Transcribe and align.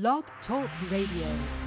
Blog 0.00 0.24
Talk 0.48 0.68
Radio. 0.90 1.63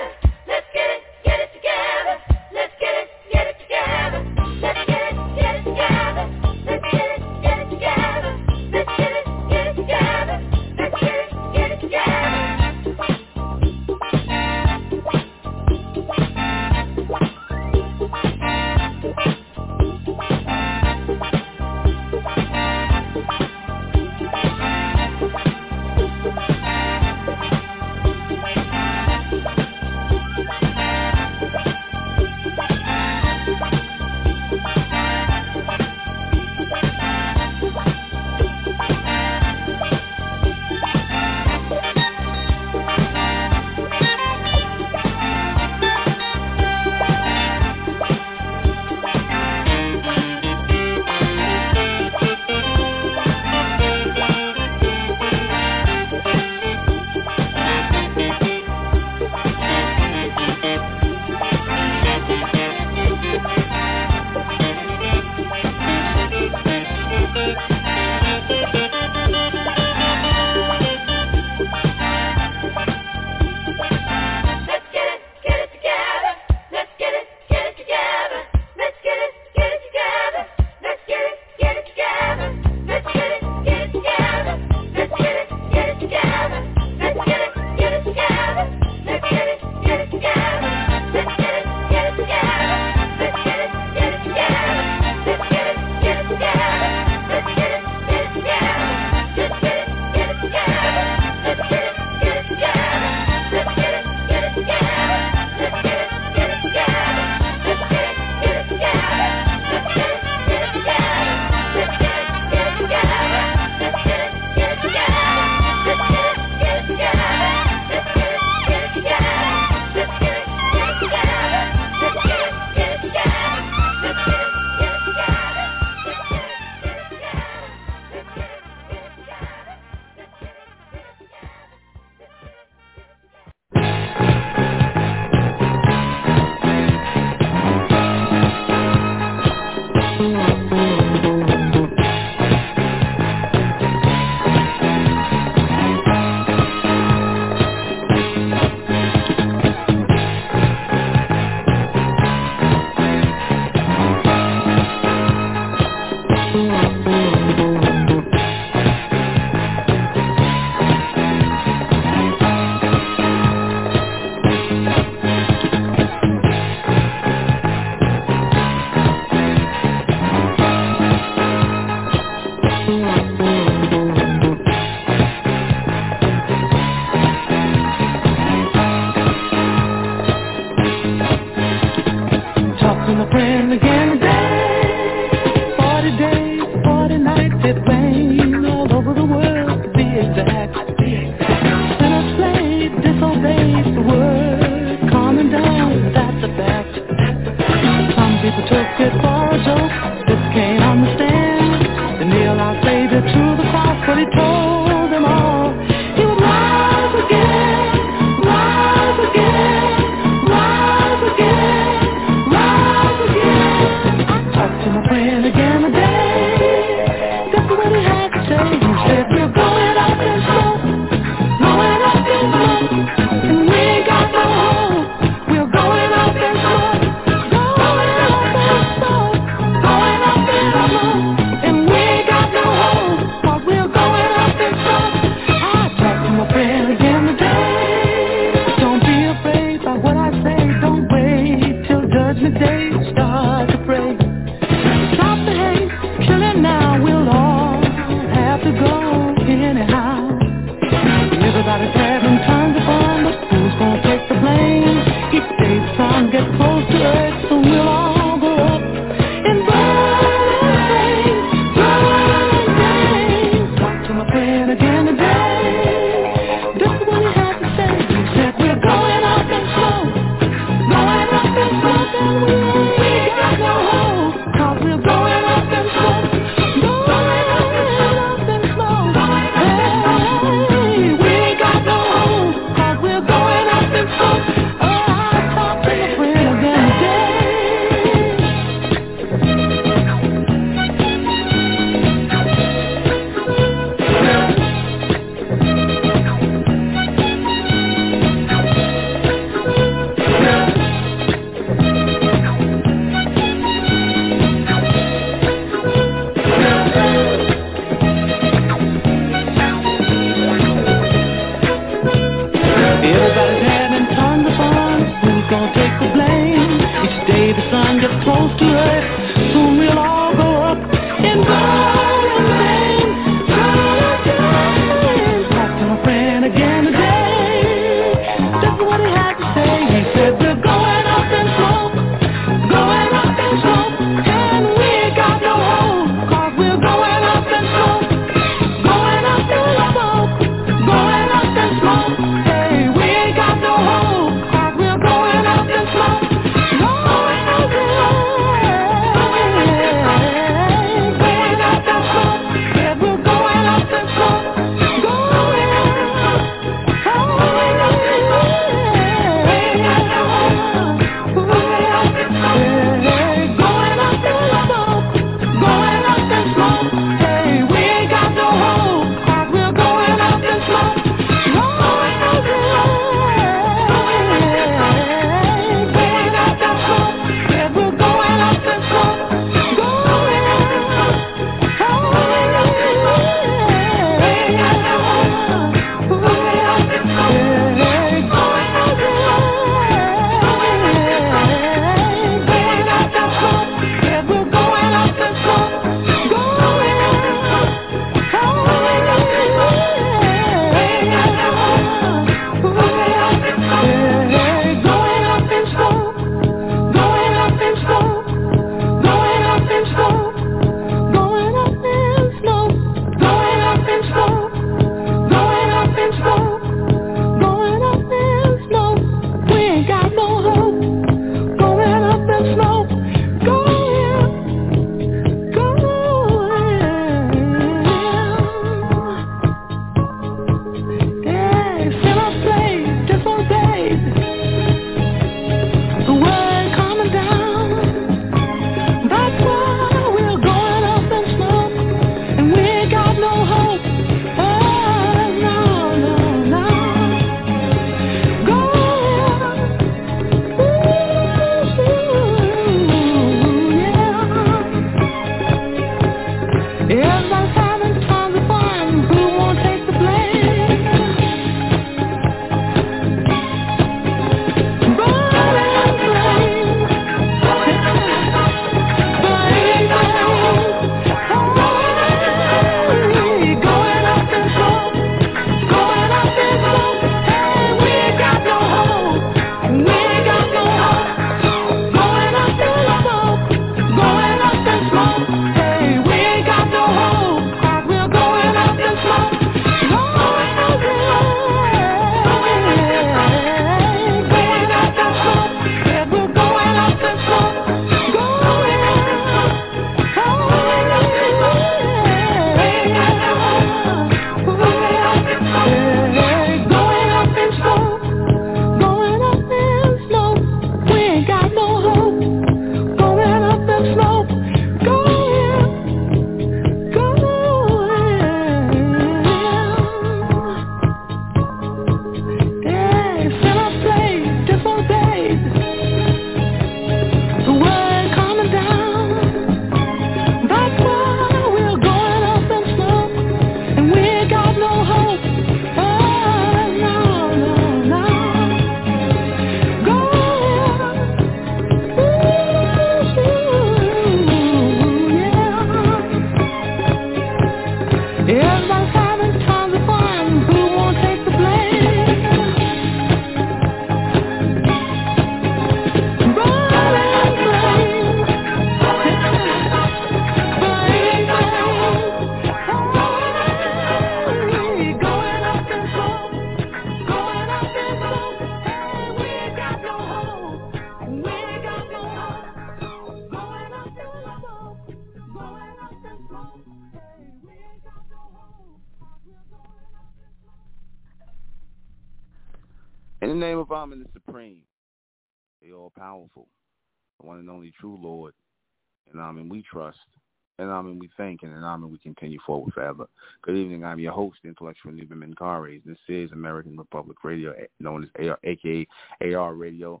Good 593.42 593.56
evening. 593.56 593.84
I'm 593.84 593.98
your 593.98 594.12
host, 594.12 594.38
Intellectual 594.44 594.92
Nuben 594.92 595.22
Menkarayzz. 595.22 595.84
This 595.84 595.98
is 596.08 596.32
American 596.32 596.76
Republic 596.76 597.18
Radio, 597.24 597.54
known 597.80 598.04
as 598.04 598.28
AR, 598.28 598.38
aka 598.44 598.86
AR 599.34 599.54
Radio, 599.54 600.00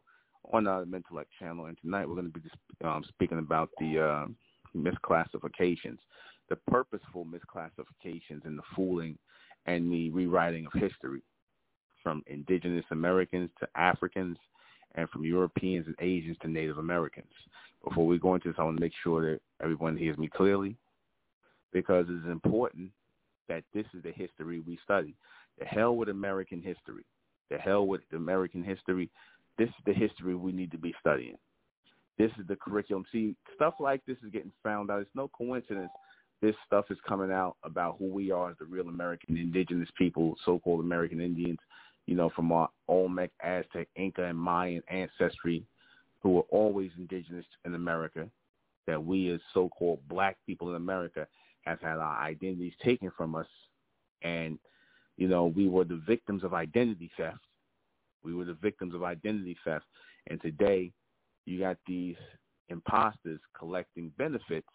on 0.52 0.64
the 0.64 0.86
Mentellect 0.86 1.26
channel. 1.38 1.66
And 1.66 1.78
tonight 1.80 2.08
we're 2.08 2.14
going 2.14 2.32
to 2.32 2.38
be 2.38 2.50
um, 2.84 3.04
speaking 3.08 3.38
about 3.38 3.70
the 3.78 3.98
uh, 3.98 4.26
misclassifications, 4.76 5.98
the 6.48 6.56
purposeful 6.70 7.26
misclassifications 7.26 8.44
and 8.44 8.58
the 8.58 8.62
fooling 8.74 9.18
and 9.66 9.92
the 9.92 10.10
rewriting 10.10 10.66
of 10.66 10.80
history 10.80 11.22
from 12.02 12.22
indigenous 12.26 12.84
Americans 12.90 13.50
to 13.60 13.68
Africans 13.74 14.36
and 14.94 15.08
from 15.10 15.24
Europeans 15.24 15.86
and 15.86 15.96
Asians 16.00 16.36
to 16.42 16.48
Native 16.48 16.78
Americans. 16.78 17.32
Before 17.84 18.06
we 18.06 18.18
go 18.18 18.34
into 18.34 18.48
this, 18.48 18.56
I 18.58 18.64
want 18.64 18.76
to 18.76 18.80
make 18.80 18.92
sure 19.02 19.20
that 19.30 19.40
everyone 19.62 19.96
hears 19.96 20.18
me 20.18 20.28
clearly 20.28 20.76
because 21.72 22.06
it's 22.08 22.26
important 22.26 22.90
that 23.48 23.64
this 23.74 23.86
is 23.94 24.02
the 24.02 24.12
history 24.12 24.60
we 24.60 24.78
study. 24.84 25.14
The 25.58 25.64
hell 25.64 25.96
with 25.96 26.08
American 26.08 26.62
history. 26.62 27.04
The 27.50 27.58
hell 27.58 27.86
with 27.86 28.02
American 28.12 28.62
history. 28.62 29.10
This 29.56 29.68
is 29.68 29.84
the 29.86 29.94
history 29.94 30.34
we 30.34 30.52
need 30.52 30.70
to 30.72 30.78
be 30.78 30.94
studying. 31.00 31.36
This 32.18 32.30
is 32.38 32.46
the 32.46 32.56
curriculum. 32.56 33.04
See, 33.12 33.34
stuff 33.54 33.74
like 33.80 34.04
this 34.06 34.18
is 34.24 34.30
getting 34.32 34.52
found 34.62 34.90
out. 34.90 35.00
It's 35.00 35.10
no 35.14 35.28
coincidence 35.28 35.90
this 36.40 36.54
stuff 36.66 36.86
is 36.90 36.98
coming 37.06 37.32
out 37.32 37.56
about 37.64 37.96
who 37.98 38.06
we 38.06 38.30
are 38.30 38.50
as 38.50 38.56
the 38.58 38.64
real 38.64 38.88
American 38.88 39.36
indigenous 39.36 39.88
people, 39.96 40.36
so-called 40.44 40.80
American 40.80 41.20
Indians, 41.20 41.58
you 42.06 42.14
know, 42.14 42.30
from 42.34 42.52
our 42.52 42.68
Olmec, 42.86 43.32
Aztec, 43.42 43.88
Inca, 43.96 44.24
and 44.24 44.38
Mayan 44.38 44.82
ancestry 44.88 45.64
who 46.20 46.30
were 46.30 46.46
always 46.50 46.90
indigenous 46.96 47.44
in 47.64 47.74
America, 47.74 48.28
that 48.86 49.04
we 49.04 49.30
as 49.30 49.40
so-called 49.52 50.00
black 50.08 50.36
people 50.46 50.70
in 50.70 50.76
America 50.76 51.26
have 51.68 51.80
had 51.80 51.98
our 51.98 52.22
identities 52.22 52.72
taken 52.84 53.10
from 53.16 53.34
us. 53.34 53.46
And, 54.22 54.58
you 55.16 55.28
know, 55.28 55.46
we 55.46 55.68
were 55.68 55.84
the 55.84 56.02
victims 56.06 56.44
of 56.44 56.54
identity 56.54 57.10
theft. 57.16 57.38
We 58.24 58.34
were 58.34 58.44
the 58.44 58.54
victims 58.54 58.94
of 58.94 59.02
identity 59.02 59.56
theft. 59.64 59.86
And 60.28 60.40
today 60.40 60.92
you 61.44 61.60
got 61.60 61.76
these 61.86 62.16
imposters 62.68 63.40
collecting 63.58 64.12
benefits 64.18 64.68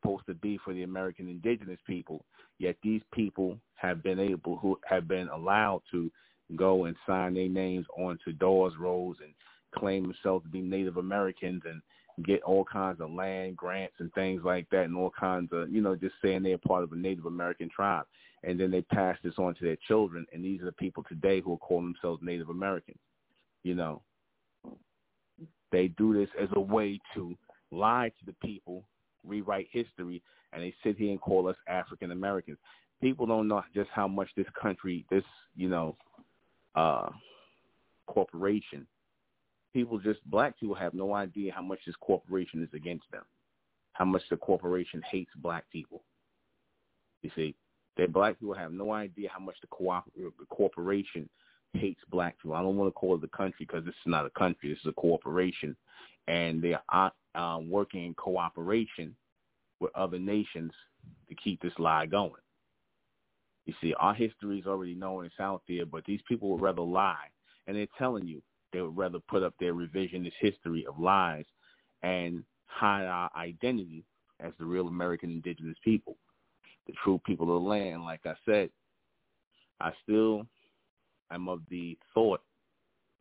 supposed 0.00 0.26
to 0.26 0.34
be 0.34 0.58
for 0.64 0.72
the 0.72 0.84
American 0.84 1.28
indigenous 1.28 1.80
people, 1.86 2.24
yet 2.58 2.76
these 2.82 3.02
people 3.12 3.58
have 3.74 4.02
been 4.02 4.20
able, 4.20 4.56
who 4.56 4.78
have 4.84 5.08
been 5.08 5.28
allowed 5.28 5.82
to 5.90 6.10
go 6.54 6.84
and 6.84 6.96
sign 7.06 7.34
their 7.34 7.48
names 7.48 7.86
onto 7.96 8.32
Dawes, 8.32 8.74
rolls, 8.78 9.16
and 9.22 9.34
claim 9.74 10.02
themselves 10.04 10.44
to 10.44 10.50
be 10.50 10.60
Native 10.60 10.96
Americans 10.96 11.62
and 11.64 11.82
get 12.24 12.42
all 12.42 12.64
kinds 12.64 13.00
of 13.00 13.10
land 13.10 13.56
grants 13.56 13.94
and 13.98 14.12
things 14.14 14.42
like 14.44 14.68
that 14.70 14.84
and 14.84 14.96
all 14.96 15.12
kinds 15.18 15.50
of, 15.52 15.70
you 15.70 15.80
know, 15.80 15.94
just 15.94 16.14
saying 16.22 16.42
they're 16.42 16.58
part 16.58 16.82
of 16.82 16.92
a 16.92 16.96
Native 16.96 17.26
American 17.26 17.68
tribe. 17.68 18.06
And 18.42 18.58
then 18.58 18.70
they 18.70 18.82
pass 18.82 19.16
this 19.22 19.34
on 19.38 19.54
to 19.56 19.64
their 19.64 19.76
children. 19.88 20.24
And 20.32 20.44
these 20.44 20.62
are 20.62 20.66
the 20.66 20.72
people 20.72 21.04
today 21.08 21.40
who 21.40 21.54
are 21.54 21.58
calling 21.58 21.86
themselves 21.86 22.22
Native 22.22 22.48
Americans. 22.48 22.98
You 23.64 23.74
know, 23.74 24.02
they 25.72 25.88
do 25.88 26.14
this 26.14 26.28
as 26.40 26.48
a 26.54 26.60
way 26.60 27.00
to 27.14 27.36
lie 27.70 28.10
to 28.20 28.26
the 28.26 28.34
people, 28.46 28.84
rewrite 29.26 29.68
history, 29.70 30.22
and 30.52 30.62
they 30.62 30.72
sit 30.82 30.96
here 30.96 31.10
and 31.10 31.20
call 31.20 31.48
us 31.48 31.56
African 31.68 32.12
Americans. 32.12 32.58
People 33.02 33.26
don't 33.26 33.48
know 33.48 33.62
just 33.74 33.90
how 33.92 34.08
much 34.08 34.28
this 34.36 34.46
country, 34.60 35.04
this, 35.10 35.24
you 35.54 35.68
know, 35.68 35.96
uh, 36.76 37.08
corporation 38.06 38.86
people 39.76 39.98
just 39.98 40.24
black 40.30 40.58
people 40.58 40.74
have 40.74 40.94
no 40.94 41.12
idea 41.12 41.52
how 41.52 41.60
much 41.60 41.80
this 41.84 41.94
corporation 42.00 42.62
is 42.62 42.68
against 42.72 43.04
them, 43.12 43.24
how 43.92 44.06
much 44.06 44.22
the 44.30 44.36
corporation 44.38 45.02
hates 45.10 45.30
black 45.36 45.64
people. 45.70 46.02
You 47.20 47.30
see, 47.36 47.54
that 47.98 48.10
black 48.10 48.40
people 48.40 48.54
have 48.54 48.72
no 48.72 48.92
idea 48.92 49.28
how 49.30 49.38
much 49.44 49.56
the, 49.60 49.66
co- 49.66 50.02
the 50.16 50.46
corporation 50.48 51.28
hates 51.74 52.00
black 52.10 52.38
people. 52.38 52.56
I 52.56 52.62
don't 52.62 52.76
want 52.76 52.88
to 52.88 52.98
call 52.98 53.16
it 53.16 53.20
the 53.20 53.28
country 53.28 53.66
because 53.66 53.84
this 53.84 53.92
is 53.92 54.06
not 54.06 54.24
a 54.24 54.30
country. 54.30 54.70
This 54.70 54.78
is 54.78 54.86
a 54.86 54.92
corporation, 54.92 55.76
and 56.26 56.62
they 56.62 56.74
are 56.88 57.12
uh, 57.34 57.58
working 57.62 58.06
in 58.06 58.14
cooperation 58.14 59.14
with 59.78 59.94
other 59.94 60.18
nations 60.18 60.72
to 61.28 61.34
keep 61.34 61.60
this 61.60 61.78
lie 61.78 62.06
going. 62.06 62.32
You 63.66 63.74
see, 63.82 63.92
our 64.00 64.14
history 64.14 64.58
is 64.58 64.66
already 64.66 64.94
known. 64.94 65.26
It's 65.26 65.38
out 65.38 65.60
there, 65.68 65.84
but 65.84 66.06
these 66.06 66.20
people 66.26 66.48
would 66.52 66.62
rather 66.62 66.80
lie, 66.80 67.28
and 67.66 67.76
they're 67.76 67.86
telling 67.98 68.26
you 68.26 68.40
they 68.76 68.82
would 68.82 68.96
rather 68.96 69.18
put 69.20 69.42
up 69.42 69.54
their 69.58 69.72
revisionist 69.72 70.34
history 70.38 70.84
of 70.86 70.98
lies 70.98 71.46
and 72.02 72.44
hide 72.66 73.06
our 73.06 73.30
identity 73.34 74.04
as 74.38 74.52
the 74.58 74.66
real 74.66 74.86
American 74.86 75.30
indigenous 75.30 75.78
people, 75.82 76.14
the 76.86 76.92
true 77.02 77.18
people 77.24 77.56
of 77.56 77.62
the 77.62 77.68
land. 77.68 78.04
Like 78.04 78.20
I 78.26 78.34
said, 78.44 78.68
I 79.80 79.92
still 80.02 80.46
am 81.30 81.48
of 81.48 81.62
the 81.70 81.96
thought 82.12 82.42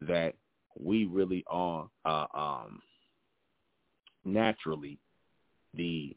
that 0.02 0.34
we 0.78 1.06
really 1.06 1.46
are 1.48 1.88
uh, 2.04 2.26
um, 2.34 2.82
naturally 4.26 4.98
the 5.74 6.14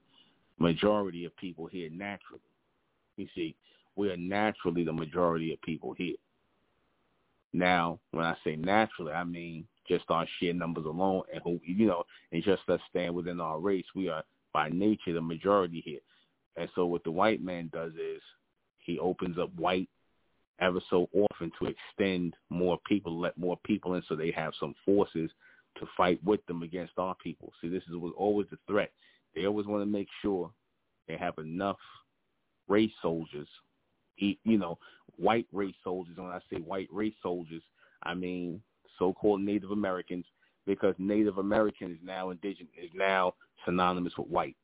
majority 0.58 1.26
of 1.26 1.36
people 1.36 1.66
here 1.66 1.90
naturally. 1.90 2.40
You 3.16 3.28
see, 3.36 3.54
we 3.94 4.10
are 4.10 4.16
naturally 4.16 4.82
the 4.82 4.92
majority 4.92 5.52
of 5.52 5.62
people 5.62 5.92
here. 5.92 6.16
Now, 7.58 7.98
when 8.12 8.24
I 8.24 8.36
say 8.44 8.54
naturally, 8.54 9.12
I 9.12 9.24
mean 9.24 9.66
just 9.88 10.04
our 10.10 10.28
sheer 10.38 10.52
numbers 10.52 10.86
alone, 10.86 11.22
and 11.32 11.42
who 11.42 11.58
you 11.64 11.86
know, 11.86 12.04
and 12.30 12.40
just 12.44 12.62
us 12.68 12.78
staying 12.88 13.14
within 13.14 13.40
our 13.40 13.58
race, 13.58 13.84
we 13.96 14.08
are 14.08 14.22
by 14.52 14.68
nature 14.68 15.12
the 15.12 15.20
majority 15.20 15.82
here. 15.84 15.98
And 16.56 16.68
so, 16.76 16.86
what 16.86 17.02
the 17.02 17.10
white 17.10 17.42
man 17.42 17.68
does 17.72 17.94
is 17.94 18.22
he 18.78 19.00
opens 19.00 19.38
up 19.38 19.52
white 19.56 19.88
ever 20.60 20.80
so 20.88 21.08
often 21.12 21.50
to 21.58 21.66
extend 21.66 22.34
more 22.48 22.78
people, 22.86 23.18
let 23.18 23.36
more 23.36 23.58
people 23.64 23.94
in, 23.94 24.04
so 24.08 24.14
they 24.14 24.30
have 24.30 24.52
some 24.60 24.76
forces 24.84 25.28
to 25.80 25.86
fight 25.96 26.22
with 26.22 26.44
them 26.46 26.62
against 26.62 26.92
our 26.96 27.16
people. 27.16 27.52
See, 27.60 27.68
this 27.68 27.82
is 27.90 27.96
was 27.96 28.14
always 28.16 28.46
the 28.52 28.58
threat. 28.68 28.92
They 29.34 29.46
always 29.46 29.66
want 29.66 29.82
to 29.82 29.86
make 29.86 30.08
sure 30.22 30.52
they 31.08 31.16
have 31.16 31.38
enough 31.38 31.78
race 32.68 32.92
soldiers 33.02 33.48
you 34.18 34.58
know, 34.58 34.78
white 35.18 35.46
race 35.52 35.74
soldiers. 35.84 36.14
And 36.16 36.26
when 36.26 36.34
I 36.34 36.40
say 36.50 36.60
white 36.60 36.88
race 36.90 37.14
soldiers, 37.22 37.62
I 38.02 38.14
mean 38.14 38.62
so-called 38.98 39.40
Native 39.40 39.70
Americans, 39.70 40.24
because 40.66 40.94
Native 40.98 41.38
American 41.38 41.92
is 41.92 41.98
now 42.02 42.30
indigenous, 42.30 42.72
is 42.82 42.90
now 42.94 43.34
synonymous 43.64 44.12
with 44.18 44.28
white. 44.28 44.56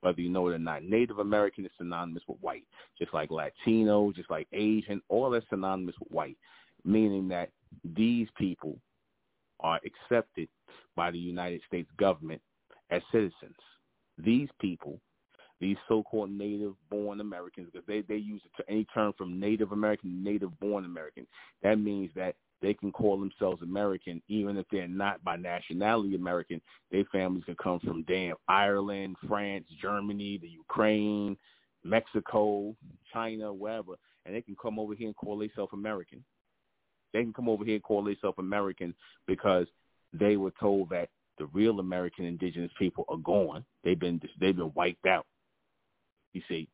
Whether 0.00 0.20
you 0.20 0.28
know 0.28 0.48
it 0.48 0.54
or 0.54 0.58
not, 0.58 0.84
Native 0.84 1.18
American 1.18 1.64
is 1.64 1.72
synonymous 1.76 2.22
with 2.28 2.38
white, 2.40 2.64
just 2.98 3.12
like 3.12 3.30
Latino, 3.30 4.12
just 4.12 4.30
like 4.30 4.46
Asian, 4.52 5.02
all 5.08 5.28
that's 5.30 5.44
synonymous 5.50 5.96
with 5.98 6.12
white, 6.12 6.36
meaning 6.84 7.26
that 7.28 7.50
these 7.96 8.28
people 8.36 8.78
are 9.60 9.80
accepted 9.84 10.48
by 10.94 11.10
the 11.10 11.18
United 11.18 11.60
States 11.66 11.90
government 11.98 12.40
as 12.90 13.02
citizens. 13.10 13.56
These 14.18 14.48
people 14.60 15.00
these 15.60 15.76
so-called 15.88 16.30
native-born 16.30 17.20
Americans, 17.20 17.68
because 17.72 17.86
they, 17.86 18.02
they 18.02 18.16
use 18.16 18.40
any 18.68 18.84
term 18.94 19.12
from 19.18 19.40
Native 19.40 19.72
American, 19.72 20.22
native-born 20.22 20.84
American. 20.84 21.26
That 21.62 21.80
means 21.80 22.10
that 22.14 22.36
they 22.60 22.74
can 22.74 22.90
call 22.92 23.18
themselves 23.18 23.62
American 23.62 24.20
even 24.28 24.56
if 24.56 24.66
they're 24.70 24.88
not 24.88 25.22
by 25.22 25.36
nationality 25.36 26.14
American. 26.14 26.60
Their 26.90 27.04
families 27.12 27.44
can 27.44 27.56
come 27.62 27.80
from 27.80 28.02
damn 28.04 28.36
Ireland, 28.48 29.16
France, 29.28 29.66
Germany, 29.80 30.38
the 30.38 30.48
Ukraine, 30.48 31.36
Mexico, 31.84 32.74
China, 33.12 33.52
wherever, 33.52 33.94
and 34.26 34.34
they 34.34 34.42
can 34.42 34.56
come 34.60 34.78
over 34.78 34.94
here 34.94 35.06
and 35.06 35.16
call 35.16 35.38
themselves 35.38 35.72
American. 35.72 36.24
They 37.12 37.22
can 37.22 37.32
come 37.32 37.48
over 37.48 37.64
here 37.64 37.74
and 37.74 37.82
call 37.82 38.02
themselves 38.04 38.38
American 38.38 38.94
because 39.26 39.66
they 40.12 40.36
were 40.36 40.52
told 40.60 40.90
that 40.90 41.08
the 41.38 41.46
real 41.46 41.78
American 41.78 42.24
indigenous 42.24 42.72
people 42.78 43.04
are 43.08 43.16
gone. 43.18 43.64
They've 43.84 43.98
been 43.98 44.20
they've 44.40 44.56
been 44.56 44.72
wiped 44.74 45.06
out. 45.06 45.26
You 46.32 46.42
see, 46.48 46.68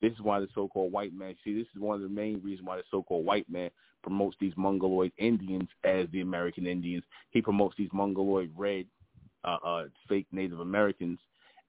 this 0.00 0.12
is 0.12 0.20
why 0.20 0.40
the 0.40 0.48
so-called 0.54 0.92
white 0.92 1.12
man. 1.12 1.34
See, 1.44 1.54
this 1.54 1.66
is 1.74 1.80
one 1.80 1.96
of 1.96 2.02
the 2.02 2.08
main 2.08 2.40
reasons 2.42 2.66
why 2.66 2.76
the 2.76 2.82
so-called 2.90 3.24
white 3.24 3.48
man 3.50 3.70
promotes 4.02 4.36
these 4.40 4.52
Mongoloid 4.56 5.12
Indians 5.18 5.68
as 5.84 6.06
the 6.12 6.20
American 6.20 6.66
Indians. 6.66 7.04
He 7.30 7.42
promotes 7.42 7.76
these 7.76 7.90
Mongoloid 7.92 8.50
red, 8.56 8.86
uh, 9.44 9.58
uh, 9.64 9.84
fake 10.08 10.26
Native 10.32 10.60
Americans 10.60 11.18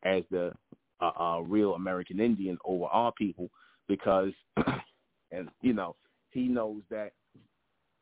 as 0.04 0.24
the 0.32 0.54
uh, 1.02 1.12
uh, 1.20 1.40
real 1.42 1.76
American 1.76 2.20
Indian 2.20 2.58
over 2.66 2.86
our 2.86 3.12
people 3.14 3.50
because, 3.88 4.32
and 5.32 5.50
you 5.62 5.74
know, 5.74 5.96
he 6.32 6.44
knows 6.44 6.82
that 6.90 7.14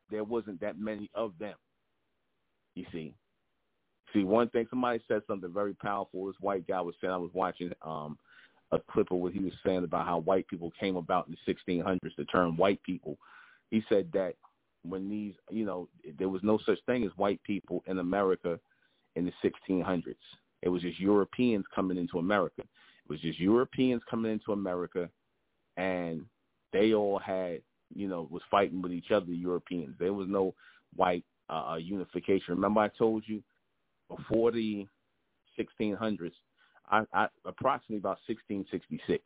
there 0.10 0.24
wasn't 0.24 0.60
that 0.62 0.80
many 0.80 1.10
of 1.14 1.34
them. 1.40 1.56
You 2.76 2.86
see, 2.92 3.14
see 4.14 4.24
one 4.24 4.50
thing. 4.50 4.68
Somebody 4.70 5.02
said 5.08 5.22
something 5.28 5.52
very 5.52 5.74
powerful. 5.74 6.28
This 6.28 6.36
white 6.40 6.68
guy 6.68 6.82
was 6.82 6.96
saying. 7.02 7.14
I 7.14 7.18
was 7.18 7.32
watching 7.34 7.72
um 7.82 8.18
a 8.72 8.80
clip 8.92 9.12
of 9.12 9.18
what 9.18 9.34
he 9.34 9.40
was 9.40 9.54
saying 9.66 9.84
about 9.84 10.06
how 10.06 10.20
white 10.20 10.48
people 10.48 10.72
came 10.80 10.98
about 10.98 11.28
in 11.28 11.36
the 11.46 11.54
1600s, 11.54 12.00
the 12.18 12.26
term 12.26 12.58
white 12.58 12.82
people. 12.84 13.18
He 13.72 13.84
said 13.90 14.10
that 14.14 14.36
when 14.84 15.10
these, 15.10 15.34
you 15.50 15.66
know, 15.66 15.88
there 16.18 16.30
was 16.30 16.42
no 16.44 16.60
such 16.66 16.80
thing 16.86 17.04
as 17.04 17.12
white 17.16 17.42
people 17.44 17.84
in 17.88 18.00
America 18.00 18.60
in 19.16 19.26
the 19.26 19.52
1600s. 19.70 20.16
It 20.62 20.70
was 20.70 20.82
just 20.82 21.00
Europeans 21.00 21.66
coming 21.74 21.98
into 21.98 22.20
America. 22.20 22.62
It 22.62 23.10
was 23.10 23.20
just 23.22 23.40
Europeans 23.40 24.02
coming 24.10 24.32
into 24.32 24.52
America, 24.52 25.10
and 25.78 26.26
they 26.74 26.94
all 26.94 27.20
had, 27.20 27.62
you 27.94 28.08
know, 28.08 28.28
was 28.30 28.42
fighting 28.50 28.82
with 28.82 28.92
each 28.92 29.12
other, 29.12 29.26
the 29.26 29.36
Europeans. 29.36 29.96
There 30.00 30.14
was 30.14 30.28
no 30.30 30.54
white 30.96 31.24
uh, 31.50 31.72
uh 31.72 31.76
unification. 31.76 32.56
Remember 32.56 32.82
I 32.82 32.90
told 32.90 33.24
you 33.26 33.42
before 34.10 34.52
the 34.52 34.86
1600s, 35.58 36.32
I, 36.90 37.04
I 37.14 37.28
approximately 37.46 37.98
about 37.98 38.20
1666. 38.28 39.24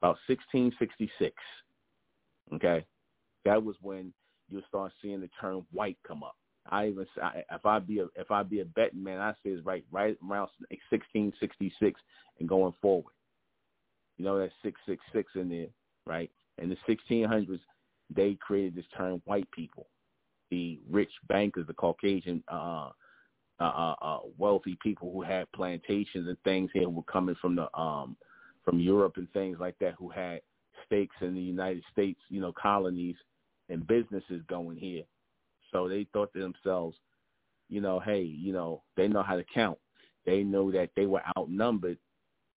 About 0.00 0.18
1666. 0.28 1.34
Okay, 2.54 2.84
that 3.44 3.62
was 3.62 3.76
when 3.80 4.12
you'll 4.50 4.62
start 4.68 4.92
seeing 5.00 5.20
the 5.20 5.30
term 5.40 5.66
white 5.72 5.98
come 6.06 6.22
up. 6.22 6.36
I 6.70 6.88
even 6.88 7.06
I, 7.22 7.42
if 7.50 7.66
I 7.66 7.78
be 7.78 8.00
a 8.00 8.06
if 8.16 8.30
I 8.30 8.42
be 8.42 8.60
a 8.60 8.64
betting 8.64 9.02
man, 9.02 9.20
I 9.20 9.32
say 9.32 9.50
it's 9.50 9.64
right 9.64 9.84
right 9.90 10.16
around 10.22 10.48
1666 10.90 12.00
and 12.40 12.48
going 12.48 12.74
forward. 12.80 13.12
You 14.16 14.24
know 14.24 14.38
that 14.38 14.50
666 14.62 15.32
in 15.34 15.48
there, 15.48 15.66
right? 16.06 16.30
In 16.58 16.68
the 16.68 16.76
1600s, 16.88 17.58
they 18.14 18.34
created 18.40 18.76
this 18.76 18.84
term 18.96 19.20
white 19.24 19.50
people. 19.50 19.88
The 20.50 20.78
rich 20.88 21.10
bankers, 21.28 21.66
the 21.66 21.74
Caucasian 21.74 22.42
uh, 22.48 22.90
uh, 23.60 23.64
uh, 23.64 23.94
uh, 24.02 24.18
wealthy 24.36 24.76
people 24.82 25.12
who 25.12 25.22
had 25.22 25.50
plantations 25.52 26.28
and 26.28 26.36
things 26.44 26.70
here 26.72 26.84
who 26.84 26.90
were 26.90 27.02
coming 27.04 27.36
from 27.40 27.54
the 27.54 27.78
um, 27.78 28.16
from 28.64 28.80
Europe 28.80 29.14
and 29.16 29.30
things 29.32 29.58
like 29.60 29.78
that 29.78 29.94
who 29.98 30.08
had 30.08 30.40
stakes 30.86 31.16
in 31.20 31.34
the 31.34 31.40
United 31.40 31.82
States, 31.92 32.18
you 32.28 32.40
know, 32.40 32.52
colonies 32.52 33.16
and 33.68 33.86
businesses 33.86 34.42
going 34.48 34.76
here. 34.76 35.04
So 35.72 35.88
they 35.88 36.06
thought 36.12 36.32
to 36.32 36.40
themselves, 36.40 36.96
you 37.68 37.80
know, 37.80 38.00
hey, 38.00 38.22
you 38.22 38.52
know, 38.52 38.82
they 38.96 39.08
know 39.08 39.22
how 39.22 39.36
to 39.36 39.44
count. 39.54 39.78
They 40.26 40.42
know 40.42 40.70
that 40.72 40.90
they 40.96 41.06
were 41.06 41.22
outnumbered 41.36 41.98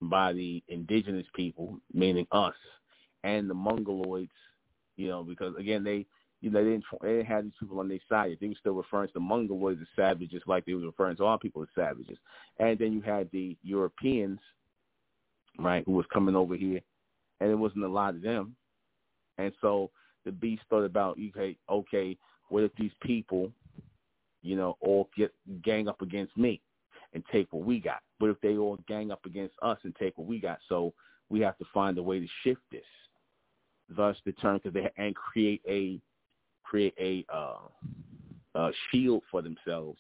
by 0.02 0.34
the 0.34 0.64
indigenous 0.68 1.26
people, 1.36 1.80
meaning 1.94 2.28
us, 2.32 2.56
and 3.24 3.50
the 3.50 3.54
Mongoloids, 3.54 4.30
you 4.96 5.08
know, 5.10 5.24
because 5.24 5.56
again 5.58 5.84
they 5.84 6.06
you 6.42 6.52
know, 6.52 6.64
they 6.64 6.72
didn't, 6.72 6.86
they 7.02 7.08
didn't 7.10 7.26
have 7.26 7.44
these 7.44 7.54
people 7.60 7.80
on 7.80 7.88
their 7.88 8.00
side. 8.08 8.38
They 8.40 8.48
were 8.48 8.56
still 8.60 8.74
referring 8.74 9.08
to 9.08 9.14
the 9.16 9.20
Mongoloids 9.20 9.82
as 9.82 9.88
savages 9.96 10.44
like 10.46 10.66
they 10.66 10.74
were 10.74 10.86
referring 10.86 11.18
to 11.18 11.26
all 11.26 11.38
people 11.38 11.64
as 11.64 11.68
savages. 11.76 12.18
And 12.60 12.78
then 12.78 12.94
you 12.94 13.02
had 13.02 13.30
the 13.32 13.58
Europeans, 13.64 14.40
right, 15.58 15.84
who 15.86 15.94
was 15.94 16.06
coming 16.14 16.36
over 16.36 16.56
here, 16.56 16.80
and 17.40 17.50
it 17.50 17.56
wasn't 17.56 17.86
a 17.86 17.90
lot 17.90 18.16
of 18.16 18.22
them. 18.22 18.56
And 19.38 19.52
so 19.62 19.90
the 20.26 20.32
beast 20.32 20.64
thought 20.70 20.84
about, 20.84 21.18
okay, 21.30 21.58
okay, 21.70 22.18
what 22.50 22.64
if 22.64 22.72
these 22.78 22.92
people, 23.02 23.52
you 24.42 24.56
know, 24.56 24.78
all 24.80 25.10
get 25.18 25.34
gang 25.64 25.88
up 25.88 26.02
against 26.02 26.38
me 26.38 26.62
and 27.14 27.24
take 27.32 27.52
what 27.52 27.66
we 27.66 27.80
got? 27.80 28.02
What 28.20 28.30
if 28.30 28.42
they 28.42 28.58
all 28.58 28.78
gang 28.88 29.12
up 29.12 29.26
against 29.26 29.56
us 29.62 29.78
and 29.84 29.96
take 29.96 30.18
what 30.18 30.28
we 30.28 30.40
got? 30.40 30.60
So 30.70 30.94
we 31.30 31.40
have 31.42 31.58
to 31.58 31.66
find 31.74 31.98
a 31.98 32.04
way 32.04 32.20
to 32.20 32.28
shift 32.44 32.62
this. 32.72 32.82
Thus, 33.90 34.18
the 34.26 34.34
term, 34.34 34.60
because 34.62 34.74
they 34.74 34.92
and 34.98 35.16
create 35.16 35.62
a 35.68 36.00
create 36.70 36.94
a, 37.00 37.26
uh, 37.34 37.58
a 38.56 38.72
shield 38.92 39.24
for 39.32 39.42
themselves, 39.42 40.00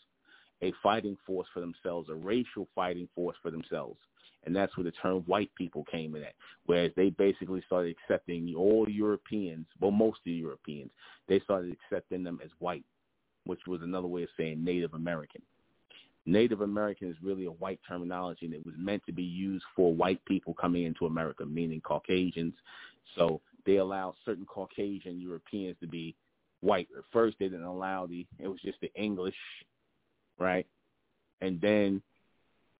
a 0.62 0.73
fighting 0.84 1.17
force 1.25 1.47
for 1.53 1.60
themselves, 1.60 2.10
a 2.10 2.15
racial 2.15 2.67
fighting 2.75 3.08
force 3.15 3.38
for 3.41 3.51
themselves. 3.51 3.97
And 4.45 4.56
that's 4.56 4.75
where 4.77 4.84
the 4.84 4.91
term 4.91 5.23
white 5.23 5.53
people 5.56 5.84
came 5.91 6.15
in 6.15 6.23
at. 6.23 6.34
Whereas 6.65 6.91
they 6.95 7.10
basically 7.10 7.62
started 7.65 7.95
accepting 7.95 8.53
all 8.56 8.88
Europeans, 8.89 9.65
well, 9.82 9.91
most 9.91 10.19
of 10.19 10.25
the 10.25 10.32
Europeans, 10.32 10.89
they 11.27 11.39
started 11.41 11.75
accepting 11.75 12.23
them 12.23 12.39
as 12.43 12.49
white, 12.60 12.86
which 13.45 13.60
was 13.67 13.82
another 13.82 14.08
way 14.08 14.23
of 14.23 14.30
saying 14.38 14.63
Native 14.63 14.93
American. 14.93 15.41
Native 16.25 16.62
American 16.62 17.10
is 17.10 17.15
really 17.21 17.45
a 17.45 17.51
white 17.51 17.80
terminology, 17.88 18.45
and 18.45 18.56
it 18.56 18.65
was 18.65 18.75
meant 18.77 19.01
to 19.06 19.13
be 19.13 19.23
used 19.23 19.63
for 19.75 19.93
white 19.93 20.23
people 20.25 20.53
coming 20.53 20.84
into 20.84 21.06
America, 21.06 21.45
meaning 21.45 21.82
Caucasians. 21.82 22.53
So 23.15 23.41
they 23.65 23.77
allowed 23.77 24.15
certain 24.25 24.45
Caucasian 24.45 25.21
Europeans 25.21 25.77
to 25.82 25.88
be 25.88 26.15
white. 26.62 26.88
At 26.98 27.04
first, 27.12 27.38
they 27.39 27.48
didn't 27.48 27.63
allow 27.63 28.06
the. 28.06 28.26
It 28.39 28.48
was 28.48 28.60
just 28.62 28.80
the 28.82 28.91
English, 28.96 29.36
right? 30.39 30.65
And 31.41 31.62
then 31.62 32.02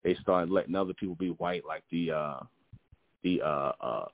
they 0.04 0.16
started 0.22 0.52
letting 0.52 0.76
other 0.76 0.94
people 0.94 1.16
be 1.16 1.30
white, 1.30 1.66
like 1.66 1.84
the 1.92 2.12
uh 2.12 2.40
the 3.24 3.42
uh 3.42 3.72
uh 3.82 4.06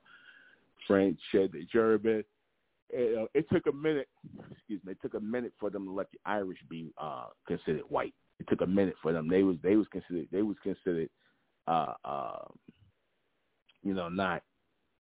French 0.86 1.18
and 1.32 1.52
the 1.52 1.64
German. 1.72 2.24
It, 2.90 3.18
uh, 3.18 3.26
it 3.34 3.46
took 3.50 3.66
a 3.66 3.72
minute. 3.72 4.08
Excuse 4.50 4.80
me. 4.84 4.92
It 4.92 4.98
took 5.02 5.14
a 5.14 5.20
minute 5.20 5.52
for 5.58 5.70
them 5.70 5.86
to 5.86 5.92
let 5.92 6.10
the 6.12 6.18
Irish 6.26 6.58
be 6.68 6.92
uh 6.98 7.26
considered 7.46 7.84
white. 7.88 8.14
It 8.40 8.48
took 8.48 8.60
a 8.60 8.66
minute 8.66 8.96
for 9.02 9.12
them. 9.12 9.28
They 9.28 9.42
was 9.42 9.56
they 9.62 9.76
was 9.76 9.86
considered 9.90 10.28
they 10.32 10.42
was 10.42 10.56
considered 10.62 11.08
uh 11.66 11.94
uh 12.04 12.44
you 13.82 13.94
know 13.94 14.08
not 14.08 14.42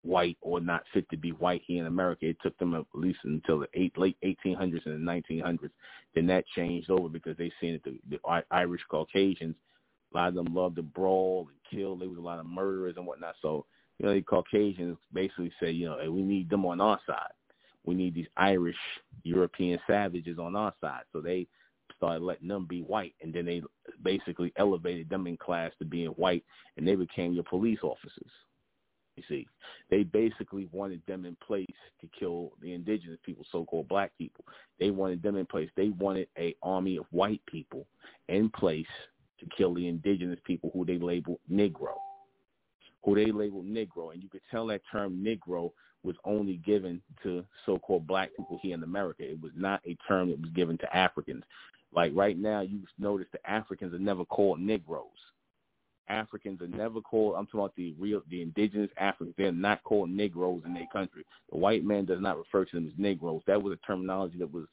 white 0.04 0.38
or 0.42 0.60
not 0.60 0.84
fit 0.94 1.10
to 1.10 1.18
be 1.18 1.32
white 1.32 1.62
here 1.66 1.82
in 1.82 1.88
America. 1.88 2.28
It 2.28 2.38
took 2.44 2.58
them 2.58 2.76
at 2.76 2.86
least 2.94 3.20
until 3.24 3.60
the 3.60 3.68
eight, 3.74 3.98
late 3.98 4.18
1800s 4.24 4.86
and 4.86 5.08
the 5.08 5.12
1900s. 5.12 5.70
Then 6.14 6.28
that 6.28 6.46
changed 6.56 6.90
over 6.90 7.10
because 7.10 7.38
they 7.38 7.52
seen 7.60 7.74
that 7.74 7.84
the, 7.84 8.00
the 8.10 8.44
Irish 8.52 8.82
Caucasians, 8.90 9.56
a 10.14 10.18
lot 10.18 10.28
of 10.30 10.36
them 10.36 10.54
loved 10.54 10.76
to 10.76 10.84
brawl 10.84 11.48
and 11.50 11.58
kill. 11.70 11.96
There 11.96 12.10
was 12.10 12.18
a 12.18 12.22
lot 12.22 12.40
of 12.40 12.46
murderers 12.46 12.96
and 12.98 13.08
whatnot. 13.08 13.36
So, 13.42 13.66
you 13.98 14.06
know, 14.06 14.14
the 14.14 14.22
Caucasians 14.22 14.98
basically 15.14 15.52
say, 15.62 15.72
you 15.72 15.88
know, 15.88 15.98
hey, 16.00 16.10
we 16.10 16.22
need 16.22 16.50
them 16.50 16.66
on 16.66 16.82
our 16.82 17.00
side. 17.08 17.32
We 17.86 17.96
need 17.96 18.14
these 18.14 18.28
Irish 18.38 18.78
European 19.24 19.80
savages 19.88 20.40
on 20.40 20.56
our 20.56 20.74
side. 20.82 21.04
So 21.12 21.22
they 21.22 21.48
started 21.98 22.24
letting 22.24 22.48
them 22.48 22.66
be 22.66 22.82
white, 22.82 23.16
and 23.22 23.34
then 23.34 23.46
they 23.46 23.62
basically 24.04 24.54
elevated 24.58 25.10
them 25.10 25.28
in 25.28 25.38
class 25.38 25.72
to 25.80 25.86
being 25.86 26.10
white, 26.10 26.44
and 26.78 26.88
they 26.88 26.96
became 26.96 27.34
your 27.34 27.44
police 27.44 27.80
officers. 27.84 28.32
You 29.16 29.24
see, 29.30 29.48
they 29.92 30.04
basically 30.04 30.68
wanted 30.72 31.02
them 31.08 31.26
in 31.26 31.38
place 31.46 31.68
to 32.02 32.10
kill 32.18 32.54
the 32.62 32.74
indigenous 32.74 33.20
people, 33.24 33.46
so-called 33.52 33.88
black 33.88 34.12
people. 34.18 34.44
They 34.80 34.90
wanted 34.90 35.22
them 35.22 35.38
in 35.38 35.46
place. 35.46 35.70
They 35.76 35.90
wanted 35.90 36.28
a 36.38 36.56
army 36.64 36.98
of 36.98 37.06
white 37.12 37.42
people 37.46 37.86
in 38.28 38.50
place 38.50 38.88
to 39.40 39.46
kill 39.56 39.76
the 39.76 39.88
indigenous 39.88 40.40
people 40.44 40.72
who 40.74 40.84
they 40.84 40.98
labeled 40.98 41.40
Negro, 41.52 41.94
who 43.04 43.14
they 43.16 43.32
labeled 43.32 43.66
Negro. 43.66 44.14
And 44.14 44.24
you 44.24 44.30
could 44.30 44.42
tell 44.50 44.66
that 44.68 44.82
term 44.92 45.24
Negro 45.24 45.72
was 46.04 46.16
only 46.26 46.58
given 46.66 47.02
to 47.22 47.46
so-called 47.66 48.08
black 48.08 48.30
people 48.36 48.60
here 48.62 48.74
in 48.74 48.84
America. 48.84 49.24
It 49.24 49.42
was 49.42 49.52
not 49.56 49.82
a 49.86 49.96
term 50.08 50.30
that 50.32 50.42
was 50.42 50.50
given 50.52 50.78
to 50.80 50.96
Africans. 50.96 51.44
Like 51.94 52.12
right 52.16 52.38
now, 52.38 52.62
you 52.62 52.80
notice 52.98 53.28
the 53.32 53.50
Africans 53.50 53.94
are 53.94 54.00
never 54.00 54.26
called 54.26 54.60
Negroes. 54.60 55.06
Africans 56.10 56.62
are 56.62 56.68
never 56.68 57.02
called. 57.02 57.36
I'm 57.38 57.46
talking 57.46 57.60
about 57.60 57.76
the 57.76 57.94
real, 58.00 58.22
the 58.30 58.42
indigenous 58.42 58.92
Africans. 58.98 59.36
They're 59.38 59.52
not 59.52 59.84
called 59.84 60.10
Negroes 60.10 60.64
in 60.66 60.74
their 60.74 60.88
country. 60.92 61.26
The 61.52 61.58
white 61.58 61.84
man 61.84 62.06
does 62.06 62.22
not 62.22 62.38
refer 62.38 62.66
to 62.66 62.76
them 62.76 62.88
as 62.88 62.94
Negroes. 62.98 63.42
That 63.48 63.62
was 63.62 63.74
a 63.74 63.88
terminology 63.88 64.38
that 64.40 64.52
was 64.52 64.66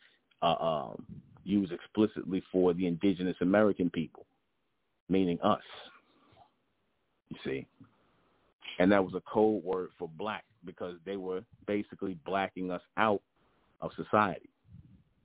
uh, 0.43 0.57
um, 0.57 1.05
used 1.45 1.73
explicitly 1.73 2.43
for 2.51 2.75
the 2.75 2.87
indigenous 2.87 3.37
American 3.41 3.91
people, 3.91 4.27
meaning 5.09 5.39
us. 5.43 5.63
You 7.29 7.37
see, 7.45 7.67
and 8.81 8.91
that 8.91 9.05
was 9.05 9.15
a 9.15 9.23
code 9.31 9.63
word 9.63 9.91
for 9.99 10.09
black 10.19 10.45
because 10.65 10.97
they 11.05 11.17
were 11.17 11.43
basically 11.67 12.17
blacking 12.27 12.71
us 12.71 12.83
out 12.97 13.23
of 13.81 13.93
society. 13.95 14.49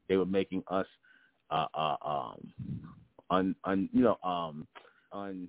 They 0.08 0.18
were 0.18 0.26
making 0.26 0.64
us, 0.68 0.86
uh, 1.50 1.66
uh, 1.74 1.96
um, 2.06 2.54
un, 3.30 3.56
un, 3.64 3.90
you 3.92 4.02
know, 4.02 4.18
um, 4.24 4.68
un, 5.12 5.48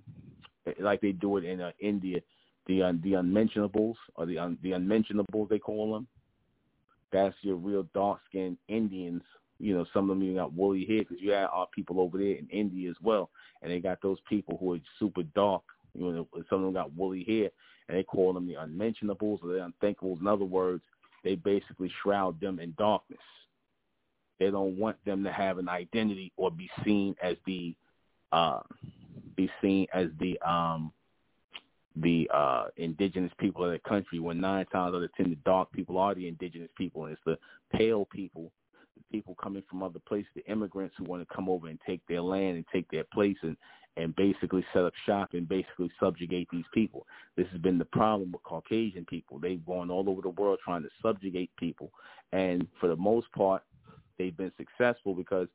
like 0.80 1.00
they 1.00 1.12
do 1.12 1.36
it 1.36 1.44
in 1.44 1.60
uh, 1.60 1.72
India, 1.78 2.20
the 2.66 2.82
uh, 2.82 2.92
the 3.02 3.14
unmentionables 3.14 3.96
or 4.14 4.26
the 4.26 4.38
un, 4.38 4.58
the 4.62 4.72
unmentionables 4.72 5.48
they 5.48 5.58
call 5.58 5.92
them. 5.92 6.06
That's 7.12 7.36
your 7.42 7.56
real 7.56 7.86
dark 7.94 8.20
skinned 8.28 8.58
Indians. 8.68 9.22
You 9.58 9.74
know, 9.74 9.86
some 9.94 10.10
of 10.10 10.16
them 10.16 10.24
even 10.24 10.36
got 10.36 10.52
woolly 10.52 10.84
hair 10.84 10.98
because 10.98 11.18
you 11.20 11.30
have 11.30 11.50
our 11.52 11.66
people 11.68 12.00
over 12.00 12.18
there 12.18 12.36
in 12.36 12.48
India 12.50 12.90
as 12.90 12.96
well, 13.02 13.30
and 13.62 13.70
they 13.70 13.80
got 13.80 14.02
those 14.02 14.18
people 14.28 14.58
who 14.58 14.74
are 14.74 14.80
super 14.98 15.22
dark. 15.22 15.62
You 15.94 16.12
know, 16.12 16.28
some 16.50 16.58
of 16.58 16.64
them 16.64 16.74
got 16.74 16.94
woolly 16.94 17.24
hair, 17.24 17.50
and 17.88 17.96
they 17.96 18.02
call 18.02 18.32
them 18.32 18.46
the 18.46 18.54
unmentionables 18.54 19.40
or 19.42 19.48
the 19.52 19.72
unthinkables. 19.72 20.20
In 20.20 20.26
other 20.26 20.44
words, 20.44 20.82
they 21.24 21.36
basically 21.36 21.90
shroud 22.02 22.38
them 22.40 22.58
in 22.58 22.74
darkness. 22.76 23.18
They 24.38 24.50
don't 24.50 24.76
want 24.76 25.02
them 25.04 25.24
to 25.24 25.32
have 25.32 25.58
an 25.58 25.68
identity 25.68 26.32
or 26.36 26.50
be 26.50 26.68
seen 26.84 27.14
as 27.22 27.36
the 27.46 27.74
uh, 28.32 28.60
be 29.36 29.50
seen 29.62 29.86
as 29.92 30.08
the 30.18 30.38
um 30.48 30.92
the 31.96 32.28
uh 32.32 32.64
indigenous 32.76 33.32
people 33.38 33.64
of 33.64 33.72
the 33.72 33.78
country 33.88 34.18
when 34.18 34.40
nine 34.40 34.66
times 34.66 34.94
out 34.94 35.02
of 35.02 35.14
ten 35.14 35.30
the 35.30 35.36
dark 35.44 35.70
people 35.72 35.98
are 35.98 36.14
the 36.14 36.28
indigenous 36.28 36.70
people 36.76 37.04
and 37.04 37.12
it's 37.12 37.22
the 37.24 37.38
pale 37.76 38.06
people 38.06 38.50
the 38.96 39.02
people 39.12 39.34
coming 39.42 39.62
from 39.68 39.82
other 39.82 40.00
places 40.06 40.28
the 40.34 40.44
immigrants 40.50 40.94
who 40.98 41.04
want 41.04 41.26
to 41.26 41.34
come 41.34 41.48
over 41.48 41.68
and 41.68 41.78
take 41.86 42.00
their 42.06 42.20
land 42.20 42.56
and 42.56 42.64
take 42.72 42.90
their 42.90 43.04
place 43.12 43.36
and 43.42 43.56
and 43.96 44.14
basically 44.16 44.64
set 44.72 44.84
up 44.84 44.92
shop 45.06 45.30
and 45.32 45.48
basically 45.48 45.90
subjugate 45.98 46.48
these 46.52 46.64
people. 46.74 47.06
This 47.36 47.46
has 47.52 47.60
been 47.60 47.78
the 47.78 47.86
problem 47.86 48.32
with 48.32 48.42
Caucasian 48.42 49.06
people. 49.06 49.38
They've 49.38 49.64
gone 49.64 49.90
all 49.90 50.08
over 50.10 50.20
the 50.20 50.30
world 50.30 50.58
trying 50.64 50.82
to 50.82 50.90
subjugate 51.02 51.50
people. 51.56 51.90
And 52.32 52.66
for 52.78 52.88
the 52.88 52.96
most 52.96 53.30
part, 53.32 53.62
they've 54.18 54.36
been 54.36 54.52
successful 54.56 55.14
because 55.14 55.48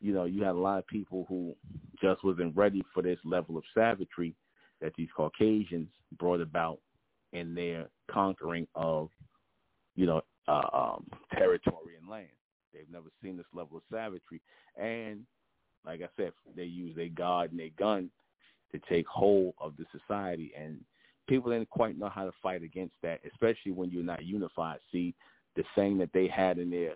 you 0.00 0.12
know, 0.12 0.24
you 0.24 0.42
had 0.42 0.54
a 0.54 0.58
lot 0.58 0.78
of 0.78 0.86
people 0.86 1.26
who 1.28 1.54
just 2.00 2.24
wasn't 2.24 2.56
ready 2.56 2.82
for 2.92 3.02
this 3.02 3.18
level 3.24 3.56
of 3.56 3.64
savagery 3.74 4.34
that 4.80 4.92
these 4.96 5.08
Caucasians 5.16 5.88
brought 6.18 6.40
about 6.40 6.78
in 7.32 7.54
their 7.54 7.88
conquering 8.10 8.66
of, 8.74 9.08
you 9.96 10.06
know, 10.06 10.20
uh, 10.46 10.68
um, 10.72 11.06
territory 11.32 11.96
and 11.98 12.08
land. 12.08 12.28
They've 12.72 12.90
never 12.90 13.08
seen 13.22 13.36
this 13.36 13.46
level 13.54 13.78
of 13.78 13.82
savagery. 13.90 14.42
And 14.76 15.20
like 15.86 16.02
I 16.02 16.08
said, 16.16 16.32
they 16.56 16.64
use 16.64 16.94
their 16.96 17.08
God 17.08 17.50
and 17.50 17.58
their 17.58 17.70
gun 17.78 18.10
to 18.72 18.80
take 18.88 19.06
hold 19.06 19.54
of 19.60 19.74
the 19.76 19.84
society. 19.96 20.52
And 20.58 20.80
people 21.28 21.50
didn't 21.50 21.70
quite 21.70 21.98
know 21.98 22.08
how 22.08 22.24
to 22.24 22.32
fight 22.42 22.62
against 22.62 22.94
that, 23.02 23.20
especially 23.30 23.72
when 23.72 23.90
you're 23.90 24.02
not 24.02 24.24
unified. 24.24 24.78
See, 24.92 25.14
the 25.56 25.64
thing 25.74 25.98
that 25.98 26.10
they 26.12 26.26
had 26.26 26.58
in 26.58 26.70
their 26.70 26.94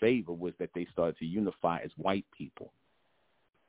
favor 0.00 0.32
was 0.32 0.54
that 0.58 0.70
they 0.74 0.86
started 0.92 1.16
to 1.18 1.26
unify 1.26 1.80
as 1.84 1.90
white 1.96 2.26
people. 2.36 2.72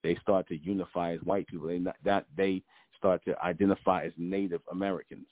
They 0.04 0.16
started 0.22 0.48
to 0.50 0.66
unify 0.66 1.14
as 1.14 1.20
white 1.22 1.48
people. 1.48 1.68
They 1.68 1.80
not, 1.80 1.96
that 2.06 2.26
they 2.36 2.62
started 2.98 3.26
to 3.26 3.42
identify 3.44 4.06
as 4.06 4.14
Native 4.18 4.62
Americans. 4.72 5.28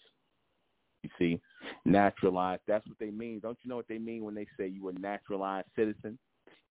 You 1.04 1.10
see, 1.20 1.40
naturalized. 1.86 2.64
That's 2.68 2.88
what 2.88 2.98
they 3.00 3.12
mean. 3.12 3.40
Don't 3.40 3.58
you 3.64 3.70
know 3.70 3.76
what 3.76 3.88
they 3.88 4.00
mean 4.00 4.24
when 4.24 4.34
they 4.34 4.48
say 4.58 4.68
you 4.68 4.90
a 4.90 4.94
naturalized 4.94 5.68
citizen? 5.76 6.18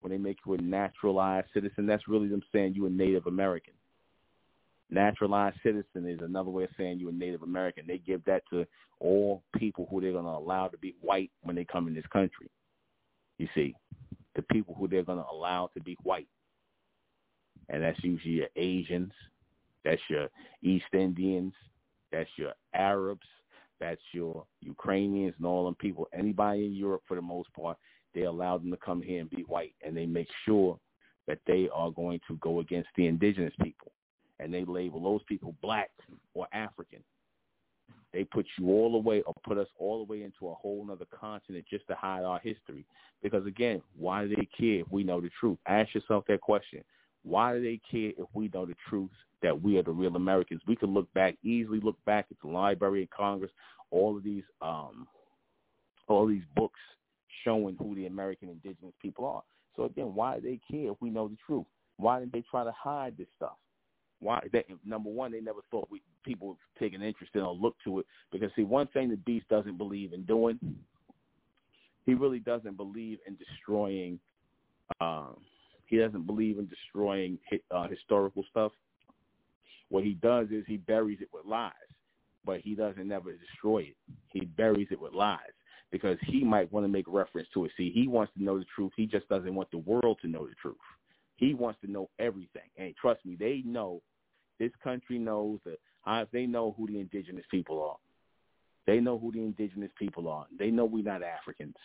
When 0.01 0.11
they 0.11 0.19
make 0.19 0.39
you 0.45 0.55
a 0.55 0.59
naturalized 0.59 1.49
citizen, 1.55 1.87
that's 1.87 2.09
really 2.09 2.29
them 2.29 2.43
saying 2.53 2.75
you 2.75 2.87
a 2.87 2.91
Native 2.91 3.27
American. 3.27 3.75
Naturalized 4.91 5.57
citizen 5.63 6.07
is 6.07 6.21
another 6.21 6.51
way 6.51 6.65
of 6.65 6.71
saying 6.77 6.99
you're 6.99 7.11
a 7.11 7.13
Native 7.13 7.43
American. 7.43 7.87
They 7.87 7.99
give 7.99 8.25
that 8.27 8.43
to 8.51 8.67
all 9.01 9.43
people 9.57 9.87
who 9.91 10.01
they're 10.01 10.13
going 10.13 10.25
to 10.25 10.31
allow 10.31 10.69
to 10.69 10.79
be 10.79 10.95
white 11.01 11.31
when 11.43 11.57
they 11.57 11.65
come 11.65 11.89
in 11.89 11.95
this 11.95 12.07
country. 12.13 12.51
You 13.39 13.49
see, 13.55 13.75
the 14.35 14.42
people 14.42 14.75
who 14.75 14.88
they're 14.88 15.03
going 15.03 15.18
to 15.18 15.31
allow 15.31 15.70
to 15.75 15.81
be 15.81 15.97
white. 16.03 16.29
And 17.68 17.83
that's 17.83 18.03
usually 18.03 18.35
your 18.35 18.49
Asians, 18.57 19.12
that's 19.85 20.03
your 20.09 20.29
East 20.62 20.92
Indians, 20.92 21.55
that's 22.12 22.31
your 22.37 22.53
Arabs, 22.75 23.27
that's 23.81 24.01
your 24.12 24.44
Ukrainians 24.61 25.35
and 25.38 25.47
all 25.47 25.64
them 25.64 25.75
people. 25.77 26.09
Anybody 26.12 26.66
in 26.66 26.75
Europe, 26.75 27.03
for 27.07 27.14
the 27.14 27.23
most 27.23 27.53
part, 27.55 27.79
they 28.14 28.23
allow 28.23 28.59
them 28.59 28.70
to 28.70 28.77
come 28.77 29.03
here 29.03 29.20
and 29.20 29.31
be 29.31 29.42
white, 29.42 29.75
and 29.85 29.97
they 29.97 30.07
make 30.07 30.29
sure 30.44 30.79
that 31.27 31.38
they 31.47 31.68
are 31.73 31.90
going 31.90 32.20
to 32.29 32.37
go 32.37 32.61
against 32.61 32.90
the 32.97 33.07
indigenous 33.07 33.55
people 33.62 33.92
and 34.40 34.53
they 34.53 34.64
label 34.64 35.03
those 35.03 35.23
people 35.29 35.55
black 35.62 35.90
or 36.35 36.47
African. 36.53 37.03
They 38.14 38.22
put 38.22 38.46
you 38.57 38.70
all 38.70 38.92
the 38.92 38.98
way 38.98 39.22
or 39.22 39.35
put 39.44 39.59
us 39.59 39.66
all 39.77 39.98
the 39.98 40.11
way 40.11 40.22
into 40.22 40.48
a 40.48 40.55
whole 40.55 40.87
other 40.90 41.05
continent 41.07 41.64
just 41.68 41.85
to 41.88 41.96
hide 41.96 42.22
our 42.22 42.38
history. 42.38 42.87
Because 43.22 43.44
again, 43.44 43.83
why 43.98 44.22
do 44.22 44.29
they 44.29 44.48
care 44.57 44.81
if 44.81 44.87
we 44.90 45.03
know 45.03 45.20
the 45.20 45.31
truth? 45.40 45.59
Ask 45.66 45.94
yourself 45.94 46.24
that 46.29 46.40
question. 46.40 46.85
Why 47.24 47.55
do 47.55 47.61
they 47.61 47.81
care 47.90 48.12
if 48.16 48.29
we 48.33 48.50
know 48.55 48.66
the 48.66 48.77
truth 48.88 49.11
that 49.42 49.61
we 49.61 49.79
are 49.79 49.83
the 49.83 49.90
real 49.90 50.14
Americans? 50.14 50.61
We 50.64 50.77
can 50.77 50.94
look 50.94 51.12
back, 51.12 51.35
easily 51.42 51.81
look 51.81 51.96
back 52.05 52.27
at 52.31 52.37
the 52.40 52.48
Library 52.48 53.03
of 53.03 53.11
Congress, 53.11 53.50
all 53.90 54.16
of 54.16 54.22
these 54.22 54.44
um 54.62 55.09
all 56.07 56.27
these 56.27 56.44
books 56.55 56.81
showing 57.42 57.77
who 57.81 57.96
the 57.96 58.07
American 58.07 58.48
indigenous 58.48 58.94
people 59.03 59.27
are. 59.27 59.42
So 59.74 59.85
again, 59.85 60.14
why 60.14 60.38
do 60.38 60.42
they 60.42 60.61
care 60.70 60.92
if 60.92 60.98
we 61.00 61.11
know 61.11 61.27
the 61.27 61.37
truth? 61.44 61.66
Why 61.96 62.20
did 62.20 62.31
they 62.31 62.44
try 62.48 62.62
to 62.62 62.72
hide 62.72 63.16
this 63.16 63.27
stuff? 63.37 63.57
Why 64.25 64.41
they, 64.53 64.65
number 64.85 65.11
one 65.11 65.31
they 65.33 65.41
never 65.41 65.61
thought 65.71 65.89
we 65.91 66.03
people 66.25 66.57
take 66.79 66.95
an 66.95 67.03
interest 67.03 67.33
in 67.35 67.43
or 67.43 67.55
look 67.55 67.77
to 67.85 68.01
it. 68.01 68.07
Because 68.33 68.51
see 68.57 68.65
one 68.65 68.87
thing 68.89 69.11
the 69.11 69.17
beast 69.17 69.49
doesn't 69.49 69.79
believe 69.79 70.13
in 70.13 70.23
doing 70.25 70.59
he 72.07 72.15
really 72.15 72.41
doesn't 72.41 72.77
believe 72.77 73.19
in 73.27 73.37
destroying 73.37 74.19
um 75.01 75.37
he 75.87 75.99
doesn't 75.99 76.27
believe 76.27 76.59
in 76.59 76.67
destroying 76.67 77.39
uh, 77.71 77.87
historical 77.89 78.45
stuff. 78.51 78.73
What 79.91 80.03
he 80.03 80.15
does 80.15 80.49
is 80.51 80.65
he 80.67 80.79
buries 80.79 81.19
it 81.21 81.29
with 81.33 81.45
lies 81.45 81.73
but 82.45 82.61
he 82.61 82.75
doesn't 82.75 83.09
never 83.09 83.33
destroy 83.33 83.79
it. 83.79 83.97
He 84.29 84.41
buries 84.45 84.89
it 84.91 85.01
with 85.01 85.13
lies 85.13 85.39
because 85.91 86.19
he 86.27 86.45
might 86.45 86.73
want 86.73 86.85
to 86.85 86.89
make 86.89 87.07
reference 87.09 87.49
to 87.55 87.65
it. 87.65 87.73
See 87.77 87.91
he 87.95 88.09
wants 88.09 88.33
to 88.37 88.43
know 88.43 88.59
the 88.59 88.67
truth. 88.75 88.93
He 88.97 89.07
just 89.07 89.29
doesn't 89.29 89.55
want 89.55 89.71
the 89.71 89.79
world 89.79 90.19
to 90.23 90.29
know 90.29 90.47
the 90.47 90.55
truth. 90.61 90.77
He 91.37 91.55
wants 91.55 91.81
to 91.85 91.91
know 91.91 92.11
everything. 92.19 92.69
And 92.77 92.95
trust 92.97 93.25
me 93.25 93.37
they 93.39 93.63
know 93.65 94.03
this 94.59 94.73
country 94.83 95.19
knows 95.19 95.59
that 95.64 95.79
uh, 96.07 96.25
they 96.33 96.47
know 96.47 96.75
who 96.77 96.87
the 96.87 97.01
indigenous 97.01 97.45
people 97.51 97.83
are. 97.83 97.97
They 98.87 99.01
know 99.01 99.19
who 99.19 99.33
the 99.33 99.38
indigenous 99.38 99.90
people 99.99 100.29
are. 100.29 100.47
They 100.59 100.71
know 100.71 100.85
we're 100.85 101.05
not 101.05 101.23
Africans 101.23 101.77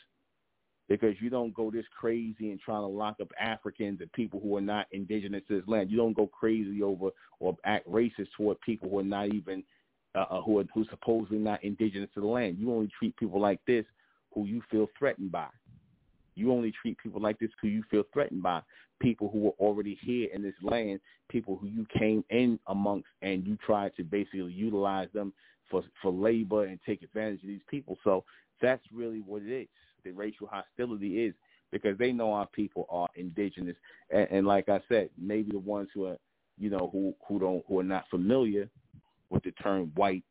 because 0.90 1.16
you 1.22 1.30
don't 1.30 1.54
go 1.54 1.70
this 1.72 1.86
crazy 1.98 2.50
and 2.50 2.60
trying 2.60 2.82
to 2.82 2.88
lock 2.88 3.18
up 3.22 3.30
Africans 3.40 4.02
and 4.02 4.12
people 4.12 4.40
who 4.40 4.58
are 4.58 4.62
not 4.62 4.88
indigenous 4.92 5.44
to 5.48 5.60
this 5.60 5.68
land. 5.68 5.92
You 5.92 5.98
don't 5.98 6.18
go 6.18 6.28
crazy 6.28 6.82
over 6.82 7.10
or 7.40 7.56
act 7.64 7.88
racist 7.88 8.28
toward 8.36 8.60
people 8.62 8.90
who 8.90 9.00
are 9.00 9.04
not 9.04 9.34
even 9.34 9.64
uh, 10.16 10.26
uh 10.30 10.42
who 10.42 10.60
are 10.60 10.66
who 10.74 10.86
supposedly 10.90 11.38
not 11.38 11.64
indigenous 11.64 12.10
to 12.16 12.22
the 12.22 12.28
land. 12.28 12.58
You 12.58 12.74
only 12.74 12.90
treat 12.98 13.16
people 13.18 13.40
like 13.40 13.60
this 13.68 13.86
who 14.34 14.46
you 14.46 14.62
feel 14.70 14.88
threatened 14.98 15.32
by. 15.32 15.48
You 16.40 16.52
only 16.52 16.72
treat 16.72 16.98
people 16.98 17.22
like 17.22 17.40
this 17.40 17.50
who 17.62 17.68
you 17.68 17.84
feel 17.92 18.04
threatened 18.14 18.42
by, 18.42 18.62
people 19.00 19.30
who 19.32 19.40
were 19.40 19.56
already 19.60 19.98
here 20.02 20.30
in 20.34 20.42
this 20.42 20.56
land, 20.62 21.00
people 21.30 21.58
who 21.58 21.68
you 21.68 21.86
came 21.98 22.24
in 22.30 22.60
amongst 22.68 23.08
and 23.22 23.46
you 23.46 23.58
tried 23.66 23.96
to 23.98 24.04
basically 24.04 24.52
utilize 24.52 25.10
them 25.14 25.34
for 25.70 25.84
for 26.02 26.12
labor 26.12 26.66
and 26.66 26.80
take 26.86 27.02
advantage 27.04 27.42
of 27.42 27.48
these 27.48 27.62
people. 27.70 27.98
So 28.04 28.24
that's 28.62 28.84
really 28.94 29.20
what 29.20 29.44
it 29.44 29.52
is. 29.52 29.68
The 30.04 30.12
racial 30.12 30.48
hostility 30.48 31.26
is 31.26 31.34
because 31.72 31.98
they 31.98 32.12
know 32.12 32.34
our 32.34 32.48
people 32.48 32.88
are 32.90 33.10
indigenous, 33.16 33.76
and, 34.10 34.28
and 34.32 34.48
like 34.48 34.70
I 34.70 34.82
said, 34.90 35.10
maybe 35.18 35.52
the 35.52 35.60
ones 35.60 35.90
who 35.94 36.06
are, 36.06 36.18
you 36.58 36.70
know, 36.70 36.90
who 36.92 37.14
who 37.28 37.40
don't 37.40 37.64
who 37.68 37.80
are 37.80 37.84
not 37.84 38.10
familiar 38.10 38.70
with 39.30 39.44
the 39.44 39.52
term 39.52 39.92
white 39.96 40.24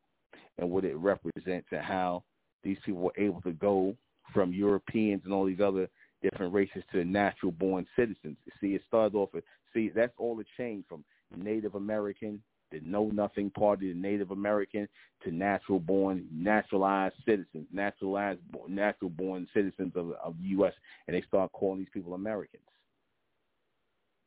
and 0.58 0.68
what 0.68 0.84
it 0.84 0.96
represents 0.96 1.68
and 1.70 1.80
how 1.80 2.24
these 2.64 2.78
people 2.84 3.00
were 3.00 3.12
able 3.16 3.40
to 3.42 3.52
go 3.52 3.94
from 4.34 4.52
Europeans 4.52 5.22
and 5.24 5.32
all 5.32 5.46
these 5.46 5.60
other 5.60 5.88
different 6.22 6.52
races 6.52 6.82
to 6.92 7.04
natural 7.04 7.52
born 7.52 7.86
citizens. 7.96 8.36
See, 8.60 8.74
it 8.74 8.82
started 8.86 9.16
off 9.16 9.30
with, 9.32 9.44
see, 9.72 9.90
that's 9.94 10.12
all 10.18 10.36
the 10.36 10.44
change 10.56 10.84
from 10.88 11.04
Native 11.36 11.74
American, 11.74 12.42
the 12.70 12.80
know 12.80 13.10
nothing 13.12 13.50
party, 13.50 13.92
the 13.92 13.98
Native 13.98 14.30
American, 14.30 14.88
to 15.24 15.30
natural 15.30 15.80
born, 15.80 16.26
naturalized 16.32 17.14
citizens, 17.26 17.66
naturalized, 17.72 18.40
natural 18.68 19.10
born 19.10 19.46
citizens 19.54 19.92
of, 19.94 20.12
of 20.12 20.36
the 20.38 20.48
U.S., 20.48 20.72
and 21.06 21.16
they 21.16 21.22
start 21.22 21.52
calling 21.52 21.78
these 21.78 21.88
people 21.92 22.14
Americans. 22.14 22.62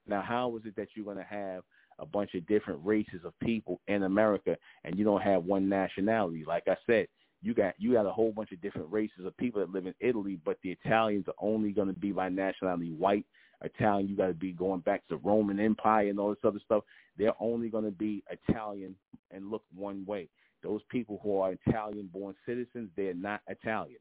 Now, 0.07 0.21
how 0.21 0.55
is 0.57 0.63
it 0.65 0.75
that 0.75 0.89
you're 0.95 1.05
going 1.05 1.17
to 1.17 1.23
have 1.23 1.63
a 1.99 2.05
bunch 2.05 2.33
of 2.33 2.47
different 2.47 2.79
races 2.83 3.21
of 3.23 3.37
people 3.39 3.79
in 3.87 4.03
America 4.03 4.57
and 4.83 4.97
you 4.97 5.05
don't 5.05 5.21
have 5.21 5.43
one 5.43 5.69
nationality? 5.69 6.43
Like 6.45 6.63
I 6.67 6.75
said, 6.87 7.07
you 7.41 7.53
got 7.53 7.73
you 7.77 7.93
got 7.93 8.05
a 8.05 8.11
whole 8.11 8.31
bunch 8.31 8.51
of 8.51 8.61
different 8.61 8.91
races 8.91 9.25
of 9.25 9.35
people 9.37 9.61
that 9.61 9.71
live 9.71 9.87
in 9.87 9.95
Italy, 9.99 10.39
but 10.45 10.57
the 10.63 10.71
Italians 10.71 11.25
are 11.27 11.33
only 11.39 11.71
going 11.71 11.87
to 11.87 11.99
be 11.99 12.11
by 12.11 12.29
nationality 12.29 12.91
white. 12.91 13.25
Italian, 13.63 14.07
you 14.07 14.15
got 14.15 14.27
to 14.27 14.33
be 14.33 14.51
going 14.53 14.79
back 14.81 15.07
to 15.07 15.17
Roman 15.17 15.59
Empire 15.59 16.07
and 16.07 16.19
all 16.19 16.29
this 16.29 16.43
other 16.43 16.59
stuff. 16.65 16.83
They're 17.17 17.33
only 17.39 17.69
going 17.69 17.85
to 17.85 17.91
be 17.91 18.23
Italian 18.29 18.95
and 19.29 19.51
look 19.51 19.63
one 19.75 20.03
way. 20.05 20.29
Those 20.63 20.81
people 20.89 21.19
who 21.23 21.39
are 21.39 21.53
Italian-born 21.67 22.35
citizens, 22.45 22.89
they're 22.95 23.13
not 23.13 23.41
Italians. 23.47 23.99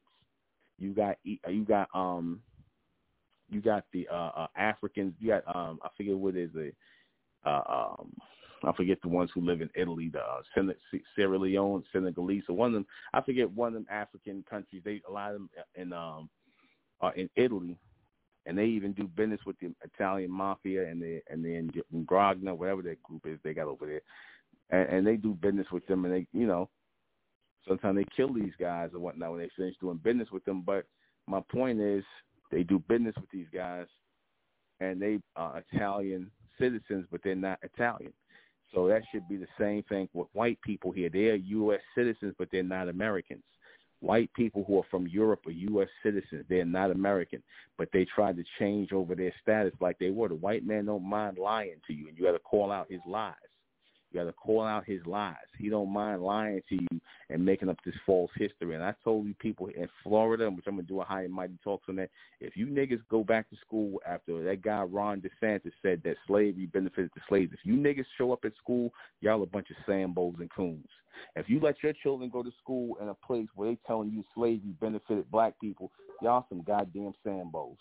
You 0.78 0.94
got 0.94 1.16
you 1.24 1.64
got 1.66 1.88
um 1.94 2.40
you 3.50 3.60
got 3.60 3.84
the 3.92 4.08
uh, 4.10 4.30
uh 4.36 4.46
Africans. 4.56 5.14
You 5.18 5.28
got 5.28 5.56
um 5.56 5.78
I 5.82 5.88
forget 5.96 6.16
what 6.16 6.36
is 6.36 6.50
it. 6.54 6.74
Uh, 7.44 7.62
um 7.68 8.12
I 8.64 8.72
forget 8.72 8.98
the 9.02 9.08
ones 9.08 9.30
who 9.34 9.40
live 9.40 9.60
in 9.60 9.70
Italy, 9.74 10.10
the 10.12 10.20
uh, 10.20 10.42
Sierra 11.14 11.38
Leone, 11.38 11.84
Senegalese, 11.92 12.44
or 12.48 12.56
one 12.56 12.68
of 12.68 12.74
them. 12.74 12.86
I 13.12 13.20
forget 13.22 13.50
one 13.50 13.68
of 13.68 13.74
them 13.74 13.86
African 13.90 14.44
countries. 14.48 14.82
They 14.84 15.00
a 15.08 15.12
lot 15.12 15.34
of 15.34 15.40
them 15.40 15.50
in 15.74 15.92
um 15.92 16.28
are 17.00 17.14
in 17.14 17.30
Italy, 17.36 17.78
and 18.46 18.58
they 18.58 18.66
even 18.66 18.92
do 18.92 19.04
business 19.08 19.40
with 19.46 19.58
the 19.60 19.74
Italian 19.84 20.30
mafia 20.30 20.88
and 20.88 21.00
the 21.00 21.20
and 21.30 21.44
the 21.44 21.54
in 21.54 21.70
Grogna, 22.04 22.56
whatever 22.56 22.82
that 22.82 23.02
group 23.02 23.22
is 23.26 23.38
they 23.42 23.54
got 23.54 23.66
over 23.66 23.86
there, 23.86 24.02
and, 24.70 24.98
and 24.98 25.06
they 25.06 25.16
do 25.16 25.34
business 25.34 25.66
with 25.72 25.86
them, 25.86 26.04
and 26.04 26.14
they 26.14 26.26
you 26.32 26.46
know 26.46 26.68
sometimes 27.66 27.96
they 27.96 28.06
kill 28.16 28.32
these 28.32 28.52
guys 28.58 28.90
or 28.94 29.00
whatnot 29.00 29.32
when 29.32 29.40
they 29.40 29.50
finish 29.56 29.74
doing 29.80 30.00
business 30.02 30.28
with 30.30 30.44
them. 30.44 30.62
But 30.62 30.86
my 31.26 31.40
point 31.50 31.80
is, 31.80 32.04
they 32.50 32.62
do 32.62 32.82
business 32.88 33.14
with 33.16 33.30
these 33.30 33.46
guys, 33.52 33.86
and 34.80 35.00
they 35.00 35.18
are 35.36 35.62
Italian 35.72 36.30
citizens, 36.58 37.06
but 37.10 37.20
they're 37.22 37.34
not 37.34 37.58
Italian. 37.62 38.12
So 38.74 38.86
that 38.88 39.02
should 39.10 39.28
be 39.28 39.36
the 39.36 39.48
same 39.58 39.82
thing 39.84 40.08
with 40.12 40.28
white 40.32 40.60
people 40.62 40.92
here. 40.92 41.08
They 41.08 41.28
are 41.28 41.34
U.S. 41.34 41.80
citizens, 41.94 42.34
but 42.38 42.48
they're 42.52 42.62
not 42.62 42.88
Americans. 42.88 43.42
White 44.00 44.32
people 44.34 44.64
who 44.66 44.78
are 44.78 44.86
from 44.90 45.06
Europe 45.06 45.46
are 45.46 45.50
U.S. 45.50 45.88
citizens. 46.02 46.44
They're 46.48 46.64
not 46.64 46.90
American, 46.90 47.42
but 47.76 47.88
they 47.92 48.06
tried 48.06 48.36
to 48.36 48.44
change 48.58 48.92
over 48.92 49.14
their 49.14 49.32
status 49.42 49.74
like 49.80 49.98
they 49.98 50.10
were. 50.10 50.28
The 50.28 50.36
white 50.36 50.64
man 50.64 50.86
don't 50.86 51.08
mind 51.08 51.36
lying 51.38 51.76
to 51.86 51.92
you, 51.92 52.08
and 52.08 52.16
you 52.16 52.24
got 52.24 52.32
to 52.32 52.38
call 52.38 52.72
out 52.72 52.90
his 52.90 53.00
lies. 53.06 53.34
You 54.10 54.20
got 54.20 54.26
to 54.26 54.32
call 54.32 54.62
out 54.62 54.84
his 54.84 55.04
lies. 55.06 55.36
He 55.56 55.68
don't 55.68 55.92
mind 55.92 56.22
lying 56.22 56.62
to 56.68 56.74
you 56.74 57.00
and 57.28 57.44
making 57.44 57.68
up 57.68 57.76
this 57.84 57.94
false 58.04 58.30
history. 58.36 58.74
And 58.74 58.82
I 58.82 58.94
told 59.04 59.26
you 59.26 59.34
people 59.34 59.68
in 59.68 59.88
Florida, 60.02 60.50
which 60.50 60.64
I'm 60.66 60.76
gonna 60.76 60.86
do 60.86 61.00
a 61.00 61.04
high 61.04 61.22
and 61.22 61.32
mighty 61.32 61.58
talks 61.62 61.88
on 61.88 61.96
that. 61.96 62.10
If 62.40 62.56
you 62.56 62.66
niggas 62.66 63.02
go 63.08 63.22
back 63.22 63.48
to 63.50 63.56
school 63.64 64.00
after 64.06 64.42
that 64.44 64.62
guy 64.62 64.82
Ron 64.82 65.22
DeSantis 65.22 65.72
said 65.80 66.02
that 66.04 66.16
slavery 66.26 66.66
benefited 66.66 67.10
the 67.14 67.20
slaves, 67.28 67.52
if 67.52 67.60
you 67.62 67.74
niggas 67.74 68.06
show 68.18 68.32
up 68.32 68.44
at 68.44 68.56
school, 68.56 68.92
y'all 69.20 69.42
a 69.42 69.46
bunch 69.46 69.68
of 69.70 69.76
sambos 69.88 70.40
and 70.40 70.50
coons. 70.50 70.88
If 71.36 71.48
you 71.48 71.60
let 71.60 71.82
your 71.82 71.92
children 71.92 72.30
go 72.30 72.42
to 72.42 72.52
school 72.62 72.96
in 73.00 73.08
a 73.08 73.14
place 73.14 73.48
where 73.54 73.70
they 73.70 73.78
telling 73.86 74.10
you 74.10 74.24
slavery 74.34 74.74
benefited 74.80 75.30
black 75.30 75.58
people, 75.60 75.90
y'all 76.22 76.46
some 76.48 76.62
goddamn 76.62 77.12
sambos. 77.24 77.76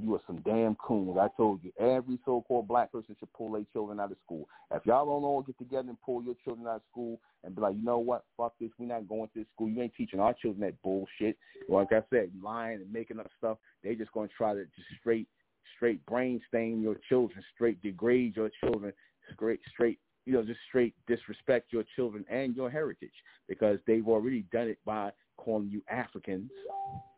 You 0.00 0.14
are 0.14 0.20
some 0.26 0.40
damn 0.40 0.74
coons. 0.76 1.18
I 1.20 1.28
told 1.36 1.60
you, 1.62 1.70
every 1.78 2.18
so-called 2.24 2.66
black 2.66 2.90
person 2.92 3.14
should 3.18 3.32
pull 3.34 3.52
their 3.52 3.64
children 3.72 4.00
out 4.00 4.10
of 4.10 4.16
school. 4.24 4.48
If 4.72 4.86
y'all 4.86 5.04
don't 5.04 5.24
all 5.24 5.42
get 5.42 5.58
together 5.58 5.88
and 5.88 6.00
pull 6.00 6.22
your 6.22 6.34
children 6.42 6.66
out 6.66 6.76
of 6.76 6.82
school 6.90 7.20
and 7.44 7.54
be 7.54 7.60
like, 7.60 7.76
you 7.76 7.84
know 7.84 7.98
what, 7.98 8.24
fuck 8.36 8.54
this, 8.58 8.70
we're 8.78 8.86
not 8.86 9.08
going 9.08 9.28
to 9.28 9.40
this 9.40 9.46
school. 9.54 9.68
You 9.68 9.82
ain't 9.82 9.94
teaching 9.94 10.20
our 10.20 10.34
children 10.34 10.62
that 10.62 10.80
bullshit. 10.82 11.36
Like 11.68 11.92
I 11.92 12.02
said, 12.10 12.30
lying 12.42 12.80
and 12.80 12.92
making 12.92 13.20
up 13.20 13.30
stuff. 13.36 13.58
They 13.84 13.94
just 13.94 14.12
going 14.12 14.28
to 14.28 14.34
try 14.34 14.54
to 14.54 14.64
just 14.64 14.88
straight, 14.98 15.28
straight 15.76 16.04
brain 16.06 16.40
stain 16.48 16.80
your 16.80 16.96
children, 17.08 17.44
straight 17.54 17.82
degrade 17.82 18.36
your 18.36 18.50
children, 18.62 18.92
straight, 19.34 19.60
straight 19.72 19.98
you 20.24 20.32
know, 20.32 20.42
just 20.42 20.60
straight 20.68 20.94
disrespect 21.08 21.72
your 21.72 21.84
children 21.96 22.24
and 22.30 22.54
your 22.54 22.70
heritage 22.70 23.12
because 23.48 23.78
they've 23.86 24.06
already 24.06 24.44
done 24.52 24.68
it 24.68 24.78
by 24.84 25.10
calling 25.36 25.68
you 25.70 25.82
Africans, 25.90 26.50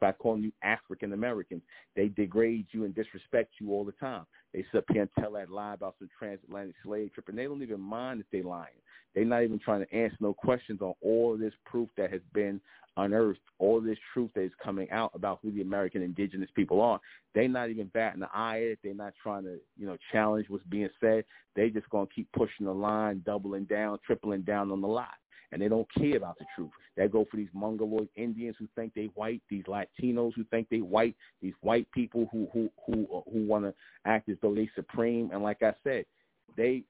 by 0.01 0.13
calling 0.13 0.43
you 0.43 0.53
African 0.63 1.13
Americans. 1.13 1.63
They 1.97 2.09
degrade 2.09 2.67
you 2.73 2.85
and 2.85 2.95
disrespect 2.95 3.55
you 3.61 3.73
all 3.73 3.85
the 3.85 3.93
time. 3.93 4.25
They 4.53 4.65
sit 4.71 4.79
up 4.79 4.85
here 4.93 5.03
and 5.03 5.11
tell 5.19 5.33
that 5.33 5.51
lie 5.51 5.75
about 5.75 5.97
some 5.99 6.09
transatlantic 6.19 6.77
slave 6.85 7.13
trip, 7.13 7.29
and 7.29 7.39
they 7.39 7.45
don't 7.45 7.63
even 7.63 7.81
mind 7.81 8.21
if 8.21 8.27
they're 8.31 8.43
lying. 8.49 8.69
They're 9.15 9.25
not 9.25 9.43
even 9.45 9.59
trying 9.59 9.85
to 9.85 9.95
answer 9.95 10.17
no 10.21 10.35
questions 10.35 10.81
on 10.81 10.95
all 11.01 11.37
this 11.37 11.55
proof 11.65 11.89
that 11.97 12.11
has 12.11 12.21
been 12.33 12.61
unearthed, 12.97 13.41
all 13.59 13.81
this 13.81 13.99
truth 14.13 14.31
that 14.35 14.43
is 14.43 14.53
coming 14.63 14.91
out 14.91 15.11
about 15.15 15.39
who 15.43 15.51
the 15.53 15.63
American 15.63 16.03
indigenous 16.03 16.51
people 16.55 16.81
are. 16.81 17.01
They're 17.35 17.49
not 17.49 17.71
even 17.71 17.87
batting 17.89 18.21
the 18.21 18.29
eye 18.33 18.59
at 18.59 18.63
it. 18.63 18.79
They're 18.83 18.95
not 18.95 19.15
trying 19.23 19.45
to, 19.45 19.59
you 19.77 19.87
know, 19.87 19.97
challenge 20.13 20.47
what's 20.49 20.65
being 20.65 20.89
said. 21.01 21.25
They 21.57 21.71
just 21.71 21.89
gonna 21.91 22.07
keep 22.15 22.31
pushing 22.33 22.67
the 22.67 22.75
line, 22.75 23.23
doubling 23.25 23.65
down, 23.65 23.99
tripling 24.05 24.43
down 24.43 24.71
on 24.71 24.81
the 24.81 24.89
lie. 24.89 25.07
And 25.55 25.63
they 25.63 25.69
don't 25.69 25.87
care 25.95 26.17
about 26.17 26.37
the 26.39 26.47
truth. 26.57 26.73
They 26.97 27.07
go 27.07 27.25
for 27.31 27.37
these 27.37 27.49
mongoloid 27.55 28.09
Indians 28.17 28.57
who 28.59 28.67
think 28.75 28.93
they 28.93 29.05
white, 29.15 29.41
these 29.49 29.63
Latinos 29.65 30.33
who 30.35 30.43
think 30.51 30.69
they 30.69 30.81
white, 30.81 31.15
these 31.41 31.55
white 31.61 31.89
people 31.93 32.29
who 32.33 32.49
who 32.53 32.69
who 32.85 33.07
uh, 33.15 33.21
who 33.33 33.47
want 33.47 33.65
to 33.65 33.75
act 34.05 34.29
as 34.29 34.37
though 34.43 34.55
they 34.55 34.69
supreme. 34.75 35.31
And 35.33 35.45
like 35.45 35.63
I 35.63 35.73
said, 35.85 36.07
they 36.57 36.83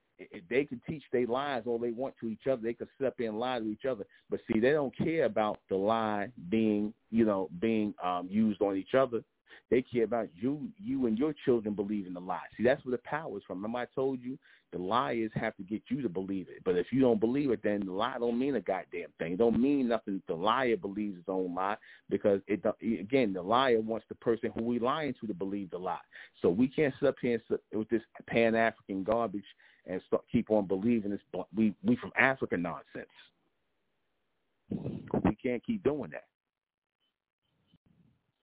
they 0.49 0.65
can 0.65 0.81
teach 0.89 1.03
their 1.11 1.27
lies 1.27 1.63
all 1.67 1.77
they 1.77 1.91
want 1.91 2.15
to 2.21 2.27
each 2.27 2.47
other. 2.49 2.61
They 2.63 2.73
can 2.73 2.87
sit 2.97 3.05
up 3.05 3.19
and 3.19 3.39
lie 3.39 3.59
to 3.59 3.67
each 3.67 3.85
other. 3.85 4.05
But 4.31 4.39
see, 4.51 4.59
they 4.59 4.71
don't 4.71 4.97
care 4.97 5.25
about 5.25 5.59
the 5.69 5.75
lie 5.75 6.29
being, 6.49 6.93
you 7.11 7.25
know, 7.25 7.49
being 7.59 7.93
um, 8.03 8.27
used 8.31 8.61
on 8.61 8.77
each 8.77 8.95
other. 8.97 9.23
They 9.69 9.81
care 9.81 10.03
about 10.03 10.29
you, 10.35 10.67
you 10.77 11.07
and 11.07 11.17
your 11.17 11.33
children 11.45 11.73
believing 11.73 12.13
the 12.13 12.19
lie. 12.19 12.39
See, 12.57 12.63
that's 12.63 12.83
where 12.85 12.91
the 12.91 13.03
power 13.03 13.37
is 13.37 13.43
from. 13.45 13.57
Remember, 13.57 13.79
I 13.79 13.85
told 13.95 14.21
you 14.21 14.37
the 14.71 14.77
liars 14.77 15.31
have 15.35 15.55
to 15.55 15.63
get 15.63 15.81
you 15.87 16.01
to 16.01 16.09
believe 16.09 16.47
it. 16.49 16.61
But 16.65 16.75
if 16.75 16.87
you 16.91 16.99
don't 16.99 17.19
believe 17.19 17.51
it, 17.51 17.61
then 17.63 17.85
the 17.85 17.91
lie 17.91 18.17
don't 18.19 18.37
mean 18.37 18.55
a 18.55 18.61
goddamn 18.61 19.07
thing. 19.19 19.33
It 19.33 19.37
don't 19.37 19.59
mean 19.59 19.87
nothing. 19.87 20.21
The 20.27 20.35
liar 20.35 20.75
believes 20.77 21.15
his 21.15 21.25
own 21.27 21.55
lie 21.55 21.77
because 22.09 22.41
it 22.47 22.63
again, 22.81 23.33
the 23.33 23.41
liar 23.41 23.79
wants 23.79 24.05
the 24.09 24.15
person 24.15 24.51
who 24.53 24.63
we 24.63 24.79
lying 24.79 25.13
to 25.21 25.27
to 25.27 25.33
believe 25.33 25.71
the 25.71 25.77
lie. 25.77 25.97
So 26.41 26.49
we 26.49 26.67
can't 26.67 26.93
sit 26.99 27.07
up 27.07 27.15
here 27.21 27.41
with 27.73 27.89
this 27.89 28.01
Pan 28.27 28.55
African 28.55 29.03
garbage 29.03 29.45
and 29.87 30.01
start, 30.07 30.23
keep 30.31 30.51
on 30.51 30.67
believing 30.67 31.11
this 31.11 31.21
we 31.55 31.73
we 31.83 31.95
from 31.95 32.11
Africa 32.17 32.57
nonsense. 32.57 33.07
We 34.69 35.35
can't 35.41 35.65
keep 35.65 35.83
doing 35.83 36.11
that. 36.11 36.25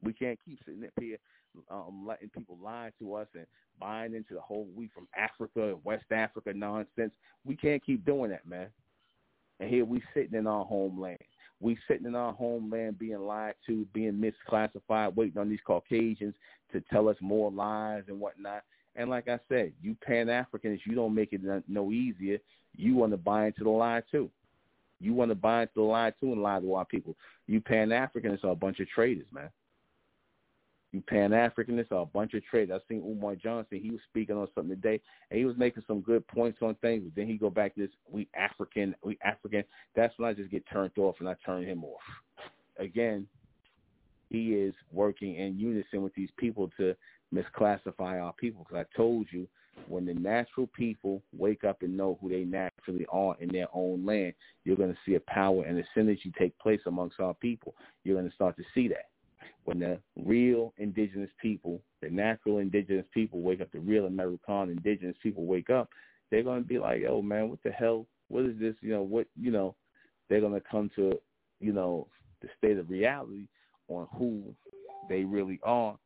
We 0.03 0.13
can't 0.13 0.39
keep 0.45 0.59
sitting 0.65 0.85
up 0.85 0.93
here 1.01 1.19
um, 1.71 2.05
letting 2.07 2.31
people 2.31 2.59
lie 2.63 2.91
to 2.99 3.15
us 3.15 3.29
and 3.35 3.47
buying 3.81 4.15
into 4.15 4.35
the 4.35 4.41
whole 4.41 4.67
we 4.77 4.89
from 4.95 5.09
Africa 5.17 5.71
and 5.71 5.85
West 5.85 6.05
Africa 6.11 6.53
nonsense. 6.55 7.13
We 7.45 7.57
can't 7.57 7.85
keep 7.85 8.05
doing 8.05 8.31
that, 8.31 8.47
man. 8.47 8.69
And 9.61 9.69
here 9.69 9.85
we 9.85 10.03
sitting 10.15 10.39
in 10.39 10.47
our 10.47 10.65
homeland. 10.65 11.19
We 11.61 11.79
sitting 11.87 12.07
in 12.07 12.15
our 12.15 12.33
homeland 12.33 12.99
being 12.99 13.21
lied 13.21 13.55
to, 13.67 13.87
being 13.93 14.13
misclassified, 14.15 15.15
waiting 15.15 15.39
on 15.39 15.49
these 15.49 15.61
Caucasians 15.65 16.35
to 16.73 16.81
tell 16.91 17.09
us 17.09 17.17
more 17.21 17.51
lies 17.51 18.03
and 18.09 18.19
whatnot. 18.19 18.63
And 18.97 19.09
like 19.09 19.29
I 19.29 19.39
said, 19.49 19.73
you 19.81 19.97
Pan 20.05 20.29
Africans, 20.29 20.81
you 20.85 20.95
don't 20.95 21.15
make 21.15 21.33
it 21.33 21.41
no 21.69 21.93
easier. 21.93 22.39
You 22.77 22.97
want 22.97 23.13
to 23.13 23.17
buy 23.17 23.47
into 23.47 23.65
the 23.65 23.71
lie 23.71 24.03
too. 24.11 24.31
You 25.01 25.15
want 25.15 25.31
to 25.31 25.35
buy 25.35 25.63
into 25.63 25.75
the 25.77 25.83
lie 25.83 26.13
too 26.21 26.33
and 26.33 26.43
lie 26.43 26.61
to 26.61 26.75
our 26.75 26.85
people. 26.85 27.17
You 27.47 27.61
Pan 27.61 27.93
Africans 27.93 28.41
are 28.45 28.51
a 28.51 28.57
bunch 28.57 28.81
of 28.81 28.89
traitors, 28.89 29.27
man. 29.33 29.51
You 30.93 31.01
Pan 31.01 31.31
Africanists 31.31 31.91
are 31.91 32.03
a 32.03 32.07
bunch 32.07 32.35
of 32.35 32.45
traitors. 32.45 32.79
I 32.79 32.89
seen 32.89 33.03
Umar 33.03 33.35
Johnson. 33.35 33.81
He 33.83 33.91
was 33.91 34.01
speaking 34.11 34.37
on 34.37 34.47
something 34.55 34.77
today, 34.77 35.01
and 35.31 35.39
he 35.39 35.47
was 35.47 35.57
making 35.57 35.85
some 35.87 36.03
good 36.03 36.27
points 36.29 36.59
on 36.61 36.75
things. 36.77 37.03
But 37.05 37.15
then 37.17 37.27
he 37.27 37.39
go 37.39 37.49
back 37.49 37.75
to 37.75 37.81
this: 37.81 37.91
we 38.11 38.29
African, 38.37 38.95
we 39.03 39.19
African. 39.25 39.65
That's 39.97 40.13
when 40.19 40.29
I 40.29 40.35
just 40.35 40.51
get 40.51 40.65
turned 40.71 40.93
off, 40.99 41.17
and 41.21 41.29
I 41.29 41.35
turn 41.47 41.65
him 41.65 41.83
off. 41.83 42.03
Again, 42.79 43.27
he 44.29 44.55
is 44.55 44.75
working 44.93 45.37
in 45.37 45.59
unison 45.59 46.03
with 46.03 46.15
these 46.15 46.31
people 46.37 46.71
to 46.77 46.95
misclassify 47.35 48.23
our 48.23 48.35
people. 48.35 48.67
Because 48.69 48.85
I 48.87 48.97
told 48.97 49.27
you, 49.31 49.49
when 49.89 50.05
the 50.05 50.15
natural 50.15 50.67
people 50.67 51.23
wake 51.37 51.65
up 51.65 51.81
and 51.81 51.97
know 51.97 52.19
who 52.21 52.29
they 52.29 52.45
naturally 52.45 53.07
are 53.11 53.35
in 53.41 53.49
their 53.49 53.69
own 53.73 54.05
land, 54.05 54.35
you're 54.65 54.77
going 54.77 54.93
to 54.93 54.99
see 55.07 55.15
a 55.15 55.21
power 55.21 55.65
and 55.65 55.79
a 55.79 55.99
synergy 55.99 56.35
take 56.39 56.59
place 56.59 56.81
amongst 56.85 57.19
our 57.19 57.33
people. 57.33 57.75
You're 58.05 58.17
going 58.17 58.29
to 58.29 58.35
start 58.35 58.59
to 58.59 58.65
see 58.75 58.89
that. 58.89 59.09
When 59.65 59.79
the 59.79 60.01
real 60.17 60.73
indigenous 60.79 61.31
people, 61.41 61.81
the 62.01 62.11
natural 62.11 62.59
indigenous 62.59 63.07
people 63.15 63.43
wake 63.43 63.61
up, 63.61 63.71
the 63.71 63.79
real 63.79 64.07
American 64.07 64.71
indigenous 64.71 65.17
people 65.23 65.47
wake 65.47 65.71
up, 65.71 65.89
they're 66.31 66.43
going 66.43 66.63
to 66.63 66.69
be 66.69 66.79
like, 66.79 67.03
oh, 67.09 67.23
man, 67.23 67.49
what 67.49 67.63
the 67.63 67.71
hell? 67.71 68.07
What 68.29 68.45
is 68.45 68.59
this? 68.59 68.75
You 68.81 68.91
know, 68.91 69.03
what, 69.03 69.27
you 69.39 69.51
know, 69.51 69.77
they're 70.29 70.41
going 70.41 70.55
to 70.55 70.69
come 70.69 70.91
to, 70.97 71.19
you 71.61 71.73
know, 71.73 72.09
the 72.41 72.49
state 72.59 72.79
of 72.79 72.91
reality 72.91 73.47
on 73.89 74.09
who 74.17 74.43
they 75.09 75.25
really 75.25 75.61
are 75.63 75.97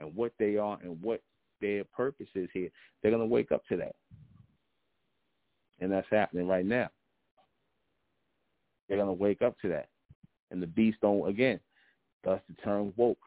and 0.00 0.14
what 0.16 0.32
they 0.38 0.56
are 0.56 0.78
and 0.82 1.00
what 1.02 1.22
their 1.60 1.84
purpose 1.84 2.26
is 2.34 2.48
here. 2.52 2.70
They're 3.00 3.12
going 3.12 3.22
to 3.22 3.32
wake 3.32 3.52
up 3.52 3.62
to 3.68 3.76
that. 3.76 3.94
And 5.80 5.92
that's 5.92 6.06
happening 6.10 6.48
right 6.48 6.66
now. 6.66 6.88
They're 8.88 8.98
going 8.98 9.08
to 9.08 9.22
wake 9.22 9.42
up 9.42 9.58
to 9.60 9.68
that. 9.68 9.88
And 10.50 10.62
the 10.62 10.66
beast 10.66 10.98
don't, 11.02 11.28
again, 11.28 11.60
thus 12.24 12.40
the 12.48 12.54
term 12.62 12.92
woke. 12.96 13.18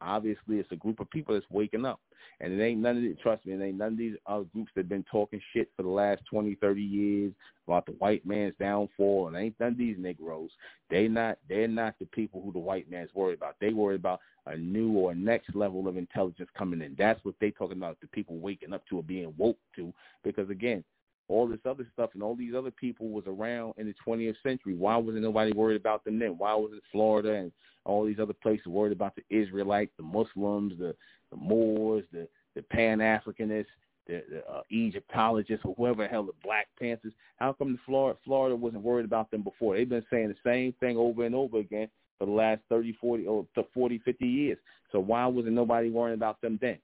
Obviously, 0.00 0.58
it's 0.58 0.72
a 0.72 0.76
group 0.76 1.00
of 1.00 1.10
people 1.10 1.34
that's 1.34 1.46
waking 1.50 1.84
up. 1.84 2.00
And 2.40 2.60
it 2.60 2.64
ain't 2.64 2.80
none 2.80 2.96
of 2.96 3.04
it, 3.04 3.20
trust 3.20 3.46
me, 3.46 3.52
it 3.52 3.62
ain't 3.62 3.78
none 3.78 3.92
of 3.92 3.98
these 3.98 4.16
other 4.26 4.44
groups 4.52 4.72
that 4.74 4.88
been 4.88 5.04
talking 5.10 5.40
shit 5.52 5.70
for 5.76 5.82
the 5.82 5.88
last 5.88 6.22
20, 6.28 6.56
30 6.56 6.82
years 6.82 7.32
about 7.68 7.86
the 7.86 7.92
white 7.92 8.26
man's 8.26 8.54
downfall. 8.58 9.28
And 9.28 9.36
ain't 9.36 9.58
none 9.60 9.72
of 9.72 9.78
these 9.78 9.96
Negroes. 9.98 10.50
They 10.90 11.06
not, 11.06 11.38
they're 11.48 11.68
not 11.68 11.94
the 12.00 12.06
people 12.06 12.42
who 12.42 12.52
the 12.52 12.58
white 12.58 12.90
man's 12.90 13.14
worried 13.14 13.38
about. 13.38 13.56
They 13.60 13.72
worry 13.72 13.94
about 13.94 14.20
a 14.46 14.56
new 14.56 14.92
or 14.92 15.14
next 15.14 15.54
level 15.54 15.86
of 15.86 15.96
intelligence 15.96 16.50
coming 16.58 16.82
in. 16.82 16.96
That's 16.98 17.24
what 17.24 17.36
they 17.40 17.52
talking 17.52 17.78
about, 17.78 18.00
the 18.00 18.08
people 18.08 18.38
waking 18.38 18.72
up 18.72 18.84
to 18.88 18.98
or 18.98 19.04
being 19.04 19.32
woke 19.36 19.58
to. 19.76 19.92
Because 20.24 20.50
again, 20.50 20.82
all 21.28 21.48
this 21.48 21.60
other 21.64 21.86
stuff 21.92 22.10
and 22.14 22.22
all 22.22 22.34
these 22.34 22.54
other 22.54 22.70
people 22.70 23.08
was 23.08 23.24
around 23.26 23.74
in 23.78 23.86
the 23.86 23.94
20th 24.06 24.36
century. 24.42 24.74
Why 24.74 24.96
wasn't 24.96 25.22
nobody 25.22 25.52
worried 25.52 25.80
about 25.80 26.04
them 26.04 26.18
then? 26.18 26.36
Why 26.36 26.54
was 26.54 26.72
it 26.74 26.82
Florida 26.90 27.34
and 27.34 27.52
all 27.84 28.04
these 28.04 28.18
other 28.20 28.34
places 28.34 28.66
worried 28.66 28.92
about 28.92 29.14
the 29.16 29.24
Israelites, 29.36 29.92
the 29.96 30.02
Muslims, 30.02 30.74
the, 30.78 30.94
the 31.30 31.36
Moors, 31.36 32.04
the, 32.12 32.28
the 32.54 32.62
Pan-Africanists, 32.62 33.66
the, 34.06 34.22
the 34.30 34.44
uh, 34.52 34.62
Egyptologists, 34.70 35.64
or 35.64 35.74
whoever 35.76 36.02
the 36.02 36.08
hell 36.08 36.24
the 36.24 36.32
Black 36.44 36.68
Panthers? 36.78 37.12
How 37.36 37.52
come 37.52 37.72
the 37.72 37.78
Florida, 37.86 38.18
Florida 38.24 38.54
wasn't 38.54 38.82
worried 38.82 39.06
about 39.06 39.30
them 39.30 39.42
before? 39.42 39.76
They've 39.76 39.88
been 39.88 40.04
saying 40.10 40.28
the 40.28 40.50
same 40.50 40.74
thing 40.80 40.96
over 40.96 41.24
and 41.24 41.34
over 41.34 41.58
again 41.58 41.88
for 42.18 42.26
the 42.26 42.32
last 42.32 42.60
30, 42.68 42.96
40, 43.00 43.26
or 43.26 43.46
40, 43.74 43.98
50 44.04 44.26
years. 44.26 44.58
So 44.92 45.00
why 45.00 45.26
wasn't 45.26 45.54
nobody 45.54 45.90
worrying 45.90 46.16
about 46.16 46.40
them 46.40 46.58
then? 46.60 46.78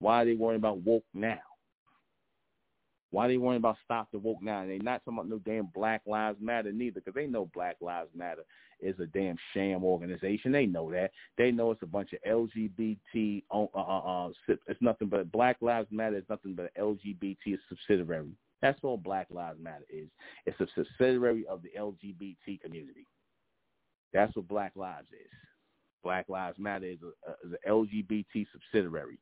Why 0.00 0.22
are 0.22 0.24
they 0.24 0.34
worrying 0.34 0.60
about 0.60 0.78
woke 0.78 1.04
now? 1.14 1.40
Why 3.10 3.26
they 3.26 3.38
worrying 3.38 3.58
about 3.58 3.76
stop 3.84 4.08
the 4.12 4.18
woke 4.18 4.42
now? 4.42 4.60
And 4.60 4.70
they 4.70 4.78
not 4.78 5.04
talking 5.04 5.18
about 5.18 5.28
no 5.28 5.38
damn 5.38 5.66
Black 5.74 6.02
Lives 6.06 6.38
Matter 6.40 6.70
neither, 6.70 7.00
because 7.00 7.14
they 7.14 7.26
know 7.26 7.50
Black 7.52 7.76
Lives 7.80 8.10
Matter 8.14 8.42
is 8.80 8.98
a 9.00 9.06
damn 9.06 9.36
sham 9.52 9.84
organization. 9.84 10.52
They 10.52 10.66
know 10.66 10.90
that. 10.92 11.10
They 11.36 11.50
know 11.50 11.72
it's 11.72 11.82
a 11.82 11.86
bunch 11.86 12.10
of 12.12 12.20
LGBT. 12.28 13.42
Uh, 13.52 13.64
uh, 13.74 13.78
uh, 13.78 14.30
it's 14.48 14.80
nothing 14.80 15.08
but 15.08 15.32
Black 15.32 15.56
Lives 15.60 15.88
Matter 15.90 16.18
is 16.18 16.24
nothing 16.30 16.54
but 16.54 16.72
LGBT 16.78 17.58
subsidiary. 17.68 18.30
That's 18.62 18.78
all 18.82 18.96
Black 18.96 19.26
Lives 19.30 19.58
Matter 19.60 19.86
is. 19.90 20.08
It's 20.46 20.60
a 20.60 20.66
subsidiary 20.74 21.46
of 21.46 21.62
the 21.62 21.70
LGBT 21.78 22.60
community. 22.60 23.06
That's 24.12 24.34
what 24.36 24.48
Black 24.48 24.72
Lives 24.76 25.08
is. 25.12 25.30
Black 26.02 26.28
Lives 26.28 26.58
Matter 26.58 26.86
is, 26.86 26.98
a, 27.02 27.46
is 27.46 27.54
an 27.64 27.70
LGBT 27.70 28.46
subsidiary. 28.52 29.18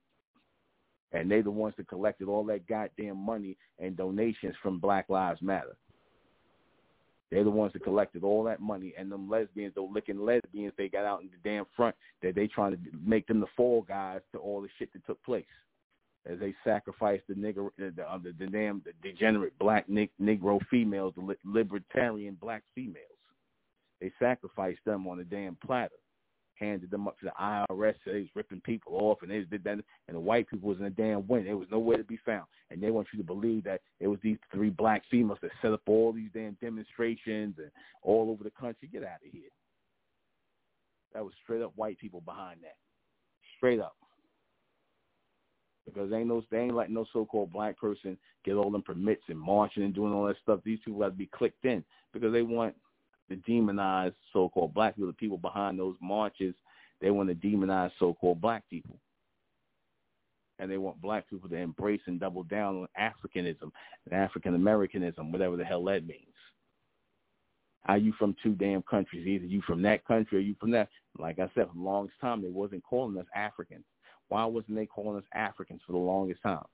And 1.12 1.30
they 1.30 1.40
the 1.40 1.50
ones 1.50 1.74
that 1.78 1.88
collected 1.88 2.28
all 2.28 2.44
that 2.44 2.66
goddamn 2.66 3.16
money 3.16 3.56
and 3.78 3.96
donations 3.96 4.54
from 4.62 4.78
Black 4.78 5.08
Lives 5.08 5.40
Matter. 5.40 5.76
They're 7.30 7.44
the 7.44 7.50
ones 7.50 7.72
that 7.74 7.84
collected 7.84 8.24
all 8.24 8.42
that 8.44 8.60
money, 8.60 8.94
and 8.98 9.12
them 9.12 9.28
lesbians, 9.28 9.74
those 9.74 9.90
licking 9.92 10.24
lesbians, 10.24 10.72
they 10.78 10.88
got 10.88 11.04
out 11.04 11.20
in 11.20 11.28
the 11.28 11.48
damn 11.48 11.66
front 11.76 11.94
that 12.22 12.34
they 12.34 12.46
trying 12.46 12.72
to 12.72 12.78
make 13.04 13.26
them 13.26 13.40
the 13.40 13.46
fall 13.56 13.82
guys 13.82 14.20
to 14.32 14.38
all 14.38 14.62
the 14.62 14.68
shit 14.78 14.92
that 14.94 15.04
took 15.06 15.22
place, 15.24 15.44
as 16.24 16.38
they 16.38 16.54
sacrificed 16.64 17.24
the 17.28 17.34
nigger, 17.34 17.68
the, 17.76 17.92
the, 17.94 18.10
uh, 18.10 18.18
the, 18.18 18.34
the 18.38 18.46
damn 18.46 18.82
the 18.84 18.92
degenerate 19.02 19.58
black 19.58 19.86
Negro 19.88 20.58
females, 20.70 21.12
the 21.16 21.36
libertarian 21.44 22.38
black 22.40 22.62
females. 22.74 23.04
They 24.00 24.10
sacrificed 24.18 24.80
them 24.86 25.06
on 25.06 25.20
a 25.20 25.24
damn 25.24 25.56
platter 25.56 25.96
handed 26.58 26.90
them 26.90 27.08
up 27.08 27.18
to 27.18 27.26
the 27.26 27.32
IRS. 27.40 27.94
They 28.04 28.20
was 28.20 28.28
ripping 28.34 28.60
people 28.60 28.94
off, 28.96 29.22
and 29.22 29.30
they 29.30 29.40
did 29.40 29.64
that. 29.64 29.72
And 29.72 30.16
the 30.16 30.20
white 30.20 30.48
people 30.48 30.68
was 30.68 30.78
in 30.78 30.84
a 30.86 30.90
damn 30.90 31.26
wind. 31.26 31.46
There 31.46 31.56
was 31.56 31.68
nowhere 31.70 31.96
to 31.96 32.04
be 32.04 32.18
found. 32.24 32.46
And 32.70 32.82
they 32.82 32.90
want 32.90 33.08
you 33.12 33.18
to 33.18 33.24
believe 33.24 33.64
that 33.64 33.80
it 34.00 34.08
was 34.08 34.18
these 34.22 34.38
three 34.52 34.70
black 34.70 35.02
females 35.10 35.38
that 35.42 35.50
set 35.62 35.72
up 35.72 35.82
all 35.86 36.12
these 36.12 36.30
damn 36.34 36.56
demonstrations 36.60 37.54
and 37.58 37.70
all 38.02 38.30
over 38.30 38.44
the 38.44 38.50
country. 38.50 38.88
Get 38.92 39.02
out 39.04 39.24
of 39.24 39.32
here. 39.32 39.50
That 41.14 41.24
was 41.24 41.32
straight 41.42 41.62
up 41.62 41.72
white 41.76 41.98
people 41.98 42.20
behind 42.20 42.60
that. 42.62 42.76
Straight 43.56 43.80
up. 43.80 43.96
because 45.86 46.10
they 46.10 46.18
ain't 46.18 46.28
no 46.28 46.42
they 46.50 46.58
ain't 46.58 46.74
letting 46.74 46.94
no 46.94 47.06
so-called 47.12 47.52
black 47.52 47.78
person 47.78 48.16
get 48.44 48.54
all 48.54 48.70
them 48.70 48.82
permits 48.82 49.22
and 49.28 49.38
marching 49.38 49.82
and 49.82 49.94
doing 49.94 50.12
all 50.12 50.26
that 50.26 50.36
stuff. 50.42 50.60
These 50.64 50.80
people 50.84 51.02
have 51.02 51.12
to 51.12 51.18
be 51.18 51.26
clicked 51.26 51.64
in 51.64 51.84
because 52.12 52.32
they 52.32 52.42
want 52.42 52.74
to 53.28 53.36
demonize 53.36 54.12
so-called 54.32 54.74
black 54.74 54.94
people. 54.94 55.08
The 55.08 55.14
people 55.14 55.38
behind 55.38 55.78
those 55.78 55.96
marches, 56.00 56.54
they 57.00 57.10
want 57.10 57.28
to 57.28 57.34
demonize 57.34 57.90
so-called 57.98 58.40
black 58.40 58.64
people. 58.68 58.96
And 60.58 60.70
they 60.70 60.78
want 60.78 61.00
black 61.00 61.28
people 61.30 61.48
to 61.48 61.56
embrace 61.56 62.00
and 62.06 62.18
double 62.18 62.42
down 62.42 62.76
on 62.76 62.88
Africanism 63.00 63.70
and 64.04 64.12
African 64.12 64.54
Americanism, 64.54 65.30
whatever 65.30 65.56
the 65.56 65.64
hell 65.64 65.84
that 65.84 66.06
means. 66.06 66.24
Are 67.86 67.96
you 67.96 68.12
from 68.18 68.34
two 68.42 68.52
damn 68.52 68.82
countries? 68.82 69.26
Either 69.26 69.46
you 69.46 69.62
from 69.62 69.82
that 69.82 70.04
country 70.04 70.38
or 70.38 70.40
you 70.42 70.56
from 70.60 70.70
that. 70.72 70.88
Like 71.18 71.38
I 71.38 71.48
said, 71.54 71.68
for 71.68 71.74
the 71.74 71.80
longest 71.80 72.20
time, 72.20 72.42
they 72.42 72.48
wasn't 72.48 72.82
calling 72.82 73.16
us 73.18 73.26
Africans. 73.34 73.84
Why 74.28 74.44
wasn't 74.44 74.76
they 74.76 74.86
calling 74.86 75.16
us 75.16 75.24
Africans 75.32 75.80
for 75.86 75.92
the 75.92 75.98
longest 75.98 76.42
time? 76.42 76.64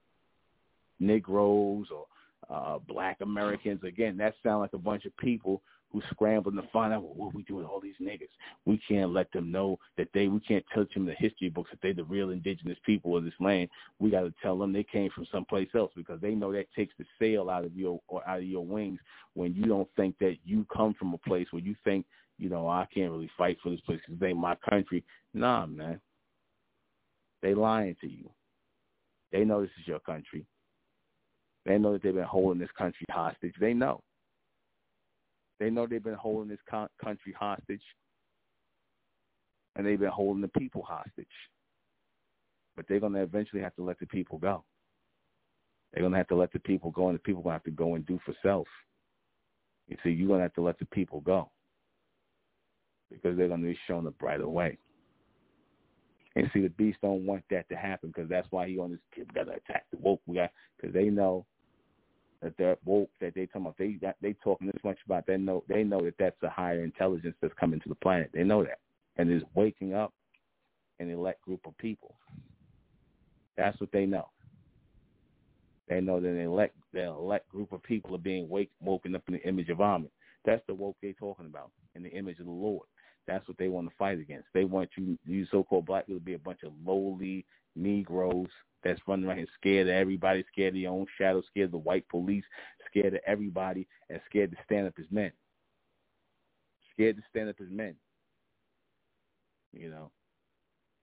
Negroes 0.98 1.86
or 1.94 2.06
uh, 2.50 2.78
black 2.78 3.18
Americans. 3.20 3.84
Again, 3.84 4.16
that 4.16 4.34
sound 4.42 4.60
like 4.60 4.72
a 4.72 4.78
bunch 4.78 5.04
of 5.04 5.16
people 5.18 5.62
who 5.94 6.02
scrambling 6.10 6.56
to 6.56 6.68
find 6.72 6.92
out 6.92 7.02
well, 7.04 7.14
what 7.14 7.34
we 7.34 7.44
do 7.44 7.54
with 7.54 7.66
all 7.66 7.80
these 7.80 7.94
niggas. 8.02 8.28
We 8.66 8.80
can't 8.86 9.12
let 9.12 9.30
them 9.32 9.52
know 9.52 9.78
that 9.96 10.08
they. 10.12 10.26
We 10.26 10.40
can't 10.40 10.64
tell 10.74 10.84
them 10.92 11.06
the 11.06 11.14
history 11.14 11.48
books 11.48 11.70
that 11.70 11.80
they 11.82 11.92
the 11.92 12.02
real 12.02 12.30
indigenous 12.30 12.76
people 12.84 13.16
of 13.16 13.24
this 13.24 13.32
land. 13.38 13.68
We 14.00 14.10
got 14.10 14.22
to 14.22 14.34
tell 14.42 14.58
them 14.58 14.72
they 14.72 14.82
came 14.82 15.10
from 15.14 15.26
someplace 15.30 15.68
else 15.74 15.92
because 15.94 16.20
they 16.20 16.34
know 16.34 16.52
that 16.52 16.66
takes 16.74 16.94
the 16.98 17.04
sail 17.20 17.48
out 17.48 17.64
of 17.64 17.76
your 17.76 18.00
or 18.08 18.28
out 18.28 18.38
of 18.38 18.44
your 18.44 18.66
wings 18.66 18.98
when 19.34 19.54
you 19.54 19.66
don't 19.66 19.88
think 19.96 20.18
that 20.18 20.36
you 20.44 20.66
come 20.74 20.94
from 20.94 21.14
a 21.14 21.18
place 21.18 21.46
where 21.52 21.62
you 21.62 21.76
think 21.84 22.04
you 22.38 22.48
know 22.48 22.68
I 22.68 22.88
can't 22.92 23.12
really 23.12 23.30
fight 23.38 23.58
for 23.62 23.70
this 23.70 23.80
place 23.82 24.00
because 24.04 24.20
they 24.20 24.32
my 24.32 24.56
country. 24.68 25.04
Nah, 25.32 25.66
man. 25.66 26.00
They 27.40 27.54
lying 27.54 27.94
to 28.00 28.08
you. 28.08 28.28
They 29.30 29.44
know 29.44 29.60
this 29.60 29.70
is 29.80 29.86
your 29.86 30.00
country. 30.00 30.44
They 31.66 31.78
know 31.78 31.92
that 31.92 32.02
they've 32.02 32.14
been 32.14 32.24
holding 32.24 32.60
this 32.60 32.70
country 32.76 33.06
hostage. 33.10 33.54
They 33.60 33.74
know. 33.74 34.02
They 35.64 35.70
know 35.70 35.86
they've 35.86 36.04
been 36.04 36.12
holding 36.12 36.50
this 36.50 36.58
country 37.02 37.32
hostage, 37.32 37.80
and 39.76 39.86
they've 39.86 39.98
been 39.98 40.10
holding 40.10 40.42
the 40.42 40.48
people 40.48 40.82
hostage. 40.82 41.26
But 42.76 42.84
they're 42.86 43.00
going 43.00 43.14
to 43.14 43.22
eventually 43.22 43.62
have 43.62 43.74
to 43.76 43.82
let 43.82 43.98
the 43.98 44.04
people 44.06 44.36
go. 44.36 44.62
They're 45.90 46.02
going 46.02 46.12
to 46.12 46.18
have 46.18 46.28
to 46.28 46.36
let 46.36 46.52
the 46.52 46.58
people 46.58 46.90
go, 46.90 47.08
and 47.08 47.14
the 47.14 47.22
people 47.22 47.42
going 47.42 47.52
to 47.52 47.56
have 47.56 47.64
to 47.64 47.70
go 47.70 47.94
and 47.94 48.04
do 48.04 48.20
for 48.26 48.34
self. 48.42 48.68
You 49.88 49.96
see, 50.04 50.10
you're 50.10 50.28
going 50.28 50.40
to 50.40 50.44
have 50.44 50.52
to 50.52 50.60
let 50.60 50.78
the 50.78 50.84
people 50.84 51.20
go 51.22 51.50
because 53.10 53.34
they're 53.34 53.48
going 53.48 53.62
to 53.62 53.68
be 53.68 53.78
shown 53.86 54.06
a 54.06 54.10
brighter 54.10 54.46
way. 54.46 54.76
And 56.36 56.50
see, 56.52 56.60
the 56.60 56.68
beast 56.68 56.98
don't 57.00 57.24
want 57.24 57.42
that 57.48 57.70
to 57.70 57.74
happen 57.74 58.12
because 58.14 58.28
that's 58.28 58.48
why 58.50 58.68
he 58.68 58.78
on 58.78 58.90
this. 58.90 59.00
We 59.16 59.24
got 59.34 59.44
to 59.44 59.52
attack 59.52 59.86
the 59.90 59.96
woke. 59.96 60.20
We 60.26 60.34
got 60.34 60.50
because 60.76 60.92
they 60.92 61.04
know 61.04 61.46
that 62.44 62.56
they're 62.58 62.76
woke. 62.84 63.10
That 63.20 63.34
they 63.34 63.46
talking 63.46 63.62
about. 63.62 63.78
They 63.78 63.98
that 64.02 64.16
they 64.22 64.34
talking 64.34 64.68
this 64.68 64.84
much 64.84 64.98
about. 65.04 65.26
They 65.26 65.36
know 65.36 65.64
they 65.68 65.82
know 65.82 66.02
that 66.02 66.14
that's 66.18 66.40
a 66.42 66.50
higher 66.50 66.84
intelligence 66.84 67.34
that's 67.40 67.54
coming 67.58 67.80
to 67.80 67.88
the 67.88 67.94
planet. 67.96 68.30
They 68.32 68.44
know 68.44 68.62
that, 68.62 68.78
and 69.16 69.32
is 69.32 69.42
waking 69.54 69.94
up 69.94 70.12
an 71.00 71.10
elect 71.10 71.42
group 71.42 71.60
of 71.66 71.76
people. 71.78 72.14
That's 73.56 73.80
what 73.80 73.90
they 73.92 74.06
know. 74.06 74.28
They 75.88 76.00
know 76.00 76.20
that 76.20 76.28
an 76.28 76.40
elect, 76.40 76.76
the 76.92 77.04
elect 77.04 77.48
group 77.48 77.72
of 77.72 77.82
people 77.82 78.14
are 78.14 78.18
being 78.18 78.48
wake, 78.48 78.70
woken 78.80 79.14
up 79.14 79.22
in 79.28 79.34
the 79.34 79.42
image 79.48 79.68
of 79.68 79.80
Amen. 79.80 80.10
That's 80.44 80.62
the 80.66 80.74
woke 80.74 80.96
they 81.02 81.12
talking 81.12 81.46
about, 81.46 81.70
in 81.94 82.02
the 82.02 82.10
image 82.10 82.38
of 82.38 82.46
the 82.46 82.52
Lord. 82.52 82.86
That's 83.26 83.46
what 83.48 83.58
they 83.58 83.68
want 83.68 83.88
to 83.88 83.96
fight 83.96 84.18
against. 84.18 84.46
They 84.52 84.64
want 84.64 84.90
you, 84.96 85.18
you 85.26 85.46
so-called 85.50 85.86
black 85.86 86.06
people, 86.06 86.18
to 86.18 86.24
be 86.24 86.34
a 86.34 86.38
bunch 86.38 86.62
of 86.62 86.72
lowly 86.84 87.44
Negroes 87.76 88.48
that's 88.82 89.00
running 89.06 89.26
around 89.26 89.38
here 89.38 89.46
scared 89.58 89.88
of 89.88 89.94
everybody, 89.94 90.44
scared 90.52 90.74
of 90.74 90.80
their 90.80 90.90
own 90.90 91.06
shadow, 91.18 91.42
scared 91.50 91.66
of 91.66 91.72
the 91.72 91.78
white 91.78 92.08
police, 92.08 92.44
scared 92.86 93.14
of 93.14 93.20
everybody, 93.26 93.86
and 94.10 94.20
scared 94.28 94.50
to 94.50 94.56
stand 94.64 94.86
up 94.86 94.94
as 94.98 95.06
men. 95.10 95.32
Scared 96.92 97.16
to 97.16 97.22
stand 97.30 97.48
up 97.48 97.56
as 97.60 97.70
men. 97.70 97.94
You 99.72 99.90
know, 99.90 100.10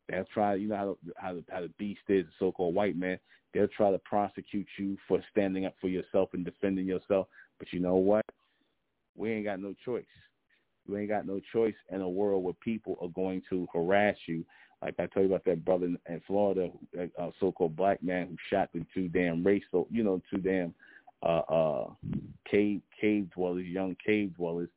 they'll 0.07 0.25
try. 0.33 0.55
You 0.55 0.69
know 0.69 0.77
how 0.77 0.97
how 1.17 1.33
the, 1.33 1.43
how 1.49 1.61
the 1.61 1.71
beast 1.77 2.01
is, 2.07 2.25
the 2.25 2.31
so-called 2.39 2.75
white 2.75 2.95
man. 2.95 3.19
They'll 3.53 3.67
try 3.67 3.91
to 3.91 3.99
prosecute 3.99 4.67
you 4.77 4.97
for 5.07 5.21
standing 5.29 5.65
up 5.65 5.75
for 5.81 5.89
yourself 5.89 6.29
and 6.33 6.45
defending 6.45 6.85
yourself. 6.85 7.27
But 7.59 7.73
you 7.73 7.81
know 7.81 7.95
what? 7.95 8.23
We 9.17 9.31
ain't 9.31 9.45
got 9.45 9.59
no 9.59 9.73
choice. 9.83 10.05
You 10.87 10.97
ain't 10.97 11.09
got 11.09 11.27
no 11.27 11.41
choice 11.51 11.75
in 11.89 12.01
a 12.01 12.09
world 12.09 12.43
where 12.43 12.53
people 12.53 12.97
are 13.01 13.09
going 13.09 13.41
to 13.49 13.67
harass 13.73 14.15
you. 14.25 14.45
Like 14.81 14.95
I 14.99 15.05
told 15.05 15.27
you 15.27 15.33
about 15.33 15.45
that 15.45 15.63
brother 15.63 15.85
in 15.85 16.21
Florida, 16.25 16.69
a 16.97 17.29
so-called 17.39 17.75
black 17.75 18.01
man 18.01 18.27
who 18.27 18.35
shot 18.49 18.69
the 18.73 18.83
two 18.93 19.07
damn 19.09 19.43
race, 19.43 19.63
so 19.71 19.87
you 19.91 20.03
know, 20.03 20.21
two 20.29 20.37
damn 20.37 20.73
uh, 21.23 21.41
uh, 21.47 21.89
cave 22.49 22.81
cave 22.99 23.29
dwellers, 23.35 23.65
young 23.65 23.95
cave 24.03 24.35
dwellers. 24.35 24.69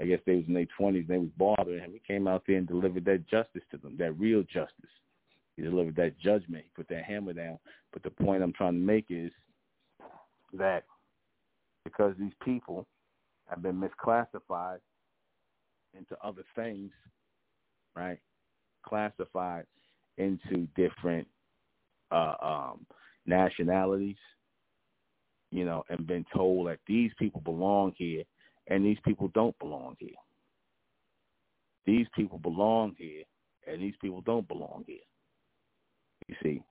I 0.00 0.06
guess 0.06 0.20
they 0.24 0.36
was 0.36 0.44
in 0.48 0.54
their 0.54 0.66
twenties. 0.76 1.04
They 1.06 1.18
was 1.18 1.28
bothering 1.36 1.80
him. 1.80 1.92
He 1.92 2.00
came 2.06 2.26
out 2.26 2.44
there 2.46 2.56
and 2.56 2.66
delivered 2.66 3.04
that 3.04 3.28
justice 3.28 3.62
to 3.70 3.76
them, 3.76 3.96
that 3.98 4.18
real 4.18 4.42
justice. 4.42 4.90
He 5.56 5.62
delivered 5.62 5.96
that 5.96 6.18
judgment. 6.18 6.64
He 6.64 6.70
put 6.74 6.88
that 6.88 7.04
hammer 7.04 7.34
down. 7.34 7.58
But 7.92 8.02
the 8.02 8.10
point 8.10 8.42
I'm 8.42 8.54
trying 8.54 8.72
to 8.72 8.78
make 8.78 9.06
is 9.10 9.30
that 10.54 10.84
because 11.84 12.14
these 12.18 12.32
people 12.42 12.86
have 13.48 13.62
been 13.62 13.80
misclassified 13.80 14.78
into 15.96 16.16
other 16.22 16.42
things, 16.54 16.90
right? 17.94 18.18
Classified 18.88 19.64
into 20.18 20.66
different 20.76 21.26
uh, 22.10 22.34
um, 22.40 22.86
nationalities, 23.26 24.16
you 25.50 25.64
know, 25.64 25.82
and 25.88 26.06
been 26.06 26.24
told 26.34 26.68
that 26.68 26.78
these 26.86 27.10
people 27.18 27.40
belong 27.40 27.92
here 27.96 28.22
and 28.68 28.84
these 28.84 28.98
people 29.04 29.28
don't 29.34 29.58
belong 29.58 29.96
here. 29.98 30.10
These 31.84 32.06
people 32.14 32.38
belong 32.38 32.94
here 32.98 33.22
and 33.66 33.82
these 33.82 33.94
people 34.00 34.22
don't 34.22 34.46
belong 34.48 34.84
here. 34.86 34.98
You 36.28 36.34
see, 36.42 36.62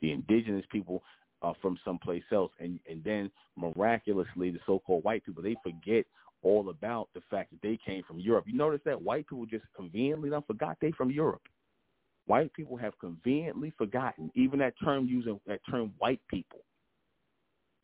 the 0.00 0.12
indigenous 0.12 0.64
people 0.70 1.02
are 1.42 1.54
from 1.62 1.78
someplace 1.84 2.24
else, 2.32 2.52
and 2.58 2.78
and 2.88 3.02
then 3.04 3.30
miraculously 3.56 4.50
the 4.50 4.58
so-called 4.66 5.04
white 5.04 5.24
people 5.24 5.42
they 5.42 5.56
forget 5.62 6.04
all 6.42 6.68
about 6.70 7.08
the 7.14 7.20
fact 7.30 7.50
that 7.50 7.62
they 7.62 7.78
came 7.84 8.02
from 8.04 8.20
Europe. 8.20 8.44
You 8.46 8.56
notice 8.56 8.80
that 8.84 9.00
white 9.00 9.26
people 9.26 9.46
just 9.46 9.64
conveniently 9.74 10.30
don't 10.30 10.46
forgot 10.46 10.76
they 10.80 10.92
from 10.92 11.10
Europe. 11.10 11.42
White 12.26 12.52
people 12.52 12.76
have 12.76 12.98
conveniently 13.00 13.72
forgotten 13.76 14.30
even 14.34 14.58
that 14.60 14.74
term 14.82 15.06
using 15.06 15.40
that 15.46 15.60
term 15.70 15.92
white 15.98 16.20
people, 16.28 16.60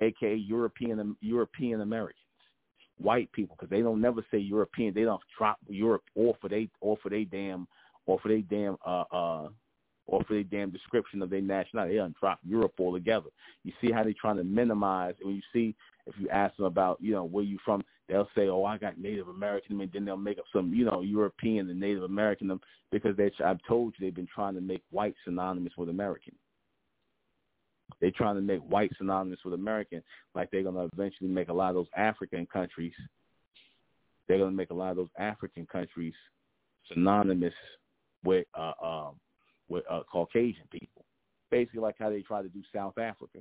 aka 0.00 0.34
European 0.34 1.16
European 1.20 1.80
Americans, 1.80 2.18
white 2.98 3.30
people, 3.32 3.56
because 3.58 3.70
they 3.70 3.80
don't 3.82 4.00
never 4.00 4.24
say 4.30 4.38
European. 4.38 4.94
They 4.94 5.04
don't 5.04 5.22
drop 5.36 5.58
Europe 5.68 6.04
off 6.14 6.36
for 6.40 6.48
they 6.48 6.68
off 6.80 6.98
for 7.02 7.08
they 7.08 7.24
damn 7.24 7.66
off 8.06 8.20
for 8.20 8.28
they 8.28 8.42
damn 8.42 8.76
uh 8.86 9.04
uh 9.10 9.48
or 10.06 10.22
for 10.24 10.34
their 10.34 10.42
damn 10.44 10.70
description 10.70 11.22
of 11.22 11.30
their 11.30 11.40
nationality. 11.40 11.94
They 11.94 11.98
don't 11.98 12.18
drop 12.18 12.38
Europe 12.44 12.74
altogether. 12.78 13.30
You 13.62 13.72
see 13.80 13.90
how 13.90 14.02
they're 14.02 14.14
trying 14.20 14.36
to 14.36 14.44
minimize. 14.44 15.14
When 15.22 15.36
you 15.36 15.42
see, 15.52 15.74
if 16.06 16.14
you 16.18 16.28
ask 16.28 16.56
them 16.56 16.66
about, 16.66 16.98
you 17.00 17.12
know, 17.12 17.24
where 17.24 17.44
you 17.44 17.58
from, 17.64 17.82
they'll 18.08 18.28
say, 18.34 18.48
"Oh, 18.48 18.64
I 18.64 18.76
got 18.76 18.98
Native 18.98 19.28
American," 19.28 19.80
and 19.80 19.90
then 19.92 20.04
they'll 20.04 20.16
make 20.16 20.38
up 20.38 20.44
some, 20.52 20.74
you 20.74 20.84
know, 20.84 21.00
European 21.00 21.70
and 21.70 21.80
Native 21.80 22.02
American 22.02 22.60
because 22.90 23.16
they. 23.16 23.30
I've 23.44 23.60
told 23.66 23.94
you 23.96 24.06
they've 24.06 24.14
been 24.14 24.28
trying 24.32 24.54
to 24.54 24.60
make 24.60 24.82
white 24.90 25.14
synonymous 25.24 25.72
with 25.78 25.88
American. 25.88 26.34
They're 28.00 28.10
trying 28.10 28.36
to 28.36 28.42
make 28.42 28.60
white 28.60 28.92
synonymous 28.98 29.40
with 29.44 29.54
American, 29.54 30.02
like 30.34 30.50
they're 30.50 30.62
going 30.62 30.74
to 30.74 30.90
eventually 30.92 31.30
make 31.30 31.48
a 31.48 31.52
lot 31.52 31.70
of 31.70 31.76
those 31.76 31.86
African 31.96 32.46
countries. 32.46 32.92
They're 34.26 34.38
going 34.38 34.50
to 34.50 34.56
make 34.56 34.70
a 34.70 34.74
lot 34.74 34.90
of 34.90 34.96
those 34.96 35.08
African 35.18 35.66
countries 35.66 36.14
synonymous 36.92 37.54
with 38.24 38.46
uh, 38.54 38.72
um, 38.82 39.14
with 39.74 39.84
uh, 39.90 40.02
Caucasian 40.10 40.66
people, 40.70 41.04
basically 41.50 41.80
like 41.80 41.96
how 41.98 42.10
they 42.10 42.22
try 42.22 42.42
to 42.42 42.48
do 42.48 42.62
South 42.72 42.96
Africa 42.98 43.40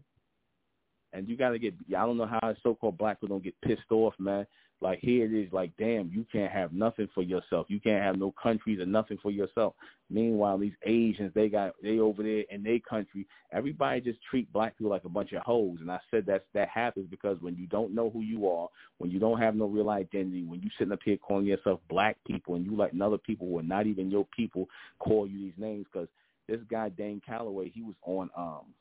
and 1.14 1.30
you 1.30 1.38
got 1.38 1.52
to 1.52 1.60
get. 1.60 1.74
I 1.90 2.06
don't 2.06 2.18
know 2.18 2.26
how 2.26 2.56
so-called 2.64 2.98
black 2.98 3.22
people 3.22 3.36
don't 3.36 3.44
get 3.44 3.60
pissed 3.62 3.92
off, 3.92 4.14
man. 4.20 4.46
Like 4.82 5.00
here 5.00 5.26
it 5.26 5.34
is, 5.34 5.54
like 5.54 5.72
damn, 5.78 6.10
you 6.10 6.26
can't 6.30 6.52
have 6.52 6.74
nothing 6.74 7.08
for 7.16 7.22
yourself. 7.22 7.68
You 7.70 7.80
can't 7.80 8.04
have 8.04 8.18
no 8.18 8.34
countries 8.42 8.82
or 8.82 8.86
nothing 8.86 9.18
for 9.22 9.32
yourself. 9.32 9.76
Meanwhile, 10.10 10.58
these 10.58 10.74
Asians, 10.86 11.32
they 11.34 11.48
got 11.48 11.74
they 11.82 12.00
over 12.00 12.22
there 12.22 12.44
in 12.50 12.64
their 12.64 12.80
country. 12.80 13.26
Everybody 13.54 14.02
just 14.02 14.20
treat 14.30 14.52
black 14.52 14.78
people 14.78 14.92
like 14.92 15.06
a 15.06 15.10
bunch 15.10 15.32
of 15.32 15.42
hoes. 15.44 15.78
And 15.80 15.90
I 15.90 16.00
said 16.12 16.26
that 16.26 16.46
that 16.54 16.68
happens 16.68 17.08
because 17.10 17.38
when 17.40 17.56
you 17.56 17.66
don't 17.68 17.96
know 17.96 18.10
who 18.10 18.22
you 18.22 18.50
are, 18.50 18.68
when 18.98 19.10
you 19.10 19.20
don't 19.20 19.40
have 19.40 19.56
no 19.56 19.68
real 19.68 19.90
identity, 19.90 20.44
when 20.44 20.62
you 20.62 20.70
sitting 20.78 20.92
up 20.92 21.00
here 21.06 21.18
calling 21.18 21.46
yourself 21.46 21.80
black 21.90 22.18
people, 22.28 22.56
and 22.56 22.66
you 22.66 22.76
let 22.76 23.00
other 23.00 23.18
people 23.18 23.48
who 23.48 23.60
are 23.60 23.64
not 23.64 23.88
even 23.88 24.12
your 24.12 24.28
people 24.36 24.68
call 25.00 25.26
you 25.26 25.40
these 25.40 25.54
names, 25.58 25.86
because 25.94 26.10
this 26.48 26.60
guy 26.70 26.90
Dane 26.90 27.22
Calloway, 27.26 27.72
he 27.74 27.82
was 27.82 27.96
on 28.04 28.30
um 28.38 28.74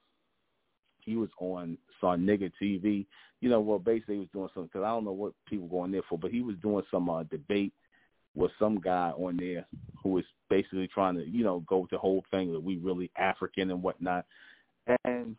he 1.00 1.16
was 1.16 1.30
on 1.38 1.76
saw 2.00 2.16
nigga 2.16 2.50
TV. 2.60 3.06
You 3.40 3.48
know, 3.48 3.60
well, 3.60 3.78
basically 3.78 4.16
he 4.16 4.20
was 4.20 4.28
doing 4.32 4.48
something 4.54 4.70
because 4.72 4.84
I 4.84 4.90
don't 4.90 5.04
know 5.04 5.12
what 5.12 5.32
people 5.48 5.66
going 5.66 5.90
there 5.90 6.02
for, 6.08 6.18
but 6.18 6.30
he 6.30 6.42
was 6.42 6.56
doing 6.62 6.84
some 6.90 7.10
uh, 7.10 7.24
debate 7.24 7.72
with 8.34 8.50
some 8.58 8.80
guy 8.80 9.10
on 9.10 9.36
there 9.36 9.66
who 10.02 10.10
was 10.10 10.24
basically 10.48 10.88
trying 10.88 11.16
to, 11.16 11.28
you 11.28 11.44
know, 11.44 11.64
go 11.66 11.78
with 11.78 11.90
the 11.90 11.98
whole 11.98 12.24
thing 12.30 12.52
that 12.52 12.62
we 12.62 12.76
really 12.76 13.10
African 13.16 13.70
and 13.70 13.82
whatnot. 13.82 14.24
And 15.04 15.36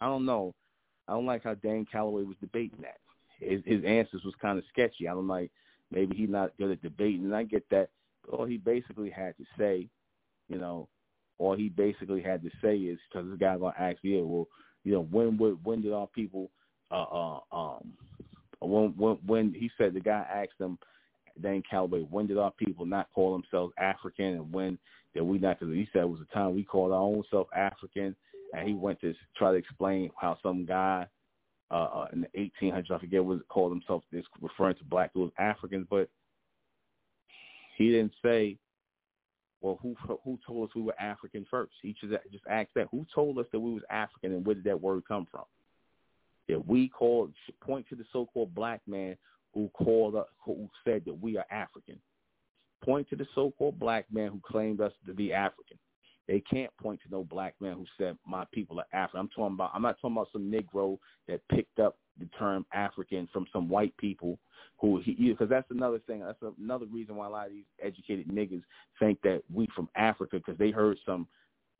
I 0.00 0.06
don't 0.06 0.26
know. 0.26 0.54
I 1.08 1.12
don't 1.12 1.26
like 1.26 1.44
how 1.44 1.54
Dan 1.54 1.86
Calloway 1.90 2.24
was 2.24 2.36
debating 2.40 2.82
that. 2.82 2.98
His, 3.38 3.62
his 3.64 3.84
answers 3.84 4.22
was 4.24 4.34
kind 4.40 4.58
of 4.58 4.64
sketchy. 4.72 5.08
I 5.08 5.12
don't 5.12 5.28
like 5.28 5.50
maybe 5.90 6.16
he's 6.16 6.28
not 6.28 6.56
good 6.58 6.72
at 6.72 6.82
debating, 6.82 7.24
and 7.24 7.34
I 7.36 7.44
get 7.44 7.68
that. 7.70 7.90
All 8.32 8.44
he 8.44 8.56
basically 8.56 9.10
had 9.10 9.36
to 9.36 9.44
say, 9.56 9.86
you 10.48 10.58
know, 10.58 10.88
all 11.38 11.56
he 11.56 11.68
basically 11.68 12.22
had 12.22 12.42
to 12.42 12.50
say 12.62 12.76
is 12.76 12.98
because 13.08 13.28
this 13.28 13.38
guy 13.38 13.56
gonna 13.56 13.74
ask 13.78 13.98
you, 14.02 14.26
well, 14.26 14.48
you 14.84 14.92
know, 14.92 15.06
when 15.10 15.36
would 15.38 15.62
when 15.64 15.82
did 15.82 15.92
our 15.92 16.06
people, 16.06 16.50
uh, 16.90 17.02
uh, 17.02 17.40
um, 17.52 17.92
when 18.60 18.94
when 18.96 19.18
when 19.26 19.54
he 19.54 19.70
said 19.76 19.94
the 19.94 20.00
guy 20.00 20.24
asked 20.32 20.60
him, 20.60 20.78
Dan 21.40 21.62
Calloway, 21.68 22.06
when 22.10 22.26
did 22.26 22.38
our 22.38 22.52
people 22.52 22.86
not 22.86 23.08
call 23.14 23.32
themselves 23.32 23.74
African, 23.78 24.34
and 24.34 24.52
when 24.52 24.78
did 25.14 25.22
we 25.22 25.38
not? 25.38 25.58
Because 25.58 25.74
he 25.74 25.88
said 25.92 26.02
it 26.02 26.08
was 26.08 26.20
the 26.20 26.34
time 26.34 26.54
we 26.54 26.64
called 26.64 26.92
our 26.92 27.00
own 27.00 27.22
self 27.30 27.48
African, 27.54 28.16
and 28.54 28.68
he 28.68 28.74
went 28.74 29.00
to 29.00 29.14
try 29.36 29.50
to 29.50 29.56
explain 29.56 30.10
how 30.18 30.38
some 30.42 30.64
guy 30.64 31.06
uh, 31.70 31.74
uh 31.74 32.06
in 32.12 32.22
the 32.22 32.50
1800s, 32.62 32.90
I 32.90 32.98
forget 32.98 33.24
what 33.24 33.38
it 33.38 33.48
called 33.48 33.72
himself, 33.72 34.02
this 34.12 34.24
referring 34.40 34.76
to 34.76 34.84
black 34.84 35.14
was 35.14 35.32
Africans, 35.38 35.86
but 35.90 36.08
he 37.76 37.90
didn't 37.90 38.12
say, 38.24 38.56
well, 39.60 39.78
who 39.82 39.96
who 40.24 40.38
told 40.46 40.68
us 40.68 40.74
we 40.74 40.82
were 40.82 41.00
African 41.00 41.46
first? 41.50 41.72
He 41.82 41.94
just 42.00 42.12
just 42.30 42.44
asked 42.48 42.74
that. 42.74 42.88
Who 42.90 43.06
told 43.14 43.38
us 43.38 43.46
that 43.52 43.60
we 43.60 43.72
was 43.72 43.82
African, 43.90 44.32
and 44.32 44.44
where 44.44 44.54
did 44.54 44.64
that 44.64 44.80
word 44.80 45.02
come 45.08 45.26
from? 45.30 45.44
That 46.48 46.66
we 46.66 46.88
called 46.88 47.32
point 47.60 47.86
to 47.88 47.96
the 47.96 48.04
so-called 48.12 48.54
black 48.54 48.82
man 48.86 49.16
who 49.54 49.68
called 49.70 50.14
us, 50.14 50.26
who 50.44 50.68
said 50.84 51.02
that 51.06 51.20
we 51.20 51.36
are 51.38 51.46
African. 51.50 51.98
Point 52.84 53.08
to 53.08 53.16
the 53.16 53.26
so-called 53.34 53.78
black 53.78 54.04
man 54.12 54.30
who 54.30 54.40
claimed 54.44 54.80
us 54.80 54.92
to 55.06 55.14
be 55.14 55.32
African. 55.32 55.78
They 56.28 56.40
can't 56.40 56.70
point 56.76 57.00
to 57.02 57.10
no 57.10 57.24
black 57.24 57.54
man 57.60 57.74
who 57.74 57.86
said 57.96 58.18
my 58.26 58.44
people 58.52 58.78
are 58.78 58.86
African. 58.92 59.20
I'm 59.20 59.28
talking 59.28 59.54
about. 59.54 59.70
I'm 59.74 59.82
not 59.82 59.96
talking 60.00 60.16
about 60.16 60.28
some 60.32 60.50
Negro 60.50 60.98
that 61.28 61.40
picked 61.48 61.78
up 61.78 61.96
the 62.18 62.26
term 62.38 62.64
African 62.72 63.28
from 63.32 63.46
some 63.52 63.68
white 63.68 63.96
people 63.96 64.38
who 64.78 65.00
he 65.04 65.14
because 65.14 65.48
that's 65.48 65.70
another 65.70 65.98
thing. 66.00 66.20
That's 66.20 66.38
another 66.58 66.86
reason 66.86 67.16
why 67.16 67.26
a 67.26 67.30
lot 67.30 67.46
of 67.46 67.52
these 67.52 67.64
educated 67.82 68.28
niggas 68.28 68.62
think 68.98 69.20
that 69.22 69.42
we 69.52 69.68
from 69.74 69.88
Africa 69.96 70.36
because 70.36 70.58
they 70.58 70.70
heard 70.70 70.98
some 71.06 71.26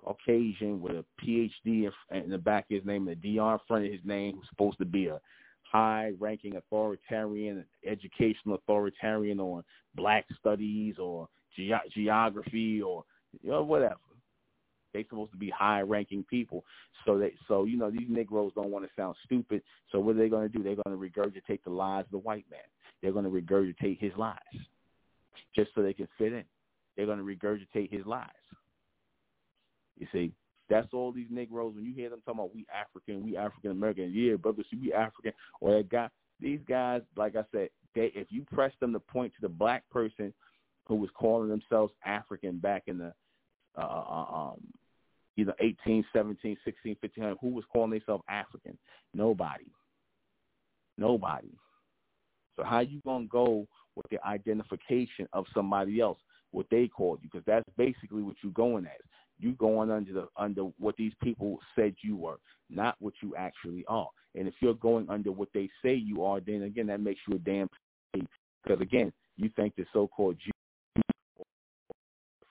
Caucasian 0.02 0.80
with 0.80 0.96
a 0.96 1.04
PhD 1.22 1.90
in 2.10 2.30
the 2.30 2.38
back 2.38 2.64
of 2.70 2.76
his 2.76 2.86
name 2.86 3.08
and 3.08 3.16
a 3.16 3.20
DR 3.20 3.54
in 3.54 3.60
front 3.66 3.86
of 3.86 3.92
his 3.92 4.00
name 4.04 4.36
who's 4.36 4.48
supposed 4.48 4.78
to 4.78 4.84
be 4.84 5.08
a 5.08 5.20
high-ranking 5.62 6.56
authoritarian, 6.56 7.64
educational 7.84 8.54
authoritarian 8.54 9.40
on 9.40 9.64
black 9.94 10.24
studies 10.38 10.94
or 10.98 11.28
ge- 11.58 11.92
geography 11.92 12.80
or 12.80 13.04
you 13.42 13.50
know 13.50 13.62
whatever. 13.62 13.96
They're 14.92 15.04
supposed 15.08 15.32
to 15.32 15.38
be 15.38 15.50
high-ranking 15.50 16.24
people, 16.30 16.64
so 17.04 17.18
they 17.18 17.34
so 17.48 17.64
you 17.64 17.76
know 17.76 17.90
these 17.90 18.08
Negroes 18.08 18.52
don't 18.54 18.70
want 18.70 18.84
to 18.84 18.90
sound 18.96 19.16
stupid. 19.24 19.62
So 19.92 20.00
what 20.00 20.16
are 20.16 20.18
they 20.18 20.28
going 20.28 20.48
to 20.50 20.56
do? 20.56 20.62
They're 20.62 20.76
going 20.76 20.98
to 20.98 21.20
regurgitate 21.20 21.62
the 21.64 21.70
lies 21.70 22.04
of 22.04 22.10
the 22.12 22.18
white 22.18 22.46
man. 22.50 22.60
They're 23.02 23.12
going 23.12 23.24
to 23.24 23.30
regurgitate 23.30 24.00
his 24.00 24.12
lies, 24.16 24.38
just 25.54 25.70
so 25.74 25.82
they 25.82 25.92
can 25.92 26.08
fit 26.16 26.32
in. 26.32 26.44
They're 26.96 27.06
going 27.06 27.18
to 27.18 27.24
regurgitate 27.24 27.92
his 27.92 28.06
lies. 28.06 28.30
You 29.98 30.06
see, 30.12 30.32
that's 30.68 30.88
all 30.92 31.12
these 31.12 31.28
Negroes. 31.30 31.74
When 31.74 31.84
you 31.84 31.94
hear 31.94 32.10
them 32.10 32.20
talking 32.24 32.40
about 32.40 32.54
we 32.54 32.66
African, 32.74 33.24
we 33.24 33.36
African 33.36 33.70
American, 33.70 34.12
yeah, 34.14 34.36
brother, 34.36 34.62
see 34.70 34.78
we 34.80 34.92
African. 34.92 35.32
Or 35.60 35.76
that 35.76 35.88
guy, 35.90 36.08
these 36.40 36.60
guys, 36.68 37.02
like 37.16 37.36
I 37.36 37.44
said, 37.52 37.68
they 37.94 38.12
if 38.14 38.28
you 38.30 38.44
press 38.52 38.72
them 38.80 38.92
to 38.92 39.00
point 39.00 39.32
to 39.34 39.40
the 39.42 39.48
black 39.48 39.88
person 39.90 40.32
who 40.86 40.94
was 40.96 41.10
calling 41.14 41.48
themselves 41.48 41.92
African 42.04 42.58
back 42.58 42.84
in 42.86 42.98
the 42.98 43.12
uh, 43.76 43.80
uh 43.80 44.34
um 44.34 44.60
either 45.36 45.54
18, 45.60 46.04
17, 46.12 46.56
16, 46.64 46.96
15, 47.00 47.36
who 47.40 47.48
was 47.50 47.64
calling 47.72 47.90
themselves 47.90 48.24
African? 48.28 48.78
Nobody. 49.12 49.66
Nobody. 50.96 51.50
So 52.56 52.64
how 52.64 52.80
you 52.80 53.00
to 53.04 53.26
go 53.30 53.66
with 53.96 54.06
the 54.10 54.24
identification 54.26 55.28
of 55.32 55.44
somebody 55.52 56.00
else, 56.00 56.18
what 56.52 56.66
they 56.70 56.88
called 56.88 57.18
you? 57.22 57.28
Because 57.30 57.44
that's 57.46 57.68
basically 57.76 58.22
what 58.22 58.36
you're 58.42 58.52
going 58.52 58.86
as. 58.86 59.00
You 59.38 59.52
going 59.52 59.90
under 59.90 60.14
the 60.14 60.28
under 60.38 60.62
what 60.78 60.96
these 60.96 61.12
people 61.22 61.58
said 61.74 61.94
you 62.02 62.16
were, 62.16 62.38
not 62.70 62.96
what 63.00 63.12
you 63.22 63.36
actually 63.36 63.84
are. 63.86 64.08
And 64.34 64.48
if 64.48 64.54
you're 64.60 64.74
going 64.74 65.10
under 65.10 65.30
what 65.30 65.48
they 65.52 65.68
say 65.82 65.94
you 65.94 66.24
are, 66.24 66.40
then 66.40 66.62
again 66.62 66.86
that 66.86 67.00
makes 67.00 67.20
you 67.28 67.36
a 67.36 67.38
damn 67.38 67.68
because 68.66 68.80
again, 68.80 69.12
you 69.36 69.50
think 69.54 69.76
the 69.76 69.84
so-called 69.92 70.36
Jew 70.44 70.50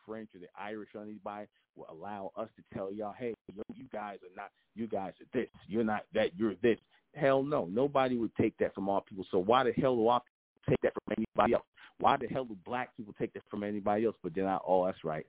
French 0.06 0.30
or 0.36 0.40
the 0.40 0.48
Irish 0.60 0.90
or 0.96 1.04
anybody 1.04 1.48
will 1.76 1.88
allow 1.90 2.32
us 2.38 2.50
to 2.56 2.78
tell 2.78 2.92
y'all, 2.92 3.14
hey, 3.18 3.34
you 3.74 3.86
guys 3.92 4.18
are 4.24 4.36
not, 4.36 4.52
you 4.76 4.88
guys 4.88 5.14
are 5.22 5.40
this, 5.40 5.50
you're 5.68 5.84
not 5.84 6.04
that, 6.14 6.32
you're 6.38 6.56
this. 6.62 6.78
Hell 7.14 7.44
no, 7.44 7.66
nobody 7.66 8.18
would 8.18 8.36
take 8.36 8.58
that 8.58 8.76
from 8.76 8.90
our 8.90 9.02
people. 9.02 9.26
So 9.32 9.40
why 9.40 9.64
the 9.64 9.72
hell 9.74 9.96
do 9.96 10.08
our 10.08 10.22
people 10.22 10.70
take 10.70 10.82
that 10.84 10.94
from 10.94 11.16
anybody 11.18 11.54
else? 11.54 11.66
Why 12.00 12.18
the 12.18 12.28
hell 12.28 12.46
do 12.46 12.58
black 12.66 12.96
people 12.98 13.14
take 13.18 13.34
that 13.34 13.44
from 13.50 13.64
anybody 13.64 14.06
else? 14.06 14.16
But 14.22 14.36
then 14.36 14.46
I, 14.46 14.58
oh, 14.68 14.86
that's 14.86 15.04
right. 15.04 15.26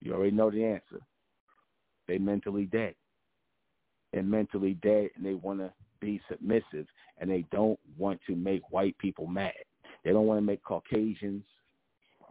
You 0.00 0.14
already 0.14 0.32
know 0.32 0.50
the 0.50 0.64
answer. 0.64 1.00
They 2.08 2.18
mentally 2.18 2.66
dead. 2.66 2.94
They're 4.12 4.22
mentally 4.22 4.74
dead, 4.82 5.10
and 5.16 5.24
they 5.24 5.34
want 5.34 5.60
to 5.60 5.72
be 6.00 6.20
submissive, 6.30 6.86
and 7.18 7.30
they 7.30 7.44
don't 7.52 7.78
want 7.98 8.20
to 8.26 8.36
make 8.36 8.62
white 8.70 8.96
people 8.98 9.26
mad. 9.26 9.52
They 10.04 10.12
don't 10.12 10.26
want 10.26 10.38
to 10.38 10.42
make 10.46 10.62
Caucasians 10.62 11.42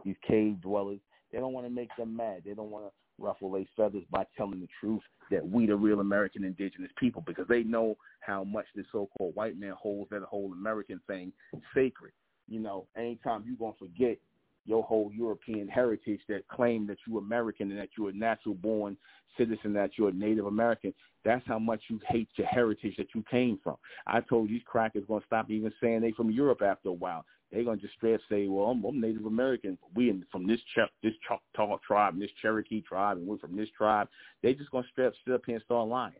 these 0.06 0.16
cave 0.26 0.60
dwellers. 0.62 1.00
They 1.32 1.38
don't 1.38 1.52
want 1.52 1.66
to 1.66 1.72
make 1.72 1.90
them 1.98 2.16
mad. 2.16 2.42
They 2.44 2.54
don't 2.54 2.70
want 2.70 2.86
to 2.86 2.92
ruffle 3.18 3.50
their 3.50 3.64
feathers 3.76 4.04
by 4.10 4.24
telling 4.36 4.60
the 4.60 4.68
truth 4.80 5.02
that 5.30 5.46
we 5.46 5.66
the 5.66 5.74
real 5.74 6.00
American 6.00 6.44
indigenous 6.44 6.90
people 6.98 7.22
because 7.26 7.46
they 7.48 7.62
know 7.62 7.96
how 8.20 8.44
much 8.44 8.66
this 8.74 8.86
so-called 8.92 9.34
white 9.34 9.58
man 9.58 9.74
holds 9.78 10.10
that 10.10 10.22
whole 10.22 10.52
American 10.52 11.00
thing 11.06 11.32
sacred. 11.74 12.12
You 12.48 12.60
know, 12.60 12.86
anytime 12.96 13.44
you're 13.46 13.56
going 13.56 13.72
to 13.72 13.78
forget 13.78 14.18
your 14.66 14.82
whole 14.82 15.10
European 15.14 15.68
heritage 15.68 16.20
that 16.28 16.46
claim 16.48 16.86
that 16.86 16.98
you're 17.06 17.18
American 17.18 17.70
and 17.70 17.80
that 17.80 17.90
you're 17.96 18.10
a 18.10 18.12
natural 18.12 18.54
born 18.54 18.96
citizen, 19.38 19.72
that 19.74 19.90
you're 19.96 20.08
a 20.08 20.12
Native 20.12 20.46
American, 20.46 20.92
that's 21.24 21.46
how 21.46 21.58
much 21.58 21.80
you 21.88 22.00
hate 22.08 22.28
your 22.36 22.46
heritage 22.46 22.96
that 22.96 23.08
you 23.14 23.24
came 23.30 23.58
from. 23.62 23.76
I 24.06 24.20
told 24.20 24.48
these 24.48 24.62
crackers 24.64 25.04
going 25.06 25.20
to 25.20 25.26
stop 25.26 25.50
even 25.50 25.72
saying 25.80 26.00
they 26.00 26.12
from 26.12 26.30
Europe 26.30 26.62
after 26.62 26.88
a 26.88 26.92
while 26.92 27.24
they're 27.52 27.64
gonna 27.64 27.76
just 27.76 27.94
straight 27.94 28.14
up 28.14 28.20
say, 28.28 28.48
"Well, 28.48 28.66
I'm, 28.66 28.84
I'm 28.84 29.00
Native 29.00 29.26
American. 29.26 29.78
We 29.94 30.10
in, 30.10 30.24
from 30.32 30.46
this 30.46 30.60
Ch- 30.74 30.92
this 31.02 31.14
Choctaw 31.26 31.78
tribe, 31.86 32.14
and 32.14 32.22
this 32.22 32.30
Cherokee 32.42 32.80
tribe, 32.80 33.18
and 33.18 33.26
we're 33.26 33.38
from 33.38 33.56
this 33.56 33.68
tribe." 33.76 34.08
They 34.42 34.54
just 34.54 34.70
gonna 34.70 34.86
straight 34.90 35.06
up 35.06 35.14
sit 35.24 35.34
up 35.34 35.42
here 35.46 35.56
and 35.56 35.64
start 35.64 35.88
lying. 35.88 36.14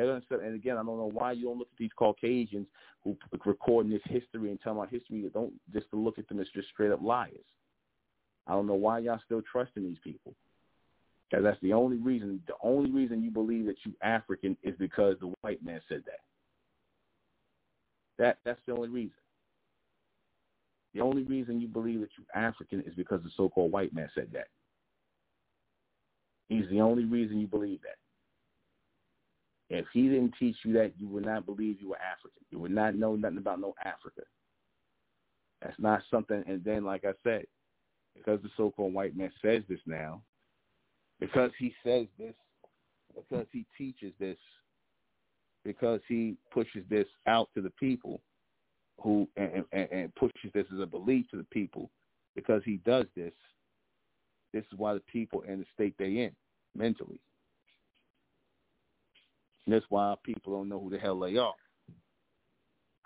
They're 0.00 0.08
gonna 0.08 0.24
sit, 0.30 0.40
and 0.40 0.54
again, 0.54 0.78
I 0.78 0.82
don't 0.82 0.96
know 0.96 1.10
why 1.12 1.32
you 1.32 1.44
don't 1.44 1.58
look 1.58 1.68
at 1.70 1.76
these 1.76 1.90
Caucasians 1.94 2.66
who 3.04 3.14
recording 3.44 3.92
this 3.92 4.00
history 4.06 4.50
and 4.50 4.58
telling 4.58 4.78
about 4.78 4.88
history. 4.90 5.28
Don't 5.34 5.52
just 5.74 5.90
to 5.90 5.96
look 5.96 6.18
at 6.18 6.26
them 6.26 6.40
as 6.40 6.46
just 6.54 6.68
straight 6.68 6.90
up 6.90 7.02
liars. 7.02 7.36
I 8.46 8.52
don't 8.52 8.66
know 8.66 8.72
why 8.72 9.00
y'all 9.00 9.20
still 9.26 9.42
trusting 9.42 9.82
these 9.82 9.98
people. 10.02 10.32
Because 11.28 11.44
that's 11.44 11.60
the 11.60 11.74
only 11.74 11.98
reason. 11.98 12.40
The 12.46 12.54
only 12.62 12.90
reason 12.90 13.22
you 13.22 13.30
believe 13.30 13.66
that 13.66 13.76
you 13.84 13.92
African 14.00 14.56
is 14.62 14.74
because 14.78 15.16
the 15.20 15.34
white 15.42 15.62
man 15.62 15.82
said 15.86 16.02
that. 16.06 16.20
That 18.16 18.38
that's 18.42 18.60
the 18.66 18.72
only 18.72 18.88
reason. 18.88 19.12
The 20.94 21.02
only 21.02 21.24
reason 21.24 21.60
you 21.60 21.68
believe 21.68 22.00
that 22.00 22.08
you're 22.16 22.42
African 22.42 22.80
is 22.86 22.94
because 22.94 23.22
the 23.22 23.30
so-called 23.36 23.70
white 23.70 23.92
man 23.94 24.08
said 24.14 24.28
that. 24.32 24.48
He's 26.48 26.68
the 26.70 26.80
only 26.80 27.04
reason 27.04 27.38
you 27.38 27.46
believe 27.46 27.80
that. 27.82 27.99
If 29.70 29.86
he 29.92 30.08
didn't 30.08 30.34
teach 30.38 30.56
you 30.64 30.72
that, 30.74 30.92
you 30.98 31.08
would 31.08 31.24
not 31.24 31.46
believe 31.46 31.80
you 31.80 31.90
were 31.90 31.96
African. 31.96 32.42
You 32.50 32.58
would 32.58 32.72
not 32.72 32.96
know 32.96 33.14
nothing 33.14 33.38
about 33.38 33.60
no 33.60 33.74
Africa. 33.84 34.22
That's 35.62 35.78
not 35.78 36.02
something. 36.10 36.42
And 36.46 36.62
then, 36.64 36.84
like 36.84 37.04
I 37.04 37.12
said, 37.22 37.46
because 38.16 38.40
the 38.42 38.50
so-called 38.56 38.92
white 38.92 39.16
man 39.16 39.30
says 39.40 39.62
this 39.68 39.80
now, 39.86 40.22
because 41.20 41.52
he 41.58 41.72
says 41.84 42.06
this, 42.18 42.34
because 43.14 43.46
he 43.52 43.64
teaches 43.78 44.12
this, 44.18 44.38
because 45.64 46.00
he 46.08 46.36
pushes 46.52 46.84
this 46.90 47.06
out 47.26 47.48
to 47.54 47.62
the 47.62 47.70
people, 47.70 48.20
who 49.02 49.28
and, 49.36 49.64
and, 49.72 49.88
and 49.90 50.14
pushes 50.14 50.50
this 50.54 50.66
as 50.72 50.80
a 50.80 50.86
belief 50.86 51.26
to 51.30 51.36
the 51.36 51.46
people 51.50 51.90
because 52.34 52.62
he 52.64 52.78
does 52.84 53.06
this. 53.16 53.32
This 54.52 54.64
is 54.72 54.78
why 54.78 54.94
the 54.94 55.02
people 55.12 55.42
in 55.42 55.60
the 55.60 55.66
state 55.74 55.94
they 55.98 56.18
in 56.18 56.32
mentally. 56.76 57.20
And 59.66 59.74
that's 59.74 59.86
why 59.88 60.14
people 60.24 60.52
don't 60.52 60.68
know 60.68 60.80
who 60.80 60.90
the 60.90 60.98
hell 60.98 61.18
they 61.18 61.36
are. 61.36 61.54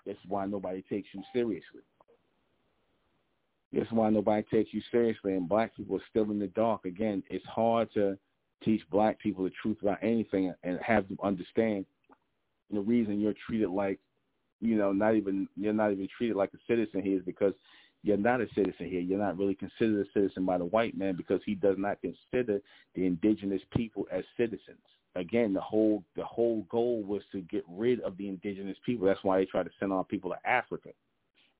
That's 0.05 0.19
why 0.27 0.45
nobody 0.45 0.83
takes 0.89 1.09
you 1.13 1.21
seriously. 1.33 1.81
That's 3.73 3.91
why 3.91 4.09
nobody 4.09 4.43
takes 4.49 4.73
you 4.73 4.81
seriously, 4.91 5.33
and 5.33 5.49
black 5.49 5.75
people 5.75 5.97
are 5.97 6.05
still 6.09 6.31
in 6.31 6.39
the 6.39 6.47
dark. 6.47 6.85
Again, 6.85 7.23
it's 7.29 7.45
hard 7.45 7.91
to 7.93 8.17
teach 8.63 8.81
black 8.89 9.19
people 9.19 9.43
the 9.43 9.51
truth 9.61 9.77
about 9.81 9.97
anything 10.01 10.53
and 10.63 10.79
have 10.81 11.07
them 11.07 11.17
understand 11.21 11.85
the 12.71 12.79
reason 12.79 13.19
you're 13.19 13.33
treated 13.47 13.69
like 13.69 13.99
you 14.61 14.75
know, 14.75 14.91
not 14.91 15.15
even 15.15 15.47
you're 15.55 15.73
not 15.73 15.91
even 15.91 16.07
treated 16.17 16.35
like 16.35 16.51
a 16.53 16.57
citizen 16.67 17.01
here 17.01 17.17
is 17.17 17.25
because 17.25 17.53
you're 18.03 18.17
not 18.17 18.41
a 18.41 18.47
citizen 18.55 18.87
here. 18.89 19.01
You're 19.01 19.19
not 19.19 19.37
really 19.37 19.55
considered 19.55 20.05
a 20.05 20.11
citizen 20.11 20.45
by 20.45 20.57
the 20.57 20.65
white 20.65 20.97
man 20.97 21.15
because 21.15 21.41
he 21.45 21.55
does 21.55 21.75
not 21.77 21.99
consider 22.01 22.61
the 22.93 23.05
indigenous 23.05 23.61
people 23.75 24.07
as 24.11 24.23
citizens. 24.37 24.79
Again, 25.15 25.53
the 25.53 25.61
whole 25.61 26.03
the 26.15 26.25
whole 26.25 26.65
goal 26.69 27.01
was 27.03 27.21
to 27.31 27.41
get 27.41 27.63
rid 27.69 28.01
of 28.01 28.17
the 28.17 28.27
indigenous 28.27 28.77
people. 28.85 29.07
That's 29.07 29.23
why 29.23 29.37
they 29.37 29.45
tried 29.45 29.63
to 29.63 29.71
send 29.79 29.93
our 29.93 30.03
people 30.03 30.31
to 30.31 30.49
Africa, 30.49 30.89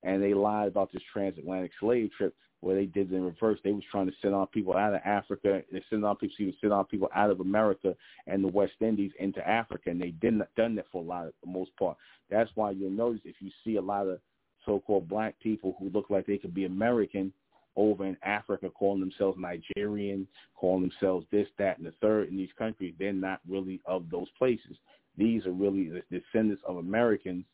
and 0.02 0.22
they 0.22 0.34
lied 0.34 0.68
about 0.68 0.92
this 0.92 1.02
transatlantic 1.12 1.72
slave 1.80 2.10
trip 2.16 2.34
where 2.60 2.76
they 2.76 2.86
did 2.86 3.12
it 3.12 3.16
in 3.16 3.24
reverse. 3.24 3.58
They 3.62 3.72
was 3.72 3.84
trying 3.90 4.06
to 4.06 4.12
send 4.20 4.34
our 4.34 4.46
people 4.46 4.76
out 4.76 4.94
of 4.94 5.00
Africa. 5.04 5.62
They 5.70 5.82
send 5.88 6.04
our 6.04 6.16
people, 6.16 6.36
even 6.38 6.54
send 6.60 6.72
our 6.72 6.84
people 6.84 7.08
out 7.14 7.30
of 7.30 7.40
America 7.40 7.94
and 8.26 8.42
the 8.42 8.48
West 8.48 8.74
Indies 8.80 9.12
into 9.20 9.46
Africa, 9.46 9.90
and 9.90 10.00
they 10.00 10.10
didn't 10.10 10.42
done 10.56 10.74
that 10.76 10.86
for 10.90 11.02
a 11.02 11.06
lot 11.06 11.26
of 11.26 11.32
the 11.44 11.50
most 11.50 11.70
part. 11.78 11.96
That's 12.30 12.50
why 12.54 12.72
you'll 12.72 12.90
notice 12.90 13.20
if 13.24 13.36
you 13.40 13.50
see 13.64 13.76
a 13.76 13.82
lot 13.82 14.06
of 14.06 14.20
so-called 14.64 15.08
black 15.08 15.38
people 15.40 15.76
who 15.78 15.90
look 15.90 16.10
like 16.10 16.26
they 16.26 16.38
could 16.38 16.54
be 16.54 16.64
American 16.64 17.32
over 17.76 18.06
in 18.06 18.16
Africa 18.22 18.70
calling 18.70 19.00
themselves 19.00 19.38
Nigerian, 19.38 20.26
calling 20.54 20.82
themselves 20.82 21.26
this, 21.30 21.46
that, 21.58 21.78
and 21.78 21.86
the 21.86 21.92
third 22.00 22.28
in 22.28 22.36
these 22.36 22.50
countries. 22.58 22.94
They're 22.98 23.12
not 23.12 23.40
really 23.48 23.80
of 23.86 24.10
those 24.10 24.28
places. 24.38 24.76
These 25.16 25.46
are 25.46 25.52
really 25.52 25.88
the 25.88 26.02
descendants 26.10 26.62
of 26.66 26.78
Americans 26.78 27.44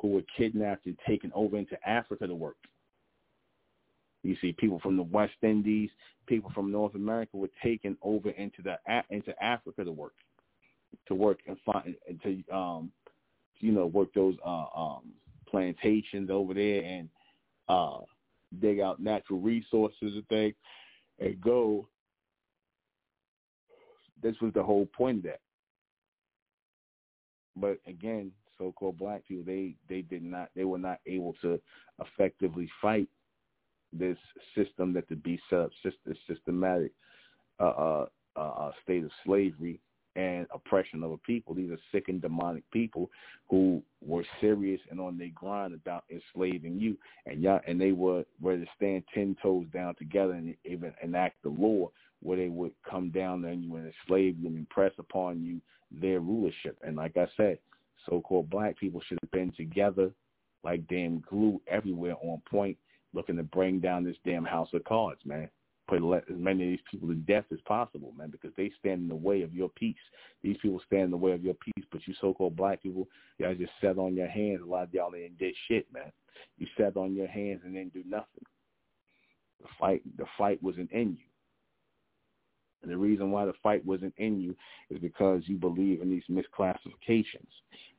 who 0.00 0.08
were 0.08 0.24
kidnapped 0.36 0.86
and 0.86 0.98
taken 1.06 1.30
over 1.34 1.56
into 1.56 1.76
Africa 1.88 2.26
to 2.26 2.34
work. 2.34 2.56
You 4.22 4.36
see, 4.40 4.52
people 4.52 4.80
from 4.80 4.96
the 4.96 5.02
West 5.02 5.34
Indies, 5.42 5.90
people 6.26 6.50
from 6.54 6.72
North 6.72 6.94
America 6.94 7.36
were 7.36 7.50
taken 7.62 7.96
over 8.02 8.30
into 8.30 8.62
the 8.62 8.78
into 9.10 9.34
Africa 9.42 9.84
to 9.84 9.92
work, 9.92 10.14
to 11.08 11.14
work 11.14 11.40
and 11.46 11.56
find 11.64 11.94
to 12.22 12.54
um, 12.54 12.90
you 13.60 13.72
know, 13.72 13.86
work 13.86 14.12
those 14.14 14.34
uh, 14.44 14.64
um 14.74 15.12
plantations 15.48 16.30
over 16.30 16.54
there 16.54 16.82
and 16.82 17.08
uh, 17.68 17.98
dig 18.54 18.80
out 18.80 19.00
natural 19.00 19.40
resources 19.40 19.96
and 20.00 20.28
things 20.28 20.54
and 21.18 21.40
go. 21.40 21.88
This 24.22 24.36
was 24.40 24.52
the 24.54 24.62
whole 24.62 24.86
point 24.86 25.18
of 25.18 25.24
that. 25.24 25.40
But 27.56 27.78
again, 27.86 28.32
so-called 28.58 28.98
black 28.98 29.26
people, 29.26 29.44
they 29.44 29.74
they 29.88 30.02
did 30.02 30.22
not, 30.22 30.48
they 30.56 30.64
were 30.64 30.78
not 30.78 30.98
able 31.06 31.34
to 31.42 31.60
effectively 32.00 32.68
fight 32.80 33.08
this 33.92 34.18
system 34.56 34.92
that 34.94 35.08
the 35.08 35.16
beast 35.16 35.42
set 35.50 35.60
up, 35.60 35.70
systematic 36.26 36.92
uh, 37.60 37.64
uh, 37.64 38.06
uh, 38.36 38.72
state 38.82 39.04
of 39.04 39.10
slavery 39.24 39.80
and 40.16 40.46
oppression 40.54 41.02
of 41.02 41.12
a 41.12 41.16
people. 41.18 41.54
These 41.54 41.70
are 41.70 41.78
sick 41.92 42.08
and 42.08 42.20
demonic 42.20 42.68
people 42.70 43.10
who 43.48 43.82
were 44.00 44.24
serious 44.40 44.80
and 44.90 45.00
on 45.00 45.18
their 45.18 45.30
grind 45.34 45.74
about 45.74 46.04
enslaving 46.10 46.78
you, 46.78 46.96
and 47.26 47.42
y'all, 47.42 47.60
and 47.66 47.80
they 47.80 47.92
were 47.92 48.24
ready 48.40 48.64
to 48.64 48.70
stand 48.76 49.04
ten 49.12 49.36
toes 49.42 49.66
down 49.72 49.94
together 49.96 50.32
and 50.32 50.54
even 50.64 50.92
enact 51.02 51.42
the 51.42 51.48
law 51.48 51.90
where 52.22 52.38
they 52.38 52.48
would 52.48 52.72
come 52.88 53.10
down 53.10 53.44
on 53.44 53.62
you 53.62 53.76
and 53.76 53.86
enslave 53.86 54.38
you 54.38 54.46
and 54.46 54.56
impress 54.56 54.92
upon 54.98 55.42
you 55.42 55.60
their 55.90 56.20
rulership. 56.20 56.78
And 56.82 56.96
like 56.96 57.16
I 57.16 57.26
said, 57.36 57.58
so-called 58.08 58.50
black 58.50 58.78
people 58.78 59.00
should 59.06 59.18
have 59.22 59.30
been 59.30 59.52
together 59.52 60.10
like 60.62 60.86
damn 60.88 61.20
glue 61.28 61.60
everywhere 61.66 62.16
on 62.22 62.40
point, 62.50 62.78
looking 63.12 63.36
to 63.36 63.42
bring 63.42 63.80
down 63.80 64.04
this 64.04 64.16
damn 64.24 64.44
house 64.44 64.68
of 64.72 64.84
cards, 64.84 65.20
man 65.24 65.50
put 65.86 66.02
as 66.16 66.22
many 66.30 66.64
of 66.64 66.70
these 66.70 66.86
people 66.90 67.08
to 67.08 67.14
death 67.14 67.44
as 67.52 67.60
possible, 67.66 68.12
man, 68.16 68.30
because 68.30 68.52
they 68.56 68.70
stand 68.78 69.02
in 69.02 69.08
the 69.08 69.14
way 69.14 69.42
of 69.42 69.54
your 69.54 69.68
peace. 69.70 69.96
These 70.42 70.56
people 70.62 70.80
stand 70.86 71.04
in 71.04 71.10
the 71.10 71.16
way 71.16 71.32
of 71.32 71.44
your 71.44 71.54
peace, 71.54 71.84
but 71.92 72.00
you 72.06 72.14
so-called 72.20 72.56
black 72.56 72.82
people, 72.82 73.08
y'all 73.38 73.54
just 73.54 73.72
sat 73.80 73.98
on 73.98 74.14
your 74.14 74.28
hands. 74.28 74.60
A 74.62 74.66
lot 74.66 74.84
of 74.84 74.94
y'all 74.94 75.14
ain't 75.14 75.38
did 75.38 75.54
shit, 75.68 75.86
man. 75.92 76.10
You 76.58 76.66
sat 76.78 76.96
on 76.96 77.14
your 77.14 77.28
hands 77.28 77.60
and 77.64 77.74
didn't 77.74 77.92
do 77.92 78.02
nothing. 78.06 78.44
The 79.60 79.68
fight, 79.78 80.02
the 80.16 80.26
fight 80.38 80.62
wasn't 80.62 80.90
in 80.92 81.10
you. 81.10 81.26
And 82.82 82.92
the 82.92 82.98
reason 82.98 83.30
why 83.30 83.46
the 83.46 83.54
fight 83.62 83.84
wasn't 83.84 84.14
in 84.18 84.40
you 84.40 84.54
is 84.90 84.98
because 84.98 85.42
you 85.46 85.56
believe 85.56 86.02
in 86.02 86.10
these 86.10 86.22
misclassifications. 86.30 87.48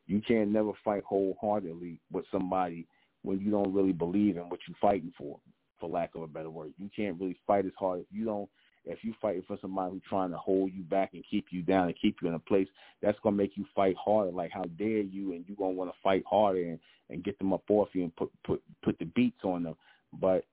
You 0.08 0.22
can't 0.22 0.52
never 0.52 0.72
fight 0.84 1.04
wholeheartedly 1.04 2.00
with 2.12 2.26
somebody 2.32 2.88
when 3.24 3.40
you 3.40 3.50
don't 3.50 3.74
really 3.74 3.94
believe 3.94 4.38
in 4.38 4.44
what 4.50 4.60
you're 4.68 4.78
fighting 4.80 5.12
for 5.18 5.40
for 5.80 5.90
lack 5.90 6.16
of 6.16 6.22
a 6.22 6.28
better 6.28 6.50
word. 6.50 6.74
You 6.78 6.90
can't 6.96 7.20
really 7.20 7.38
fight 7.46 7.66
as 7.66 7.72
hard 7.78 8.02
if 8.02 8.08
you 8.12 8.26
don't 8.26 8.50
if 8.86 9.04
you 9.04 9.14
fighting 9.22 9.44
for 9.48 9.58
somebody 9.62 9.92
who's 9.92 10.02
trying 10.08 10.32
to 10.32 10.38
hold 10.38 10.72
you 10.74 10.84
back 10.84 11.14
and 11.14 11.24
keep 11.30 11.48
you 11.50 11.62
down 11.62 11.88
and 11.88 11.96
keep 12.00 12.18
you 12.22 12.28
in 12.28 12.36
a 12.36 12.40
place, 12.40 12.68
that's 13.02 13.18
gonna 13.24 13.36
make 13.36 13.58
you 13.58 13.66
fight 13.76 13.96
harder. 13.98 14.32
Like 14.32 14.52
how 14.52 14.64
dare 14.78 15.02
you 15.02 15.34
and 15.34 15.44
you're 15.48 15.58
gonna 15.58 15.72
want 15.72 15.92
to 15.92 15.98
fight 16.04 16.24
harder 16.30 16.62
and, 16.64 16.80
and 17.10 17.24
get 17.24 17.38
them 17.40 17.54
up 17.54 17.64
off 17.70 17.90
you 17.94 18.04
and 18.04 18.16
put 18.16 18.32
put 18.44 18.62
put 18.84 18.98
the 19.00 19.06
beats 19.06 19.44
on 19.44 19.64
them. 19.64 19.76
But 20.14 20.46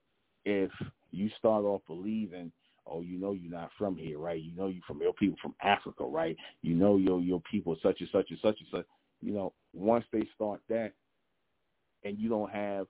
if 0.44 0.70
you 1.10 1.30
start 1.38 1.64
off 1.64 1.82
believing, 1.86 2.52
oh, 2.86 3.02
you 3.02 3.18
know 3.18 3.32
you're 3.32 3.52
not 3.52 3.70
from 3.78 3.96
here, 3.96 4.18
right? 4.18 4.40
You 4.40 4.56
know 4.56 4.68
you're 4.68 4.82
from 4.86 5.00
your 5.00 5.12
people 5.12 5.36
from 5.42 5.54
Africa, 5.62 6.04
right? 6.04 6.36
You 6.62 6.74
know 6.74 6.96
your 6.96 7.20
your 7.20 7.42
people 7.50 7.76
such 7.82 8.00
and 8.00 8.08
such 8.10 8.30
and 8.30 8.38
such 8.40 8.58
and 8.58 8.68
such. 8.72 8.86
You 9.20 9.32
know, 9.32 9.52
once 9.72 10.04
they 10.12 10.26
start 10.34 10.60
that, 10.68 10.92
and 12.02 12.18
you 12.18 12.28
don't 12.28 12.50
have, 12.50 12.86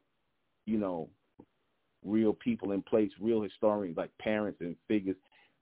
you 0.65 0.79
know, 0.79 1.11
real 2.05 2.33
people 2.33 2.73
in 2.73 2.83
place, 2.83 3.11
real 3.21 3.43
historians 3.43 3.97
like 3.97 4.11
parents 4.19 4.61
and 4.61 4.77
figures 4.89 5.17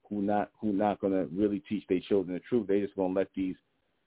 who 0.09 0.23
not 0.23 0.51
who 0.61 0.73
not 0.73 1.01
going 1.01 1.13
to 1.13 1.29
really 1.35 1.63
teach 1.69 1.85
their 1.89 2.01
children 2.01 2.35
the 2.35 2.41
truth. 2.41 2.67
They 2.67 2.81
just 2.81 2.97
going 2.97 3.15
to 3.15 3.19
let 3.19 3.29
these, 3.35 3.57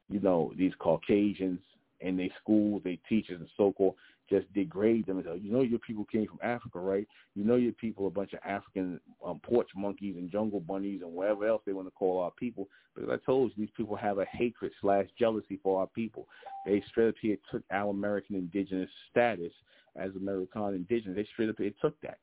you 0.10 0.20
know, 0.20 0.52
these 0.58 0.74
Caucasians 0.80 1.60
in 2.02 2.18
their 2.18 2.30
schools, 2.42 2.82
their 2.84 2.98
teachers 3.08 3.40
and 3.40 3.50
so 3.58 3.72
called 3.72 3.96
just 4.30 4.52
degrade 4.54 5.06
them 5.06 5.18
and 5.18 5.26
say, 5.26 5.38
you 5.42 5.52
know, 5.52 5.62
your 5.62 5.80
people 5.80 6.06
came 6.06 6.26
from 6.28 6.40
Africa, 6.42 6.80
right? 6.80 7.08
You 7.36 7.44
know, 7.44 7.56
your 7.56 7.74
people 7.74 8.06
are 8.06 8.08
a 8.08 8.12
bunch 8.12 8.34
of 8.34 8.40
African 8.46 9.00
um, 9.26 9.40
porch 9.44 9.70
monkeys 9.76 10.16
and 10.18 10.32
jungle 10.32 10.60
bunnies 10.60 11.02
and 11.04 11.12
whatever 11.12 11.46
else 11.46 11.62
they 11.66 11.74
want 11.74 11.88
to 11.88 11.92
call 11.92 12.22
our 12.22 12.32
people. 12.32 12.68
Because 12.96 13.10
I 13.12 13.26
told 13.26 13.52
you, 13.56 13.66
these 13.66 13.74
people 13.76 13.96
have 13.96 14.20
a 14.20 14.26
hatred 14.32 14.72
slash 14.82 15.08
jealousy 15.20 15.60
for 15.62 15.80
our 15.80 15.88
people. 15.88 16.28
They 16.66 16.84
straight 16.90 17.10
up 17.10 17.16
here 17.22 17.38
took 17.52 17.64
our 17.72 17.90
American 17.90 18.36
indigenous 18.36 18.90
status 19.12 19.52
as 19.96 20.12
American 20.16 20.74
indigenous. 20.74 21.16
They 21.16 21.28
straight 21.34 21.50
up 21.50 21.58
here 21.58 21.72
took 21.82 22.00
that. 22.02 22.18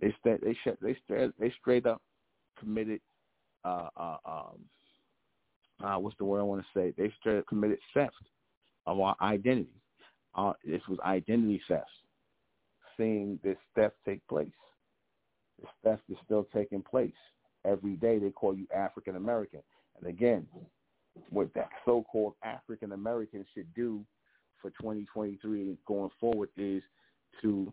They 0.00 0.14
st- 0.20 0.42
they 0.42 0.54
sh- 0.54 0.78
they 0.80 0.96
straight 1.04 1.32
they 1.38 1.52
straight 1.60 1.86
up 1.86 2.02
committed 2.58 3.00
uh 3.64 3.88
uh 3.96 4.16
um 4.24 4.58
uh 5.82 5.98
what's 5.98 6.16
the 6.18 6.24
word 6.24 6.40
I 6.40 6.44
want 6.44 6.62
to 6.62 6.78
say? 6.78 6.92
They 6.96 7.12
straight 7.18 7.38
up 7.38 7.46
committed 7.46 7.78
theft 7.92 8.14
of 8.86 9.00
our 9.00 9.16
identity. 9.22 9.80
Uh, 10.34 10.52
this 10.64 10.82
was 10.88 10.98
identity 11.00 11.62
theft. 11.68 11.88
Seeing 12.96 13.38
this 13.42 13.56
theft 13.74 13.96
take 14.04 14.26
place. 14.28 14.48
This 15.60 15.70
theft 15.82 16.02
is 16.10 16.16
still 16.24 16.46
taking 16.52 16.82
place. 16.82 17.12
Every 17.64 17.94
day 17.96 18.18
they 18.18 18.30
call 18.30 18.56
you 18.56 18.66
African 18.74 19.16
American. 19.16 19.62
And 19.96 20.08
again, 20.08 20.46
what 21.30 21.52
that 21.54 21.70
so-called 21.84 22.34
African 22.42 22.92
American 22.92 23.44
should 23.54 23.72
do 23.74 24.04
for 24.60 24.70
2023 24.70 25.76
going 25.86 26.10
forward 26.20 26.48
is 26.56 26.82
to 27.42 27.72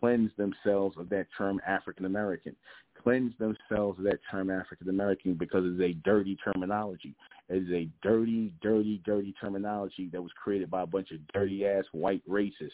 cleanse 0.00 0.30
themselves 0.36 0.96
of 0.96 1.08
that 1.10 1.26
term 1.36 1.60
African 1.66 2.04
American, 2.04 2.54
cleanse 3.02 3.32
themselves 3.38 3.98
of 3.98 4.04
that 4.04 4.20
term 4.30 4.50
African 4.50 4.88
American 4.88 5.34
because 5.34 5.64
it's 5.64 5.80
a 5.80 5.98
dirty 6.04 6.36
terminology. 6.36 7.14
It 7.48 7.62
is 7.62 7.72
a 7.72 7.88
dirty, 8.02 8.52
dirty, 8.62 9.00
dirty 9.04 9.34
terminology 9.40 10.08
that 10.12 10.22
was 10.22 10.32
created 10.42 10.70
by 10.70 10.82
a 10.82 10.86
bunch 10.86 11.10
of 11.10 11.18
dirty 11.32 11.66
ass 11.66 11.84
white 11.92 12.22
racists 12.28 12.70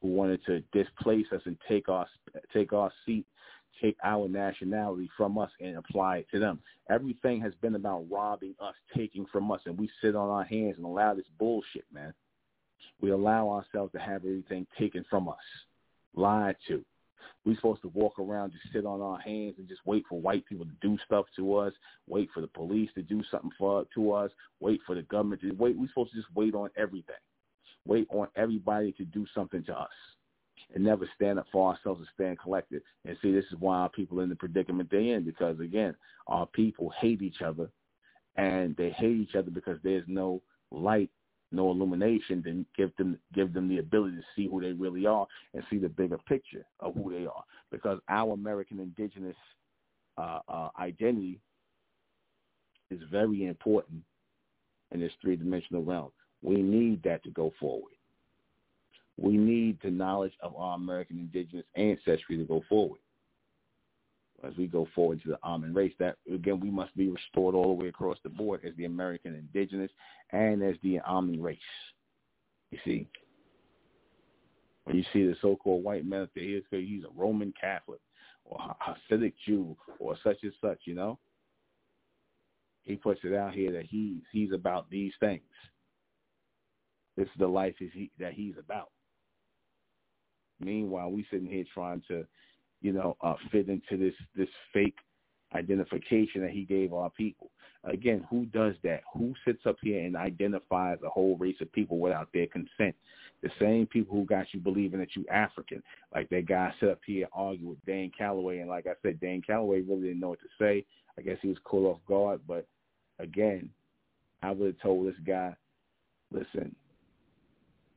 who 0.00 0.08
wanted 0.08 0.44
to 0.46 0.60
displace 0.72 1.26
us 1.32 1.42
and 1.44 1.56
take 1.68 1.88
our 1.88 2.06
take 2.52 2.72
our 2.72 2.92
seat, 3.04 3.26
take 3.82 3.96
our 4.04 4.28
nationality 4.28 5.10
from 5.16 5.38
us 5.38 5.50
and 5.60 5.76
apply 5.76 6.18
it 6.18 6.26
to 6.32 6.38
them. 6.38 6.60
Everything 6.90 7.40
has 7.40 7.52
been 7.60 7.74
about 7.74 8.06
robbing 8.10 8.54
us, 8.60 8.74
taking 8.96 9.26
from 9.26 9.50
us, 9.50 9.60
and 9.66 9.78
we 9.78 9.90
sit 10.02 10.14
on 10.14 10.28
our 10.28 10.44
hands 10.44 10.74
and 10.76 10.86
allow 10.86 11.14
this 11.14 11.26
bullshit, 11.38 11.84
man. 11.92 12.14
We 13.00 13.10
allow 13.10 13.48
ourselves 13.48 13.92
to 13.92 13.98
have 13.98 14.24
everything 14.24 14.66
taken 14.78 15.04
from 15.08 15.28
us 15.28 15.36
lied 16.14 16.56
to. 16.68 16.84
We're 17.44 17.56
supposed 17.56 17.82
to 17.82 17.88
walk 17.88 18.18
around, 18.18 18.52
just 18.52 18.72
sit 18.72 18.84
on 18.84 19.00
our 19.00 19.18
hands 19.18 19.54
and 19.58 19.68
just 19.68 19.80
wait 19.84 20.04
for 20.08 20.20
white 20.20 20.44
people 20.46 20.66
to 20.66 20.72
do 20.80 20.98
stuff 21.04 21.26
to 21.36 21.56
us, 21.56 21.72
wait 22.06 22.28
for 22.34 22.40
the 22.40 22.46
police 22.46 22.90
to 22.94 23.02
do 23.02 23.22
something 23.30 23.50
for 23.58 23.84
to 23.94 24.12
us, 24.12 24.30
wait 24.60 24.80
for 24.86 24.94
the 24.94 25.02
government 25.02 25.40
to 25.42 25.52
wait. 25.52 25.76
We're 25.76 25.88
supposed 25.88 26.12
to 26.12 26.18
just 26.18 26.34
wait 26.34 26.54
on 26.54 26.70
everything, 26.76 27.16
wait 27.86 28.06
on 28.10 28.28
everybody 28.36 28.92
to 28.92 29.04
do 29.04 29.26
something 29.34 29.64
to 29.64 29.78
us, 29.78 29.88
and 30.74 30.84
never 30.84 31.08
stand 31.14 31.38
up 31.38 31.46
for 31.50 31.70
ourselves 31.72 32.00
and 32.00 32.08
stand 32.14 32.38
collected. 32.38 32.82
And 33.04 33.16
see, 33.22 33.32
this 33.32 33.46
is 33.46 33.58
why 33.58 33.78
our 33.78 33.88
people 33.88 34.20
in 34.20 34.28
the 34.28 34.36
predicament 34.36 34.90
they're 34.90 35.00
in 35.00 35.24
because 35.24 35.58
again, 35.60 35.94
our 36.26 36.46
people 36.46 36.92
hate 37.00 37.22
each 37.22 37.40
other, 37.42 37.70
and 38.36 38.76
they 38.76 38.90
hate 38.90 39.16
each 39.16 39.34
other 39.34 39.50
because 39.50 39.78
there's 39.82 40.04
no 40.06 40.42
light 40.70 41.10
no 41.50 41.70
illumination, 41.70 42.42
then 42.44 42.66
give 42.76 42.94
them 42.96 43.18
give 43.34 43.52
them 43.52 43.68
the 43.68 43.78
ability 43.78 44.16
to 44.16 44.22
see 44.36 44.48
who 44.48 44.60
they 44.60 44.72
really 44.72 45.06
are 45.06 45.26
and 45.54 45.62
see 45.70 45.78
the 45.78 45.88
bigger 45.88 46.18
picture 46.28 46.64
of 46.80 46.94
who 46.94 47.10
they 47.10 47.26
are. 47.26 47.44
Because 47.70 47.98
our 48.08 48.34
American 48.34 48.80
indigenous 48.80 49.36
uh, 50.18 50.40
uh, 50.48 50.68
identity 50.78 51.40
is 52.90 53.00
very 53.10 53.46
important 53.46 54.02
in 54.92 55.00
this 55.00 55.12
three 55.20 55.36
dimensional 55.36 55.82
realm. 55.82 56.10
We 56.42 56.62
need 56.62 57.02
that 57.04 57.22
to 57.24 57.30
go 57.30 57.52
forward. 57.58 57.92
We 59.16 59.36
need 59.36 59.78
the 59.82 59.90
knowledge 59.90 60.34
of 60.40 60.54
our 60.56 60.76
American 60.76 61.18
indigenous 61.18 61.66
ancestry 61.74 62.36
to 62.36 62.44
go 62.44 62.62
forward. 62.68 63.00
As 64.44 64.56
we 64.56 64.68
go 64.68 64.86
forward 64.94 65.20
to 65.22 65.30
the 65.30 65.38
Amun 65.42 65.74
race, 65.74 65.94
that 65.98 66.16
again 66.32 66.60
we 66.60 66.70
must 66.70 66.96
be 66.96 67.08
restored 67.08 67.54
all 67.54 67.76
the 67.76 67.82
way 67.82 67.88
across 67.88 68.18
the 68.22 68.28
board 68.28 68.60
as 68.64 68.74
the 68.76 68.84
American 68.84 69.34
indigenous 69.34 69.90
and 70.30 70.62
as 70.62 70.76
the 70.82 71.00
Amun 71.00 71.42
race. 71.42 71.58
You 72.70 72.78
see, 72.84 73.08
when 74.84 74.96
you 74.96 75.04
see 75.12 75.26
the 75.26 75.34
so-called 75.42 75.82
white 75.82 76.06
man 76.06 76.22
up 76.22 76.30
there, 76.34 76.60
he's 76.70 77.04
a 77.04 77.20
Roman 77.20 77.52
Catholic 77.60 78.00
or 78.44 78.58
Hasidic 78.80 79.34
Jew 79.44 79.76
or 79.98 80.16
such 80.22 80.38
and 80.42 80.52
such, 80.60 80.80
you 80.84 80.94
know. 80.94 81.18
He 82.84 82.96
puts 82.96 83.20
it 83.24 83.34
out 83.34 83.54
here 83.54 83.72
that 83.72 83.86
he's 83.86 84.22
he's 84.32 84.52
about 84.52 84.88
these 84.88 85.12
things. 85.20 85.42
This 87.16 87.26
is 87.26 87.38
the 87.38 87.48
life 87.48 87.74
is 87.80 87.90
he, 87.92 88.10
that 88.20 88.32
he's 88.32 88.54
about. 88.56 88.90
Meanwhile, 90.60 91.10
we 91.10 91.26
sitting 91.30 91.48
here 91.48 91.64
trying 91.74 92.02
to, 92.08 92.26
you 92.80 92.92
know, 92.92 93.16
uh, 93.20 93.34
fit 93.50 93.68
into 93.68 93.96
this 93.96 94.14
this 94.36 94.48
fake 94.72 94.96
identification 95.54 96.42
that 96.42 96.50
he 96.50 96.64
gave 96.64 96.92
our 96.92 97.10
people. 97.10 97.50
Again, 97.84 98.26
who 98.28 98.44
does 98.46 98.74
that? 98.82 99.02
Who 99.14 99.34
sits 99.46 99.64
up 99.64 99.76
here 99.80 100.04
and 100.04 100.16
identifies 100.16 100.98
a 101.04 101.08
whole 101.08 101.36
race 101.36 101.56
of 101.60 101.72
people 101.72 101.98
without 101.98 102.28
their 102.34 102.46
consent? 102.46 102.94
The 103.42 103.50
same 103.60 103.86
people 103.86 104.16
who 104.16 104.24
got 104.24 104.46
you 104.52 104.60
believing 104.60 104.98
that 104.98 105.14
you 105.14 105.24
African. 105.30 105.82
Like 106.14 106.28
that 106.30 106.46
guy 106.46 106.72
set 106.80 106.90
up 106.90 107.00
here 107.06 107.24
and 107.24 107.32
argued 107.32 107.68
with 107.68 107.84
Dan 107.86 108.10
Calloway, 108.16 108.58
and 108.58 108.68
like 108.68 108.86
I 108.86 108.94
said, 109.02 109.20
Dan 109.20 109.42
Calloway 109.46 109.80
really 109.80 110.08
didn't 110.08 110.20
know 110.20 110.30
what 110.30 110.40
to 110.40 110.48
say. 110.58 110.84
I 111.16 111.22
guess 111.22 111.38
he 111.40 111.48
was 111.48 111.58
caught 111.64 111.94
off 111.94 112.00
guard, 112.06 112.40
but 112.46 112.66
again, 113.18 113.70
I 114.42 114.52
would 114.52 114.66
have 114.66 114.80
told 114.80 115.06
this 115.06 115.18
guy, 115.26 115.56
listen, 116.30 116.74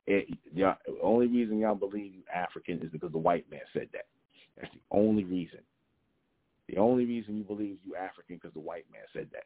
it, 0.06 0.28
the 0.54 0.74
only 1.02 1.26
reason 1.28 1.58
y'all 1.58 1.74
believe 1.74 2.14
you 2.14 2.22
African 2.34 2.82
is 2.82 2.90
because 2.90 3.12
the 3.12 3.18
white 3.18 3.48
man 3.50 3.60
said 3.72 3.88
that. 3.92 4.06
That's 4.58 4.72
the 4.72 4.80
only 4.90 5.24
reason. 5.24 5.60
The 6.68 6.78
only 6.78 7.04
reason 7.04 7.36
you 7.36 7.44
believe 7.44 7.78
you 7.84 7.96
African 7.96 8.36
because 8.36 8.54
the 8.54 8.60
white 8.60 8.86
man 8.92 9.02
said 9.12 9.28
that. 9.32 9.44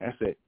That's 0.00 0.16
it. 0.20 0.38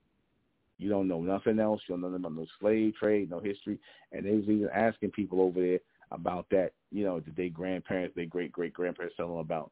You 0.79 0.91
don't 0.91 1.09
know 1.09 1.21
nothing 1.21 1.59
else. 1.59 1.81
You 1.87 1.95
don't 1.95 2.03
know 2.03 2.09
nothing 2.09 2.25
about 2.25 2.37
no 2.37 2.47
slave 2.61 2.95
trade, 2.99 3.31
no 3.31 3.41
history. 3.41 3.79
And 4.13 4.27
they 4.27 4.33
was 4.33 4.45
even 4.45 4.69
asking 4.75 5.13
people 5.13 5.41
over 5.41 5.61
there 5.61 5.79
about 6.11 6.47
that. 6.51 6.73
You 6.91 7.05
know, 7.05 7.21
did 7.21 7.37
their 7.37 7.49
grandparents, 7.49 8.15
their 8.15 8.27
great 8.27 8.53
great 8.53 8.75
grandparents 8.75 9.17
tell 9.17 9.29
them 9.29 9.39
about 9.39 9.71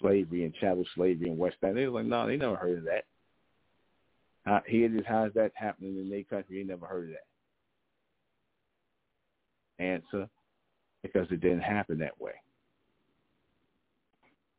slavery 0.00 0.44
and 0.44 0.54
chattel 0.54 0.84
slavery 0.94 1.28
in 1.28 1.36
West 1.36 1.56
End? 1.62 1.76
They 1.76 1.86
was 1.86 2.02
like, 2.02 2.06
no, 2.06 2.26
they 2.26 2.36
never 2.36 2.56
heard 2.56 2.78
of 2.78 2.84
that. 2.84 3.04
How, 4.44 4.62
here 4.66 4.86
it 4.86 4.94
is. 4.94 5.04
How 5.06 5.24
is 5.24 5.34
that 5.34 5.52
happening 5.54 5.98
in 5.98 6.08
their 6.08 6.22
country? 6.22 6.62
They 6.62 6.68
never 6.68 6.86
heard 6.86 7.08
of 7.08 7.14
that. 9.78 9.84
Answer, 9.84 10.28
because 11.02 11.26
it 11.30 11.40
didn't 11.40 11.60
happen 11.60 11.98
that 11.98 12.18
way. 12.20 12.32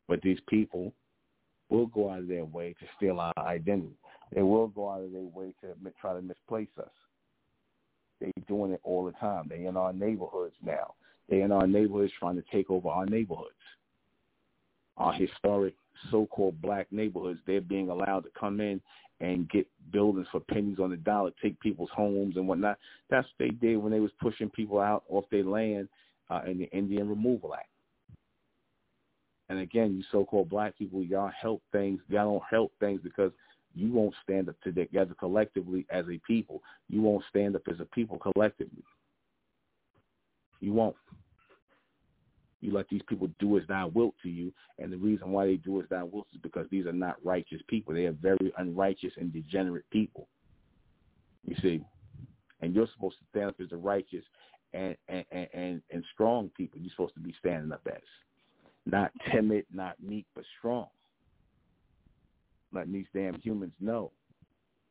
But 0.07 0.21
these 0.21 0.39
people 0.47 0.93
will 1.69 1.87
go 1.87 2.09
out 2.09 2.19
of 2.19 2.27
their 2.27 2.45
way 2.45 2.75
to 2.79 2.85
steal 2.95 3.19
our 3.19 3.33
identity. 3.37 3.97
They 4.33 4.41
will 4.41 4.67
go 4.67 4.89
out 4.89 5.03
of 5.03 5.11
their 5.11 5.21
way 5.21 5.53
to 5.61 5.91
try 5.99 6.13
to 6.13 6.21
misplace 6.21 6.69
us. 6.79 6.89
They're 8.19 8.31
doing 8.47 8.71
it 8.71 8.81
all 8.83 9.05
the 9.05 9.11
time. 9.13 9.47
They're 9.49 9.67
in 9.67 9.77
our 9.77 9.93
neighborhoods 9.93 10.55
now. 10.65 10.95
They're 11.29 11.43
in 11.43 11.51
our 11.51 11.67
neighborhoods 11.67 12.13
trying 12.19 12.35
to 12.35 12.43
take 12.51 12.69
over 12.69 12.89
our 12.89 13.05
neighborhoods. 13.05 13.51
Our 14.97 15.13
historic 15.13 15.75
so-called 16.09 16.61
black 16.61 16.87
neighborhoods, 16.91 17.39
they're 17.45 17.61
being 17.61 17.89
allowed 17.89 18.21
to 18.21 18.29
come 18.39 18.59
in 18.61 18.81
and 19.19 19.49
get 19.49 19.67
buildings 19.91 20.27
for 20.31 20.39
pennies 20.39 20.79
on 20.79 20.91
the 20.91 20.97
dollar, 20.97 21.31
take 21.41 21.59
people's 21.59 21.89
homes 21.93 22.37
and 22.37 22.47
whatnot. 22.47 22.77
That's 23.09 23.27
what 23.27 23.47
they 23.47 23.67
did 23.67 23.77
when 23.77 23.91
they 23.91 23.99
was 23.99 24.11
pushing 24.21 24.49
people 24.49 24.79
out 24.79 25.03
off 25.09 25.25
their 25.31 25.43
land 25.43 25.89
uh, 26.29 26.41
in 26.47 26.57
the 26.57 26.69
Indian 26.71 27.09
Removal 27.09 27.53
Act. 27.53 27.69
And 29.49 29.59
again, 29.59 29.95
you 29.95 30.03
so-called 30.11 30.49
black 30.49 30.77
people, 30.77 31.03
y'all 31.03 31.31
help 31.39 31.61
things. 31.71 32.01
Y'all 32.09 32.31
don't 32.31 32.43
help 32.49 32.73
things 32.79 32.99
because 33.03 33.31
you 33.73 33.91
won't 33.91 34.13
stand 34.23 34.49
up 34.49 34.55
together 34.63 35.15
collectively 35.19 35.85
as 35.89 36.05
a 36.09 36.19
people. 36.25 36.61
You 36.89 37.01
won't 37.01 37.23
stand 37.29 37.55
up 37.55 37.61
as 37.71 37.79
a 37.79 37.85
people 37.85 38.17
collectively. 38.17 38.83
You 40.59 40.73
won't. 40.73 40.95
You 42.59 42.73
let 42.73 42.89
these 42.89 43.03
people 43.07 43.29
do 43.39 43.57
as 43.57 43.63
thou 43.67 43.91
wilt 43.93 44.15
to 44.23 44.29
you, 44.29 44.51
and 44.79 44.91
the 44.91 44.97
reason 44.97 45.31
why 45.31 45.45
they 45.45 45.57
do 45.57 45.79
as 45.79 45.87
thou 45.89 46.05
wilt 46.05 46.25
is 46.33 46.39
because 46.41 46.65
these 46.71 46.87
are 46.87 46.93
not 46.93 47.23
righteous 47.23 47.61
people. 47.67 47.93
They 47.93 48.05
are 48.05 48.13
very 48.13 48.51
unrighteous 48.57 49.13
and 49.17 49.31
degenerate 49.31 49.87
people. 49.91 50.27
You 51.45 51.55
see, 51.61 51.85
and 52.61 52.73
you're 52.73 52.87
supposed 52.93 53.17
to 53.19 53.25
stand 53.29 53.49
up 53.49 53.55
as 53.61 53.69
the 53.69 53.77
righteous 53.77 54.23
and 54.73 54.95
and 55.07 55.25
and, 55.31 55.81
and 55.91 56.03
strong 56.13 56.49
people. 56.57 56.79
You're 56.79 56.91
supposed 56.91 57.13
to 57.13 57.19
be 57.19 57.35
standing 57.39 57.71
up 57.71 57.81
as, 57.85 58.01
not 58.91 59.11
timid, 59.31 59.65
not 59.73 59.95
meek, 60.01 60.25
but 60.35 60.43
strong. 60.57 60.87
Letting 62.73 62.93
these 62.93 63.07
damn 63.13 63.39
humans 63.41 63.73
know. 63.79 64.11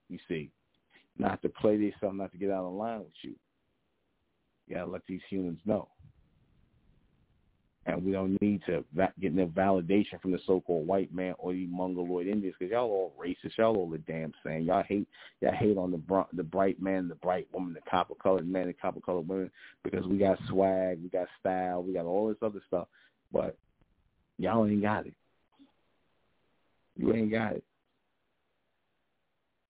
You 0.08 0.18
see, 0.28 0.50
not 1.18 1.42
to 1.42 1.48
play 1.48 1.76
themselves, 1.76 2.16
not 2.16 2.32
to 2.32 2.38
get 2.38 2.50
out 2.50 2.64
of 2.64 2.72
line 2.72 3.00
with 3.00 3.08
you. 3.22 3.34
You 4.66 4.76
gotta 4.76 4.90
let 4.90 5.02
these 5.06 5.20
humans 5.28 5.58
know 5.64 5.88
and 7.86 8.04
we 8.04 8.12
don't 8.12 8.40
need 8.42 8.62
to 8.66 8.84
va- 8.94 9.12
get 9.20 9.32
no 9.32 9.46
validation 9.46 10.20
from 10.20 10.32
the 10.32 10.40
so-called 10.46 10.86
white 10.86 11.12
man 11.14 11.34
or 11.38 11.52
the 11.52 11.66
mongoloid 11.66 12.26
Indians 12.26 12.54
because 12.58 12.72
y'all 12.72 12.90
all 12.90 13.14
racist. 13.18 13.56
Y'all 13.56 13.76
all 13.76 13.88
the 13.88 13.98
damn 13.98 14.32
same. 14.44 14.62
Y'all 14.62 14.82
hate 14.82 15.08
y'all 15.40 15.54
hate 15.54 15.78
on 15.78 15.92
the 15.92 15.98
br- 15.98 16.20
the 16.32 16.42
bright 16.42 16.82
man, 16.82 17.08
the 17.08 17.14
bright 17.14 17.46
woman, 17.52 17.74
the 17.74 17.90
copper 17.90 18.14
colored 18.16 18.48
man, 18.48 18.66
the 18.66 18.72
copper 18.72 19.00
colored 19.00 19.28
women 19.28 19.50
because 19.84 20.04
we 20.06 20.18
got 20.18 20.38
swag, 20.48 20.98
we 21.02 21.08
got 21.08 21.28
style, 21.38 21.82
we 21.82 21.92
got 21.92 22.06
all 22.06 22.28
this 22.28 22.36
other 22.42 22.60
stuff, 22.66 22.88
but 23.32 23.56
y'all 24.38 24.66
ain't 24.66 24.82
got 24.82 25.06
it. 25.06 25.14
You 26.96 27.12
ain't 27.14 27.30
got 27.30 27.52
it, 27.56 27.64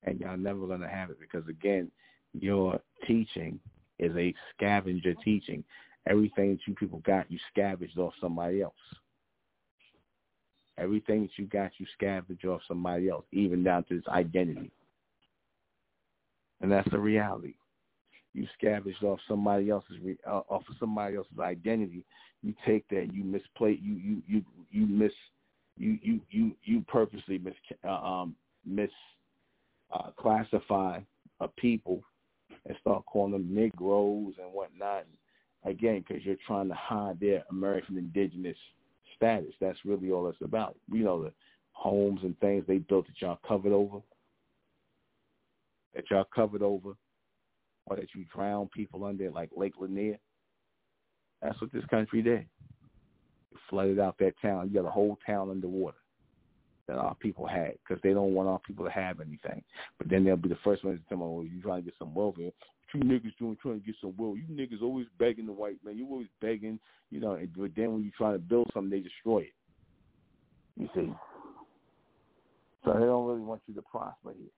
and 0.04 0.20
y'all 0.20 0.36
never 0.36 0.66
gonna 0.66 0.88
have 0.88 1.10
it 1.10 1.18
because 1.18 1.48
again, 1.48 1.90
your 2.32 2.78
teaching 3.06 3.58
is 3.98 4.14
a 4.16 4.32
scavenger 4.54 5.14
teaching 5.24 5.64
Everything 6.08 6.52
that 6.52 6.60
you 6.66 6.74
people 6.74 7.00
got, 7.04 7.30
you 7.30 7.38
scavenged 7.50 7.98
off 7.98 8.14
somebody 8.20 8.62
else. 8.62 8.74
Everything 10.78 11.22
that 11.22 11.30
you 11.36 11.46
got, 11.46 11.72
you 11.78 11.86
scavenged 11.94 12.44
off 12.44 12.60
somebody 12.68 13.08
else, 13.08 13.24
even 13.32 13.64
down 13.64 13.84
to 13.84 13.96
this 13.96 14.06
identity. 14.08 14.70
And 16.60 16.70
that's 16.70 16.88
the 16.90 16.98
reality. 16.98 17.54
You 18.36 18.46
scavenged 18.58 19.02
off 19.02 19.18
somebody 19.26 19.70
else's 19.70 19.96
uh, 20.26 20.42
off 20.50 20.62
of 20.68 20.76
somebody 20.78 21.16
else's 21.16 21.38
identity. 21.40 22.04
You 22.42 22.52
take 22.66 22.86
that, 22.90 23.08
you 23.14 23.24
misplay, 23.24 23.78
you 23.82 23.94
you 23.94 24.22
you 24.26 24.44
you 24.70 24.86
miss, 24.86 25.12
you 25.78 25.98
you 26.02 26.20
you 26.30 26.52
you 26.62 26.84
purposely 26.86 27.38
mis 27.38 27.54
uh, 27.82 27.88
um 27.88 28.36
mis 28.66 28.90
uh, 29.90 30.10
classify 30.18 31.00
a 31.40 31.48
people 31.48 32.02
and 32.66 32.76
start 32.78 33.06
calling 33.06 33.32
them 33.32 33.54
Negroes 33.54 34.34
and 34.38 34.52
whatnot. 34.52 35.06
Again, 35.64 36.04
because 36.06 36.22
you're 36.22 36.36
trying 36.46 36.68
to 36.68 36.74
hide 36.74 37.18
their 37.18 37.42
American 37.50 37.96
indigenous 37.96 38.58
status. 39.16 39.54
That's 39.62 39.78
really 39.86 40.10
all 40.10 40.28
it's 40.28 40.36
about. 40.42 40.76
You 40.92 41.04
know, 41.04 41.24
the 41.24 41.32
homes 41.72 42.20
and 42.22 42.38
things 42.40 42.64
they 42.68 42.78
built 42.78 43.06
that 43.06 43.20
y'all 43.20 43.38
covered 43.48 43.72
over, 43.72 44.00
that 45.94 46.04
y'all 46.10 46.28
covered 46.34 46.62
over, 46.62 46.92
or 47.86 47.96
that 47.96 48.08
you 48.14 48.24
drown 48.34 48.68
people 48.68 49.04
under 49.04 49.30
like 49.30 49.50
Lake 49.56 49.74
Lanier. 49.78 50.18
That's 51.42 51.60
what 51.60 51.72
this 51.72 51.84
country 51.86 52.22
did. 52.22 52.40
It 52.40 53.58
flooded 53.70 53.98
out 53.98 54.16
that 54.18 54.34
town. 54.40 54.68
You 54.68 54.82
got 54.82 54.88
a 54.88 54.92
whole 54.92 55.18
town 55.26 55.50
underwater 55.50 55.98
that 56.88 56.98
our 56.98 57.14
people 57.16 57.46
had 57.46 57.74
because 57.86 58.00
they 58.02 58.12
don't 58.12 58.34
want 58.34 58.48
our 58.48 58.60
people 58.60 58.84
to 58.84 58.90
have 58.90 59.20
anything. 59.20 59.62
But 59.98 60.08
then 60.08 60.24
they'll 60.24 60.36
be 60.36 60.48
the 60.48 60.58
first 60.64 60.84
ones 60.84 61.00
to 61.00 61.08
tell 61.08 61.18
me, 61.18 61.24
well, 61.24 61.40
oh, 61.40 61.42
you're 61.42 61.62
trying 61.62 61.82
to 61.82 61.84
get 61.84 61.94
some 61.98 62.14
wealth 62.14 62.36
here 62.36 62.52
you 62.96 63.00
niggas 63.00 63.36
doing 63.38 63.56
trying 63.60 63.80
to 63.80 63.86
get 63.86 63.94
some 64.00 64.14
will. 64.16 64.36
You 64.36 64.44
niggas 64.50 64.82
always 64.82 65.06
begging 65.18 65.46
the 65.46 65.52
white 65.52 65.76
man. 65.84 65.96
You 65.96 66.06
always 66.10 66.28
begging, 66.40 66.78
you 67.10 67.20
know, 67.20 67.32
and, 67.32 67.50
but 67.56 67.70
then 67.76 67.92
when 67.92 68.02
you 68.02 68.10
try 68.16 68.32
to 68.32 68.38
build 68.38 68.70
something, 68.72 68.90
they 68.90 69.00
destroy 69.00 69.40
it. 69.40 69.52
You 70.76 70.88
see. 70.94 71.12
So 72.84 72.92
they 72.92 73.00
don't 73.00 73.26
really 73.26 73.40
want 73.40 73.62
you 73.66 73.74
to 73.74 73.82
prosper 73.82 74.32
here. 74.36 74.50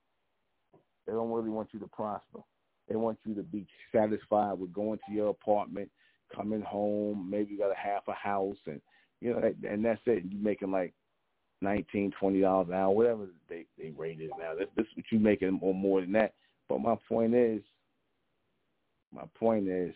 They 1.07 1.13
don't 1.13 1.31
really 1.31 1.51
want 1.51 1.69
you 1.73 1.81
to 1.81 1.89
prosper. 1.89 2.41
They 2.89 2.97
want 2.97 3.19
you 3.27 3.35
to 3.35 3.43
be 3.43 3.67
satisfied 3.93 4.59
with 4.59 4.73
going 4.73 4.99
to 5.07 5.13
your 5.15 5.29
apartment, 5.29 5.91
coming 6.35 6.63
home, 6.63 7.29
maybe 7.31 7.53
you 7.53 7.59
got 7.59 7.71
a 7.71 7.75
half 7.75 8.03
a 8.09 8.15
house, 8.15 8.57
and 8.67 8.81
you 9.21 9.33
know, 9.33 9.53
and 9.69 9.85
that's 9.85 10.01
it. 10.07 10.25
You 10.31 10.39
making 10.43 10.71
like 10.71 10.95
nineteen, 11.61 12.13
twenty 12.19 12.41
dollars 12.41 12.69
an 12.69 12.75
hour, 12.75 12.91
whatever 12.91 13.27
they 13.49 13.67
they 13.79 13.91
rate 13.91 14.21
it 14.21 14.31
now. 14.39 14.55
This, 14.55 14.69
that's 14.77 14.89
what 14.95 15.05
you 15.11 15.19
making 15.19 15.59
or 15.61 15.75
more 15.75 16.01
than 16.01 16.13
that. 16.13 16.35
But 16.69 16.81
my 16.81 16.97
point 17.09 17.35
is, 17.35 17.63
my 19.13 19.25
point 19.39 19.69
is, 19.69 19.95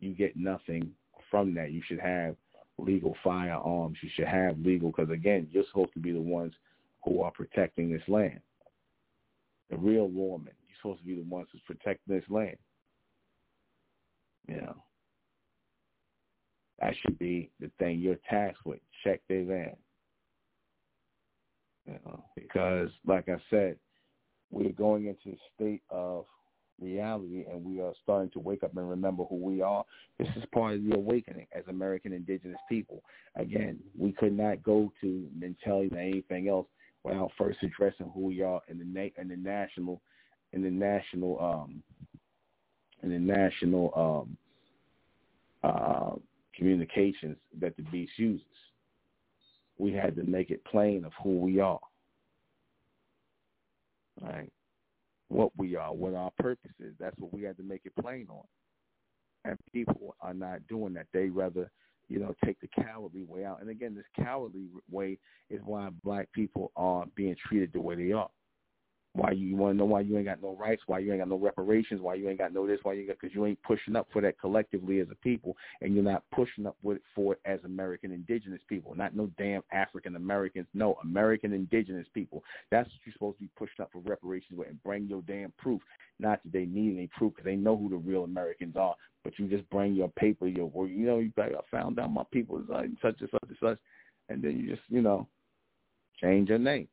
you 0.00 0.14
get 0.14 0.36
nothing 0.36 0.90
from 1.30 1.54
that. 1.54 1.72
You 1.72 1.82
should 1.86 2.00
have 2.00 2.36
legal 2.78 3.16
firearms. 3.22 3.98
You 4.02 4.08
should 4.14 4.26
have 4.26 4.58
legal, 4.58 4.90
because 4.90 5.10
again, 5.10 5.48
you're 5.50 5.64
supposed 5.68 5.92
to 5.94 6.00
be 6.00 6.12
the 6.12 6.20
ones 6.20 6.54
who 7.04 7.22
are 7.22 7.30
protecting 7.30 7.92
this 7.92 8.02
land. 8.08 8.40
The 9.70 9.76
real 9.76 10.08
lawmen. 10.08 10.48
Supposed 10.84 11.00
to 11.00 11.06
be 11.06 11.14
the 11.14 11.22
ones 11.22 11.48
who's 11.50 11.62
protecting 11.66 12.14
this 12.14 12.28
land. 12.28 12.58
You 14.46 14.56
know, 14.56 14.76
that 16.78 16.92
should 17.00 17.18
be 17.18 17.50
the 17.58 17.70
thing 17.78 18.00
you're 18.00 18.18
tasked 18.28 18.66
with. 18.66 18.80
Check 19.02 19.22
their 19.26 19.44
van. 19.44 19.76
You 21.86 21.94
know, 22.04 22.22
because 22.34 22.90
like 23.06 23.30
I 23.30 23.36
said, 23.48 23.78
we're 24.50 24.72
going 24.72 25.06
into 25.06 25.34
a 25.34 25.40
state 25.54 25.80
of 25.88 26.26
reality 26.78 27.46
and 27.50 27.64
we 27.64 27.80
are 27.80 27.94
starting 28.02 28.30
to 28.32 28.40
wake 28.40 28.62
up 28.62 28.76
and 28.76 28.90
remember 28.90 29.24
who 29.24 29.36
we 29.36 29.62
are. 29.62 29.84
This 30.18 30.28
is 30.36 30.44
part 30.52 30.74
of 30.74 30.84
the 30.84 30.94
awakening 30.96 31.46
as 31.56 31.64
American 31.68 32.12
indigenous 32.12 32.60
people. 32.68 33.02
Again, 33.36 33.78
we 33.98 34.12
could 34.12 34.36
not 34.36 34.62
go 34.62 34.92
to 35.00 35.28
mentality 35.34 35.94
or 35.94 35.98
anything 35.98 36.48
else 36.48 36.66
without 37.04 37.30
first 37.38 37.58
addressing 37.62 38.10
who 38.12 38.26
we 38.26 38.42
are 38.42 38.60
in 38.68 38.78
the 38.78 38.84
na- 38.84 39.20
in 39.20 39.28
the 39.28 39.36
national 39.36 40.02
in 40.54 40.62
the 40.62 40.70
national 40.70 41.40
um 41.40 41.82
in 43.02 43.10
the 43.10 43.18
national 43.18 43.92
um 43.94 44.36
uh 45.62 46.16
communications 46.56 47.36
that 47.60 47.76
the 47.76 47.82
beast 47.84 48.12
uses. 48.16 48.46
We 49.78 49.92
had 49.92 50.14
to 50.16 50.22
make 50.22 50.50
it 50.50 50.64
plain 50.64 51.04
of 51.04 51.12
who 51.22 51.38
we 51.38 51.58
are. 51.58 51.80
Right? 54.22 54.52
What 55.28 55.50
we 55.56 55.74
are, 55.74 55.92
what 55.92 56.14
our 56.14 56.30
purpose 56.38 56.70
is. 56.78 56.94
That's 57.00 57.18
what 57.18 57.34
we 57.34 57.42
had 57.42 57.56
to 57.56 57.64
make 57.64 57.82
it 57.84 57.92
plain 58.00 58.28
on. 58.30 58.44
And 59.44 59.58
people 59.72 60.14
are 60.20 60.32
not 60.32 60.66
doing 60.68 60.94
that. 60.94 61.06
They 61.12 61.28
rather, 61.28 61.70
you 62.08 62.20
know, 62.20 62.34
take 62.44 62.60
the 62.60 62.68
cowardly 62.80 63.24
way 63.24 63.44
out. 63.44 63.60
And 63.60 63.68
again, 63.68 63.96
this 63.96 64.24
cowardly 64.24 64.68
way 64.90 65.18
is 65.50 65.60
why 65.64 65.88
black 66.04 66.30
people 66.32 66.70
are 66.76 67.04
being 67.16 67.36
treated 67.48 67.72
the 67.72 67.80
way 67.80 67.96
they 67.96 68.12
are. 68.12 68.30
Why 69.16 69.30
you, 69.30 69.54
want 69.54 69.74
to 69.74 69.78
know 69.78 69.84
why 69.84 70.00
you 70.00 70.16
ain't 70.16 70.26
got 70.26 70.42
no 70.42 70.56
rights? 70.56 70.82
Why 70.86 70.98
you 70.98 71.12
ain't 71.12 71.20
got 71.20 71.28
no 71.28 71.38
reparations? 71.38 72.00
Why 72.00 72.14
you 72.14 72.28
ain't 72.28 72.38
got 72.38 72.52
no 72.52 72.66
this? 72.66 72.80
Why 72.82 72.94
you 72.94 73.06
got 73.06 73.20
because 73.20 73.32
you 73.32 73.46
ain't 73.46 73.62
pushing 73.62 73.94
up 73.94 74.08
for 74.12 74.20
that 74.22 74.40
collectively 74.40 74.98
as 74.98 75.06
a 75.12 75.14
people, 75.14 75.56
and 75.80 75.94
you're 75.94 76.02
not 76.02 76.24
pushing 76.34 76.66
up 76.66 76.76
with 76.82 76.98
for 77.14 77.34
it 77.34 77.40
as 77.44 77.60
American 77.64 78.10
indigenous 78.10 78.60
people, 78.68 78.92
not 78.96 79.14
no 79.14 79.30
damn 79.38 79.62
African 79.70 80.16
Americans. 80.16 80.66
No, 80.74 80.98
American 81.04 81.52
indigenous 81.52 82.08
people. 82.12 82.42
That's 82.72 82.88
what 82.88 82.98
you're 83.06 83.12
supposed 83.12 83.38
to 83.38 83.44
be 83.44 83.50
pushing 83.56 83.82
up 83.82 83.90
for 83.92 84.00
reparations 84.00 84.58
with, 84.58 84.68
and 84.68 84.82
bring 84.82 85.06
your 85.06 85.22
damn 85.22 85.52
proof. 85.58 85.80
Not 86.18 86.42
that 86.42 86.52
they 86.52 86.66
need 86.66 86.96
any 86.96 87.08
proof 87.16 87.34
because 87.34 87.44
they 87.44 87.56
know 87.56 87.76
who 87.76 87.88
the 87.90 87.96
real 87.96 88.24
Americans 88.24 88.74
are, 88.76 88.96
but 89.22 89.38
you 89.38 89.46
just 89.46 89.68
bring 89.70 89.94
your 89.94 90.08
paper, 90.18 90.48
your 90.48 90.66
work. 90.66 90.90
You 90.90 91.06
know, 91.06 91.20
you 91.20 91.30
got 91.36 91.54
I 91.54 91.60
found 91.70 92.00
out 92.00 92.12
my 92.12 92.24
people 92.32 92.58
is 92.58 92.68
like 92.68 92.90
such 93.00 93.20
and 93.20 93.30
such 93.30 93.48
and 93.48 93.58
such, 93.62 93.78
and 94.28 94.42
then 94.42 94.58
you 94.58 94.74
just 94.74 94.82
you 94.88 95.02
know 95.02 95.28
change 96.20 96.48
your 96.48 96.58
name. 96.58 96.88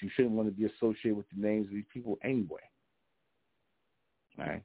You 0.00 0.10
shouldn't 0.14 0.34
want 0.34 0.48
to 0.48 0.54
be 0.54 0.66
associated 0.66 1.16
with 1.16 1.26
the 1.34 1.40
names 1.40 1.66
of 1.68 1.74
these 1.74 1.84
people 1.92 2.18
anyway. 2.22 2.60
Right? 4.38 4.62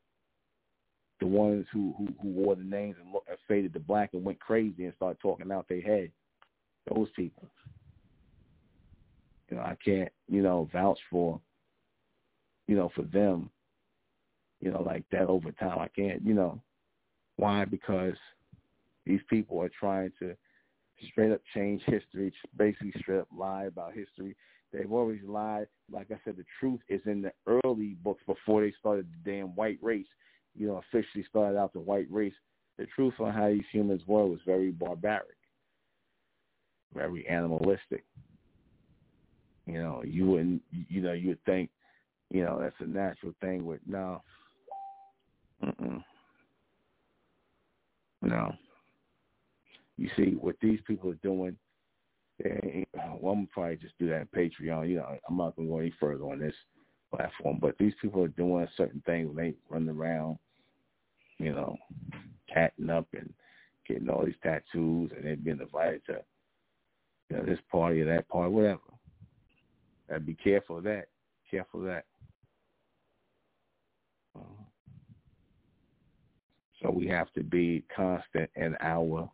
The 1.19 1.27
ones 1.27 1.65
who, 1.71 1.93
who, 1.97 2.07
who 2.21 2.29
wore 2.29 2.55
the 2.55 2.63
names 2.63 2.95
and, 3.01 3.11
look, 3.11 3.25
and 3.27 3.37
faded 3.47 3.73
to 3.73 3.79
black 3.79 4.13
and 4.13 4.23
went 4.23 4.39
crazy 4.39 4.85
and 4.85 4.93
started 4.95 5.19
talking 5.19 5.51
out 5.51 5.67
their 5.67 5.81
head. 5.81 6.11
Those 6.93 7.09
people. 7.15 7.47
You 9.49 9.57
know, 9.57 9.63
I 9.63 9.75
can't, 9.83 10.11
you 10.29 10.41
know, 10.41 10.69
vouch 10.71 10.99
for, 11.09 11.39
you 12.67 12.75
know, 12.75 12.91
for 12.95 13.03
them, 13.03 13.49
you 14.61 14.71
know, 14.71 14.81
like 14.81 15.03
that 15.11 15.27
over 15.27 15.51
time. 15.51 15.79
I 15.79 15.87
can't, 15.87 16.21
you 16.25 16.33
know. 16.33 16.61
Why? 17.37 17.65
Because 17.65 18.15
these 19.05 19.21
people 19.29 19.61
are 19.61 19.71
trying 19.79 20.11
to 20.19 20.35
straight 21.11 21.31
up 21.31 21.41
change 21.53 21.81
history, 21.85 22.33
basically 22.57 22.93
straight 22.99 23.19
up 23.19 23.27
lie 23.35 23.65
about 23.65 23.93
history 23.93 24.35
They've 24.77 24.91
always 24.91 25.21
lied. 25.25 25.67
Like 25.91 26.11
I 26.11 26.19
said, 26.23 26.37
the 26.37 26.45
truth 26.59 26.81
is 26.87 27.01
in 27.05 27.21
the 27.21 27.31
early 27.63 27.95
books 28.03 28.21
before 28.27 28.61
they 28.61 28.73
started 28.79 29.07
the 29.11 29.31
damn 29.31 29.55
white 29.55 29.79
race. 29.81 30.05
You 30.55 30.67
know, 30.67 30.81
officially 30.89 31.25
started 31.29 31.57
out 31.57 31.73
the 31.73 31.79
white 31.79 32.07
race. 32.11 32.33
The 32.77 32.85
truth 32.95 33.13
on 33.19 33.33
how 33.33 33.49
these 33.49 33.65
humans 33.71 34.03
were 34.05 34.27
was 34.27 34.39
very 34.45 34.71
barbaric, 34.71 35.37
very 36.93 37.27
animalistic. 37.27 38.05
You 39.65 39.81
know, 39.81 40.03
you 40.05 40.27
wouldn't, 40.27 40.61
you 40.71 41.01
know, 41.01 41.13
you 41.13 41.29
would 41.29 41.43
think, 41.45 41.71
you 42.29 42.43
know, 42.43 42.59
that's 42.61 42.75
a 42.79 42.85
natural 42.85 43.33
thing. 43.41 43.65
With 43.65 43.81
no, 43.87 44.21
Mm-mm. 45.63 46.03
no. 48.21 48.53
You 49.97 50.09
see, 50.15 50.35
what 50.39 50.55
these 50.61 50.79
people 50.85 51.09
are 51.09 51.15
doing 51.15 51.57
well, 52.43 53.33
I'm 53.33 53.47
probably 53.47 53.77
just 53.77 53.97
do 53.97 54.09
that 54.09 54.21
in 54.21 54.27
Patreon. 54.27 54.89
You 54.89 54.97
know, 54.97 55.17
I'm 55.27 55.37
not 55.37 55.55
to 55.55 55.63
go 55.63 55.79
any 55.79 55.93
further 55.99 56.23
on 56.25 56.39
this 56.39 56.53
platform, 57.13 57.57
but 57.59 57.75
these 57.77 57.93
people 58.01 58.23
are 58.23 58.29
doing 58.29 58.67
certain 58.75 59.01
things 59.05 59.27
when 59.27 59.37
they 59.37 59.53
run 59.69 59.89
around, 59.89 60.37
you 61.39 61.53
know, 61.53 61.77
catting 62.53 62.89
up 62.89 63.07
and 63.13 63.33
getting 63.87 64.09
all 64.09 64.25
these 64.25 64.35
tattoos, 64.43 65.11
and 65.15 65.25
they've 65.25 65.43
been 65.43 65.61
invited 65.61 66.05
to, 66.05 66.21
you 67.29 67.37
know, 67.37 67.43
this 67.43 67.59
party 67.71 68.01
or 68.01 68.05
that 68.05 68.27
party, 68.27 68.51
whatever. 68.51 68.81
Gotta 70.09 70.19
be 70.21 70.35
careful 70.35 70.77
of 70.77 70.83
that. 70.83 71.07
Careful 71.49 71.81
of 71.81 71.85
that. 71.87 72.05
Uh, 74.35 74.63
so 76.81 76.91
we 76.91 77.07
have 77.07 77.31
to 77.33 77.43
be 77.43 77.83
constant 77.95 78.49
in 78.55 78.75
our 78.81 79.29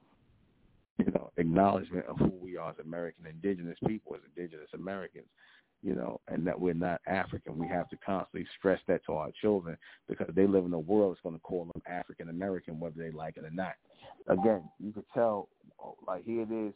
you 0.98 1.12
know, 1.12 1.32
acknowledgement 1.38 2.06
of 2.06 2.18
who 2.18 2.32
we 2.42 2.58
are 2.58 2.72
as 2.72 2.80
American 2.80 3.26
indigenous 3.26 3.78
people, 3.88 4.16
as 4.16 4.22
indigenous 4.36 4.70
Americans, 4.74 5.26
you 5.82 5.96
know, 5.96 6.22
and 6.28 6.46
that 6.48 6.60
we're 6.60 6.74
not 6.74 7.02
African. 7.08 7.58
We 7.58 7.68
have 7.68 7.90
to 7.90 7.98
constantly 7.98 8.48
stress 8.58 8.80
that 8.88 9.06
to 9.06 9.14
our 9.14 9.32
children 9.42 9.78
because 10.08 10.30
they 10.36 10.48
live 10.48 10.66
in 10.66 10.74
a 10.74 10.80
world 10.80 11.14
that's 11.14 11.24
going 11.24 11.36
to 11.36 11.42
call 11.42 11.66
them 11.66 11.82
African 11.88 12.30
American, 12.30 12.80
whether 12.80 12.96
they 12.98 13.12
like 13.12 13.38
it 13.38 13.44
or 13.44 13.52
not. 13.52 13.74
Again, 14.28 14.64
you 14.80 14.92
could 14.92 15.06
tell, 15.14 15.50
like 16.08 16.24
here 16.26 16.44
it 16.44 16.52
is. 16.52 16.74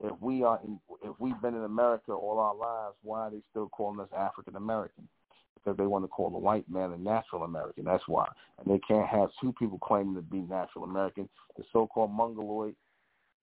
If 0.00 0.12
we 0.20 0.44
are, 0.44 0.60
in, 0.64 0.78
if 1.02 1.16
we've 1.18 1.40
been 1.42 1.56
in 1.56 1.64
America 1.64 2.12
all 2.12 2.38
our 2.38 2.54
lives, 2.54 2.94
why 3.02 3.22
are 3.22 3.30
they 3.30 3.42
still 3.50 3.68
calling 3.68 3.98
us 3.98 4.08
African 4.16 4.54
American? 4.54 5.08
Because 5.54 5.76
they 5.76 5.86
want 5.86 6.04
to 6.04 6.08
call 6.08 6.30
the 6.30 6.38
white 6.38 6.70
man 6.70 6.92
a 6.92 6.96
natural 6.96 7.42
American. 7.42 7.84
That's 7.84 8.06
why, 8.06 8.28
and 8.58 8.72
they 8.72 8.78
can't 8.86 9.08
have 9.08 9.30
two 9.40 9.52
people 9.58 9.78
claiming 9.80 10.14
to 10.14 10.22
be 10.22 10.38
natural 10.38 10.84
American. 10.84 11.28
The 11.56 11.64
so-called 11.72 12.12
mongoloid 12.12 12.76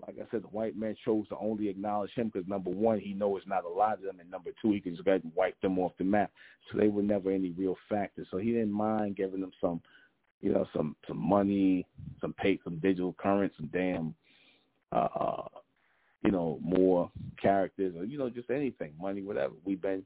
like 0.02 0.18
I 0.20 0.30
said, 0.30 0.44
the 0.44 0.48
white 0.48 0.78
man 0.78 0.96
chose 1.06 1.28
to 1.30 1.38
only 1.38 1.70
acknowledge 1.70 2.12
him 2.16 2.30
because 2.32 2.48
number 2.48 2.70
one, 2.70 3.00
he 3.00 3.14
knows 3.14 3.42
not 3.48 3.64
a 3.64 3.70
lot 3.70 3.94
of 3.94 4.02
them, 4.02 4.20
and 4.20 4.30
number 4.30 4.52
two, 4.62 4.72
he 4.72 4.82
can 4.82 4.94
just 4.94 5.06
go 5.06 5.12
ahead 5.12 5.24
and 5.24 5.34
wipe 5.36 5.60
them 5.62 5.80
off 5.80 5.94
the 5.98 6.04
map. 6.04 6.32
So 6.72 6.78
they 6.78 6.90
were 6.90 7.02
never 7.02 7.32
any 7.32 7.52
real 7.52 7.76
factors. 7.90 8.28
So 8.30 8.38
he 8.38 8.52
didn't 8.52 8.72
mind 8.72 9.16
giving 9.16 9.42
them 9.42 9.54
some, 9.62 9.82
you 10.42 10.52
know, 10.52 10.66
some 10.76 10.96
some 11.08 11.18
money, 11.18 11.88
some 12.20 12.34
pay, 12.34 12.60
some 12.64 12.80
digital 12.80 13.16
current, 13.18 13.54
some 13.58 13.70
damn, 13.72 14.14
uh, 14.92 15.48
you 16.24 16.32
know, 16.32 16.60
more 16.62 17.10
characters, 17.42 17.96
or 17.98 18.04
you 18.04 18.18
know, 18.18 18.30
just 18.30 18.50
anything, 18.50 18.94
money, 19.00 19.22
whatever. 19.22 19.54
We've 19.64 19.82
been 19.82 20.04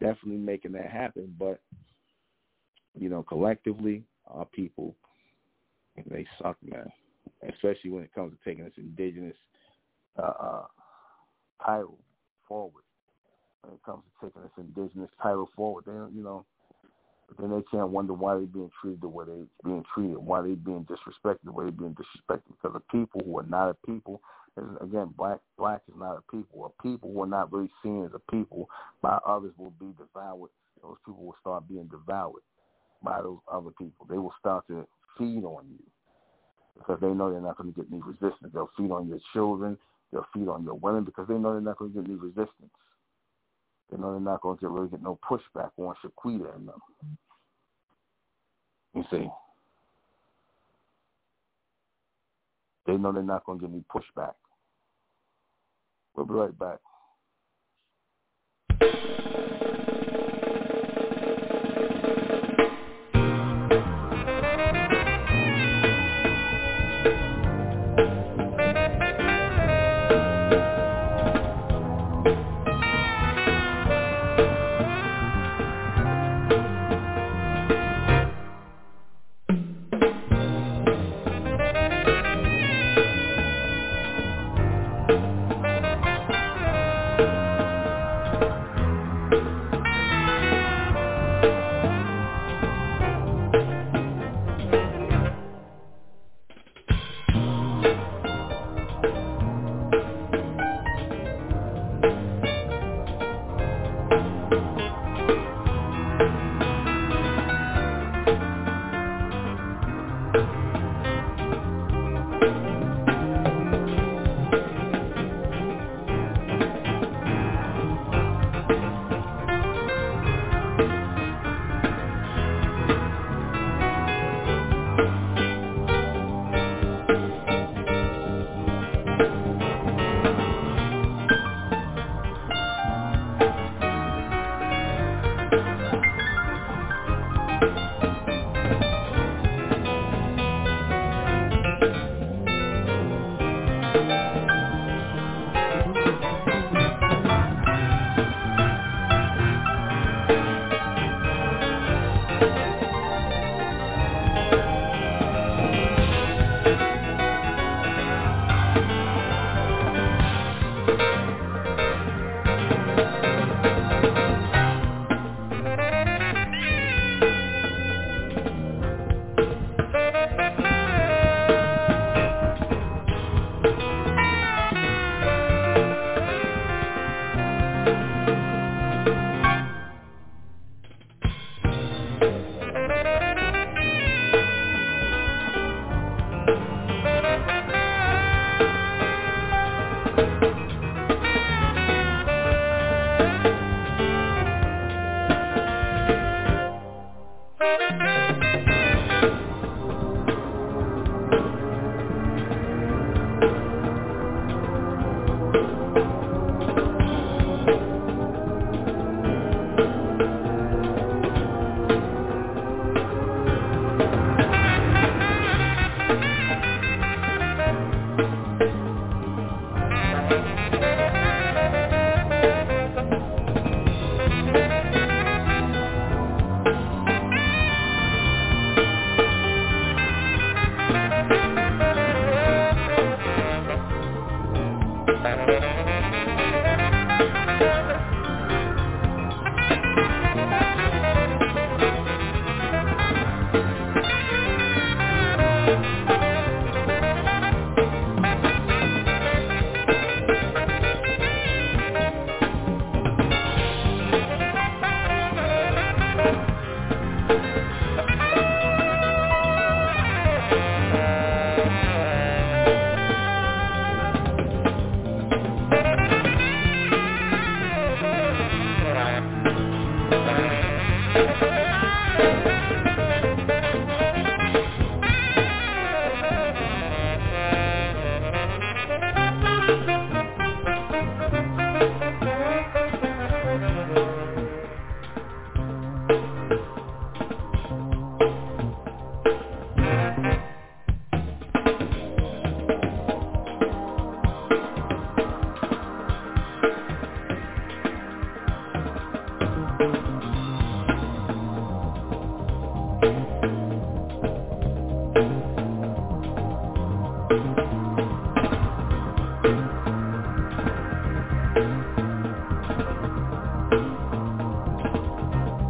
definitely 0.00 0.38
making 0.38 0.72
that 0.72 0.90
happen, 0.90 1.34
but 1.38 1.60
you 2.98 3.08
know, 3.08 3.22
collectively, 3.22 4.02
our 4.26 4.44
people, 4.46 4.96
they 6.10 6.26
suck, 6.42 6.56
man 6.62 6.90
especially 7.48 7.90
when 7.90 8.02
it 8.02 8.14
comes 8.14 8.32
to 8.32 8.48
taking 8.48 8.64
this 8.64 8.74
indigenous 8.76 9.36
uh, 10.18 10.32
uh, 10.40 10.66
title 11.64 11.98
forward. 12.46 12.84
When 13.62 13.74
it 13.74 13.82
comes 13.84 14.02
to 14.04 14.26
taking 14.26 14.42
this 14.42 14.50
indigenous 14.58 15.10
title 15.22 15.48
forward, 15.54 15.84
they 15.86 15.92
you 15.92 16.22
know, 16.22 16.44
then 17.38 17.50
they 17.50 17.62
can't 17.70 17.90
wonder 17.90 18.12
why 18.12 18.34
they're 18.34 18.46
being 18.46 18.70
treated 18.80 19.00
the 19.00 19.08
way 19.08 19.24
they're 19.26 19.46
being 19.64 19.84
treated, 19.94 20.18
why 20.18 20.42
they're 20.42 20.56
being 20.56 20.86
disrespected 20.86 21.44
the 21.44 21.52
way 21.52 21.64
they're 21.64 21.72
being 21.72 21.94
disrespected. 21.94 22.42
Because 22.48 22.74
the 22.74 22.98
people 22.98 23.22
who 23.24 23.38
are 23.38 23.46
not 23.46 23.70
a 23.70 23.86
people, 23.86 24.20
and 24.56 24.76
again, 24.80 25.14
black 25.16 25.38
black 25.56 25.82
is 25.88 25.94
not 25.96 26.18
a 26.18 26.32
people. 26.32 26.66
A 26.66 26.82
people 26.82 27.12
who 27.12 27.22
are 27.22 27.26
not 27.26 27.52
really 27.52 27.70
seen 27.82 28.04
as 28.04 28.12
a 28.14 28.32
people 28.32 28.68
by 29.02 29.18
others 29.26 29.52
will 29.56 29.72
be 29.78 29.94
devoured. 29.98 30.50
Those 30.82 30.96
people 31.04 31.24
will 31.24 31.36
start 31.40 31.68
being 31.68 31.88
devoured 31.88 32.42
by 33.02 33.20
those 33.22 33.38
other 33.50 33.70
people. 33.78 34.06
They 34.08 34.18
will 34.18 34.34
start 34.38 34.66
to 34.68 34.86
feed 35.18 35.44
on 35.44 35.66
you 35.68 35.84
because 36.80 36.98
they 37.00 37.08
know 37.08 37.30
they're 37.30 37.42
not 37.42 37.58
going 37.58 37.72
to 37.72 37.78
get 37.78 37.92
any 37.92 38.00
resistance. 38.00 38.50
They'll 38.54 38.70
feed 38.76 38.90
on 38.90 39.06
your 39.06 39.18
children. 39.34 39.76
They'll 40.10 40.26
feed 40.34 40.48
on 40.48 40.64
your 40.64 40.74
women 40.74 41.04
because 41.04 41.28
they 41.28 41.34
know 41.34 41.52
they're 41.52 41.60
not 41.60 41.78
going 41.78 41.92
to 41.92 42.00
get 42.00 42.08
any 42.08 42.18
resistance. 42.18 42.72
They 43.90 43.98
know 43.98 44.12
they're 44.12 44.20
not 44.20 44.40
going 44.40 44.56
to 44.56 44.60
get 44.62 44.70
really 44.70 44.88
get 44.88 45.02
no 45.02 45.18
pushback 45.28 45.70
on 45.76 45.94
Shaquita 46.02 46.56
and 46.56 46.68
them. 46.68 46.80
You 48.94 49.04
see, 49.10 49.28
they 52.86 52.96
know 52.96 53.12
they're 53.12 53.22
not 53.22 53.44
going 53.44 53.60
to 53.60 53.66
get 53.66 53.72
any 53.74 53.84
pushback. 53.94 54.34
We'll 56.16 56.26
be 56.26 56.34
right 56.34 56.58
back. 56.58 56.78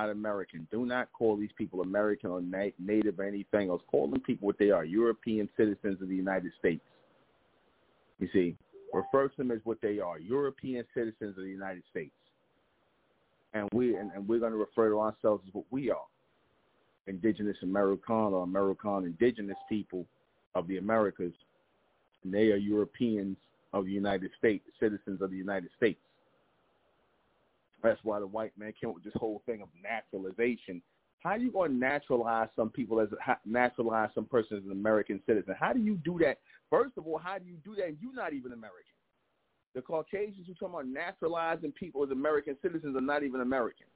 not 0.00 0.10
American. 0.10 0.66
Do 0.70 0.86
not 0.86 1.08
call 1.12 1.36
these 1.36 1.50
people 1.56 1.82
American 1.82 2.30
or 2.30 2.40
na- 2.40 2.76
native 2.78 3.18
or 3.18 3.24
anything 3.24 3.68
else. 3.68 3.82
Call 3.90 4.08
them 4.08 4.20
people 4.20 4.46
what 4.46 4.58
they 4.58 4.70
are, 4.70 4.84
European 4.84 5.48
citizens 5.56 6.00
of 6.00 6.08
the 6.08 6.16
United 6.16 6.52
States. 6.58 6.82
You 8.18 8.28
see, 8.32 8.56
refer 8.92 9.28
to 9.28 9.36
them 9.36 9.50
as 9.50 9.60
what 9.64 9.80
they 9.80 9.98
are, 9.98 10.18
European 10.18 10.84
citizens 10.94 11.36
of 11.36 11.44
the 11.44 11.50
United 11.50 11.82
States. 11.90 12.12
And 13.52 13.68
we 13.72 13.96
and, 13.96 14.10
and 14.12 14.26
we're 14.26 14.38
going 14.38 14.52
to 14.52 14.58
refer 14.58 14.88
to 14.90 15.00
ourselves 15.00 15.42
as 15.46 15.54
what 15.54 15.64
we 15.70 15.90
are, 15.90 16.06
indigenous 17.06 17.56
American 17.62 18.14
or 18.14 18.44
American 18.44 19.04
indigenous 19.04 19.58
people 19.68 20.06
of 20.54 20.66
the 20.68 20.78
Americas. 20.78 21.32
And 22.24 22.32
they 22.32 22.52
are 22.52 22.56
Europeans 22.56 23.36
of 23.72 23.84
the 23.86 23.92
United 23.92 24.30
States, 24.38 24.64
citizens 24.78 25.20
of 25.20 25.30
the 25.30 25.36
United 25.36 25.70
States. 25.76 26.00
That's 27.82 28.00
why 28.02 28.20
the 28.20 28.26
white 28.26 28.52
man 28.58 28.72
came 28.78 28.90
up 28.90 28.96
with 28.96 29.04
this 29.04 29.14
whole 29.16 29.42
thing 29.46 29.62
of 29.62 29.68
naturalization. 29.82 30.82
How 31.20 31.30
are 31.30 31.38
you 31.38 31.52
going 31.52 31.72
to 31.72 31.76
naturalize 31.76 32.48
some 32.56 32.70
people 32.70 33.00
as 33.00 33.08
naturalize 33.44 34.10
some 34.14 34.24
person 34.24 34.56
as 34.56 34.64
an 34.64 34.72
American 34.72 35.20
citizen? 35.26 35.54
How 35.58 35.72
do 35.72 35.80
you 35.80 35.96
do 35.96 36.18
that? 36.22 36.38
First 36.70 36.96
of 36.96 37.06
all, 37.06 37.18
how 37.18 37.38
do 37.38 37.44
you 37.44 37.56
do 37.64 37.74
that? 37.76 37.96
You're 38.00 38.14
not 38.14 38.32
even 38.32 38.52
American. 38.52 38.94
The 39.74 39.82
Caucasians 39.82 40.46
who 40.46 40.54
talking 40.54 40.74
about 40.74 40.86
naturalizing 40.86 41.72
people 41.72 42.02
as 42.02 42.10
American 42.10 42.56
citizens 42.62 42.96
are 42.96 43.00
not 43.00 43.22
even 43.22 43.40
American. 43.40 43.86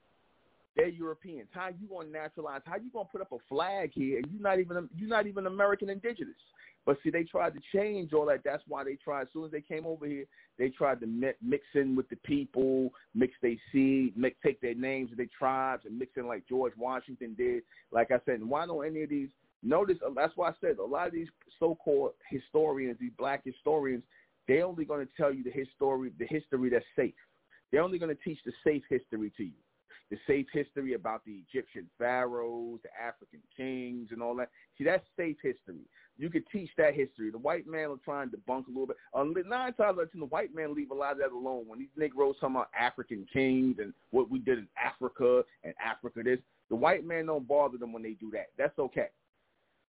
They're 0.76 0.88
Europeans. 0.88 1.48
How 1.52 1.62
are 1.62 1.70
you 1.70 1.86
going 1.88 2.08
to 2.08 2.12
naturalize? 2.12 2.62
How 2.64 2.72
are 2.72 2.80
you 2.80 2.90
going 2.90 3.06
to 3.06 3.12
put 3.12 3.20
up 3.20 3.32
a 3.32 3.38
flag 3.48 3.92
here 3.94 4.18
and 4.18 4.26
you're 4.30 4.42
not 4.42 4.58
even 4.58 4.88
you're 4.96 5.08
not 5.08 5.26
even 5.26 5.46
American 5.46 5.88
indigenous? 5.88 6.34
But 6.86 6.98
see, 7.02 7.10
they 7.10 7.24
tried 7.24 7.54
to 7.54 7.60
change 7.72 8.12
all 8.12 8.26
that. 8.26 8.42
That's 8.44 8.62
why 8.68 8.84
they 8.84 8.96
tried. 8.96 9.22
As 9.22 9.28
soon 9.32 9.46
as 9.46 9.50
they 9.50 9.62
came 9.62 9.86
over 9.86 10.06
here, 10.06 10.24
they 10.58 10.68
tried 10.68 11.00
to 11.00 11.06
mix 11.06 11.64
in 11.74 11.96
with 11.96 12.08
the 12.10 12.16
people, 12.16 12.90
mix 13.14 13.32
their 13.40 13.56
seed, 13.72 14.16
mix, 14.16 14.36
take 14.44 14.60
their 14.60 14.74
names 14.74 15.10
of 15.10 15.16
their 15.16 15.28
tribes, 15.36 15.84
and 15.86 15.98
mix 15.98 16.12
in 16.16 16.26
like 16.26 16.46
George 16.48 16.74
Washington 16.76 17.34
did. 17.36 17.62
Like 17.90 18.10
I 18.10 18.18
said, 18.26 18.40
and 18.40 18.50
why 18.50 18.66
don't 18.66 18.86
any 18.86 19.02
of 19.02 19.10
these 19.10 19.30
notice? 19.62 19.96
That's 20.14 20.36
why 20.36 20.50
I 20.50 20.54
said 20.60 20.78
a 20.78 20.84
lot 20.84 21.06
of 21.06 21.14
these 21.14 21.28
so-called 21.58 22.12
historians, 22.28 22.98
these 23.00 23.12
black 23.18 23.42
historians, 23.44 24.02
they're 24.46 24.66
only 24.66 24.84
going 24.84 25.06
to 25.06 25.12
tell 25.16 25.32
you 25.32 25.42
the 25.42 25.50
history, 25.50 26.12
the 26.18 26.26
history 26.26 26.68
that's 26.68 26.84
safe. 26.94 27.14
They're 27.72 27.82
only 27.82 27.98
going 27.98 28.14
to 28.14 28.22
teach 28.22 28.38
the 28.44 28.52
safe 28.62 28.82
history 28.90 29.32
to 29.38 29.44
you 29.44 29.52
the 30.10 30.18
safe 30.26 30.46
history 30.52 30.94
about 30.94 31.24
the 31.24 31.42
Egyptian 31.48 31.88
pharaohs, 31.98 32.80
the 32.82 32.90
African 33.02 33.40
kings, 33.56 34.08
and 34.12 34.22
all 34.22 34.34
that. 34.36 34.50
See, 34.76 34.84
that's 34.84 35.04
safe 35.16 35.36
history. 35.42 35.80
You 36.16 36.30
could 36.30 36.44
teach 36.52 36.70
that 36.78 36.94
history. 36.94 37.30
The 37.30 37.38
white 37.38 37.66
man 37.66 37.88
will 37.88 37.98
try 37.98 38.22
and 38.22 38.30
debunk 38.30 38.66
a 38.66 38.70
little 38.70 38.86
bit. 38.86 38.96
Nine 39.46 39.72
times 39.74 39.74
out 39.80 39.98
of 40.00 40.12
ten, 40.12 40.20
the 40.20 40.26
white 40.26 40.54
man 40.54 40.74
leave 40.74 40.90
a 40.90 40.94
lot 40.94 41.12
of 41.12 41.18
that 41.18 41.32
alone. 41.32 41.64
When 41.66 41.78
these 41.80 41.88
Negroes 41.96 42.36
talking 42.40 42.56
about 42.56 42.70
African 42.78 43.26
kings 43.32 43.76
and 43.80 43.92
what 44.10 44.30
we 44.30 44.38
did 44.38 44.58
in 44.58 44.68
Africa 44.82 45.42
and 45.64 45.74
Africa 45.84 46.22
this, 46.22 46.38
the 46.70 46.76
white 46.76 47.04
man 47.04 47.26
don't 47.26 47.46
bother 47.46 47.78
them 47.78 47.92
when 47.92 48.02
they 48.02 48.12
do 48.12 48.30
that. 48.32 48.46
That's 48.56 48.78
okay. 48.78 49.08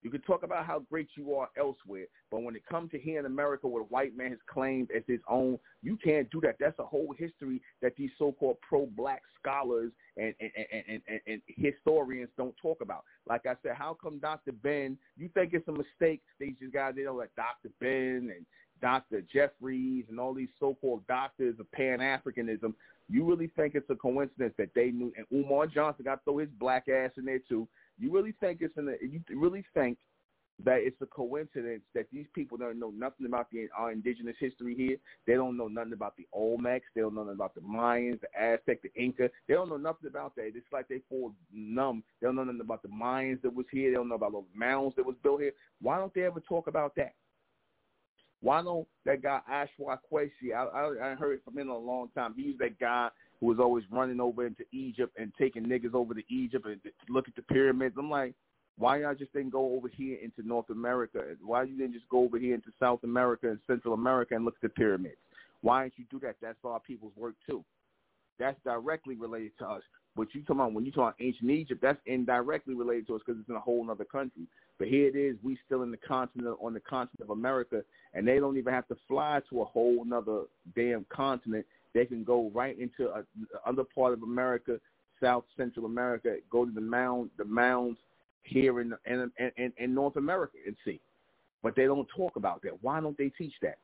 You 0.02 0.10
can 0.10 0.22
talk 0.22 0.42
about 0.42 0.64
how 0.64 0.78
great 0.78 1.08
you 1.14 1.34
are 1.34 1.48
elsewhere, 1.58 2.06
but 2.30 2.42
when 2.42 2.56
it 2.56 2.64
comes 2.66 2.90
to 2.92 2.98
here 2.98 3.20
in 3.20 3.26
America, 3.26 3.68
what 3.68 3.80
a 3.80 3.84
white 3.84 4.16
man 4.16 4.30
has 4.30 4.38
claimed 4.46 4.90
as 4.96 5.02
his 5.06 5.20
own, 5.28 5.58
you 5.82 5.96
can't 5.96 6.30
do 6.30 6.40
that. 6.42 6.56
That's 6.58 6.78
a 6.78 6.84
whole 6.84 7.14
history 7.18 7.60
that 7.82 7.96
these 7.96 8.10
so-called 8.18 8.56
pro-black 8.66 9.22
scholars 9.38 9.92
and 10.16 10.34
and, 10.40 10.50
and, 10.72 11.02
and, 11.06 11.20
and 11.26 11.42
historians 11.46 12.30
don't 12.36 12.54
talk 12.60 12.80
about. 12.80 13.04
Like 13.28 13.46
I 13.46 13.54
said, 13.62 13.72
how 13.76 13.96
come 14.02 14.18
Dr. 14.18 14.52
Ben? 14.52 14.96
You 15.16 15.28
think 15.34 15.52
it's 15.52 15.68
a 15.68 15.72
mistake? 15.72 16.22
These 16.38 16.54
guys, 16.72 16.94
they 16.96 17.02
know 17.02 17.14
like 17.14 17.34
Dr. 17.36 17.70
Ben 17.80 18.32
and 18.34 18.46
Dr. 18.80 19.22
Jeffries 19.32 20.06
and 20.08 20.18
all 20.18 20.32
these 20.32 20.48
so-called 20.58 21.06
doctors 21.06 21.56
of 21.60 21.70
Pan-Africanism. 21.72 22.72
You 23.08 23.24
really 23.24 23.50
think 23.56 23.74
it's 23.74 23.90
a 23.90 23.94
coincidence 23.94 24.54
that 24.56 24.70
they 24.74 24.90
knew? 24.90 25.12
And 25.16 25.26
Umar 25.32 25.66
Johnson 25.66 26.04
got 26.04 26.16
to 26.16 26.20
throw 26.24 26.38
his 26.38 26.48
black 26.58 26.88
ass 26.88 27.10
in 27.18 27.24
there 27.24 27.40
too 27.46 27.68
you 28.00 28.12
really 28.12 28.34
think 28.40 28.58
it's 28.62 28.76
in 28.76 28.86
the, 28.86 28.96
you 29.00 29.20
really 29.30 29.64
think 29.74 29.98
that 30.64 30.80
it's 30.80 31.00
a 31.00 31.06
coincidence 31.06 31.82
that 31.94 32.06
these 32.12 32.26
people 32.34 32.58
don't 32.58 32.78
know 32.78 32.92
nothing 32.94 33.26
about 33.26 33.50
the 33.50 33.68
our 33.76 33.92
indigenous 33.92 34.36
history 34.38 34.74
here. 34.74 34.96
They 35.26 35.34
don't 35.34 35.56
know 35.56 35.68
nothing 35.68 35.92
about 35.92 36.16
the 36.16 36.26
Olmecs. 36.36 36.82
They 36.94 37.00
don't 37.00 37.14
know 37.14 37.22
nothing 37.22 37.36
about 37.36 37.54
the 37.54 37.60
Mayans, 37.60 38.20
the 38.20 38.28
Aztec, 38.38 38.82
the 38.82 38.92
Inca. 38.94 39.30
They 39.48 39.54
don't 39.54 39.68
know 39.68 39.76
nothing 39.76 40.08
about 40.08 40.34
that. 40.36 40.52
It's 40.54 40.66
like 40.72 40.88
they 40.88 41.00
fall 41.08 41.32
numb. 41.52 42.02
They 42.20 42.26
don't 42.26 42.36
know 42.36 42.44
nothing 42.44 42.60
about 42.60 42.82
the 42.82 42.88
Mayans 42.88 43.40
that 43.42 43.54
was 43.54 43.66
here. 43.70 43.90
They 43.90 43.96
don't 43.96 44.08
know 44.08 44.16
about 44.16 44.32
those 44.32 44.44
mounds 44.54 44.96
that 44.96 45.06
was 45.06 45.16
built 45.22 45.40
here. 45.40 45.52
Why 45.80 45.98
don't 45.98 46.12
they 46.14 46.24
ever 46.24 46.40
talk 46.40 46.66
about 46.66 46.94
that? 46.96 47.14
Why 48.42 48.62
don't 48.62 48.88
that 49.04 49.22
guy 49.22 49.40
Ashra 49.50 49.98
Kwesi? 50.10 50.54
I, 50.54 50.64
I 50.64 51.12
I 51.12 51.14
heard 51.14 51.42
from 51.44 51.54
him 51.54 51.68
in 51.68 51.68
a 51.68 51.78
long 51.78 52.08
time. 52.14 52.34
He's 52.36 52.56
that 52.58 52.78
guy 52.78 53.10
who 53.40 53.46
was 53.46 53.58
always 53.58 53.84
running 53.90 54.20
over 54.20 54.46
into 54.46 54.64
Egypt 54.72 55.16
and 55.18 55.32
taking 55.38 55.64
niggas 55.64 55.94
over 55.94 56.14
to 56.14 56.22
Egypt 56.28 56.66
and 56.66 56.80
look 57.08 57.26
at 57.28 57.36
the 57.36 57.42
pyramids. 57.42 57.96
I'm 57.98 58.10
like, 58.10 58.34
why 58.78 59.00
y'all 59.00 59.14
just 59.14 59.32
didn't 59.32 59.50
go 59.52 59.74
over 59.74 59.88
here 59.88 60.18
into 60.22 60.46
North 60.46 60.70
America? 60.70 61.22
Why 61.44 61.64
you 61.64 61.76
didn't 61.76 61.94
just 61.94 62.08
go 62.08 62.24
over 62.24 62.38
here 62.38 62.54
into 62.54 62.70
South 62.78 63.00
America 63.04 63.48
and 63.48 63.58
Central 63.66 63.94
America 63.94 64.34
and 64.34 64.44
look 64.44 64.54
at 64.56 64.62
the 64.62 64.68
pyramids? 64.68 65.16
Why 65.62 65.84
didn't 65.84 65.98
you 65.98 66.04
do 66.10 66.20
that? 66.20 66.36
That's 66.40 66.58
our 66.64 66.80
people's 66.80 67.12
work 67.16 67.34
too. 67.48 67.64
That's 68.38 68.58
directly 68.64 69.16
related 69.16 69.52
to 69.58 69.66
us. 69.66 69.82
But 70.16 70.28
you 70.34 70.42
come 70.42 70.60
on, 70.60 70.74
when 70.74 70.84
you 70.84 70.92
talk 70.92 71.14
ancient 71.20 71.50
Egypt, 71.50 71.80
that's 71.82 72.00
indirectly 72.06 72.74
related 72.74 73.06
to 73.08 73.16
us 73.16 73.22
because 73.24 73.40
it's 73.40 73.48
in 73.48 73.54
a 73.54 73.60
whole 73.60 73.88
other 73.90 74.04
country. 74.04 74.42
But 74.78 74.88
here 74.88 75.06
it 75.06 75.14
is, 75.14 75.36
we 75.42 75.58
still 75.66 75.82
in 75.82 75.90
the 75.90 75.98
continent 75.98 76.56
on 76.60 76.72
the 76.72 76.80
continent 76.80 77.20
of 77.20 77.30
America, 77.30 77.82
and 78.14 78.26
they 78.26 78.38
don't 78.38 78.56
even 78.56 78.72
have 78.72 78.88
to 78.88 78.96
fly 79.06 79.40
to 79.50 79.60
a 79.60 79.64
whole 79.64 80.04
other 80.12 80.44
damn 80.74 81.04
continent 81.10 81.66
they 81.94 82.06
can 82.06 82.24
go 82.24 82.50
right 82.54 82.78
into 82.78 83.08
a, 83.10 83.24
other 83.66 83.84
part 83.84 84.12
of 84.12 84.22
America, 84.22 84.78
South 85.22 85.44
Central 85.56 85.86
America, 85.86 86.36
go 86.50 86.64
to 86.64 86.70
the 86.70 86.80
mound, 86.80 87.30
the 87.36 87.44
mounds 87.44 87.98
here 88.42 88.80
in, 88.80 88.94
in 89.06 89.30
in 89.56 89.72
in 89.76 89.94
North 89.94 90.16
America 90.16 90.56
and 90.66 90.76
see. 90.84 91.00
But 91.62 91.76
they 91.76 91.84
don't 91.84 92.08
talk 92.16 92.36
about 92.36 92.62
that. 92.62 92.72
Why 92.82 93.00
don't 93.00 93.18
they 93.18 93.28
teach 93.28 93.52
that? 93.62 93.78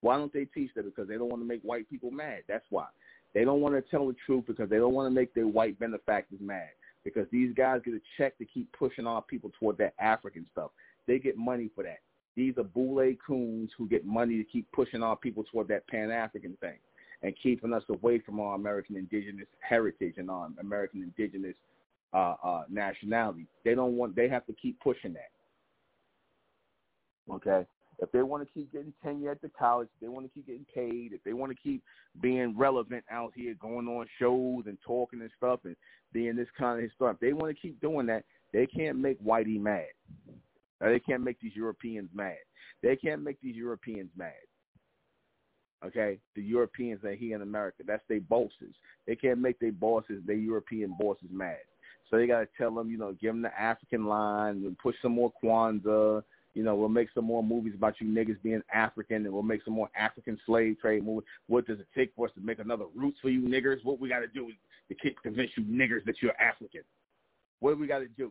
Why 0.00 0.16
don't 0.16 0.32
they 0.32 0.46
teach 0.46 0.70
that? 0.74 0.84
Because 0.84 1.08
they 1.08 1.14
don't 1.14 1.28
want 1.28 1.42
to 1.42 1.46
make 1.46 1.62
white 1.62 1.88
people 1.88 2.10
mad. 2.10 2.40
That's 2.48 2.64
why. 2.70 2.86
They 3.34 3.44
don't 3.44 3.60
want 3.60 3.74
to 3.74 3.90
tell 3.90 4.06
the 4.06 4.16
truth 4.26 4.44
because 4.46 4.68
they 4.68 4.76
don't 4.76 4.94
want 4.94 5.10
to 5.10 5.14
make 5.14 5.32
their 5.34 5.46
white 5.46 5.78
benefactors 5.78 6.40
mad. 6.40 6.68
Because 7.04 7.26
these 7.30 7.54
guys 7.54 7.80
get 7.84 7.94
a 7.94 8.00
check 8.16 8.36
to 8.38 8.44
keep 8.44 8.70
pushing 8.72 9.06
our 9.06 9.22
people 9.22 9.50
toward 9.58 9.78
that 9.78 9.94
African 9.98 10.46
stuff. 10.52 10.70
They 11.06 11.18
get 11.18 11.36
money 11.36 11.70
for 11.74 11.84
that. 11.84 11.98
These 12.36 12.56
are 12.58 12.64
boule 12.64 13.14
coons 13.24 13.70
who 13.76 13.86
get 13.88 14.06
money 14.06 14.36
to 14.38 14.44
keep 14.44 14.70
pushing 14.72 15.02
our 15.02 15.16
people 15.16 15.44
toward 15.44 15.68
that 15.68 15.86
Pan-African 15.88 16.56
thing 16.60 16.78
and 17.22 17.34
keeping 17.42 17.72
us 17.72 17.82
away 17.88 18.18
from 18.18 18.40
our 18.40 18.54
American 18.54 18.96
indigenous 18.96 19.46
heritage 19.60 20.14
and 20.16 20.30
our 20.30 20.48
American 20.60 21.02
indigenous 21.02 21.56
uh, 22.14 22.34
uh, 22.42 22.62
nationality. 22.68 23.46
They 23.64 23.74
don't 23.74 23.96
want. 23.96 24.16
They 24.16 24.28
have 24.28 24.46
to 24.46 24.52
keep 24.52 24.80
pushing 24.80 25.14
that. 25.14 25.30
Okay. 27.32 27.66
If 27.98 28.10
they 28.10 28.22
want 28.22 28.46
to 28.46 28.52
keep 28.52 28.72
getting 28.72 28.92
tenure 29.02 29.30
at 29.30 29.40
the 29.42 29.50
college, 29.56 29.88
if 29.94 30.00
they 30.00 30.08
want 30.08 30.26
to 30.26 30.32
keep 30.32 30.46
getting 30.46 30.66
paid, 30.74 31.12
if 31.12 31.22
they 31.24 31.34
want 31.34 31.52
to 31.52 31.58
keep 31.62 31.82
being 32.20 32.56
relevant 32.56 33.04
out 33.10 33.32
here, 33.36 33.54
going 33.60 33.86
on 33.86 34.06
shows 34.18 34.64
and 34.66 34.76
talking 34.84 35.20
and 35.20 35.30
stuff, 35.36 35.60
and 35.64 35.76
being 36.12 36.34
this 36.34 36.48
kind 36.58 36.82
of 36.84 36.90
stuff, 36.96 37.16
they 37.20 37.32
want 37.32 37.54
to 37.54 37.60
keep 37.60 37.80
doing 37.80 38.06
that, 38.06 38.24
they 38.52 38.66
can't 38.66 38.98
make 38.98 39.22
Whitey 39.22 39.60
mad. 39.60 39.86
They 40.90 41.00
can't 41.00 41.22
make 41.22 41.40
these 41.40 41.54
Europeans 41.54 42.10
mad. 42.12 42.36
They 42.82 42.96
can't 42.96 43.22
make 43.22 43.40
these 43.40 43.56
Europeans 43.56 44.10
mad. 44.16 44.32
Okay, 45.84 46.18
the 46.36 46.42
Europeans 46.42 47.00
that 47.02 47.16
here 47.18 47.34
in 47.34 47.42
America, 47.42 47.82
that's 47.84 48.04
their 48.08 48.20
bosses. 48.20 48.74
They 49.06 49.16
can't 49.16 49.40
make 49.40 49.58
their 49.58 49.72
bosses, 49.72 50.22
their 50.24 50.36
European 50.36 50.94
bosses, 50.98 51.28
mad. 51.30 51.58
So 52.08 52.16
they 52.16 52.26
got 52.26 52.40
to 52.40 52.48
tell 52.56 52.72
them, 52.72 52.90
you 52.90 52.98
know, 52.98 53.16
give 53.20 53.32
them 53.32 53.42
the 53.42 53.60
African 53.60 54.06
line, 54.06 54.64
and 54.64 54.78
push 54.78 54.94
some 55.02 55.12
more 55.12 55.32
Kwanzaa. 55.42 56.22
You 56.54 56.62
know, 56.62 56.76
we'll 56.76 56.88
make 56.88 57.08
some 57.14 57.24
more 57.24 57.42
movies 57.42 57.72
about 57.74 57.94
you 57.98 58.06
niggas 58.06 58.40
being 58.42 58.62
African, 58.72 59.24
and 59.24 59.32
we'll 59.32 59.42
make 59.42 59.64
some 59.64 59.74
more 59.74 59.88
African 59.96 60.38
slave 60.44 60.76
trade 60.80 61.04
movies. 61.04 61.26
What 61.48 61.66
does 61.66 61.80
it 61.80 61.86
take 61.96 62.12
for 62.14 62.26
us 62.26 62.34
to 62.34 62.40
make 62.40 62.58
another 62.58 62.84
Roots 62.94 63.18
for 63.22 63.30
you 63.30 63.40
niggers? 63.40 63.82
What 63.82 63.98
we 63.98 64.08
got 64.08 64.20
to 64.20 64.28
do 64.28 64.50
is 64.50 64.54
to 64.88 65.10
convince 65.22 65.50
you 65.56 65.64
niggers 65.64 66.04
that 66.04 66.16
you're 66.20 66.38
African. 66.40 66.82
What 67.60 67.72
do 67.72 67.80
we 67.80 67.86
got 67.86 68.00
to 68.00 68.08
do? 68.08 68.30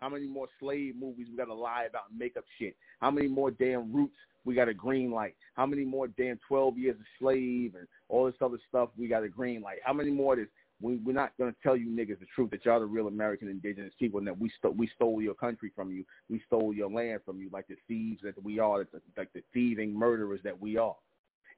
How 0.00 0.08
many 0.08 0.26
more 0.26 0.46
slave 0.60 0.94
movies 0.96 1.26
we 1.30 1.36
got 1.36 1.46
to 1.46 1.54
lie 1.54 1.86
about 1.88 2.10
and 2.10 2.18
make 2.18 2.36
up 2.36 2.44
shit? 2.58 2.76
How 3.00 3.10
many 3.10 3.28
more 3.28 3.50
damn 3.50 3.92
roots 3.92 4.16
we 4.44 4.54
got 4.54 4.68
a 4.68 4.74
green 4.74 5.10
light? 5.10 5.34
How 5.54 5.66
many 5.66 5.84
more 5.84 6.08
damn 6.08 6.38
12 6.46 6.78
years 6.78 6.96
of 6.96 7.06
slave 7.18 7.74
and 7.76 7.86
all 8.08 8.26
this 8.26 8.34
other 8.40 8.58
stuff 8.68 8.90
we 8.96 9.08
got 9.08 9.22
a 9.22 9.28
green 9.28 9.62
light? 9.62 9.78
How 9.84 9.92
many 9.92 10.10
more 10.10 10.36
this? 10.36 10.48
We, 10.82 10.96
we're 10.96 11.14
not 11.14 11.32
going 11.38 11.50
to 11.50 11.56
tell 11.62 11.74
you 11.74 11.86
niggas 11.86 12.20
the 12.20 12.26
truth 12.34 12.50
that 12.50 12.66
y'all 12.66 12.80
the 12.80 12.84
real 12.84 13.08
American 13.08 13.48
indigenous 13.48 13.94
people 13.98 14.18
and 14.18 14.26
that 14.26 14.38
we, 14.38 14.50
st- 14.58 14.76
we 14.76 14.90
stole 14.94 15.22
your 15.22 15.32
country 15.32 15.72
from 15.74 15.90
you. 15.90 16.04
We 16.28 16.42
stole 16.46 16.74
your 16.74 16.90
land 16.90 17.20
from 17.24 17.40
you 17.40 17.48
like 17.50 17.66
the 17.66 17.76
thieves 17.88 18.20
that 18.24 18.42
we 18.44 18.58
are, 18.58 18.86
like 19.16 19.32
the 19.32 19.42
thieving 19.54 19.98
murderers 19.98 20.40
that 20.44 20.60
we 20.60 20.76
are 20.76 20.96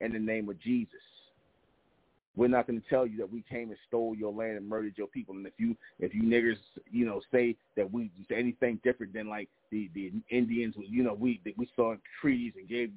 in 0.01 0.13
the 0.13 0.21
name 0.21 0.49
of 0.49 0.61
Jesus. 0.61 1.01
We're 2.39 2.47
not 2.47 2.69
going 2.69 2.81
to 2.81 2.89
tell 2.89 3.05
you 3.05 3.19
that 3.19 3.33
we 3.33 3.43
came 3.43 3.71
and 3.71 3.79
stole 3.89 4.15
your 4.15 4.33
land 4.33 4.57
and 4.57 4.69
murdered 4.69 4.95
your 4.97 5.09
people. 5.09 5.35
And 5.35 5.45
if 5.45 5.55
you 5.59 5.77
if 5.99 6.15
you 6.15 6.23
niggers, 6.23 6.57
you 6.89 7.05
know, 7.05 7.21
say 7.33 7.57
that 7.77 7.93
we 7.93 8.13
anything 8.31 8.79
different 8.85 9.13
than 9.13 9.29
like 9.29 9.49
the 9.73 9.91
the 9.93 10.13
Indians, 10.31 10.77
you 10.79 11.03
know, 11.03 11.15
we 11.15 11.41
we 11.57 11.69
saw 11.75 11.97
treaties 12.21 12.53
and 12.57 12.69
gave 12.69 12.93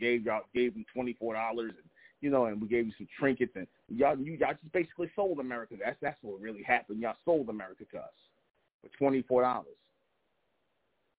gave 0.00 0.24
y'all 0.24 0.40
gave 0.54 0.72
them 0.72 0.86
twenty 0.94 1.12
four 1.12 1.34
dollars 1.34 1.72
and 1.76 1.90
you 2.22 2.30
know, 2.30 2.46
and 2.46 2.58
we 2.58 2.68
gave 2.68 2.86
you 2.86 2.92
some 2.96 3.06
trinkets 3.20 3.52
and 3.54 3.66
y'all 3.94 4.16
you 4.18 4.32
y'all 4.32 4.54
just 4.54 4.72
basically 4.72 5.10
sold 5.14 5.40
America. 5.40 5.74
That's 5.78 5.98
that's 6.00 6.16
what 6.22 6.40
really 6.40 6.62
happened. 6.62 7.02
Y'all 7.02 7.16
sold 7.26 7.50
America 7.50 7.84
to 7.92 7.98
us 7.98 8.14
for 8.80 8.88
twenty 8.96 9.20
four 9.20 9.42
dollars. 9.42 9.76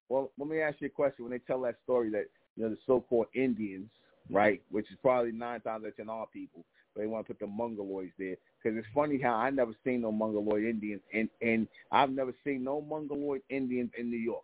Well, 0.09 0.31
let 0.39 0.49
me 0.49 0.61
ask 0.61 0.77
you 0.79 0.87
a 0.87 0.89
question. 0.89 1.25
When 1.25 1.31
they 1.31 1.39
tell 1.45 1.61
that 1.61 1.75
story 1.83 2.09
that 2.09 2.25
you 2.55 2.63
know 2.63 2.69
the 2.69 2.77
so-called 2.87 3.27
Indians, 3.35 3.89
right, 4.31 4.63
which 4.71 4.89
is 4.89 4.97
probably 5.03 5.31
nine 5.31 5.61
times 5.61 5.83
out 5.83 5.89
of 5.89 5.95
ten 5.95 6.09
our 6.09 6.25
people, 6.25 6.65
but 6.97 7.03
they 7.03 7.07
want 7.07 7.27
to 7.27 7.33
put 7.33 7.39
the 7.39 7.45
Mongoloids 7.45 8.11
there 8.17 8.35
because 8.61 8.77
it's 8.77 8.87
funny 8.93 9.19
how 9.21 9.35
I 9.35 9.49
never 9.49 9.73
seen 9.83 10.01
no 10.01 10.11
Mongoloid 10.11 10.63
Indians, 10.63 11.01
and 11.13 11.29
and 11.41 11.67
I've 11.91 12.09
never 12.09 12.33
seen 12.43 12.63
no 12.63 12.81
Mongoloid 12.81 13.41
Indians 13.49 13.91
in 13.97 14.09
New 14.09 14.17
York. 14.17 14.43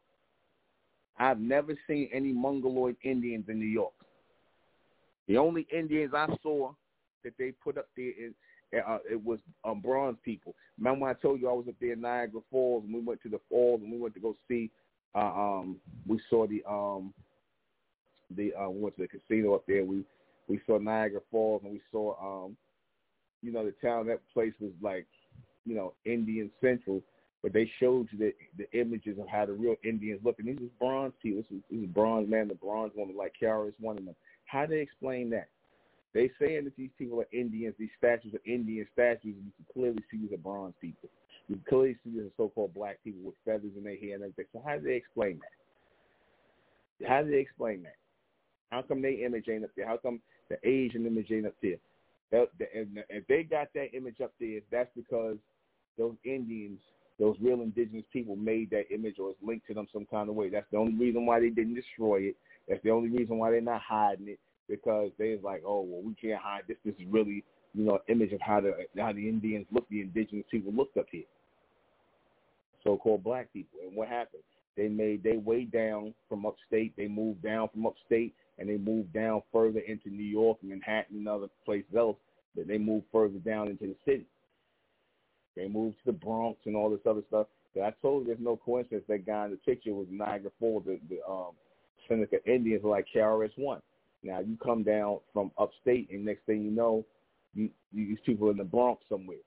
I've 1.18 1.40
never 1.40 1.74
seen 1.88 2.10
any 2.14 2.32
Mongoloid 2.32 2.96
Indians 3.04 3.46
in 3.48 3.60
New 3.60 3.66
York. 3.66 3.94
The 5.28 5.38
only 5.38 5.68
Indians 5.74 6.14
I 6.16 6.28
saw 6.42 6.74
that 7.24 7.34
they 7.38 7.52
put 7.52 7.78
up 7.78 7.88
there 7.96 8.10
is 8.10 8.34
uh, 8.88 8.98
it 9.10 9.24
was 9.24 9.40
um, 9.64 9.82
bronze 9.82 10.18
people. 10.26 10.56
Remember 10.78 11.06
when 11.06 11.12
I 11.12 11.20
told 11.22 11.40
you 11.40 11.50
I 11.50 11.54
was 11.54 11.68
up 11.68 11.76
there 11.80 11.94
in 11.94 12.02
Niagara 12.02 12.42
Falls 12.52 12.84
and 12.84 12.94
we 12.94 13.02
went 13.02 13.22
to 13.24 13.30
the 13.30 13.40
falls 13.50 13.82
and 13.82 13.92
we 13.92 14.00
went 14.00 14.14
to 14.16 14.20
go 14.20 14.36
see. 14.48 14.70
Uh, 15.16 15.20
um, 15.20 15.78
we 16.08 16.20
saw 16.30 16.48
the 16.48 16.64
um, 16.70 17.14
the 18.36 18.52
uh, 18.54 18.70
we 18.70 18.82
went 18.82 18.96
to 18.98 19.04
the 19.04 19.08
casino 19.08 19.54
up 19.54 19.64
there. 19.68 19.86
We 19.86 20.04
we 20.48 20.60
saw 20.66 20.78
Niagara 20.78 21.22
Falls 21.32 21.62
and 21.64 21.74
we 21.74 21.82
saw 21.92 22.46
um, 22.46 22.58
you 23.42 23.52
know 23.52 23.66
the 23.66 23.74
town. 23.86 24.08
That 24.08 24.22
place 24.34 24.54
was 24.60 24.72
like 24.82 25.08
you 25.66 25.76
know 25.76 25.94
Indian 26.06 26.50
Central, 26.62 27.02
but 27.42 27.54
they 27.54 27.70
showed 27.80 28.08
you 28.12 28.18
the 28.18 28.34
the 28.58 28.80
images 28.80 29.18
of 29.20 29.28
how 29.28 29.46
the 29.46 29.54
real 29.54 29.76
Indians 29.84 30.22
look. 30.24 30.40
And 30.40 30.48
these 30.48 30.60
was 30.60 30.70
bronze 30.80 31.14
people. 31.22 31.42
This 31.42 31.52
was, 31.52 31.62
this 31.70 31.82
was 31.82 31.90
bronze 31.90 32.30
man, 32.30 32.48
the 32.48 32.56
bronze 32.56 32.92
woman, 32.96 33.16
like 33.18 33.34
KRS 33.42 33.74
One 33.80 33.98
of 33.98 34.06
them. 34.06 34.16
How 34.46 34.66
do 34.66 34.76
they 34.76 34.82
explain 34.82 35.30
that? 35.32 35.48
They 36.14 36.30
saying 36.40 36.66
that 36.66 36.76
these 36.78 36.92
people 36.98 37.20
are 37.22 37.28
Indians, 37.32 37.74
these 37.80 37.90
statues 37.98 38.36
are 38.36 38.52
Indian 38.52 38.86
statues, 38.94 39.36
and 39.36 39.46
you 39.46 39.52
can 39.58 39.66
clearly 39.74 40.04
see 40.12 40.18
these 40.18 40.34
are 40.34 40.38
bronze 40.38 40.76
people. 40.80 41.10
You 41.48 41.56
can 41.56 41.66
clearly 41.68 41.98
see 42.04 42.12
these 42.12 42.22
are 42.22 42.32
so-called 42.38 42.74
black 42.74 43.00
people 43.04 43.22
with 43.24 43.36
feathers 43.44 43.72
in 43.76 43.84
their 43.84 43.98
hair 43.98 44.14
and 44.14 44.24
everything. 44.24 44.46
So 44.54 44.62
how 44.64 44.78
do 44.78 44.84
they 44.84 44.96
explain 44.96 45.40
that? 45.42 47.08
How 47.08 47.24
do 47.24 47.32
they 47.32 47.40
explain 47.40 47.82
that? 47.84 47.96
How 48.74 48.82
come 48.82 49.04
they 49.04 49.14
image 49.24 49.46
ain't 49.50 49.64
up 49.64 49.70
there? 49.78 49.88
How 49.88 49.98
come 49.98 50.20
the 50.50 50.58
Asian 50.68 51.06
image 51.06 51.28
ain't 51.32 51.46
up 51.46 51.54
there? 51.62 51.78
If 52.32 53.28
they 53.28 53.44
got 53.44 53.68
that 53.76 53.96
image 53.96 54.20
up 54.20 54.34
there, 54.40 54.62
that's 54.72 54.90
because 54.96 55.38
those 55.96 56.16
Indians, 56.26 56.80
those 57.20 57.36
real 57.40 57.62
indigenous 57.62 58.06
people 58.12 58.36
made 58.36 58.72
that 58.72 58.86
image 58.92 59.20
or 59.20 59.30
it's 59.30 59.40
linked 59.46 59.68
to 59.68 59.76
them 59.76 59.88
some 59.94 60.08
kind 60.10 60.28
of 60.28 60.34
way. 60.34 60.50
That's 60.50 60.66
the 60.72 60.78
only 60.78 60.96
reason 60.96 61.28
why 61.28 61.40
they 61.40 61.50
didn't 61.50 61.76
destroy 61.76 62.22
it. 62.22 62.36
That's 62.68 62.82
the 62.84 62.90
only 62.90 63.10
reason 63.10 63.38
why 63.38 63.52
they're 63.52 63.62
not 63.62 63.82
hiding 63.82 64.28
it 64.28 64.40
because 64.68 65.12
they're 65.20 65.38
like, 65.44 65.62
oh, 65.64 65.82
well, 65.82 66.02
we 66.02 66.16
can't 66.16 66.42
hide 66.42 66.64
this. 66.68 66.78
This 66.84 66.96
is 66.96 67.06
really, 67.12 67.44
you 67.76 67.86
know, 67.86 68.00
image 68.08 68.34
of 68.34 68.42
how 68.42 68.60
the 68.60 68.74
how 68.98 69.14
the 69.14 69.30
Indians 69.30 69.68
look, 69.72 69.88
the 69.90 70.02
indigenous 70.02 70.46
people 70.50 70.74
looked 70.74 70.98
up 70.98 71.06
here, 71.12 71.26
so-called 72.84 73.24
black 73.24 73.54
people. 73.54 73.80
And 73.86 73.96
what 73.96 74.08
happened? 74.08 74.42
They 74.76 74.88
made 74.88 75.24
they 75.24 75.38
way 75.38 75.66
down 75.66 76.14
from 76.28 76.46
upstate. 76.46 76.96
They 76.98 77.08
moved 77.08 77.44
down 77.44 77.70
from 77.70 77.86
upstate, 77.86 78.34
and 78.58 78.68
they 78.68 78.78
moved 78.78 79.14
down 79.14 79.44
further 79.52 79.80
into 79.80 80.10
New 80.10 80.24
York 80.24 80.58
and 80.62 80.72
Manhattan 80.72 81.18
and 81.18 81.28
other 81.28 81.48
places 81.66 81.96
else. 81.96 82.18
But 82.56 82.68
they 82.68 82.78
moved 82.78 83.06
further 83.12 83.40
down 83.40 83.68
into 83.68 83.88
the 83.88 83.96
city. 84.06 84.26
They 85.56 85.68
moved 85.68 85.98
to 85.98 86.06
the 86.12 86.18
Bronx 86.18 86.60
and 86.66 86.76
all 86.76 86.90
this 86.90 87.06
other 87.08 87.22
stuff. 87.28 87.48
But 87.76 87.84
I 87.84 87.94
told 88.02 88.24
you 88.24 88.28
there's 88.28 88.40
no 88.44 88.58
coincidence 88.58 89.04
that 89.08 89.26
guy 89.26 89.46
in 89.46 89.52
the 89.52 89.58
picture 89.58 89.94
was 89.94 90.08
Niagara 90.10 90.52
Falls, 90.60 90.84
the, 90.86 91.00
the 91.10 91.20
um, 91.30 91.52
Seneca 92.08 92.38
Indians 92.46 92.84
like 92.84 93.06
KRS-One. 93.16 93.82
Now 94.24 94.40
you 94.40 94.58
come 94.64 94.84
down 94.84 95.20
from 95.34 95.52
upstate, 95.58 96.10
and 96.12 96.24
next 96.24 96.46
thing 96.46 96.64
you 96.64 96.72
know, 96.72 97.06
you, 97.54 97.70
you 97.92 98.08
these 98.08 98.20
people 98.26 98.50
in 98.50 98.58
the 98.58 98.64
Bronx 98.64 99.04
somewhere. 99.10 99.38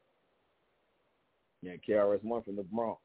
Yeah, 1.62 1.72
KRS-One 1.88 2.42
from 2.42 2.56
the 2.56 2.62
Bronx. 2.62 3.00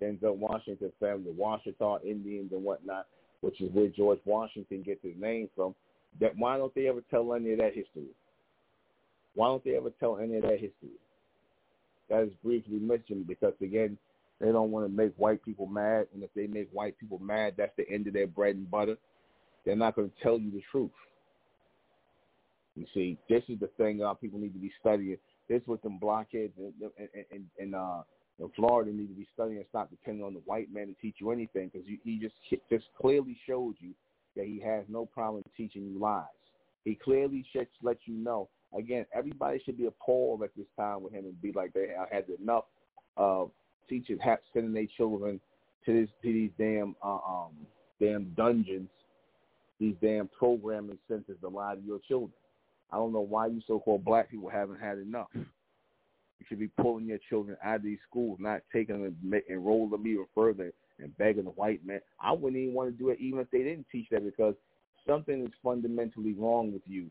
Denzel 0.00 0.36
Washington 0.36 0.92
family, 1.00 1.32
the 1.32 1.42
Washitaw 1.42 2.04
Indians 2.04 2.52
and 2.52 2.62
whatnot, 2.62 3.06
which 3.40 3.60
is 3.60 3.70
where 3.72 3.88
George 3.88 4.20
Washington 4.24 4.82
gets 4.82 5.02
his 5.02 5.14
name 5.18 5.48
from. 5.54 5.74
That 6.20 6.36
why 6.36 6.56
don't 6.56 6.74
they 6.74 6.88
ever 6.88 7.02
tell 7.10 7.34
any 7.34 7.52
of 7.52 7.58
that 7.58 7.74
history? 7.74 8.08
Why 9.34 9.48
don't 9.48 9.64
they 9.64 9.76
ever 9.76 9.90
tell 10.00 10.18
any 10.18 10.36
of 10.36 10.42
that 10.42 10.58
history? 10.60 10.96
That 12.08 12.24
is 12.24 12.32
briefly 12.42 12.78
mentioned 12.78 13.26
because 13.26 13.52
again, 13.60 13.98
they 14.40 14.52
don't 14.52 14.70
want 14.70 14.86
to 14.86 14.92
make 14.92 15.12
white 15.16 15.44
people 15.44 15.66
mad, 15.66 16.06
and 16.14 16.22
if 16.22 16.30
they 16.34 16.46
make 16.46 16.68
white 16.72 16.98
people 16.98 17.18
mad, 17.18 17.54
that's 17.56 17.76
the 17.76 17.88
end 17.90 18.06
of 18.06 18.12
their 18.12 18.26
bread 18.26 18.56
and 18.56 18.70
butter. 18.70 18.96
They're 19.64 19.76
not 19.76 19.96
going 19.96 20.10
to 20.10 20.22
tell 20.22 20.38
you 20.38 20.50
the 20.50 20.62
truth. 20.70 20.90
You 22.76 22.86
see, 22.94 23.18
this 23.28 23.42
is 23.48 23.58
the 23.58 23.66
thing 23.76 24.02
uh, 24.02 24.14
people 24.14 24.38
need 24.38 24.52
to 24.54 24.60
be 24.60 24.72
studying. 24.80 25.18
This 25.48 25.62
with 25.66 25.82
them 25.82 25.98
blockheads 25.98 26.52
and 26.58 26.72
and, 27.32 27.44
and, 27.58 27.74
uh, 27.74 28.02
Florida 28.54 28.92
need 28.92 29.08
to 29.08 29.14
be 29.14 29.26
studying 29.34 29.58
and 29.58 29.66
stop 29.68 29.90
depending 29.90 30.24
on 30.24 30.32
the 30.32 30.40
white 30.40 30.72
man 30.72 30.86
to 30.86 30.94
teach 31.02 31.16
you 31.18 31.30
anything 31.30 31.70
because 31.72 31.86
he 32.04 32.18
just 32.18 32.34
just 32.70 32.84
clearly 33.00 33.36
showed 33.46 33.74
you 33.80 33.92
that 34.36 34.46
he 34.46 34.60
has 34.64 34.84
no 34.88 35.04
problem 35.06 35.42
teaching 35.56 35.90
you 35.92 35.98
lies. 35.98 36.24
He 36.84 36.94
clearly 36.94 37.44
should 37.52 37.66
let 37.82 37.98
you 38.04 38.14
know. 38.14 38.48
Again, 38.76 39.06
everybody 39.12 39.60
should 39.64 39.76
be 39.76 39.86
appalled 39.86 40.42
at 40.42 40.50
this 40.56 40.66
time 40.76 41.02
with 41.02 41.12
him 41.12 41.24
and 41.24 41.42
be 41.42 41.52
like 41.52 41.72
they 41.72 41.88
had 42.10 42.24
enough 42.40 42.64
of 43.16 43.50
teachers 43.88 44.20
have 44.22 44.38
sending 44.52 44.72
their 44.72 44.86
children 44.96 45.40
to 45.84 46.00
this 46.00 46.10
to 46.22 46.32
these 46.32 46.50
damn 46.58 46.94
uh, 47.02 47.18
um 47.26 47.50
damn 48.00 48.32
dungeons, 48.36 48.90
these 49.80 49.96
damn 50.00 50.28
programming 50.28 50.98
centers 51.08 51.36
to 51.40 51.48
lie 51.48 51.74
to 51.74 51.80
your 51.80 51.98
children. 52.06 52.32
I 52.92 52.96
don't 52.96 53.12
know 53.12 53.20
why 53.20 53.48
you 53.48 53.60
so-called 53.66 54.04
black 54.04 54.30
people 54.30 54.48
haven't 54.48 54.80
had 54.80 54.98
enough. 54.98 55.28
You 56.38 56.46
should 56.48 56.58
be 56.58 56.68
pulling 56.80 57.06
your 57.06 57.18
children 57.28 57.56
out 57.64 57.76
of 57.76 57.82
these 57.82 57.98
schools, 58.08 58.38
not 58.40 58.62
taking 58.72 59.02
them 59.02 59.16
and 59.32 59.42
enroll 59.48 59.88
them 59.88 60.06
even 60.06 60.26
further 60.34 60.72
and 60.98 61.16
begging 61.18 61.44
the 61.44 61.50
white 61.50 61.84
man. 61.84 62.00
I 62.20 62.32
wouldn't 62.32 62.60
even 62.60 62.74
want 62.74 62.90
to 62.90 62.98
do 62.98 63.10
it 63.10 63.18
even 63.20 63.40
if 63.40 63.50
they 63.50 63.58
didn't 63.58 63.86
teach 63.90 64.08
that 64.10 64.24
because 64.24 64.54
something 65.06 65.44
is 65.44 65.52
fundamentally 65.62 66.34
wrong 66.34 66.72
with 66.72 66.82
you. 66.86 67.06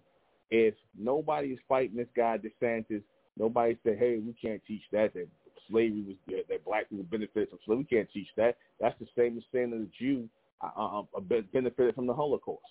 If 0.49 0.75
nobody 0.97 1.49
is 1.49 1.59
fighting 1.67 1.97
this 1.97 2.07
guy 2.15 2.37
DeSantis, 2.37 3.03
nobody 3.37 3.77
said, 3.83 3.97
"Hey, 3.97 4.17
we 4.17 4.33
can't 4.33 4.61
teach 4.65 4.83
that." 4.91 5.13
That 5.13 5.27
slavery 5.69 6.03
was 6.07 6.43
that 6.47 6.63
black 6.65 6.89
people 6.89 7.05
benefited 7.05 7.49
from 7.49 7.59
slavery. 7.65 7.87
We 7.89 7.97
can't 7.97 8.11
teach 8.11 8.29
that. 8.37 8.57
That's 8.79 8.97
the 8.99 9.07
same 9.17 9.37
as 9.37 9.43
saying 9.51 9.71
that 9.71 9.81
a 9.81 9.87
Jew 9.99 10.29
uh, 10.61 11.01
uh, 11.01 11.19
benefited 11.51 11.95
from 11.95 12.07
the 12.07 12.13
Holocaust. 12.13 12.63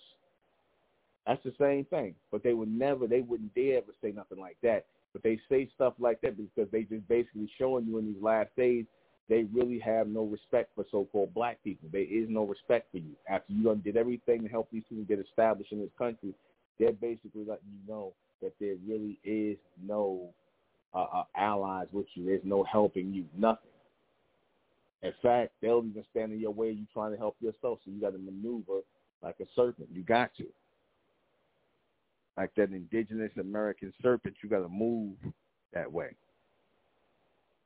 That's 1.27 1.43
the 1.43 1.53
same 1.59 1.85
thing. 1.85 2.15
But 2.31 2.41
they 2.41 2.53
would 2.53 2.69
never, 2.69 3.05
they 3.05 3.21
wouldn't 3.21 3.53
dare 3.53 3.77
ever 3.77 3.93
say 4.01 4.11
nothing 4.11 4.39
like 4.39 4.57
that. 4.63 4.85
But 5.13 5.23
they 5.23 5.39
say 5.49 5.69
stuff 5.73 5.93
like 5.99 6.21
that 6.21 6.37
because 6.37 6.69
they 6.71 6.83
just 6.83 7.07
basically 7.07 7.49
showing 7.57 7.85
you 7.85 7.97
in 7.97 8.13
these 8.13 8.21
last 8.21 8.49
days 8.55 8.85
they 9.29 9.43
really 9.53 9.79
have 9.79 10.07
no 10.07 10.23
respect 10.23 10.71
for 10.75 10.85
so-called 10.89 11.33
black 11.33 11.61
people. 11.63 11.89
There 11.91 12.01
is 12.01 12.29
no 12.29 12.45
respect 12.45 12.91
for 12.91 12.97
you. 12.97 13.11
After 13.29 13.51
you 13.51 13.63
done 13.63 13.81
did 13.83 13.97
everything 13.97 14.43
to 14.43 14.47
help 14.47 14.69
these 14.71 14.83
people 14.87 15.03
get 15.03 15.19
established 15.19 15.71
in 15.71 15.79
this 15.79 15.89
country, 15.97 16.33
they're 16.79 16.93
basically 16.93 17.43
letting 17.45 17.67
you 17.67 17.93
know 17.93 18.13
that 18.41 18.53
there 18.59 18.75
really 18.87 19.19
is 19.23 19.57
no 19.85 20.29
uh, 20.93 21.07
uh, 21.13 21.23
allies 21.35 21.87
with 21.91 22.05
you. 22.13 22.25
There's 22.25 22.41
no 22.45 22.63
helping 22.63 23.13
you, 23.13 23.25
nothing. 23.37 23.71
In 25.03 25.13
fact, 25.21 25.51
they'll 25.61 25.83
even 25.85 26.03
stand 26.11 26.31
in 26.31 26.39
your 26.39 26.51
way. 26.51 26.71
You 26.71 26.85
trying 26.93 27.11
to 27.11 27.17
help 27.17 27.35
yourself, 27.39 27.79
so 27.83 27.91
you 27.91 27.99
got 27.99 28.13
to 28.13 28.17
maneuver 28.17 28.79
like 29.21 29.35
a 29.41 29.45
serpent. 29.55 29.89
You 29.91 30.03
got 30.03 30.31
to, 30.37 30.45
like 32.37 32.51
that 32.55 32.71
indigenous 32.71 33.31
American 33.39 33.91
serpent. 34.01 34.35
You 34.41 34.49
got 34.49 34.59
to 34.59 34.69
move 34.69 35.15
that 35.73 35.91
way, 35.91 36.15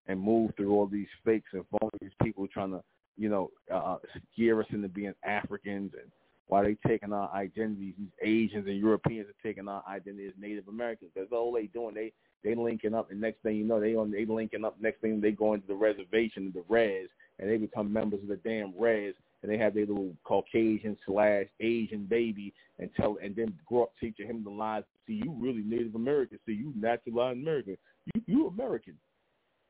and 0.08 0.20
move 0.20 0.52
through 0.56 0.74
all 0.74 0.88
these 0.88 1.08
fakes 1.26 1.50
and 1.54 1.66
phonies. 1.72 2.12
People 2.24 2.48
trying 2.48 2.72
to, 2.72 2.82
you 3.18 3.30
know, 3.30 3.52
uh, 3.72 3.98
scare 4.34 4.60
us 4.62 4.68
into 4.72 4.88
being 4.88 5.14
Africans 5.24 5.92
and 5.94 6.12
why 6.48 6.64
they 6.64 6.76
taking 6.86 7.14
our 7.14 7.32
identities. 7.34 7.94
These 7.98 8.10
Asians 8.22 8.68
and 8.68 8.78
Europeans 8.78 9.28
are 9.30 9.48
taking 9.48 9.68
our 9.68 9.84
identity 9.88 10.28
as 10.28 10.34
Native 10.40 10.68
Americans. 10.68 11.12
That's 11.16 11.32
all 11.32 11.54
they 11.54 11.68
doing. 11.68 11.96
They 11.96 12.12
they 12.44 12.56
linking 12.56 12.96
up, 12.96 13.12
and 13.12 13.22
next 13.22 13.42
thing 13.44 13.56
you 13.56 13.64
know, 13.64 13.80
they 13.80 13.96
on 13.96 14.12
they 14.12 14.26
linking 14.26 14.66
up. 14.66 14.76
Next 14.82 15.02
thing 15.02 15.22
they 15.22 15.32
go 15.32 15.54
into 15.54 15.68
the 15.68 15.76
reservation, 15.76 16.52
the 16.54 16.64
res, 16.68 17.08
and 17.40 17.50
they 17.50 17.58
become 17.58 17.92
members 17.92 18.22
of 18.22 18.28
the 18.28 18.38
damn 18.38 18.74
res, 18.80 19.14
and 19.42 19.52
they 19.52 19.58
have 19.58 19.74
their 19.74 19.86
little 19.86 20.14
Caucasian 20.24 20.98
slash 21.06 21.46
Asian 21.60 22.06
baby, 22.06 22.54
and 22.80 22.90
tell, 22.96 23.18
and 23.24 23.36
then 23.36 23.54
grow 23.66 23.84
up 23.84 23.94
teaching 24.00 24.28
him 24.28 24.44
the 24.44 24.50
lies. 24.50 24.84
See, 25.08 25.22
you 25.24 25.36
really 25.40 25.64
Native 25.64 25.96
American. 25.96 26.40
See, 26.46 26.54
you 26.54 26.74
naturalized 26.76 27.40
American. 27.40 27.78
You 28.14 28.22
you 28.28 28.48
American. 28.48 28.96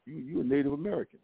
You 0.05 0.15
you 0.15 0.41
a 0.41 0.43
Native 0.43 0.73
American. 0.73 1.19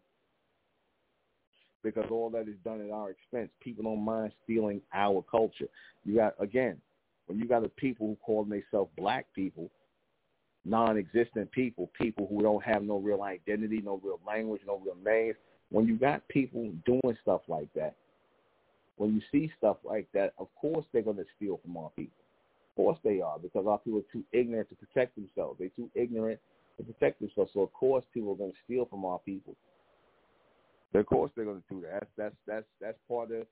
Because 1.84 2.06
all 2.10 2.28
that 2.30 2.48
is 2.48 2.56
done 2.64 2.80
at 2.84 2.90
our 2.90 3.10
expense. 3.10 3.50
People 3.60 3.84
don't 3.84 4.04
mind 4.04 4.32
stealing 4.44 4.80
our 4.92 5.24
culture. 5.30 5.68
You 6.04 6.16
got 6.16 6.34
again, 6.40 6.78
when 7.26 7.38
you 7.38 7.46
got 7.46 7.62
the 7.62 7.68
people 7.68 8.06
who 8.06 8.16
call 8.16 8.44
themselves 8.44 8.90
black 8.96 9.26
people 9.34 9.70
non-existent 10.68 11.50
people, 11.52 11.90
people 12.00 12.26
who 12.30 12.42
don't 12.42 12.62
have 12.62 12.82
no 12.82 12.98
real 12.98 13.22
identity, 13.22 13.80
no 13.82 14.00
real 14.02 14.20
language, 14.26 14.60
no 14.66 14.80
real 14.84 14.96
names. 15.04 15.36
When 15.70 15.86
you 15.86 15.96
got 15.96 16.26
people 16.28 16.70
doing 16.84 17.16
stuff 17.22 17.42
like 17.48 17.72
that, 17.74 17.96
when 18.98 19.14
you 19.14 19.22
see 19.32 19.50
stuff 19.56 19.78
like 19.84 20.06
that, 20.12 20.34
of 20.38 20.48
course 20.60 20.84
they're 20.92 21.02
going 21.02 21.16
to 21.16 21.24
steal 21.36 21.60
from 21.64 21.76
our 21.76 21.90
people. 21.96 22.24
Of 22.70 22.76
course 22.76 22.98
they 23.02 23.20
are, 23.20 23.38
because 23.38 23.66
our 23.66 23.78
people 23.78 24.00
are 24.00 24.12
too 24.12 24.24
ignorant 24.32 24.68
to 24.68 24.76
protect 24.76 25.16
themselves. 25.16 25.58
They're 25.58 25.70
too 25.70 25.90
ignorant 25.94 26.38
to 26.76 26.84
protect 26.84 27.20
themselves. 27.20 27.50
So 27.54 27.60
of 27.60 27.72
course 27.72 28.04
people 28.12 28.32
are 28.32 28.36
going 28.36 28.52
to 28.52 28.58
steal 28.64 28.86
from 28.86 29.04
our 29.04 29.18
people. 29.20 29.56
Of 30.94 31.06
course 31.06 31.30
they're 31.36 31.44
going 31.44 31.62
to 31.68 31.74
do 31.74 31.82
that. 31.82 31.92
That's 31.92 32.08
that's 32.16 32.34
that's 32.46 32.66
that's 32.80 32.98
part 33.08 33.30
of 33.30 33.46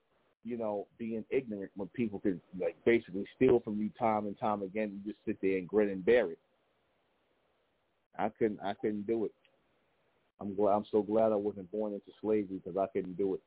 you 0.44 0.56
know 0.56 0.86
being 0.98 1.24
ignorant 1.30 1.70
when 1.76 1.88
people 1.88 2.18
can 2.18 2.40
like 2.58 2.76
basically 2.84 3.26
steal 3.36 3.60
from 3.60 3.78
you 3.78 3.90
time 3.98 4.26
and 4.26 4.38
time 4.38 4.62
again. 4.62 5.00
You 5.04 5.12
just 5.12 5.24
sit 5.26 5.38
there 5.42 5.58
and 5.58 5.68
grin 5.68 5.90
and 5.90 6.04
bear 6.04 6.30
it. 6.30 6.38
I 8.18 8.30
couldn't 8.30 8.60
I 8.64 8.74
couldn't 8.74 9.06
do 9.06 9.26
it. 9.26 9.32
I'm 10.40 10.54
glad 10.54 10.72
I'm 10.72 10.86
so 10.90 11.02
glad 11.02 11.32
I 11.32 11.36
wasn't 11.36 11.70
born 11.70 11.92
into 11.92 12.10
slavery 12.20 12.60
because 12.64 12.78
I 12.78 12.86
couldn't 12.86 13.16
do 13.18 13.34
it. 13.34 13.40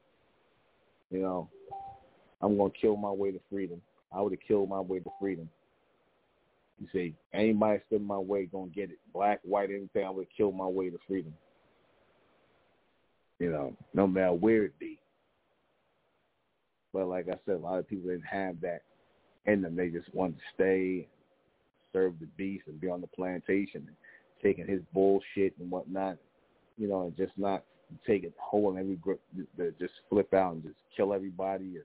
You 1.11 1.21
know, 1.21 1.49
I'm 2.41 2.57
gonna 2.57 2.71
kill 2.79 2.95
my 2.95 3.11
way 3.11 3.31
to 3.31 3.39
freedom. 3.49 3.81
I 4.11 4.21
would 4.21 4.33
have 4.33 4.47
killed 4.47 4.69
my 4.69 4.79
way 4.79 4.99
to 4.99 5.09
freedom. 5.19 5.49
You 6.79 6.87
see, 6.93 7.15
anybody 7.33 7.81
stood 7.87 8.01
in 8.01 8.07
my 8.07 8.17
way 8.17 8.45
gonna 8.45 8.67
get 8.67 8.89
it. 8.89 8.99
Black, 9.13 9.39
white, 9.43 9.69
anything, 9.69 10.05
I 10.05 10.09
would 10.09 10.27
killed 10.35 10.55
my 10.55 10.67
way 10.67 10.89
to 10.89 10.97
freedom. 11.07 11.33
You 13.39 13.51
know, 13.51 13.75
no 13.93 14.07
matter 14.07 14.33
where 14.33 14.63
it 14.65 14.77
be. 14.79 14.99
But 16.93 17.07
like 17.07 17.27
I 17.27 17.35
said, 17.45 17.55
a 17.55 17.57
lot 17.57 17.79
of 17.79 17.87
people 17.87 18.09
didn't 18.09 18.25
have 18.25 18.59
that 18.61 18.81
in 19.45 19.61
them. 19.61 19.75
They 19.75 19.89
just 19.89 20.13
wanted 20.13 20.37
to 20.37 20.43
stay, 20.55 21.07
serve 21.93 22.13
the 22.19 22.25
beast, 22.37 22.63
and 22.67 22.81
be 22.81 22.89
on 22.89 23.01
the 23.01 23.07
plantation, 23.07 23.85
and 23.87 23.95
taking 24.41 24.67
his 24.67 24.81
bullshit 24.93 25.53
and 25.59 25.69
whatnot. 25.69 26.17
You 26.77 26.87
know, 26.87 27.03
and 27.03 27.17
just 27.17 27.33
not 27.37 27.63
take 28.07 28.23
it 28.23 28.33
whole 28.39 28.69
and 28.69 28.79
every 28.79 28.95
group, 28.95 29.19
just 29.79 29.93
flip 30.09 30.33
out 30.33 30.53
and 30.53 30.63
just 30.63 30.75
kill 30.95 31.13
everybody 31.13 31.65
and 31.65 31.83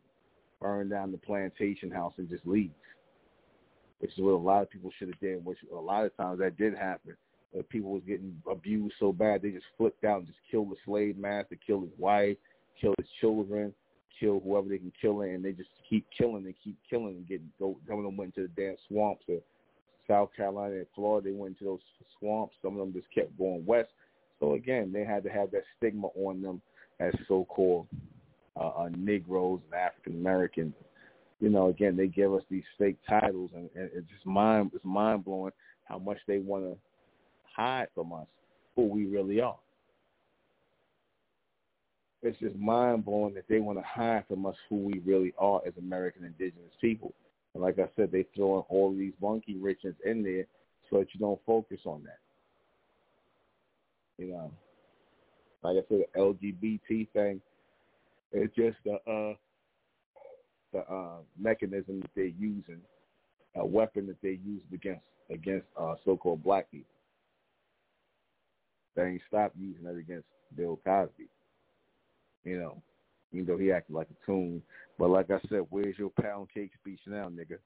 burn 0.64 0.88
down 0.88 1.12
the 1.12 1.18
plantation 1.18 1.90
house 1.90 2.14
and 2.16 2.28
just 2.28 2.46
leave. 2.46 2.70
Which 3.98 4.12
is 4.12 4.24
what 4.24 4.30
a 4.30 4.36
lot 4.36 4.62
of 4.62 4.70
people 4.70 4.90
should 4.98 5.08
have 5.08 5.20
done. 5.20 5.42
Which 5.44 5.58
a 5.70 5.76
lot 5.76 6.06
of 6.06 6.16
times 6.16 6.38
that 6.38 6.56
did 6.56 6.74
happen. 6.74 7.16
But 7.54 7.68
people 7.68 7.90
was 7.90 8.02
getting 8.06 8.34
abused 8.50 8.94
so 8.98 9.12
bad 9.12 9.42
they 9.42 9.50
just 9.50 9.66
flipped 9.76 10.04
out 10.04 10.18
and 10.18 10.26
just 10.26 10.38
killed 10.50 10.70
the 10.70 10.76
slave 10.86 11.18
master, 11.18 11.56
killed 11.64 11.82
his 11.82 11.98
wife, 11.98 12.36
killed 12.80 12.96
his 12.98 13.06
children, 13.20 13.74
kill 14.18 14.40
whoever 14.40 14.68
they 14.68 14.78
can 14.78 14.92
kill, 15.00 15.20
and 15.20 15.44
they 15.44 15.52
just 15.52 15.68
keep 15.88 16.06
killing 16.16 16.46
and 16.46 16.54
keep 16.64 16.76
killing 16.88 17.16
and 17.16 17.28
getting 17.28 17.50
go. 17.58 17.76
Some 17.86 17.98
of 17.98 18.04
them 18.04 18.16
went 18.16 18.34
to 18.36 18.42
the 18.42 18.48
damn 18.48 18.76
swamps 18.88 19.24
of 19.28 19.40
South 20.08 20.30
Carolina 20.34 20.76
and 20.76 20.86
Florida. 20.94 21.28
They 21.28 21.36
went 21.36 21.58
to 21.58 21.64
those 21.64 21.80
swamps. 22.18 22.54
Some 22.62 22.72
of 22.72 22.78
them 22.78 22.92
just 22.94 23.12
kept 23.14 23.36
going 23.38 23.64
west. 23.66 23.90
So 24.40 24.54
again, 24.54 24.92
they 24.92 25.04
had 25.04 25.22
to 25.24 25.30
have 25.30 25.50
that 25.52 25.62
stigma 25.76 26.08
on 26.16 26.42
them 26.42 26.60
as 27.00 27.12
so-called 27.28 27.86
uh, 28.56 28.68
uh, 28.68 28.88
Negroes 28.96 29.60
and 29.66 29.80
African 29.80 30.14
Americans. 30.14 30.74
You 31.40 31.50
know, 31.50 31.68
again, 31.68 31.96
they 31.96 32.06
give 32.06 32.32
us 32.32 32.42
these 32.50 32.64
fake 32.78 32.96
titles, 33.08 33.50
and, 33.54 33.68
and 33.74 33.90
it's 33.94 34.08
just 34.08 34.24
mind 34.24 34.70
it's 34.74 34.84
mind 34.84 35.24
blowing 35.24 35.52
how 35.84 35.98
much 35.98 36.18
they 36.26 36.38
want 36.38 36.64
to 36.64 36.76
hide 37.54 37.88
from 37.94 38.12
us 38.12 38.26
who 38.76 38.86
we 38.86 39.06
really 39.06 39.40
are. 39.40 39.58
It's 42.22 42.38
just 42.38 42.56
mind 42.56 43.04
blowing 43.04 43.34
that 43.34 43.44
they 43.48 43.58
want 43.58 43.78
to 43.78 43.84
hide 43.84 44.24
from 44.28 44.46
us 44.46 44.56
who 44.68 44.76
we 44.76 45.00
really 45.04 45.34
are 45.38 45.60
as 45.66 45.74
American 45.76 46.24
indigenous 46.24 46.72
people. 46.80 47.12
And 47.52 47.62
like 47.62 47.78
I 47.78 47.88
said, 47.96 48.10
they 48.10 48.24
throw 48.34 48.58
in 48.58 48.64
all 48.70 48.92
these 48.92 49.12
monkey 49.20 49.56
riches 49.56 49.94
in 50.06 50.22
there 50.22 50.46
so 50.90 51.00
that 51.00 51.08
you 51.12 51.20
don't 51.20 51.40
focus 51.44 51.80
on 51.84 52.02
that. 52.04 52.18
You 54.16 54.32
know, 54.32 54.50
like 55.62 55.76
I 55.76 55.88
said, 55.88 56.04
the 56.14 56.18
LGBT 56.18 57.08
thing 57.12 57.40
it's 58.32 58.54
just 58.54 58.76
the 58.84 58.94
uh, 59.10 59.34
the 60.72 60.80
uh, 60.92 61.18
mechanism 61.38 62.00
that 62.00 62.10
they're 62.14 62.24
using, 62.26 62.80
a 63.56 63.64
weapon 63.64 64.06
that 64.08 64.20
they 64.22 64.38
use 64.44 64.62
against 64.72 65.04
against 65.30 65.66
uh, 65.80 65.94
so-called 66.04 66.42
black 66.42 66.70
people. 66.70 66.90
They 68.96 69.04
ain't 69.04 69.22
stopped 69.28 69.56
using 69.58 69.86
it 69.86 69.98
against 69.98 70.26
Bill 70.56 70.78
Cosby. 70.84 71.28
You 72.44 72.58
know, 72.58 72.82
even 73.32 73.46
though 73.46 73.58
he 73.58 73.72
acted 73.72 73.94
like 73.94 74.08
a 74.10 74.26
coon. 74.26 74.62
But 74.98 75.10
like 75.10 75.30
I 75.30 75.40
said, 75.48 75.66
where's 75.70 75.98
your 75.98 76.10
pound 76.10 76.48
cake 76.52 76.72
speech 76.80 77.00
now, 77.06 77.28
nigga? 77.28 77.58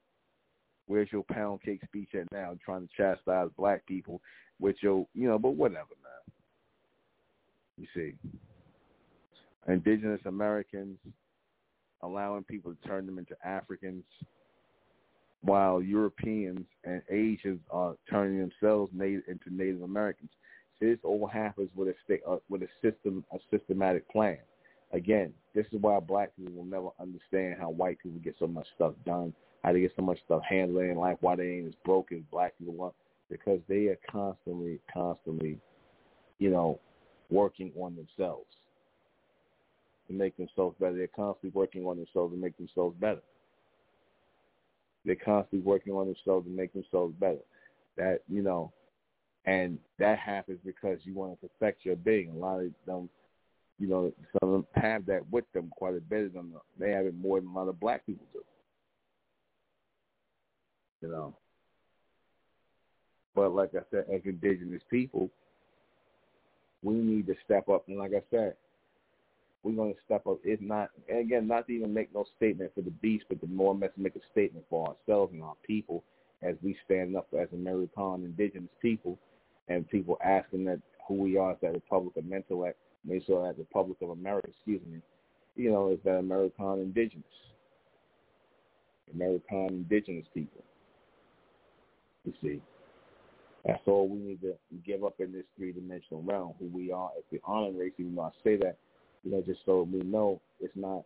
Where's 0.87 1.11
your 1.11 1.23
pound 1.23 1.61
cake 1.61 1.81
speech 1.85 2.09
at 2.15 2.31
now? 2.31 2.57
Trying 2.63 2.87
to 2.87 2.93
chastise 2.97 3.49
black 3.57 3.85
people 3.85 4.21
with 4.59 4.77
your, 4.81 5.05
you 5.13 5.27
know, 5.27 5.37
but 5.37 5.51
whatever, 5.55 5.93
man. 6.01 6.35
You 7.77 7.87
see 7.93 8.29
indigenous 9.67 10.21
Americans, 10.25 10.97
allowing 12.01 12.43
people 12.43 12.73
to 12.73 12.87
turn 12.87 13.05
them 13.05 13.17
into 13.17 13.35
Africans, 13.45 14.03
while 15.41 15.81
Europeans 15.81 16.65
and 16.83 17.01
Asians 17.09 17.61
are 17.71 17.95
turning 18.09 18.39
themselves 18.39 18.91
native, 18.93 19.23
into 19.27 19.53
Native 19.53 19.83
Americans. 19.83 20.29
So 20.79 20.85
this 20.85 20.99
all 21.03 21.27
happens 21.27 21.69
with 21.75 21.89
a 21.89 22.29
uh, 22.29 22.37
with 22.49 22.61
a 22.63 22.67
system, 22.81 23.23
a 23.31 23.37
systematic 23.51 24.09
plan. 24.09 24.37
Again, 24.91 25.33
this 25.53 25.65
is 25.71 25.81
why 25.81 25.99
black 25.99 26.35
people 26.35 26.53
will 26.53 26.65
never 26.65 26.89
understand 26.99 27.57
how 27.59 27.69
white 27.69 27.99
people 27.99 28.19
get 28.19 28.35
so 28.39 28.47
much 28.47 28.65
stuff 28.75 28.93
done, 29.05 29.33
how 29.63 29.73
they 29.73 29.81
get 29.81 29.93
so 29.95 30.01
much 30.01 30.17
stuff 30.25 30.41
handled 30.49 30.83
in 30.83 30.97
life, 30.97 31.17
why 31.21 31.35
they 31.35 31.47
ain't 31.47 31.67
as 31.67 31.73
broke 31.85 32.11
as 32.11 32.21
black 32.31 32.57
people 32.57 32.81
are, 32.81 32.93
because 33.29 33.59
they 33.67 33.87
are 33.87 33.99
constantly, 34.09 34.79
constantly, 34.91 35.59
you 36.39 36.49
know, 36.49 36.79
working 37.29 37.71
on 37.79 37.95
themselves 37.95 38.47
to 40.09 40.13
make 40.15 40.35
themselves 40.37 40.75
better. 40.79 40.95
They're 40.95 41.07
constantly 41.07 41.51
working 41.57 41.85
on 41.85 41.97
themselves 41.97 42.33
to 42.33 42.39
make 42.39 42.57
themselves 42.57 42.95
better. 42.99 43.21
They're 45.05 45.15
constantly 45.15 45.65
working 45.65 45.93
on 45.93 46.07
themselves 46.07 46.45
to 46.45 46.51
make 46.51 46.73
themselves 46.73 47.13
better. 47.19 47.39
That 47.95 48.21
you 48.27 48.41
know, 48.41 48.73
and 49.45 49.77
that 49.99 50.19
happens 50.19 50.59
because 50.65 50.99
you 51.03 51.13
want 51.13 51.39
to 51.39 51.47
perfect 51.47 51.85
your 51.85 51.95
being. 51.95 52.31
A 52.31 52.37
lot 52.37 52.59
of 52.59 52.71
them, 52.85 53.09
you 53.77 53.87
know, 53.87 54.11
some 54.39 54.49
of 54.49 54.53
them 54.53 54.67
have 54.75 55.05
that 55.05 55.29
with 55.31 55.45
them 55.53 55.71
quite 55.75 55.95
a 55.95 56.01
bit 56.01 56.25
of 56.25 56.33
them. 56.33 56.53
They 56.77 56.91
have 56.91 57.05
it 57.05 57.15
more 57.15 57.39
than 57.39 57.49
a 57.49 57.53
lot 57.53 57.69
of 57.69 57.79
black 57.79 58.05
people 58.05 58.25
do. 58.33 58.41
You 61.01 61.11
know. 61.11 61.35
But 63.35 63.53
like 63.53 63.71
I 63.73 63.81
said, 63.91 64.05
as 64.13 64.21
indigenous 64.25 64.81
people, 64.89 65.29
we 66.83 66.95
need 66.95 67.27
to 67.27 67.35
step 67.45 67.69
up. 67.69 67.87
And 67.87 67.97
like 67.97 68.11
I 68.13 68.21
said, 68.31 68.55
we're 69.63 69.75
going 69.75 69.93
to 69.93 69.99
step 70.05 70.25
up. 70.27 70.39
If 70.43 70.61
not, 70.61 70.89
again, 71.09 71.47
not 71.47 71.67
to 71.67 71.73
even 71.73 71.93
make 71.93 72.13
no 72.13 72.25
statement 72.37 72.71
for 72.73 72.81
the 72.81 72.91
beast, 72.91 73.25
but 73.27 73.41
to 73.41 73.47
more 73.47 73.73
or 73.73 73.77
less 73.77 73.91
make 73.97 74.15
a 74.15 74.19
statement 74.31 74.65
for 74.69 74.87
ourselves 74.87 75.33
and 75.33 75.43
our 75.43 75.55
people 75.65 76.03
as 76.41 76.55
we 76.63 76.77
stand 76.85 77.17
up 77.17 77.27
as 77.37 77.49
American 77.53 78.23
indigenous 78.23 78.69
people 78.81 79.17
and 79.67 79.89
people 79.89 80.17
asking 80.23 80.65
that 80.65 80.79
who 81.07 81.15
we 81.15 81.37
are 81.37 81.51
as 81.51 81.57
that 81.61 81.73
Republic 81.73 82.15
of 82.15 82.25
Mental 82.25 82.71
make 83.05 83.25
sure 83.25 83.45
that 83.45 83.57
Republic 83.57 83.97
of 84.01 84.11
America, 84.11 84.49
excuse 84.49 84.81
me, 84.89 84.99
you 85.55 85.71
know, 85.71 85.89
is 85.89 85.99
that 86.05 86.17
American 86.17 86.79
indigenous. 86.79 87.23
American 89.13 89.67
indigenous 89.69 90.25
people. 90.33 90.63
You 92.25 92.33
see. 92.41 92.61
That's 93.65 93.81
all 93.87 94.07
we 94.07 94.19
need 94.19 94.41
to 94.41 94.55
give 94.85 95.03
up 95.03 95.15
in 95.19 95.33
this 95.33 95.43
three-dimensional 95.57 96.23
realm, 96.23 96.53
who 96.59 96.67
we 96.67 96.91
are 96.91 97.09
as 97.17 97.23
the 97.29 97.41
honor 97.43 97.71
race, 97.71 97.91
even 97.97 98.15
though 98.15 98.23
I 98.23 98.31
say 98.43 98.55
that 98.57 98.77
you 99.23 99.31
know, 99.31 99.41
just 99.45 99.59
so 99.65 99.87
we 99.91 99.99
know 99.99 100.39
it's 100.59 100.75
not 100.75 101.03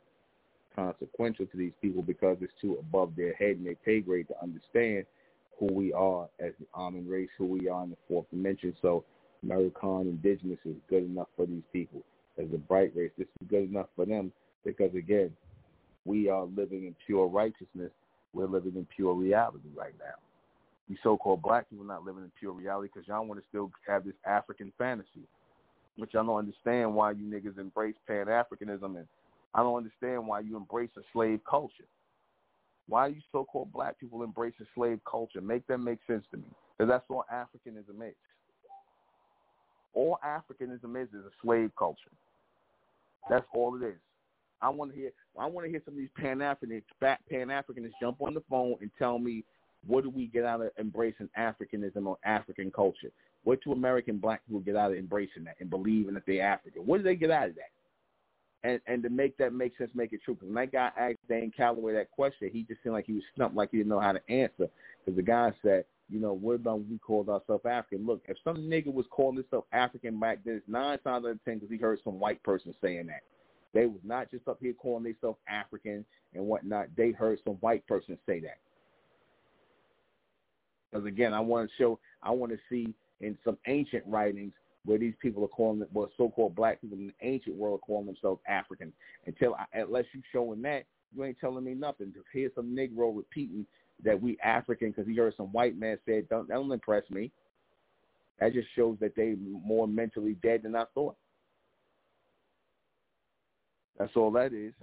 consequential 0.75 1.45
to 1.45 1.57
these 1.57 1.73
people 1.81 2.01
because 2.01 2.37
it's 2.41 2.53
too 2.61 2.77
above 2.79 3.15
their 3.15 3.33
head 3.35 3.57
and 3.57 3.65
their 3.65 3.75
pay 3.75 3.99
grade 3.99 4.27
to 4.27 4.35
understand 4.41 5.05
who 5.59 5.67
we 5.71 5.93
are 5.93 6.27
as 6.39 6.51
the 6.59 6.65
Amun 6.75 7.07
race, 7.07 7.29
who 7.37 7.45
we 7.45 7.69
are 7.69 7.83
in 7.83 7.91
the 7.91 7.97
fourth 8.07 8.29
dimension. 8.31 8.75
So 8.81 9.03
American 9.43 10.01
indigenous 10.01 10.59
is 10.65 10.75
good 10.89 11.03
enough 11.03 11.27
for 11.35 11.45
these 11.45 11.63
people. 11.71 12.01
As 12.37 12.47
a 12.53 12.57
bright 12.57 12.91
race, 12.95 13.11
this 13.17 13.27
is 13.41 13.47
good 13.47 13.69
enough 13.69 13.87
for 13.95 14.05
them 14.05 14.31
because 14.65 14.93
again, 14.95 15.31
we 16.05 16.29
are 16.29 16.45
living 16.45 16.85
in 16.85 16.95
pure 17.05 17.27
righteousness. 17.27 17.91
We're 18.33 18.47
living 18.47 18.73
in 18.75 18.87
pure 18.95 19.13
reality 19.13 19.69
right 19.75 19.93
now. 19.99 20.15
You 20.89 20.97
so-called 21.03 21.41
black 21.41 21.69
people 21.69 21.85
are 21.85 21.87
not 21.87 22.03
living 22.03 22.23
in 22.23 22.31
pure 22.39 22.51
reality 22.51 22.89
because 22.93 23.07
y'all 23.07 23.25
want 23.25 23.39
to 23.39 23.47
still 23.47 23.71
have 23.87 24.03
this 24.03 24.15
African 24.25 24.73
fantasy 24.77 25.27
which 25.97 26.11
I 26.15 26.23
don't 26.23 26.37
understand 26.37 26.93
why 26.93 27.11
you 27.11 27.25
niggas 27.25 27.59
embrace 27.59 27.95
Pan 28.07 28.25
Africanism, 28.27 28.97
and 28.97 29.07
I 29.53 29.61
don't 29.61 29.77
understand 29.77 30.27
why 30.27 30.39
you 30.39 30.57
embrace 30.57 30.89
a 30.97 31.01
slave 31.13 31.39
culture. 31.49 31.85
Why 32.87 33.07
you 33.07 33.21
so-called 33.31 33.71
black 33.71 33.99
people 33.99 34.23
embrace 34.23 34.55
a 34.61 34.65
slave 34.75 34.99
culture? 35.09 35.41
Make 35.41 35.65
that 35.67 35.77
make 35.77 35.99
sense 36.07 36.25
to 36.31 36.37
me, 36.37 36.47
because 36.77 36.89
that's 36.89 37.05
all 37.09 37.25
Africanism 37.31 38.07
is. 38.07 38.15
All 39.93 40.19
Africanism 40.25 41.01
is 41.01 41.09
is 41.09 41.25
a 41.25 41.31
slave 41.41 41.71
culture. 41.77 42.11
That's 43.29 43.45
all 43.53 43.75
it 43.81 43.85
is. 43.85 43.99
I 44.61 44.69
want 44.69 44.91
to 44.91 44.97
hear. 44.97 45.11
I 45.39 45.45
want 45.45 45.65
to 45.65 45.71
hear 45.71 45.81
some 45.85 45.93
of 45.93 45.97
these 45.97 46.09
Pan 46.17 46.39
Africanists, 46.39 46.83
Pan 46.99 47.47
Africanists 47.47 47.91
jump 48.01 48.21
on 48.21 48.33
the 48.33 48.43
phone 48.49 48.75
and 48.81 48.89
tell 48.97 49.19
me 49.19 49.43
what 49.85 50.03
do 50.03 50.09
we 50.09 50.27
get 50.27 50.45
out 50.45 50.61
of 50.61 50.71
embracing 50.79 51.29
Africanism 51.37 52.05
or 52.05 52.17
African 52.23 52.71
culture? 52.71 53.11
What 53.43 53.61
do 53.63 53.71
American 53.73 54.17
black 54.17 54.45
people 54.45 54.61
get 54.61 54.75
out 54.75 54.91
of 54.91 54.97
embracing 54.97 55.43
that 55.45 55.55
and 55.59 55.69
believing 55.69 56.13
that 56.13 56.23
they're 56.25 56.45
African? 56.45 56.85
What 56.85 56.97
do 56.97 57.03
they 57.03 57.15
get 57.15 57.31
out 57.31 57.49
of 57.49 57.55
that? 57.55 57.71
And 58.63 58.79
and 58.87 59.03
to 59.03 59.09
make 59.09 59.37
that 59.37 59.53
make 59.53 59.77
sense, 59.77 59.91
make 59.93 60.13
it 60.13 60.21
true. 60.23 60.35
Because 60.35 60.47
when 60.47 60.55
that 60.55 60.71
guy 60.71 60.91
asked 60.97 61.27
Dane 61.27 61.51
Calloway 61.55 61.93
that 61.93 62.11
question, 62.11 62.49
he 62.51 62.63
just 62.63 62.81
seemed 62.81 62.93
like 62.93 63.05
he 63.05 63.13
was 63.13 63.23
stumped, 63.35 63.55
like 63.55 63.71
he 63.71 63.77
didn't 63.77 63.89
know 63.89 63.99
how 63.99 64.13
to 64.13 64.29
answer. 64.29 64.69
Because 65.03 65.17
the 65.17 65.21
guy 65.21 65.51
said, 65.61 65.83
you 66.09 66.19
know, 66.19 66.33
what 66.33 66.55
about 66.55 66.87
we 66.87 66.97
called 66.97 67.27
ourselves 67.27 67.65
African? 67.65 68.05
Look, 68.05 68.21
if 68.27 68.37
some 68.43 68.57
nigga 68.57 68.93
was 68.93 69.05
calling 69.09 69.35
himself 69.35 69.65
African 69.73 70.19
back 70.19 70.39
then, 70.45 70.55
it's 70.55 70.67
nine 70.67 70.99
times 70.99 71.25
out 71.25 71.31
of 71.31 71.43
ten 71.43 71.55
because 71.55 71.71
he 71.71 71.77
heard 71.77 71.99
some 72.03 72.19
white 72.19 72.41
person 72.43 72.73
saying 72.81 73.07
that. 73.07 73.23
They 73.73 73.87
was 73.87 73.99
not 74.03 74.29
just 74.31 74.47
up 74.47 74.59
here 74.61 74.73
calling 74.73 75.03
themselves 75.03 75.39
African 75.49 76.05
and 76.33 76.45
whatnot. 76.45 76.87
They 76.95 77.11
heard 77.11 77.39
some 77.43 77.55
white 77.55 77.85
person 77.87 78.17
say 78.25 78.39
that. 78.41 78.59
Because 80.91 81.07
again, 81.07 81.33
I 81.33 81.39
want 81.39 81.69
to 81.69 81.75
show, 81.75 81.99
I 82.21 82.31
want 82.31 82.51
to 82.51 82.59
see 82.69 82.93
in 83.23 83.37
some 83.43 83.57
ancient 83.67 84.03
writings 84.07 84.53
where 84.85 84.97
these 84.97 85.13
people 85.21 85.43
are 85.43 85.49
calling, 85.49 85.83
well, 85.93 86.09
so-called 86.17 86.55
black 86.55 86.81
people 86.81 86.97
in 86.97 87.07
the 87.07 87.27
ancient 87.27 87.55
world 87.55 87.79
calling 87.85 88.05
themselves 88.05 88.41
African. 88.47 88.91
Until 89.25 89.55
unless 89.73 90.05
you 90.13 90.21
showing 90.31 90.61
that, 90.63 90.83
you 91.15 91.23
ain't 91.23 91.39
telling 91.39 91.63
me 91.63 91.73
nothing. 91.73 92.07
Because 92.07 92.25
here's 92.33 92.53
some 92.55 92.75
Negro 92.75 93.15
repeating 93.15 93.65
that 94.03 94.21
we 94.21 94.37
African 94.43 94.89
because 94.89 95.07
he 95.07 95.15
heard 95.15 95.33
some 95.37 95.51
white 95.53 95.77
man 95.77 95.97
say 96.05 96.17
it. 96.19 96.29
Don't, 96.29 96.47
that 96.49 96.55
don't 96.55 96.71
impress 96.71 97.09
me. 97.09 97.31
That 98.39 98.53
just 98.53 98.67
shows 98.75 98.97
that 98.99 99.15
they 99.15 99.35
more 99.39 99.87
mentally 99.87 100.35
dead 100.43 100.63
than 100.63 100.75
I 100.75 100.83
thought. 100.93 101.15
That's 103.97 104.15
all 104.15 104.31
that 104.31 104.53
is. 104.53 104.73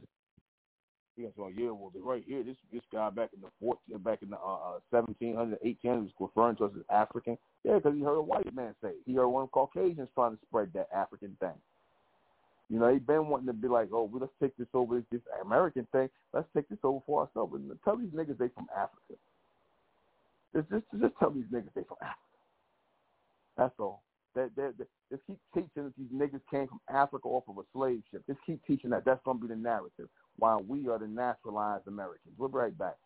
Goes, 1.22 1.32
"Oh 1.38 1.48
yeah, 1.48 1.70
well, 1.70 1.92
right 2.02 2.24
here, 2.26 2.42
this 2.42 2.56
this 2.72 2.82
guy 2.92 3.10
back 3.10 3.30
in 3.34 3.40
the 3.40 3.48
14, 3.60 3.98
back 3.98 4.22
in 4.22 4.30
the 4.30 4.36
uh, 4.36 4.78
1700s, 4.92 5.52
uh, 5.52 5.56
1800s, 5.64 6.10
was 6.18 6.30
referring 6.34 6.56
to 6.56 6.64
us 6.64 6.72
as 6.76 6.84
African. 6.90 7.38
Yeah, 7.64 7.76
because 7.76 7.94
he 7.94 8.02
heard 8.02 8.16
a 8.16 8.22
white 8.22 8.54
man 8.54 8.74
say 8.82 8.88
it. 8.88 9.02
He 9.06 9.14
heard 9.14 9.28
one 9.28 9.44
of 9.44 9.50
Caucasians 9.52 10.08
trying 10.14 10.32
to 10.32 10.38
spread 10.46 10.70
that 10.74 10.88
African 10.94 11.36
thing. 11.40 11.58
You 12.70 12.78
know, 12.78 12.92
he 12.92 13.00
been 13.00 13.26
wanting 13.26 13.48
to 13.48 13.52
be 13.52 13.66
like, 13.66 13.88
oh, 13.92 14.04
well, 14.04 14.20
let's 14.20 14.32
take 14.40 14.56
this 14.56 14.68
over 14.74 14.96
this, 14.96 15.04
this 15.10 15.20
American 15.44 15.88
thing. 15.90 16.08
Let's 16.32 16.46
take 16.54 16.68
this 16.68 16.78
over 16.84 17.00
for 17.04 17.22
ourselves. 17.22 17.52
And 17.54 17.70
tell 17.84 17.96
these 17.96 18.10
niggas 18.10 18.38
they 18.38 18.48
from 18.48 18.68
Africa. 18.72 19.18
Just, 20.54 20.70
just, 20.70 20.84
just 21.00 21.14
tell 21.18 21.30
these 21.30 21.50
niggas 21.52 21.74
they 21.74 21.82
from 21.82 21.96
Africa. 22.00 22.20
That's 23.56 23.74
all. 23.80 24.02
That, 24.36 24.50
that, 24.54 24.74
just 25.10 25.22
keep 25.26 25.38
teaching 25.52 25.82
that 25.82 25.96
these 25.98 26.12
niggas 26.14 26.40
came 26.48 26.68
from 26.68 26.80
Africa 26.88 27.26
off 27.26 27.42
of 27.48 27.58
a 27.58 27.62
slave 27.72 28.02
ship. 28.12 28.22
Just 28.28 28.38
keep 28.46 28.64
teaching 28.64 28.90
that. 28.90 29.04
That's 29.04 29.20
going 29.24 29.38
to 29.38 29.42
be 29.42 29.52
the 29.52 29.58
narrative. 29.60 30.08
While 30.40 30.64
we 30.66 30.88
are 30.88 30.98
the 30.98 31.06
naturalized 31.06 31.86
Americans. 31.86 32.34
We'll 32.38 32.48
be 32.48 32.56
right 32.56 32.76
back. 32.76 32.96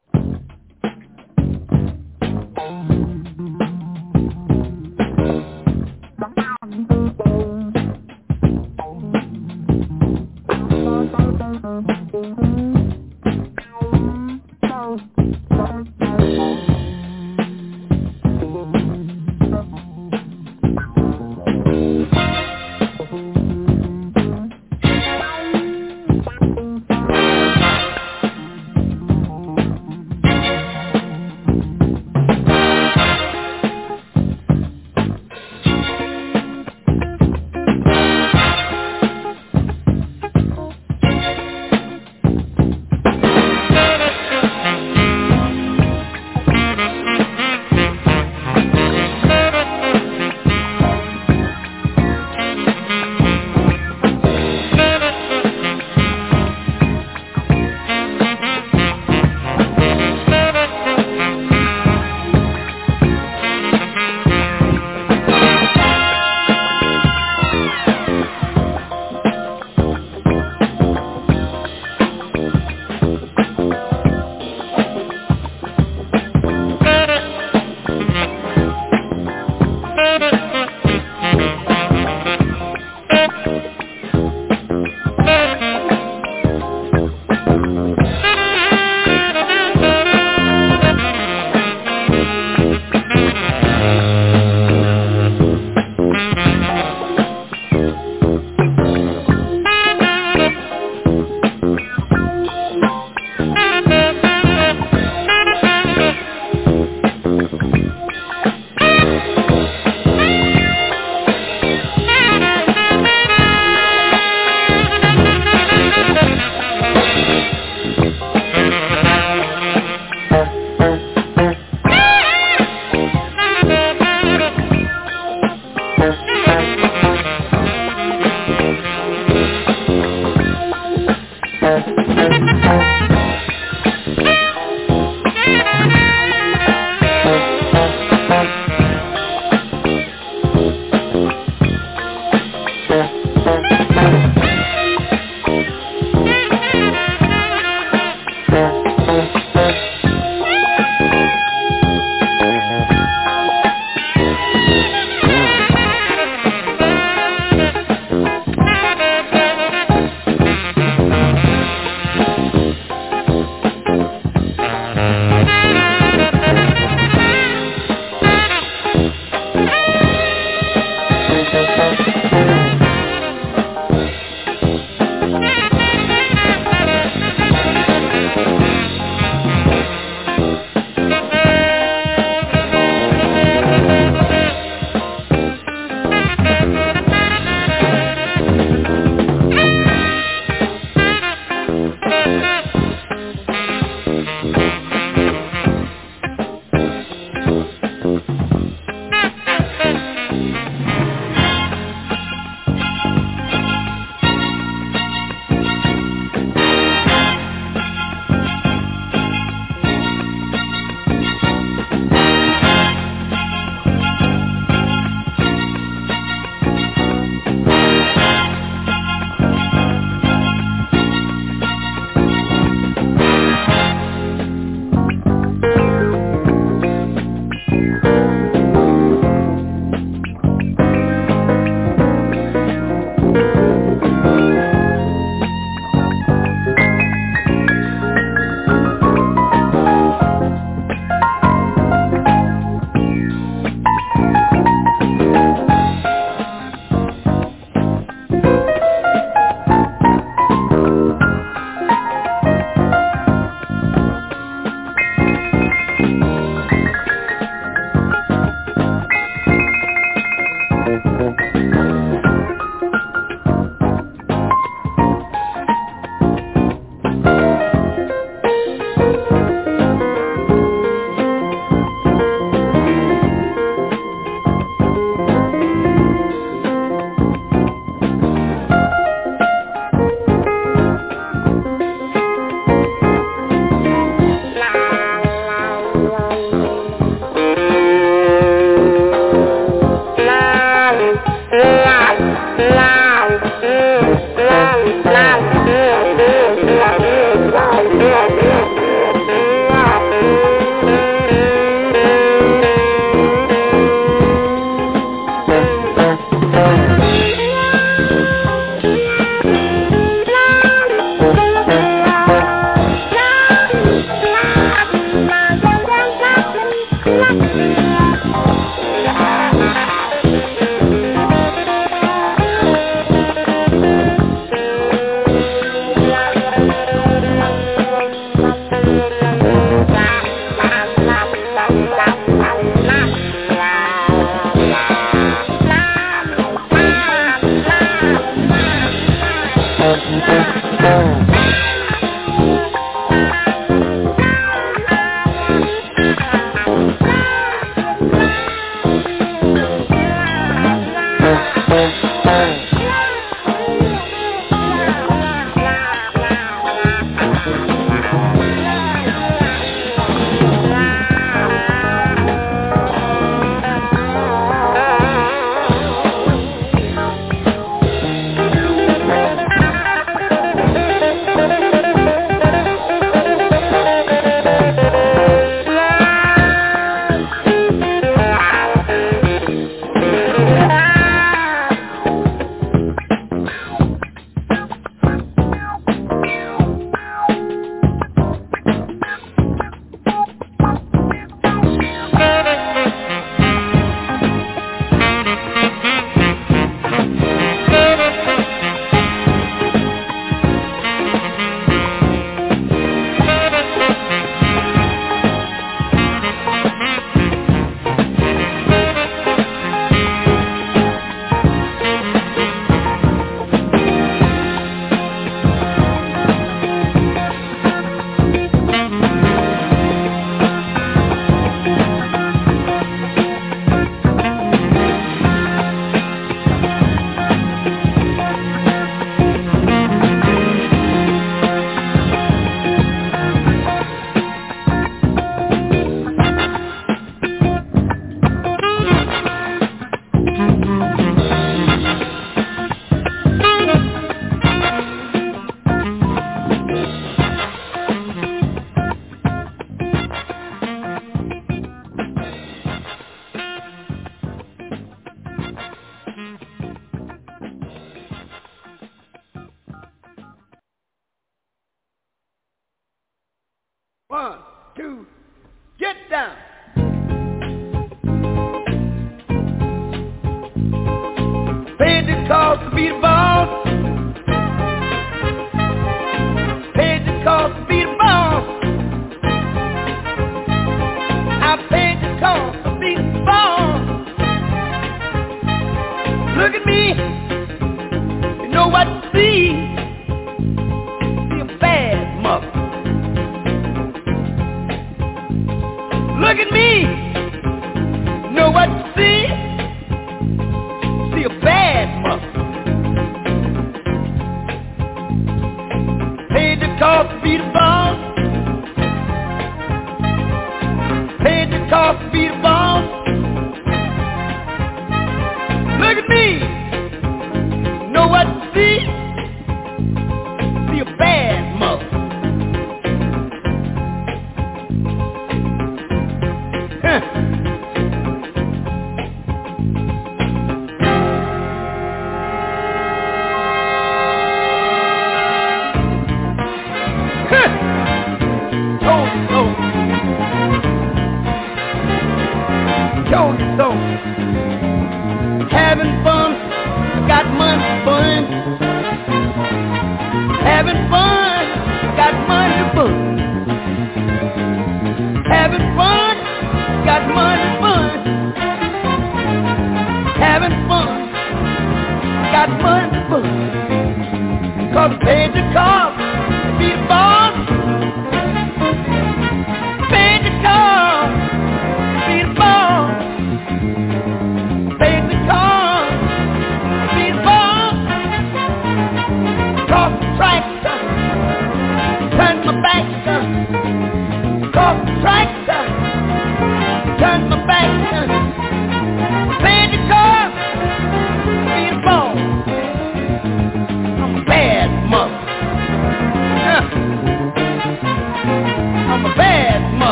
See 506.77 506.81
a 506.81 507.53
bad 507.53 507.84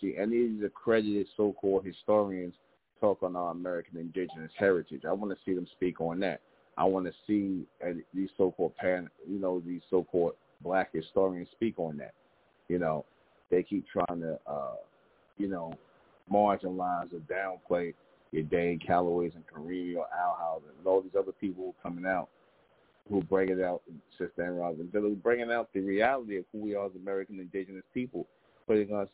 see 0.00 0.14
any 0.16 0.44
of 0.44 0.50
these 0.52 0.64
accredited 0.64 1.26
so-called 1.36 1.84
historians 1.84 2.54
talk 3.00 3.22
on 3.22 3.36
our 3.36 3.50
American 3.50 3.98
indigenous 3.98 4.52
heritage. 4.56 5.02
I 5.06 5.12
want 5.12 5.32
to 5.32 5.38
see 5.44 5.54
them 5.54 5.66
speak 5.72 6.00
on 6.00 6.20
that. 6.20 6.40
I 6.78 6.84
want 6.84 7.06
to 7.06 7.12
see 7.26 7.66
uh, 7.84 7.92
these 8.14 8.30
so-called 8.36 8.76
pan, 8.76 9.08
you 9.28 9.38
know, 9.38 9.62
these 9.64 9.82
so-called 9.90 10.34
black 10.62 10.92
historians 10.92 11.48
speak 11.52 11.78
on 11.78 11.96
that. 11.98 12.14
You 12.68 12.78
know, 12.78 13.04
they 13.50 13.62
keep 13.62 13.86
trying 13.88 14.20
to, 14.20 14.38
uh, 14.46 14.76
you 15.38 15.48
know, 15.48 15.72
marginalize 16.32 17.08
or 17.12 17.20
downplay 17.30 17.94
your 18.32 18.42
Dane 18.42 18.78
Calloways 18.86 19.32
and 19.34 19.44
Kareem 19.46 19.96
or 19.96 20.06
Al 20.12 20.36
Howard 20.38 20.62
and 20.78 20.86
all 20.86 21.00
these 21.00 21.14
other 21.18 21.32
people 21.32 21.74
coming 21.82 22.04
out 22.04 22.28
who 23.08 23.22
bring 23.22 23.50
it 23.50 23.60
out, 23.60 23.82
Sister 24.18 24.44
Ann 24.44 24.56
Robinson, 24.56 25.20
bringing 25.22 25.52
out 25.52 25.68
the 25.72 25.80
reality 25.80 26.38
of 26.38 26.44
who 26.52 26.58
we 26.58 26.74
are 26.74 26.86
as 26.86 26.92
American 26.96 27.38
indigenous 27.38 27.84
people, 27.94 28.26
putting 28.66 28.92
us 28.92 29.08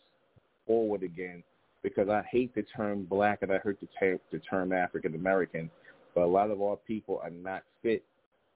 forward 0.66 1.02
again. 1.02 1.42
Because 1.82 2.08
I 2.08 2.22
hate 2.30 2.54
the 2.54 2.62
term 2.62 3.04
black 3.04 3.40
and 3.42 3.50
I 3.50 3.58
hate 3.64 3.80
the, 3.80 3.88
ter- 3.98 4.20
the 4.30 4.38
term 4.38 4.72
African 4.72 5.14
American, 5.14 5.70
but 6.14 6.22
a 6.22 6.26
lot 6.26 6.50
of 6.50 6.62
our 6.62 6.76
people 6.76 7.20
are 7.22 7.30
not 7.30 7.62
fit. 7.82 8.04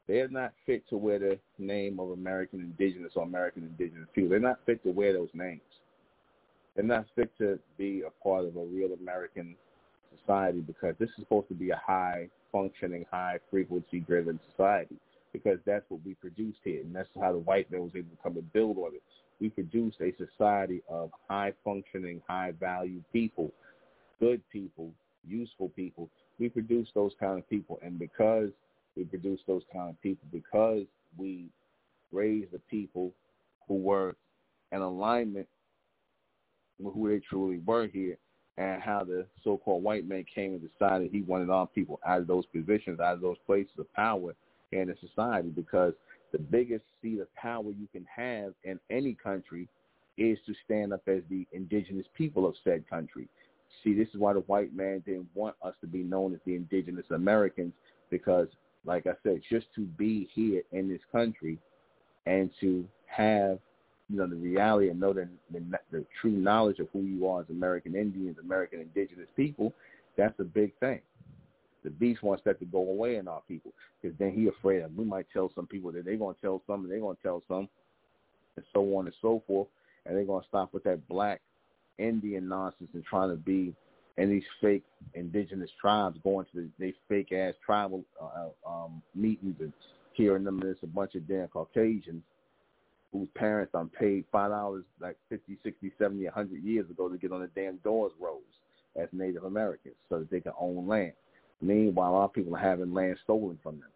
They're 0.06 0.28
not 0.28 0.52
fit 0.64 0.88
to 0.90 0.96
wear 0.96 1.18
the 1.18 1.38
name 1.58 1.98
of 1.98 2.12
American 2.12 2.60
indigenous 2.60 3.12
or 3.16 3.24
American 3.24 3.64
indigenous 3.64 4.08
people. 4.14 4.30
They're 4.30 4.38
not 4.38 4.60
fit 4.64 4.82
to 4.84 4.90
wear 4.90 5.12
those 5.12 5.30
names. 5.34 5.60
They're 6.76 6.84
not 6.84 7.06
fit 7.16 7.36
to 7.38 7.58
be 7.76 8.02
a 8.06 8.10
part 8.22 8.44
of 8.44 8.56
a 8.56 8.64
real 8.64 8.90
American 8.92 9.56
society 10.20 10.60
because 10.60 10.94
this 11.00 11.08
is 11.08 11.16
supposed 11.20 11.48
to 11.48 11.54
be 11.54 11.70
a 11.70 11.80
high 11.84 12.28
functioning, 12.52 13.04
high 13.10 13.38
frequency 13.50 14.00
driven 14.00 14.38
society 14.50 14.96
because 15.32 15.58
that's 15.66 15.84
what 15.88 16.00
we 16.04 16.14
produced 16.14 16.58
here 16.64 16.80
and 16.82 16.94
that's 16.94 17.08
how 17.20 17.32
the 17.32 17.38
white 17.38 17.70
man 17.70 17.82
was 17.82 17.90
able 17.94 18.08
to 18.08 18.22
come 18.22 18.36
and 18.36 18.52
build 18.52 18.78
on 18.78 18.94
it. 18.94 19.02
We 19.40 19.50
produce 19.50 19.94
a 20.00 20.14
society 20.16 20.82
of 20.88 21.10
high 21.28 21.52
functioning, 21.64 22.22
high 22.26 22.52
value 22.58 23.02
people, 23.12 23.52
good 24.18 24.40
people, 24.50 24.90
useful 25.26 25.68
people. 25.70 26.08
We 26.38 26.48
produce 26.48 26.88
those 26.94 27.12
kind 27.20 27.38
of 27.38 27.48
people 27.48 27.78
and 27.82 27.98
because 27.98 28.50
we 28.96 29.04
produce 29.04 29.40
those 29.46 29.62
kind 29.72 29.90
of 29.90 30.00
people, 30.02 30.26
because 30.32 30.84
we 31.18 31.46
raise 32.12 32.46
the 32.52 32.60
people 32.70 33.12
who 33.68 33.74
were 33.74 34.16
in 34.72 34.80
alignment 34.80 35.46
with 36.78 36.94
who 36.94 37.08
they 37.08 37.20
truly 37.20 37.60
were 37.66 37.86
here 37.86 38.16
and 38.58 38.82
how 38.82 39.04
the 39.04 39.26
so-called 39.44 39.82
white 39.82 40.08
man 40.08 40.24
came 40.34 40.52
and 40.52 40.68
decided 40.70 41.10
he 41.10 41.22
wanted 41.22 41.50
our 41.50 41.66
people 41.66 42.00
out 42.06 42.20
of 42.20 42.26
those 42.26 42.46
positions, 42.46 43.00
out 43.00 43.14
of 43.14 43.20
those 43.20 43.36
places 43.46 43.72
of 43.78 43.92
power 43.92 44.34
in 44.72 44.88
the 44.88 44.94
society 45.00 45.48
because 45.48 45.92
the 46.32 46.38
biggest 46.38 46.84
seat 47.02 47.20
of 47.20 47.34
power 47.34 47.64
you 47.64 47.88
can 47.92 48.06
have 48.14 48.52
in 48.64 48.78
any 48.90 49.14
country 49.14 49.68
is 50.18 50.38
to 50.46 50.54
stand 50.64 50.92
up 50.92 51.02
as 51.06 51.22
the 51.28 51.46
indigenous 51.52 52.06
people 52.14 52.46
of 52.46 52.54
said 52.64 52.88
country. 52.88 53.28
See, 53.84 53.94
this 53.94 54.08
is 54.08 54.16
why 54.16 54.32
the 54.32 54.40
white 54.40 54.74
man 54.74 55.02
didn't 55.04 55.28
want 55.34 55.56
us 55.62 55.74
to 55.80 55.86
be 55.86 56.02
known 56.02 56.32
as 56.34 56.40
the 56.46 56.54
indigenous 56.54 57.04
Americans 57.10 57.72
because, 58.10 58.48
like 58.84 59.06
I 59.06 59.12
said, 59.22 59.42
just 59.50 59.66
to 59.74 59.82
be 59.82 60.28
here 60.32 60.62
in 60.72 60.88
this 60.88 61.00
country 61.12 61.58
and 62.26 62.50
to 62.60 62.86
have 63.06 63.58
you 64.08 64.18
know 64.18 64.26
the 64.26 64.36
reality 64.36 64.88
and 64.88 65.00
know 65.00 65.12
the, 65.12 65.28
the 65.52 65.60
the 65.90 66.04
true 66.20 66.30
knowledge 66.30 66.78
of 66.78 66.88
who 66.92 67.00
you 67.02 67.28
are 67.28 67.40
as 67.40 67.50
American 67.50 67.94
Indians, 67.94 68.36
American 68.40 68.80
indigenous 68.80 69.28
people, 69.36 69.72
that's 70.16 70.38
a 70.38 70.44
big 70.44 70.72
thing. 70.78 71.00
The 71.86 71.92
beast 71.92 72.20
wants 72.20 72.42
that 72.44 72.58
to 72.58 72.64
go 72.64 72.80
away 72.80 73.14
in 73.14 73.28
our 73.28 73.42
people 73.46 73.70
because 74.02 74.18
then 74.18 74.32
he 74.32 74.48
afraid 74.48 74.82
of 74.82 74.92
we 74.96 75.04
might 75.04 75.26
tell 75.32 75.52
some 75.54 75.68
people 75.68 75.92
that 75.92 76.04
they're 76.04 76.16
gonna 76.16 76.34
tell 76.42 76.60
some 76.66 76.82
and 76.82 76.90
they're 76.90 76.98
gonna 76.98 77.16
tell 77.22 77.44
some, 77.46 77.68
and 78.56 78.66
so 78.74 78.80
on 78.96 79.06
and 79.06 79.14
so 79.22 79.40
forth, 79.46 79.68
and 80.04 80.16
they're 80.16 80.24
gonna 80.24 80.44
stop 80.48 80.74
with 80.74 80.82
that 80.82 81.06
black 81.06 81.40
Indian 81.98 82.48
nonsense 82.48 82.90
and 82.92 83.04
trying 83.04 83.30
to 83.30 83.36
be 83.36 83.72
and 84.18 84.32
these 84.32 84.42
fake 84.60 84.82
indigenous 85.14 85.70
tribes 85.80 86.18
going 86.24 86.44
to 86.46 86.62
the, 86.62 86.68
they 86.80 86.92
fake 87.08 87.30
ass 87.30 87.54
tribal 87.64 88.04
uh, 88.20 88.48
um, 88.68 89.00
meetings 89.14 89.54
and 89.60 89.72
hearing 90.14 90.42
them 90.42 90.60
as 90.68 90.76
a 90.82 90.88
bunch 90.88 91.14
of 91.14 91.28
damn 91.28 91.46
Caucasians 91.46 92.24
whose 93.12 93.28
parents 93.36 93.70
done 93.72 93.90
paid 93.96 94.24
five 94.32 94.50
dollars 94.50 94.82
like 95.00 95.16
fifty, 95.28 95.56
sixty, 95.62 95.92
seventy, 96.00 96.26
a 96.26 96.32
hundred 96.32 96.64
years 96.64 96.90
ago 96.90 97.08
to 97.08 97.16
get 97.16 97.30
on 97.30 97.42
the 97.42 97.50
damn 97.54 97.76
Dawes 97.84 98.10
rolls 98.18 98.42
as 99.00 99.08
Native 99.12 99.44
Americans 99.44 99.94
so 100.08 100.18
that 100.18 100.30
they 100.32 100.40
can 100.40 100.52
own 100.58 100.88
land. 100.88 101.12
Meanwhile, 101.60 102.14
our 102.14 102.28
people 102.28 102.54
are 102.54 102.60
having 102.60 102.92
land 102.92 103.16
stolen 103.24 103.58
from 103.62 103.80
them, 103.80 103.88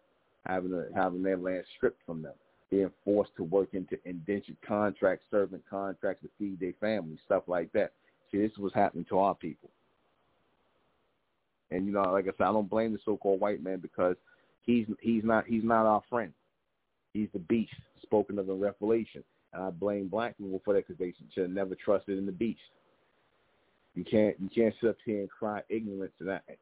having 0.45 0.73
a, 0.73 0.85
having 0.95 1.23
their 1.23 1.37
land 1.37 1.63
stripped 1.77 2.01
from 2.05 2.21
them, 2.21 2.33
being 2.69 2.91
forced 3.05 3.35
to 3.37 3.43
work 3.43 3.69
into 3.73 3.97
indentured 4.05 4.57
contracts, 4.67 5.25
servant 5.29 5.63
contracts 5.69 6.23
to 6.23 6.29
feed 6.39 6.59
their 6.59 6.73
families, 6.79 7.19
stuff 7.25 7.43
like 7.47 7.71
that. 7.73 7.91
See, 8.31 8.39
this 8.39 8.51
is 8.51 8.57
what's 8.57 8.75
happening 8.75 9.05
to 9.09 9.19
our 9.19 9.35
people. 9.35 9.69
And 11.69 11.85
you 11.85 11.93
know, 11.93 12.01
like 12.11 12.25
I 12.25 12.31
said, 12.37 12.47
I 12.47 12.51
don't 12.51 12.69
blame 12.69 12.93
the 12.93 12.99
so-called 13.05 13.39
white 13.39 13.63
man 13.63 13.79
because 13.79 14.15
he's 14.63 14.87
he's 14.99 15.23
not 15.23 15.45
he's 15.45 15.63
not 15.63 15.85
our 15.85 16.01
friend. 16.09 16.33
He's 17.13 17.29
the 17.33 17.39
beast 17.39 17.73
spoken 18.01 18.39
of 18.39 18.49
in 18.49 18.59
Revelation. 18.59 19.23
And 19.53 19.63
I 19.63 19.69
blame 19.69 20.07
black 20.07 20.37
people 20.37 20.61
for 20.63 20.73
that 20.73 20.87
because 20.87 20.99
they 20.99 21.13
should 21.33 21.43
have 21.43 21.51
never 21.51 21.75
trusted 21.75 22.17
in 22.17 22.25
the 22.25 22.31
beast. 22.31 22.59
You 23.95 24.05
can't 24.05 24.35
you 24.39 24.49
can't 24.49 24.73
sit 24.79 24.91
up 24.91 24.97
here 25.05 25.19
and 25.19 25.29
cry 25.29 25.61
ignorance 25.69 26.13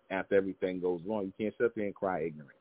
after 0.09 0.35
everything 0.35 0.79
goes 0.79 1.01
wrong. 1.05 1.25
You 1.25 1.33
can't 1.37 1.55
sit 1.57 1.65
up 1.67 1.73
here 1.75 1.85
and 1.85 1.95
cry 1.95 2.21
ignorance. 2.21 2.53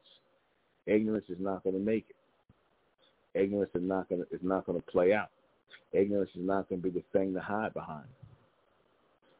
Ignorance 0.86 1.27
is 1.28 1.39
not 1.40 1.65
going 1.65 1.74
to 1.74 1.82
make 1.82 2.07
it. 2.11 3.39
Ignorance 3.39 3.70
is 3.74 3.82
not 3.82 4.09
going 4.09 4.24
is 4.31 4.40
not 4.43 4.66
going 4.66 4.81
to 4.81 4.86
play 4.86 5.12
out. 5.12 5.31
Ignorance 5.93 6.31
is 6.35 6.43
not 6.45 6.69
going 6.69 6.82
to 6.82 6.90
be 6.90 6.99
the 6.99 7.05
thing 7.19 7.32
to 7.35 7.40
hide 7.40 7.73
behind. 7.73 8.07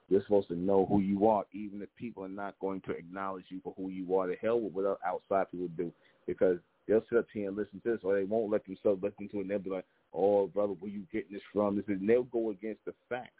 You're 0.09 0.23
supposed 0.23 0.49
to 0.49 0.57
know 0.57 0.87
who 0.87 1.01
you 1.01 1.27
are, 1.27 1.45
even 1.53 1.83
if 1.83 1.89
people 1.97 2.25
are 2.25 2.31
not 2.31 2.59
going 2.61 2.81
to 2.83 2.93
acknowledge 2.93 3.45
you 3.49 3.61
for 3.63 3.75
who 3.77 3.91
you 3.91 4.17
are. 4.17 4.27
The 4.27 4.37
hell 4.41 4.59
with 4.59 4.73
what 4.73 4.99
outside 5.07 5.51
people 5.51 5.69
do, 5.77 5.93
because 6.27 6.59
they'll 6.87 7.05
sit 7.11 7.19
up 7.19 7.27
here 7.33 7.49
and 7.49 7.57
listen 7.57 7.83
to 7.85 7.91
this, 7.91 8.01
or 8.03 8.15
they 8.15 8.25
won't 8.25 8.51
let 8.51 8.65
themselves 8.65 9.03
listen 9.03 9.29
to 9.29 9.39
it. 9.39 9.41
and 9.43 9.51
They'll 9.51 9.59
be 9.59 9.69
like, 9.69 9.85
"Oh, 10.15 10.47
brother, 10.47 10.73
where 10.73 10.91
you 10.91 11.07
getting 11.13 11.35
this 11.35 11.43
from?" 11.53 11.77
This 11.77 11.85
is, 11.85 12.01
and 12.01 12.09
they'll 12.09 12.23
go 12.23 12.51
against 12.51 12.83
the 12.87 12.95
facts. 13.11 13.33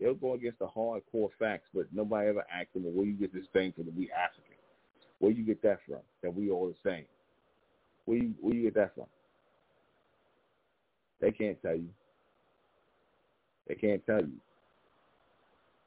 They'll 0.00 0.14
go 0.14 0.34
against 0.34 0.58
the 0.58 0.66
hardcore 0.66 1.28
facts, 1.38 1.68
but 1.74 1.86
nobody 1.92 2.28
ever 2.28 2.44
asked 2.50 2.72
them, 2.72 2.84
"Where 2.94 3.06
you 3.06 3.12
get 3.12 3.34
this 3.34 3.46
thing 3.48 3.72
from? 3.72 3.84
That 3.84 3.94
we 3.94 4.10
African? 4.10 4.56
Where 5.18 5.30
you 5.30 5.44
get 5.44 5.60
that 5.62 5.82
from? 5.86 6.00
That 6.22 6.34
we 6.34 6.50
all 6.50 6.68
the 6.68 6.90
same? 6.90 7.04
Where 8.06 8.16
you 8.18 8.34
where 8.40 8.54
you 8.54 8.62
get 8.62 8.74
that 8.74 8.94
from?" 8.94 9.06
They 11.20 11.32
can't 11.32 11.60
tell 11.60 11.76
you. 11.76 11.90
They 13.68 13.74
can't 13.74 14.04
tell 14.06 14.22
you 14.22 14.40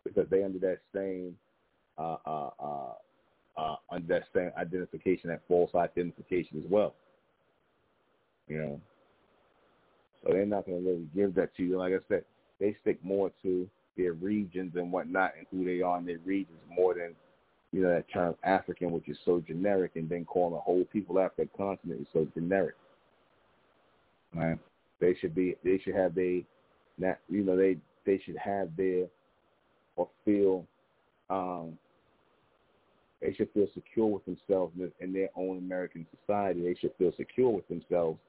because 0.03 0.29
they 0.29 0.43
under 0.43 0.59
that 0.59 0.79
same 0.93 1.35
uh, 1.97 2.17
uh, 2.25 2.49
uh, 2.59 2.93
uh, 3.57 3.75
under 3.89 4.07
that 4.07 4.23
same 4.33 4.51
identification, 4.57 5.29
that 5.29 5.41
false 5.47 5.73
identification 5.75 6.61
as 6.63 6.69
well. 6.69 6.95
You 8.47 8.57
know, 8.57 8.81
so 10.23 10.33
they're 10.33 10.45
not 10.45 10.65
going 10.65 10.83
to 10.83 10.89
really 10.89 11.07
give 11.15 11.33
that 11.35 11.55
to 11.55 11.63
you. 11.63 11.77
Like 11.77 11.93
I 11.93 11.97
said, 12.07 12.25
they 12.59 12.75
stick 12.81 13.03
more 13.03 13.31
to 13.41 13.69
their 13.97 14.13
regions 14.13 14.73
and 14.75 14.91
whatnot 14.91 15.31
and 15.37 15.45
who 15.51 15.65
they 15.65 15.81
are 15.81 15.97
in 15.97 16.05
their 16.05 16.19
regions 16.25 16.59
more 16.69 16.93
than 16.93 17.13
you 17.71 17.81
know 17.81 17.89
that 17.89 18.05
term 18.13 18.35
African, 18.43 18.91
which 18.91 19.09
is 19.09 19.17
so 19.25 19.41
generic, 19.45 19.91
and 19.95 20.07
then 20.07 20.25
calling 20.25 20.61
whole 20.63 20.85
people 20.85 21.19
after 21.19 21.41
a 21.41 21.57
continent 21.57 22.01
is 22.01 22.07
so 22.13 22.27
generic. 22.33 22.75
Right? 24.35 24.57
They 24.99 25.15
should 25.19 25.33
be. 25.33 25.55
They 25.63 25.79
should 25.83 25.95
have 25.95 26.13
they, 26.13 26.45
not 26.97 27.17
you 27.29 27.43
know 27.43 27.57
they 27.57 27.77
they 28.05 28.21
should 28.23 28.37
have 28.37 28.69
their 28.77 29.07
or 29.95 30.07
feel 30.23 30.65
um, 31.29 31.77
they 33.21 33.33
should 33.33 33.49
feel 33.53 33.67
secure 33.73 34.05
with 34.05 34.25
themselves 34.25 34.73
in 34.99 35.13
their 35.13 35.29
own 35.35 35.57
American 35.57 36.05
society. 36.19 36.61
They 36.61 36.75
should 36.79 36.93
feel 36.97 37.13
secure 37.17 37.49
with 37.49 37.67
themselves 37.69 38.19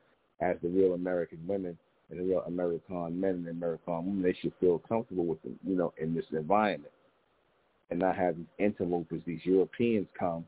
as 0.40 0.56
the 0.62 0.68
real 0.68 0.94
American 0.94 1.38
women 1.46 1.76
and 2.14 2.28
the 2.28 2.30
real 2.30 2.42
American 2.46 3.20
men 3.20 3.30
and 3.30 3.48
American 3.48 4.06
women. 4.06 4.22
They 4.22 4.36
should 4.40 4.52
feel 4.60 4.78
comfortable 4.78 5.26
with 5.26 5.42
them, 5.42 5.58
you 5.66 5.76
know, 5.76 5.92
in 5.98 6.14
this 6.14 6.24
environment, 6.32 6.92
and 7.90 8.00
not 8.00 8.16
have 8.16 8.36
these 8.36 8.46
interlopers, 8.58 9.22
these 9.26 9.44
Europeans 9.44 10.06
come 10.18 10.44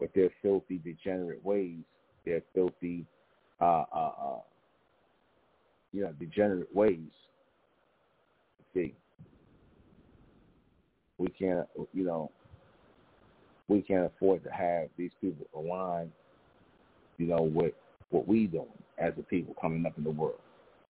with 0.00 0.12
their 0.14 0.30
filthy, 0.42 0.78
degenerate 0.78 1.44
ways, 1.44 1.78
their 2.24 2.42
filthy, 2.54 3.04
uh, 3.60 3.84
uh, 3.92 4.12
uh, 4.20 4.40
you 5.92 6.02
know, 6.02 6.12
degenerate 6.12 6.74
ways. 6.74 6.98
See, 8.74 8.94
we 11.18 11.28
can't, 11.28 11.66
you 11.92 12.04
know, 12.04 12.30
we 13.68 13.82
can't 13.82 14.06
afford 14.06 14.44
to 14.44 14.50
have 14.50 14.88
these 14.96 15.10
people 15.20 15.46
align, 15.54 16.10
you 17.18 17.26
know, 17.26 17.42
with 17.42 17.72
what 18.10 18.26
we 18.26 18.46
doing 18.46 18.66
as 18.98 19.12
a 19.18 19.22
people 19.22 19.54
coming 19.60 19.84
up 19.86 19.96
in 19.98 20.04
the 20.04 20.10
world, 20.10 20.38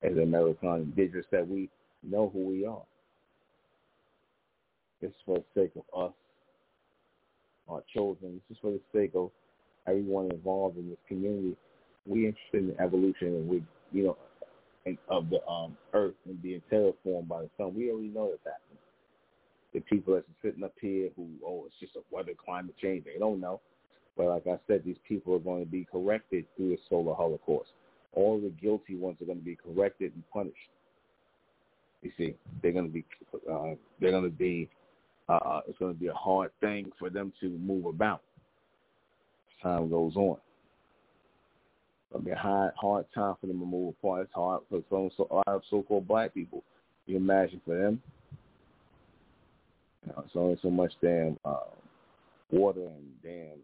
as 0.03 0.17
American 0.17 0.69
indigenous, 0.75 1.27
that 1.33 1.47
we 1.47 1.69
know 2.03 2.31
who 2.33 2.47
we 2.47 2.67
are. 2.67 2.83
It's 5.01 5.15
for 5.25 5.39
the 5.39 5.61
sake 5.61 5.73
of 5.77 6.09
us, 6.09 6.15
our 7.69 7.83
children. 7.93 8.41
This 8.49 8.57
is 8.57 8.61
for 8.61 8.73
the 8.73 8.81
sake 8.93 9.13
of 9.15 9.31
everyone 9.87 10.31
involved 10.31 10.77
in 10.77 10.89
this 10.89 10.99
community. 11.07 11.57
We 12.07 12.27
interested 12.27 12.63
in 12.63 12.69
the 12.69 12.81
evolution, 12.81 13.29
and 13.29 13.49
we, 13.49 13.63
you 13.93 14.05
know, 14.05 14.17
of 15.09 15.29
the 15.29 15.47
um, 15.47 15.77
earth 15.93 16.15
and 16.27 16.41
being 16.43 16.63
terraformed 16.73 17.29
by 17.29 17.43
the 17.43 17.51
sun. 17.59 17.75
We 17.75 17.91
already 17.91 18.09
know 18.09 18.31
that's 18.31 18.57
happening 18.57 18.79
the 19.75 19.81
people 19.81 20.15
that's 20.15 20.27
sitting 20.43 20.65
up 20.65 20.75
here 20.81 21.11
who, 21.17 21.29
oh, 21.47 21.65
it's 21.67 21.75
just 21.81 21.97
a 21.97 22.01
weather 22.11 22.33
climate 22.43 22.75
change. 22.81 23.05
They 23.05 23.19
don't 23.19 23.41
know. 23.41 23.61
But 24.17 24.27
like 24.27 24.47
I 24.47 24.59
said, 24.67 24.83
these 24.85 24.97
people 25.07 25.35
are 25.35 25.41
going 25.41 25.65
to 25.65 25.71
be 25.71 25.87
corrected 25.91 26.47
through 26.57 26.71
the 26.71 26.79
solar 26.89 27.15
holocaust. 27.15 27.71
All 28.15 28.41
the 28.41 28.51
guilty 28.51 28.97
ones 28.97 29.21
are 29.21 29.27
going 29.27 29.39
to 29.39 29.45
be 29.45 29.57
corrected 29.57 30.13
and 30.15 30.23
punished. 30.31 30.57
You 32.03 32.11
see, 32.17 32.35
they're 32.63 32.73
going 32.73 32.87
to 32.87 32.93
be, 32.93 33.05
uh, 33.51 33.75
they're 34.01 34.13
going 34.13 34.25
to 34.25 34.31
be, 34.31 34.69
uh, 35.29 35.61
it's 35.67 35.79
going 35.79 35.93
to 35.93 35.99
be 35.99 36.07
a 36.07 36.15
hard 36.15 36.51
thing 36.61 36.91
for 36.99 37.11
them 37.11 37.33
to 37.41 37.49
move 37.51 37.87
about 37.87 38.23
as 39.49 39.63
time 39.63 39.91
goes 39.91 40.17
on. 40.17 40.39
It'll 42.11 42.23
be 42.23 42.31
a 42.31 42.37
hard, 42.37 42.73
hard 42.77 43.05
time 43.15 43.35
for 43.41 43.47
them 43.47 43.61
to 43.61 43.67
move 43.67 43.95
apart. 43.99 44.23
It's 44.23 44.33
hard 44.33 44.63
for 44.71 44.83
some 44.89 45.11
so, 45.17 45.27
a 45.31 45.35
lot 45.35 45.49
of 45.49 45.63
so-called 45.69 46.09
black 46.09 46.33
people. 46.33 46.63
You 47.07 47.17
imagine 47.17 47.61
for 47.65 47.77
them, 47.77 48.01
you 50.07 50.13
know, 50.13 50.23
it's 50.25 50.37
only 50.37 50.59
so 50.63 50.71
much 50.71 50.93
damn 51.03 51.39
uh, 51.45 51.57
water 52.51 52.81
and 52.81 53.23
damn, 53.23 53.59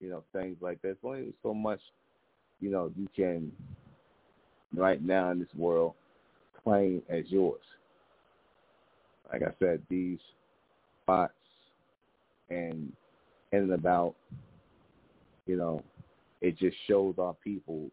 you 0.00 0.10
know, 0.10 0.22
things 0.32 0.56
like 0.60 0.80
that. 0.82 0.90
It's 0.90 1.00
only 1.04 1.32
so 1.42 1.52
much, 1.52 1.80
you 2.62 2.70
know, 2.70 2.90
you 2.96 3.08
can 3.14 3.52
right 4.74 5.04
now 5.04 5.30
in 5.30 5.40
this 5.40 5.54
world 5.56 5.94
claim 6.62 7.02
as 7.10 7.24
yours. 7.26 7.60
Like 9.30 9.42
I 9.42 9.52
said, 9.58 9.82
these 9.90 10.18
spots 11.02 11.32
and 12.48 12.92
in 13.50 13.58
and 13.58 13.72
about, 13.72 14.14
you 15.46 15.56
know, 15.56 15.82
it 16.40 16.56
just 16.58 16.76
shows 16.86 17.16
our 17.18 17.34
people 17.42 17.90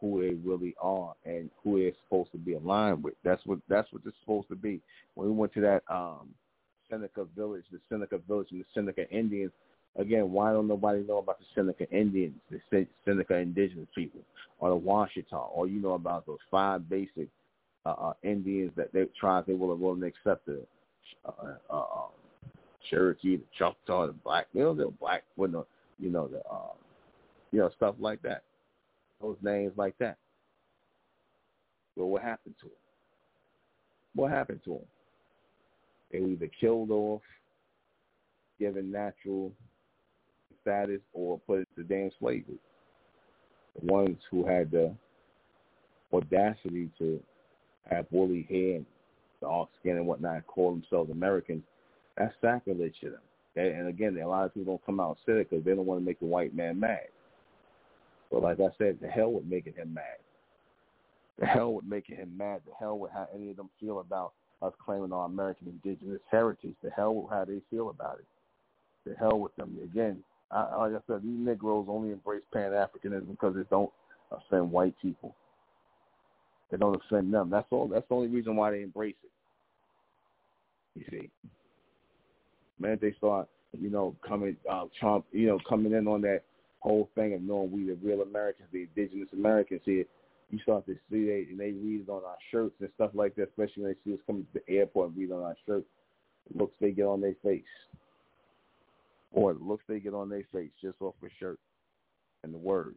who 0.00 0.20
they 0.20 0.34
really 0.34 0.74
are 0.80 1.14
and 1.24 1.50
who 1.62 1.80
they're 1.80 1.92
supposed 2.04 2.30
to 2.32 2.38
be 2.38 2.54
aligned 2.54 3.02
with. 3.02 3.14
That's 3.24 3.44
what 3.46 3.58
that's 3.68 3.90
what 3.92 4.02
it's 4.04 4.16
supposed 4.20 4.48
to 4.48 4.56
be. 4.56 4.80
When 5.14 5.28
we 5.28 5.34
went 5.34 5.54
to 5.54 5.60
that 5.62 5.82
um 5.90 6.28
Seneca 6.90 7.24
village, 7.36 7.64
the 7.72 7.80
Seneca 7.88 8.18
village 8.18 8.48
and 8.50 8.60
the 8.60 8.66
Seneca 8.74 9.08
Indians. 9.10 9.52
Again, 9.98 10.30
why 10.30 10.52
don't 10.52 10.68
nobody 10.68 11.02
know 11.02 11.18
about 11.18 11.40
the 11.40 11.44
Seneca 11.56 11.90
Indians, 11.90 12.36
the 12.50 12.86
Seneca 13.04 13.34
indigenous 13.34 13.88
people, 13.96 14.20
or 14.60 14.70
the 14.70 14.76
Washitaw, 14.76 15.50
or 15.52 15.66
you 15.66 15.80
know 15.80 15.94
about 15.94 16.24
those 16.24 16.38
five 16.50 16.88
basic 16.88 17.26
uh, 17.84 17.90
uh, 17.90 18.12
Indians 18.22 18.70
that 18.76 18.92
they 18.92 19.06
tribes 19.18 19.48
they 19.48 19.54
will 19.54 19.74
willing 19.76 20.00
to 20.00 20.06
accept 20.06 20.46
the 20.46 20.62
uh, 21.24 21.54
uh, 21.68 21.74
um, 21.74 22.10
Cherokee, 22.88 23.38
the 23.38 23.44
Choctaw, 23.58 24.06
the 24.06 24.12
Black, 24.12 24.46
you 24.52 24.62
know, 24.62 24.72
the 24.72 24.92
Black, 25.00 25.24
you 25.36 25.48
know, 25.48 26.28
the, 26.28 26.42
um, 26.48 26.76
you 27.50 27.58
know, 27.58 27.70
stuff 27.76 27.96
like 27.98 28.22
that. 28.22 28.42
Those 29.20 29.36
names 29.42 29.72
like 29.76 29.98
that. 29.98 30.16
Well, 31.96 32.08
what 32.08 32.22
happened 32.22 32.54
to 32.60 32.66
them? 32.66 32.74
What 34.14 34.30
happened 34.30 34.60
to 34.64 34.70
them? 34.70 34.86
They 36.12 36.20
were 36.20 36.28
either 36.28 36.50
killed 36.60 36.92
off, 36.92 37.22
given 38.60 38.92
natural 38.92 39.52
status, 40.68 41.00
or 41.12 41.38
put 41.46 41.60
it 41.60 41.68
to 41.76 41.82
damn 41.82 42.10
slavery. 42.18 42.58
The 43.80 43.92
ones 43.92 44.18
who 44.30 44.46
had 44.46 44.70
the 44.70 44.94
audacity 46.12 46.90
to 46.98 47.20
have 47.90 48.06
woolly 48.10 48.46
hair 48.48 48.76
and 48.76 48.86
dark 49.40 49.68
skin 49.80 49.96
and 49.96 50.06
whatnot, 50.06 50.46
call 50.46 50.72
themselves 50.72 51.10
Americans, 51.10 51.62
that's 52.16 52.34
sacrilege 52.40 52.94
to 53.00 53.10
them. 53.10 53.20
And 53.56 53.88
again, 53.88 54.16
a 54.22 54.28
lot 54.28 54.44
of 54.44 54.54
people 54.54 54.74
don't 54.74 54.86
come 54.86 55.00
out 55.00 55.16
and 55.26 55.34
say 55.34 55.40
it 55.40 55.50
because 55.50 55.64
they 55.64 55.74
don't 55.74 55.86
want 55.86 56.00
to 56.00 56.04
make 56.04 56.20
the 56.20 56.26
white 56.26 56.54
man 56.54 56.78
mad. 56.78 57.08
But 58.30 58.42
like 58.42 58.60
I 58.60 58.68
said, 58.76 58.98
the 59.00 59.08
hell 59.08 59.32
with 59.32 59.46
making 59.46 59.74
him 59.74 59.94
mad. 59.94 60.18
The 61.38 61.46
hell 61.46 61.74
with 61.74 61.84
making 61.84 62.16
him 62.16 62.36
mad. 62.36 62.60
The 62.66 62.74
hell 62.78 62.98
with 62.98 63.10
how 63.12 63.26
any 63.34 63.50
of 63.50 63.56
them 63.56 63.70
feel 63.80 64.00
about 64.00 64.32
us 64.60 64.72
claiming 64.84 65.12
our 65.12 65.26
American 65.26 65.68
indigenous 65.68 66.20
heritage. 66.30 66.74
The 66.82 66.90
hell 66.90 67.14
with 67.14 67.30
how 67.30 67.44
they 67.44 67.60
feel 67.70 67.90
about 67.90 68.18
it. 68.18 68.26
The 69.08 69.16
hell 69.16 69.38
with 69.38 69.54
them. 69.56 69.76
Again, 69.82 70.22
I, 70.50 70.76
like 70.76 70.92
I 70.92 71.00
said, 71.06 71.22
these 71.22 71.38
Negroes 71.38 71.86
only 71.88 72.12
embrace 72.12 72.42
Pan-Africanism 72.52 73.28
because 73.30 73.54
they 73.54 73.64
don't 73.70 73.90
offend 74.30 74.70
white 74.70 74.94
people. 75.00 75.34
They 76.70 76.76
don't 76.76 76.96
offend 76.96 77.32
them. 77.32 77.50
That's 77.50 77.66
all. 77.70 77.88
That's 77.88 78.06
the 78.08 78.14
only 78.14 78.28
reason 78.28 78.56
why 78.56 78.70
they 78.70 78.82
embrace 78.82 79.16
it. 79.22 79.30
You 80.98 81.04
see, 81.10 81.30
man, 82.78 82.98
they 83.00 83.12
start, 83.12 83.48
you 83.78 83.90
know, 83.90 84.16
coming, 84.26 84.56
uh, 84.70 84.86
Trump, 84.98 85.26
you 85.32 85.46
know, 85.46 85.58
coming 85.68 85.92
in 85.92 86.08
on 86.08 86.22
that 86.22 86.42
whole 86.80 87.08
thing 87.14 87.34
of 87.34 87.42
knowing 87.42 87.70
we 87.70 87.84
the 87.84 87.98
real 88.02 88.22
Americans, 88.22 88.68
the 88.72 88.88
indigenous 88.94 89.28
Americans 89.32 89.82
here 89.84 90.04
you 90.50 90.58
start 90.60 90.86
to 90.86 90.94
see 91.10 91.28
it 91.28 91.48
and 91.50 91.60
they 91.60 91.72
read 91.72 92.02
it 92.06 92.10
on 92.10 92.22
our 92.24 92.36
shirts 92.50 92.74
and 92.80 92.88
stuff 92.94 93.10
like 93.14 93.34
that, 93.36 93.48
especially 93.48 93.82
when 93.82 93.92
they 93.92 93.98
see 94.10 94.14
us 94.14 94.20
coming 94.26 94.46
to 94.52 94.60
the 94.60 94.72
airport 94.72 95.10
and 95.10 95.18
read 95.18 95.32
on 95.32 95.42
our 95.42 95.56
shirts. 95.66 95.86
The 96.50 96.58
looks 96.58 96.74
they 96.80 96.90
get 96.90 97.04
on 97.04 97.20
their 97.20 97.34
face. 97.42 97.62
Or 99.32 99.54
the 99.54 99.62
looks 99.62 99.84
they 99.88 100.00
get 100.00 100.14
on 100.14 100.28
their 100.28 100.44
face 100.52 100.70
just 100.80 101.00
off 101.00 101.14
the 101.22 101.28
shirt 101.38 101.58
and 102.42 102.52
the 102.52 102.58
words. 102.58 102.96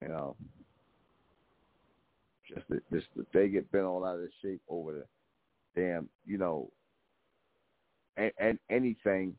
You 0.00 0.08
know. 0.08 0.36
Just 2.48 2.68
that 2.68 2.90
just 2.92 3.06
they 3.32 3.48
get 3.48 3.70
bent 3.72 3.84
all 3.84 4.04
out 4.04 4.18
of 4.18 4.28
shape 4.42 4.60
over 4.68 4.92
the 4.92 5.04
damn, 5.74 6.08
you 6.26 6.38
know, 6.38 6.70
and, 8.16 8.32
and 8.38 8.58
anything 8.70 9.34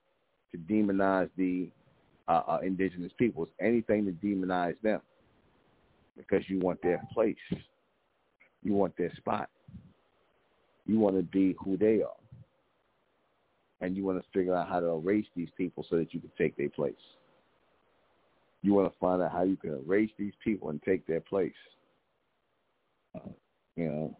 to 0.51 0.57
demonize 0.57 1.29
the 1.37 1.69
uh, 2.27 2.41
uh, 2.47 2.59
indigenous 2.63 3.11
peoples, 3.17 3.49
anything 3.59 4.05
to 4.05 4.11
demonize 4.25 4.75
them 4.81 5.01
because 6.17 6.43
you 6.47 6.59
want 6.59 6.81
their 6.81 7.01
place. 7.13 7.35
You 8.63 8.73
want 8.73 8.95
their 8.97 9.13
spot. 9.15 9.49
You 10.85 10.99
want 10.99 11.17
to 11.17 11.23
be 11.23 11.55
who 11.63 11.77
they 11.77 12.01
are. 12.01 12.22
And 13.83 13.97
you 13.97 14.05
want 14.05 14.21
to 14.21 14.25
figure 14.37 14.55
out 14.55 14.69
how 14.69 14.79
to 14.79 14.87
erase 14.87 15.25
these 15.35 15.49
people 15.57 15.85
so 15.89 15.97
that 15.97 16.13
you 16.13 16.19
can 16.19 16.31
take 16.37 16.55
their 16.55 16.69
place. 16.69 16.93
You 18.61 18.73
want 18.73 18.91
to 18.91 18.97
find 18.99 19.21
out 19.21 19.31
how 19.31 19.43
you 19.43 19.57
can 19.57 19.71
erase 19.85 20.11
these 20.17 20.33
people 20.43 20.69
and 20.69 20.81
take 20.83 21.05
their 21.05 21.19
place. 21.19 21.51
Uh, 23.15 23.29
you 23.75 23.85
know, 23.85 24.17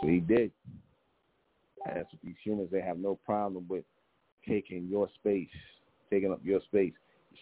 so 0.00 0.06
he 0.08 0.18
did. 0.18 0.50
As 1.86 2.04
these 2.24 2.34
humans, 2.42 2.68
they 2.72 2.80
have 2.80 2.98
no 2.98 3.14
problem 3.24 3.64
with 3.68 3.84
taking 4.46 4.88
your 4.88 5.08
space, 5.20 5.48
taking 6.10 6.32
up 6.32 6.40
your 6.42 6.60
space 6.62 6.92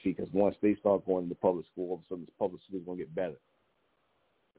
see, 0.02 0.12
because 0.12 0.28
once 0.32 0.56
they 0.62 0.74
start 0.76 1.06
going 1.06 1.28
to 1.28 1.34
public 1.36 1.66
school, 1.72 1.88
all 1.88 1.94
of 1.94 2.00
a 2.00 2.04
sudden 2.08 2.24
this 2.24 2.34
public 2.38 2.62
school 2.62 2.78
is 2.78 2.84
going 2.84 2.98
to 2.98 3.04
get 3.04 3.14
better. 3.14 3.36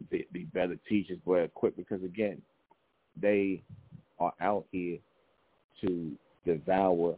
Be, 0.10 0.28
be 0.32 0.44
better 0.46 0.78
teachers, 0.88 1.18
better 1.26 1.44
equipped, 1.44 1.78
because 1.78 2.04
again, 2.04 2.42
they 3.20 3.64
are 4.20 4.34
out 4.42 4.66
here 4.72 4.98
to 5.82 6.12
devour 6.54 7.16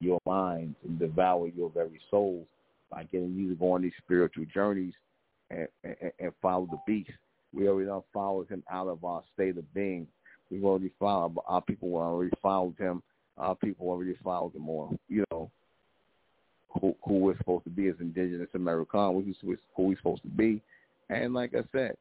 your 0.00 0.18
minds 0.26 0.76
and 0.84 0.98
devour 0.98 1.48
your 1.48 1.70
very 1.70 2.00
souls 2.10 2.46
by 2.90 3.04
getting 3.04 3.34
you 3.34 3.48
to 3.48 3.54
go 3.54 3.72
on 3.72 3.82
these 3.82 3.92
spiritual 4.04 4.44
journeys 4.52 4.94
and, 5.50 5.68
and, 5.84 6.12
and 6.18 6.32
follow 6.40 6.66
the 6.70 6.78
beast. 6.86 7.10
We 7.52 7.68
already 7.68 7.90
followed 8.12 8.48
him 8.48 8.62
out 8.70 8.88
of 8.88 9.04
our 9.04 9.22
state 9.34 9.56
of 9.56 9.74
being 9.74 10.06
We've 10.50 10.64
already 10.64 10.90
followed 10.98 11.36
our 11.46 11.60
people 11.60 11.94
already 11.96 12.32
followed 12.42 12.76
him. 12.78 13.02
Our 13.36 13.54
people 13.54 13.88
already 13.88 14.16
followed 14.22 14.54
him 14.54 14.68
on, 14.68 14.98
you 15.08 15.24
know, 15.30 15.50
who 16.80 16.94
who 17.04 17.18
we're 17.18 17.36
supposed 17.36 17.64
to 17.64 17.70
be 17.70 17.88
as 17.88 17.94
indigenous 18.00 18.48
Americans, 18.54 19.24
who 19.40 19.56
who 19.76 19.82
we're 19.82 19.96
supposed 19.96 20.22
to 20.22 20.28
be. 20.28 20.62
And 21.10 21.34
like 21.34 21.54
I 21.54 21.62
said, 21.72 21.96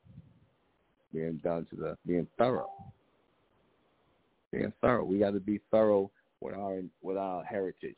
being 1.14 1.40
done 1.44 1.68
to 1.70 1.76
the 1.76 1.98
being 2.06 2.28
thorough. 2.38 2.72
Being 4.52 4.74
thorough. 4.82 5.04
We 5.04 5.20
got 5.20 5.32
to 5.32 5.40
be 5.40 5.60
thorough 5.72 6.10
with 6.42 6.56
our 6.56 6.82
with 7.02 7.18
our 7.18 7.44
heritage. 7.44 7.98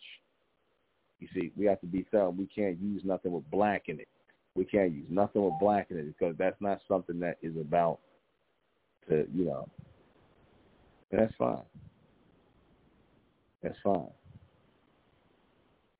You 1.20 1.28
see, 1.34 1.52
we 1.58 1.66
have 1.66 1.82
to 1.82 1.88
be 1.88 2.06
thorough. 2.12 2.30
We 2.30 2.48
can't 2.48 2.80
use 2.80 3.02
nothing 3.04 3.32
with 3.32 3.50
black 3.52 3.84
in 3.88 4.00
it. 4.00 4.08
We 4.56 4.66
can't 4.66 4.92
use 4.92 5.08
nothing 5.10 5.44
with 5.44 5.60
black 5.60 5.88
in 5.92 5.98
it 5.98 6.18
because 6.18 6.36
that's 6.38 6.60
not 6.62 6.80
something 6.88 7.20
that 7.20 7.38
is 7.42 7.56
about 7.58 8.00
to 9.10 9.28
you 9.34 9.46
know. 9.46 9.68
That's 11.12 11.34
fine. 11.38 11.58
That's 13.62 13.78
fine. 13.84 14.08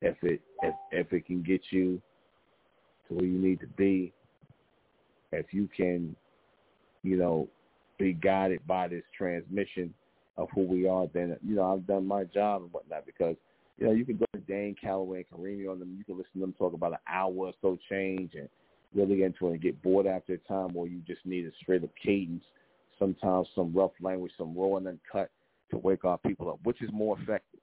If 0.02 0.16
it 0.24 0.42
if 0.64 0.76
if 0.92 1.14
it 1.14 1.26
can 1.26 1.44
get 1.44 1.62
you 1.72 2.02
to 3.08 3.16
where 3.16 3.26
you 3.26 3.38
need 3.38 3.60
to 3.60 3.68
be, 3.68 4.14
if 5.32 5.54
you 5.54 5.68
can 5.76 6.16
you 7.04 7.18
know, 7.18 7.48
be 7.98 8.14
guided 8.14 8.66
by 8.68 8.88
this 8.88 9.04
transmission 9.18 9.94
of 10.40 10.48
who 10.56 10.64
we 10.64 10.88
are, 10.88 11.06
then 11.14 11.36
you 11.46 11.56
know 11.56 11.74
I've 11.74 11.86
done 11.86 12.08
my 12.08 12.24
job 12.24 12.64
and 12.64 12.72
whatnot. 12.72 13.06
Because 13.06 13.36
you 13.78 13.86
know 13.86 13.92
you 13.92 14.06
can 14.06 14.18
go 14.18 14.26
to 14.34 14.40
Dane 14.40 14.76
Calloway 14.80 15.26
and 15.30 15.40
Karimi 15.40 15.70
on 15.70 15.80
them. 15.80 15.96
You 15.98 16.06
can 16.06 16.18
listen 16.18 16.32
to 16.36 16.40
them 16.40 16.54
talk 16.58 16.74
about 16.74 16.94
an 16.94 17.00
hour 17.08 17.34
or 17.34 17.54
so 17.62 17.78
change 17.90 18.32
and 18.36 18.50
really 18.96 19.18
get 19.18 19.26
into 19.28 19.48
it 19.48 19.52
and 19.52 19.62
get 19.62 19.82
bored 19.84 20.08
after 20.08 20.34
a 20.34 20.38
time, 20.40 20.76
or 20.76 20.88
you 20.88 21.02
just 21.06 21.26
need 21.26 21.46
a 21.46 21.52
straight 21.62 21.84
up 21.84 21.90
cadence. 22.02 22.44
Sometimes 22.98 23.48
some 23.54 23.74
rough 23.74 23.92
language, 24.02 24.32
some 24.38 24.58
raw 24.58 24.78
and 24.78 24.88
uncut 24.88 25.30
to 25.72 25.78
wake 25.78 26.06
our 26.06 26.18
people 26.18 26.50
up. 26.50 26.60
Which 26.64 26.82
is 26.82 26.90
more 26.92 27.18
effective? 27.22 27.60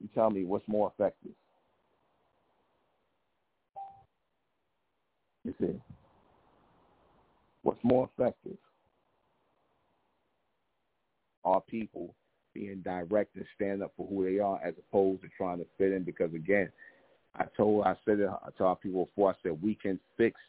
You 0.00 0.08
tell 0.14 0.30
me 0.30 0.44
what's 0.44 0.68
more 0.68 0.92
effective. 0.94 1.32
You 5.44 5.54
see. 5.60 5.80
What's 7.62 7.80
more 7.82 8.08
effective? 8.16 8.56
Our 11.44 11.60
people 11.60 12.14
being 12.54 12.82
direct 12.82 13.36
and 13.36 13.44
stand 13.54 13.82
up 13.82 13.92
for 13.96 14.06
who 14.06 14.24
they 14.24 14.38
are 14.38 14.60
as 14.62 14.74
opposed 14.78 15.22
to 15.22 15.28
trying 15.36 15.58
to 15.58 15.66
fit 15.76 15.92
in 15.92 16.04
because 16.04 16.34
again, 16.34 16.70
I 17.36 17.44
told 17.56 17.84
I 17.84 17.94
said 18.04 18.20
it 18.20 18.30
to 18.58 18.64
our 18.64 18.76
people 18.76 19.06
before, 19.06 19.30
I 19.30 19.34
said 19.42 19.62
we 19.62 19.74
can 19.74 20.00
fix 20.16 20.40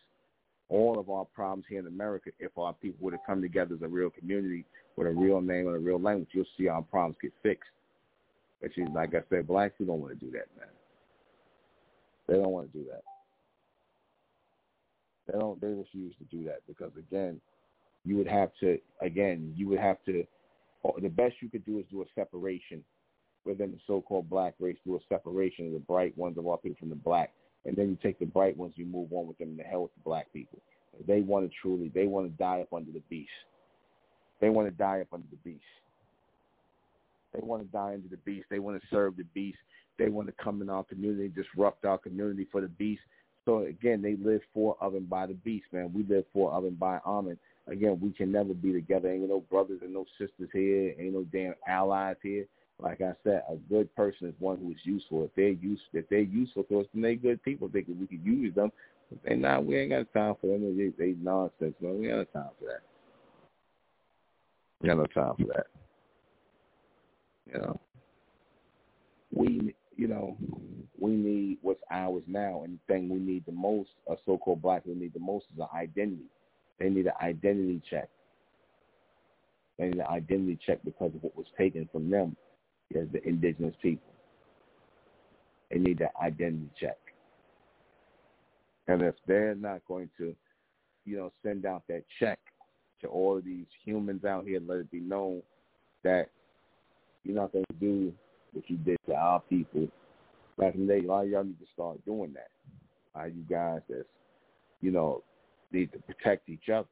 all 0.70 0.99
of 0.99 1.10
our 1.10 1.26
problems 1.26 1.66
here 1.68 1.80
in 1.80 1.88
America 1.88 2.32
if 2.40 2.57
our 2.57 2.74
people 2.74 3.06
were 3.06 3.11
to 3.11 3.20
come 3.26 3.41
together 3.41 3.76
as 3.76 3.82
a 3.82 3.88
real 3.88 4.10
community 4.10 4.66
with 4.95 5.07
a 5.07 5.11
real 5.11 5.41
name 5.41 5.68
and 5.68 5.76
a 5.76 5.80
real 5.80 5.99
language, 5.99 6.30
you'll 6.32 6.45
see 6.57 6.68
our 6.68 6.82
problems 6.82 7.18
get 7.22 7.34
fixed. 7.41 7.70
But 8.61 8.76
you, 8.76 8.88
like 8.94 9.16
I 9.16 9.22
said, 9.30 9.48
blacks 9.48 9.74
people 9.78 9.95
don't 9.95 10.02
want 10.02 10.20
to 10.20 10.26
do 10.26 10.32
that, 10.32 10.48
man. 10.57 10.68
They 12.28 12.36
don't 12.36 12.52
want 12.52 12.72
to 12.72 12.78
do 12.78 12.86
that. 12.91 13.02
They 15.28 15.40
don't. 15.40 15.60
They 15.61 15.68
refuse 15.68 16.14
to 16.18 16.36
do 16.36 16.44
that 16.45 16.60
because 16.68 16.91
again, 16.98 17.40
you 18.06 18.18
would 18.18 18.28
have 18.28 18.52
to. 18.60 18.78
Again, 19.02 19.53
you 19.56 19.68
would 19.70 19.80
have 19.80 19.98
to. 20.06 20.26
The 21.01 21.10
best 21.10 21.35
you 21.41 21.49
could 21.49 21.65
do 21.65 21.80
is 21.80 21.85
do 21.91 22.01
a 22.01 22.06
separation 22.15 22.84
within 23.45 23.72
the 23.72 23.80
so-called 23.88 24.30
black 24.30 24.53
race. 24.60 24.77
Do 24.85 24.95
a 24.95 24.99
separation 25.10 25.68
of 25.68 25.73
the 25.73 25.80
bright 25.80 26.18
ones 26.18 26.38
of 26.38 26.45
all 26.45 26.57
people 26.57 26.77
from 26.80 26.89
the 26.89 26.95
black, 26.95 27.34
and 27.65 27.76
then 27.76 27.89
you 27.89 27.97
take 28.01 28.19
the 28.19 28.26
bright 28.26 28.56
ones, 28.57 28.73
you 28.76 28.85
move 28.85 29.11
on 29.11 29.27
with 29.27 29.38
them, 29.38 29.49
and 29.49 29.60
the 29.60 29.64
hell 29.64 29.84
with 29.84 29.93
the 29.95 30.01
black 30.03 30.31
people. 30.34 30.60
They 31.07 31.22
want 31.22 31.49
to 31.49 31.57
truly. 31.61 31.91
They 31.93 32.06
want 32.06 32.27
to 32.27 32.38
die 32.38 32.61
up 32.61 32.73
under 32.73 32.91
the 32.91 33.03
beast. 33.10 33.30
They 34.41 34.49
want 34.49 34.68
to 34.68 34.76
die 34.76 35.01
up 35.01 35.07
under 35.14 35.27
the 35.30 35.38
beast. 35.38 35.64
They 37.34 37.41
want 37.41 37.61
to 37.64 37.68
die 37.69 37.93
under 37.93 38.07
the 38.10 38.18
beast. 38.18 38.47
They 38.49 38.60
want 38.60 38.81
to 38.81 38.88
serve 38.89 39.18
the 39.18 39.26
beast. 39.34 39.60
They 39.97 40.10
want 40.10 40.27
to 40.27 40.43
come 40.43 40.61
in 40.61 40.69
our 40.69 40.84
community, 40.84 41.27
disrupt 41.27 41.85
our 41.85 41.97
community 41.97 42.47
for 42.51 42.61
the 42.61 42.69
beast. 42.69 43.01
So 43.45 43.60
again, 43.65 44.01
they 44.01 44.15
live 44.15 44.41
for 44.53 44.77
of 44.81 44.95
and 44.95 45.10
by 45.10 45.27
the 45.27 45.34
beast, 45.34 45.65
man. 45.72 45.91
We 45.93 46.03
live 46.03 46.26
for 46.34 46.51
of 46.51 46.64
and 46.64 46.80
by 46.80 46.99
Amen. 47.06 47.38
Again, 47.69 47.99
we 48.01 48.11
can 48.11 48.31
never 48.31 48.53
be 48.53 48.73
together. 48.73 49.11
Ain't 49.11 49.29
no 49.29 49.41
brothers 49.41 49.79
and 49.83 49.93
no 49.93 50.05
sisters 50.17 50.49
here. 50.51 50.95
Ain't 50.99 51.13
no 51.13 51.25
damn 51.31 51.53
allies 51.67 52.15
here. 52.23 52.45
Like 52.81 53.01
I 53.01 53.13
said, 53.23 53.43
a 53.49 53.55
good 53.69 53.93
person 53.95 54.27
is 54.27 54.33
one 54.39 54.57
who 54.57 54.71
is 54.71 54.77
useful. 54.83 55.25
If 55.25 55.31
they're 55.35 55.49
use, 55.49 55.79
if 55.93 56.07
they're 56.09 56.19
useful 56.19 56.63
to 56.63 56.81
us, 56.81 56.87
then 56.93 57.01
they 57.01 57.15
good 57.15 57.43
people. 57.43 57.67
They 57.67 57.81
could, 57.81 57.99
we 57.99 58.07
could 58.07 58.25
use 58.25 58.55
them. 58.55 58.71
If 59.11 59.21
they 59.23 59.35
not, 59.35 59.65
we 59.65 59.77
ain't 59.77 59.91
got 59.91 60.13
time 60.13 60.35
for 60.39 60.47
them. 60.47 60.77
They, 60.77 60.91
they 60.97 61.15
nonsense, 61.19 61.75
man. 61.81 61.99
We 61.99 62.09
ain't 62.09 62.33
got 62.33 62.41
time 62.41 62.51
for 62.59 62.65
that. 62.65 62.81
We 64.81 64.87
got 64.87 64.97
no 64.97 65.05
time 65.07 65.33
for 65.35 65.53
that. 65.53 65.67
You 67.51 67.59
know, 67.59 67.79
we 69.33 69.75
you 69.99 70.07
know, 70.07 70.37
we 70.97 71.11
need 71.11 71.57
what's 71.61 71.81
ours 71.91 72.23
now, 72.25 72.61
and 72.63 72.79
the 72.79 72.93
thing 72.93 73.09
we 73.09 73.19
need 73.19 73.45
the 73.45 73.51
most, 73.51 73.89
a 74.09 74.15
so-called 74.25 74.61
black 74.61 74.85
we 74.85 74.93
need 74.93 75.13
the 75.13 75.19
most 75.19 75.45
is 75.53 75.59
an 75.59 75.67
identity. 75.75 76.23
They 76.80 76.89
need 76.89 77.07
an 77.07 77.14
identity 77.22 77.81
check. 77.89 78.10
They 79.77 79.85
need 79.85 79.99
an 79.99 80.07
identity 80.07 80.57
check 80.65 80.80
because 80.84 81.11
of 81.15 81.23
what 81.23 81.35
was 81.35 81.47
taken 81.57 81.88
from 81.91 82.10
them 82.10 82.35
as 82.95 83.07
the 83.11 83.26
indigenous 83.27 83.76
people. 83.81 84.14
They 85.69 85.77
need 85.77 85.99
that 85.99 86.14
identity 86.22 86.69
check. 86.80 86.97
And 88.88 89.01
if 89.01 89.15
they're 89.27 89.56
not 89.56 89.81
going 89.88 90.10
to, 90.18 90.35
you 91.06 91.18
know, 91.18 91.31
send 91.43 91.65
out 91.65 91.84
that 91.88 92.03
check 92.19 92.39
to 93.01 93.07
all 93.07 93.38
of 93.38 93.45
these 93.45 93.68
humans 93.85 94.26
out 94.26 94.45
here, 94.45 94.60
let 94.65 94.80
it 94.80 94.91
be 94.91 94.99
known 94.99 95.41
that 96.03 96.30
you're 97.23 97.35
not 97.35 97.51
going 97.51 97.65
to 97.69 97.76
do 97.76 98.11
what 98.53 98.68
you 98.69 98.77
did 98.77 98.97
to 99.06 99.14
our 99.14 99.39
people 99.41 99.88
back 100.57 100.73
in 100.73 100.88
the 100.88 100.93
day. 100.93 101.06
A 101.06 101.07
lot 101.07 101.26
of 101.26 101.30
y'all 101.30 101.43
need 101.43 101.60
to 101.60 101.68
start 101.73 102.03
doing 102.06 102.34
that. 102.34 102.49
Uh, 103.19 103.26
you 103.26 103.43
guys 103.49 103.81
that's, 103.89 104.03
you 104.81 104.91
know, 104.91 105.23
need 105.71 105.91
to 105.91 105.99
protect 105.99 106.49
each 106.49 106.69
other 106.69 106.87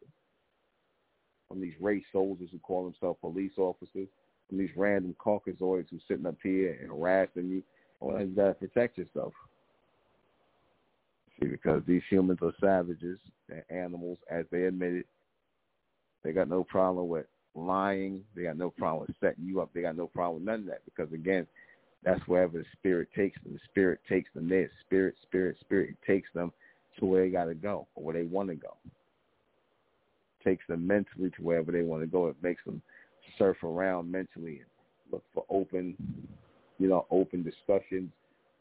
from 1.48 1.62
these 1.62 1.74
race 1.80 2.04
soldiers 2.12 2.50
who 2.52 2.60
call 2.60 2.84
themselves 2.84 3.20
police 3.22 3.54
officers, 3.58 4.08
from 4.50 4.58
these 4.58 4.70
random 4.76 5.16
Caucasoids 5.20 5.90
who 5.90 6.00
sitting 6.08 6.26
up 6.26 6.36
here 6.44 6.78
and 6.82 6.90
harassing 6.90 7.50
you. 7.50 7.64
Well, 8.00 8.22
you 8.22 8.28
got 8.28 8.48
to 8.48 8.54
protect 8.54 8.98
yourself. 8.98 9.34
See, 11.40 11.48
because 11.48 11.84
these 11.88 12.02
humans 12.10 12.40
are 12.42 12.54
savages, 12.60 13.20
they're 13.48 13.66
animals, 13.70 14.18
as 14.30 14.46
they 14.52 14.64
admitted. 14.64 15.06
They 16.24 16.32
got 16.32 16.50
no 16.50 16.64
problem 16.64 17.08
with 17.08 17.26
lying. 17.56 18.24
They 18.36 18.44
got 18.44 18.58
no 18.58 18.70
problem 18.70 19.06
with 19.08 19.16
setting 19.20 19.46
you 19.46 19.62
up. 19.62 19.70
They 19.74 19.82
got 19.82 19.98
no 19.98 20.08
problem 20.08 20.42
with 20.42 20.46
none 20.46 20.62
of 20.62 20.66
that 20.68 20.82
because 20.86 21.12
again, 21.14 21.48
that's 22.04 22.22
wherever 22.28 22.58
the 22.58 22.66
spirit 22.74 23.10
takes 23.16 23.42
them. 23.44 23.54
The 23.54 23.60
spirit 23.70 24.00
takes 24.08 24.30
them 24.34 24.50
there. 24.50 24.70
Spirit, 24.86 25.16
spirit, 25.24 25.58
spirit 25.62 25.96
takes 26.06 26.30
them 26.34 26.52
to 26.98 27.06
where 27.06 27.24
they 27.24 27.30
got 27.30 27.46
to 27.46 27.56
go 27.56 27.88
or 27.96 28.04
where 28.04 28.14
they 28.14 28.24
want 28.24 28.50
to 28.50 28.56
go. 28.56 28.76
Takes 30.44 30.66
them 30.68 30.86
mentally 30.86 31.30
to 31.32 31.42
wherever 31.42 31.72
they 31.72 31.82
want 31.82 32.04
to 32.04 32.08
go. 32.08 32.28
It 32.28 32.36
makes 32.42 32.64
them 32.66 32.82
surf 33.38 33.64
around 33.64 34.12
mentally 34.12 34.60
and 34.60 34.68
look 35.12 35.24
for 35.34 35.46
open, 35.50 35.96
you 36.80 36.88
know, 36.88 37.06
open 37.12 37.44
discussions 37.44 38.12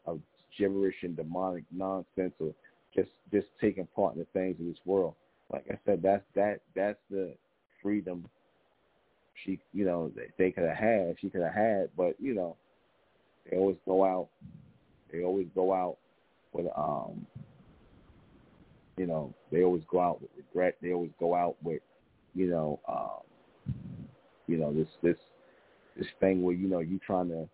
of 0.05 0.19
gibberish 0.57 0.95
and 1.03 1.15
demonic 1.15 1.63
nonsense 1.71 2.33
or 2.39 2.53
just 2.95 3.09
just 3.31 3.47
taking 3.61 3.87
part 3.95 4.13
in 4.13 4.19
the 4.19 4.27
things 4.33 4.59
of 4.59 4.65
this 4.65 4.79
world. 4.85 5.15
Like 5.51 5.65
I 5.69 5.77
said, 5.85 6.01
that's 6.01 6.23
that 6.35 6.61
that's 6.75 6.99
the 7.09 7.33
freedom 7.81 8.27
she, 9.45 9.59
you 9.73 9.85
know, 9.85 10.11
they, 10.15 10.27
they 10.37 10.51
could 10.51 10.63
have 10.63 10.77
had, 10.77 11.15
she 11.19 11.29
could 11.29 11.41
have 11.41 11.53
had, 11.53 11.89
but 11.95 12.15
you 12.19 12.33
know, 12.33 12.55
they 13.49 13.57
always 13.57 13.77
go 13.85 14.03
out, 14.03 14.27
they 15.11 15.23
always 15.23 15.47
go 15.55 15.73
out 15.73 15.97
with, 16.53 16.67
um, 16.75 17.25
you 18.97 19.05
know, 19.05 19.33
they 19.51 19.63
always 19.63 19.83
go 19.89 20.01
out 20.01 20.21
with 20.21 20.31
regret. 20.35 20.75
They 20.81 20.91
always 20.91 21.11
go 21.19 21.35
out 21.35 21.55
with, 21.63 21.81
you 22.33 22.47
know, 22.49 22.79
um, 22.87 23.73
you 24.47 24.57
know, 24.57 24.73
this 24.73 24.87
this 25.01 25.17
this 25.95 26.07
thing 26.19 26.41
where 26.41 26.55
you 26.55 26.67
know 26.67 26.79
you 26.79 26.99
trying 27.05 27.29
to 27.29 27.47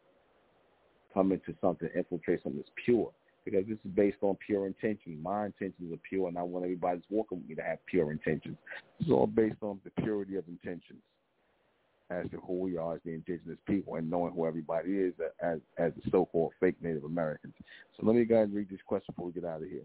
come 1.14 1.32
into 1.32 1.54
something, 1.62 1.90
infiltrate 1.96 2.42
something 2.44 2.60
that's 2.60 2.72
pure. 2.84 3.12
Because 3.46 3.66
this 3.68 3.78
is 3.84 3.92
based 3.94 4.18
on 4.22 4.38
pure 4.46 4.68
intention. 4.68 5.22
My 5.22 5.48
intentions 5.48 5.92
are 5.92 6.00
pure, 6.08 6.30
and 6.30 6.38
I 6.38 6.44
want 6.44 6.64
everybody 6.64 7.00
that's 7.00 7.10
walking 7.10 7.40
with 7.40 7.50
me 7.50 7.56
to 7.56 7.62
have 7.62 7.86
pure 7.88 8.10
intentions. 8.12 8.56
It's 9.02 9.10
all 9.10 9.28
based 9.28 9.58
on 9.62 9.82
the 9.84 10.02
purity 10.02 10.38
of 10.38 10.48
intentions 10.48 11.02
as 12.10 12.30
to 12.32 12.38
who 12.38 12.60
we 12.60 12.78
are 12.78 12.96
as 12.96 13.02
the 13.04 13.12
indigenous 13.12 13.58
people 13.68 13.96
and 13.96 14.10
knowing 14.10 14.34
who 14.34 14.46
everybody 14.46 14.92
is 14.92 15.14
as 15.42 15.60
as 15.78 15.92
the 15.96 16.10
so-called 16.10 16.54
fake 16.62 16.76
Native 16.82 17.04
Americans. 17.04 17.54
So 17.98 18.06
let 18.06 18.16
me 18.16 18.24
go 18.24 18.36
ahead 18.36 18.48
and 18.48 18.56
read 18.56 18.70
this 18.70 18.80
question 18.86 19.14
before 19.14 19.28
we 19.28 19.34
get 19.34 19.46
out 19.46 19.62
of 19.62 19.70
here. 19.70 19.84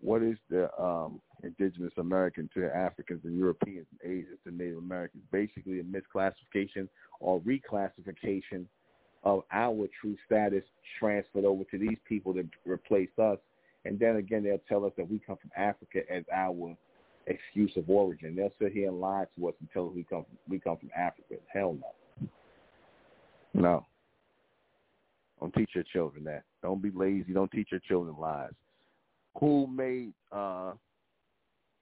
What 0.00 0.22
is 0.22 0.36
the 0.50 0.68
um, 0.80 1.20
indigenous 1.42 1.92
American 1.98 2.48
to 2.54 2.66
Africans 2.74 3.22
and 3.24 3.36
Europeans 3.36 3.86
and 3.90 4.10
Asians 4.10 4.38
to 4.44 4.54
Native 4.54 4.78
Americans? 4.78 5.22
Basically 5.32 5.80
a 5.80 5.84
misclassification 5.84 6.88
or 7.20 7.40
reclassification 7.40 8.66
of 9.24 9.42
our 9.50 9.88
true 10.00 10.16
status 10.24 10.62
transferred 10.98 11.44
over 11.44 11.64
to 11.64 11.78
these 11.78 11.98
people 12.06 12.32
to 12.34 12.46
replace 12.64 13.10
us. 13.18 13.38
And 13.84 13.98
then 13.98 14.16
again, 14.16 14.44
they'll 14.44 14.60
tell 14.68 14.84
us 14.84 14.92
that 14.96 15.10
we 15.10 15.18
come 15.18 15.36
from 15.40 15.50
Africa 15.56 16.00
as 16.10 16.24
our 16.32 16.76
excuse 17.26 17.72
of 17.76 17.88
origin. 17.88 18.36
They'll 18.36 18.52
sit 18.60 18.72
here 18.72 18.88
and 18.88 19.00
lie 19.00 19.24
to 19.36 19.48
us 19.48 19.54
and 19.60 19.68
tell 19.72 19.88
us 19.88 19.92
we 19.94 20.04
come 20.04 20.24
from, 20.24 20.38
we 20.48 20.58
come 20.60 20.76
from 20.76 20.90
Africa. 20.96 21.34
Hell 21.52 21.76
no. 21.80 22.28
No. 23.54 23.86
Don't 25.40 25.54
teach 25.54 25.70
your 25.74 25.84
children 25.92 26.24
that. 26.24 26.44
Don't 26.62 26.82
be 26.82 26.90
lazy. 26.90 27.32
Don't 27.32 27.50
teach 27.50 27.68
your 27.70 27.80
children 27.80 28.16
lies. 28.18 28.52
Who 29.40 29.66
made 29.66 30.12
uh, 30.32 30.72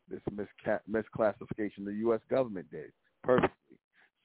this 0.09 0.21
misca- 0.33 0.81
misclassification? 0.91 1.85
The 1.85 1.95
U.S. 2.01 2.21
government 2.31 2.71
did 2.71 2.93
purposely, 3.23 3.79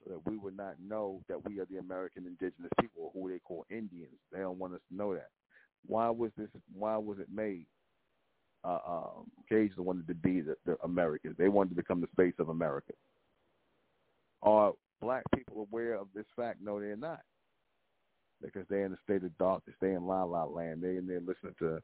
so 0.03 0.13
that 0.13 0.29
we 0.29 0.37
would 0.37 0.57
not 0.57 0.75
know 0.85 1.21
that 1.29 1.43
we 1.45 1.59
are 1.59 1.65
the 1.65 1.77
American 1.77 2.25
indigenous 2.25 2.71
people, 2.81 3.11
who 3.13 3.29
they 3.29 3.39
call 3.39 3.65
Indians. 3.69 4.17
They 4.31 4.39
don't 4.39 4.59
want 4.59 4.73
us 4.73 4.81
to 4.89 4.95
know 4.95 5.13
that. 5.13 5.29
Why 5.85 6.09
was 6.09 6.31
this? 6.37 6.49
Why 6.73 6.97
was 6.97 7.19
it 7.19 7.27
made? 7.33 7.65
Uh, 8.65 8.79
um, 8.85 9.31
Gage 9.49 9.71
wanted 9.77 10.07
to 10.07 10.15
be 10.15 10.41
the, 10.41 10.55
the 10.65 10.75
Americans. 10.83 11.35
They 11.37 11.47
wanted 11.47 11.69
to 11.69 11.75
become 11.75 12.01
the 12.01 12.07
face 12.17 12.33
of 12.39 12.49
America. 12.49 12.91
Are 14.41 14.73
black 15.01 15.23
people 15.33 15.65
aware 15.71 15.95
of 15.95 16.07
this 16.13 16.25
fact? 16.35 16.59
No, 16.61 16.79
they're 16.79 16.97
not 16.97 17.21
because 18.41 18.65
they're 18.69 18.85
in 18.85 18.93
a 18.93 18.97
state 19.03 19.23
of 19.23 19.37
darkness. 19.37 19.75
They're 19.79 19.95
in 19.95 20.05
la 20.05 20.23
la 20.23 20.45
land. 20.45 20.81
They're 20.81 20.97
in 20.97 21.07
there 21.07 21.19
listening 21.19 21.55
to 21.59 21.81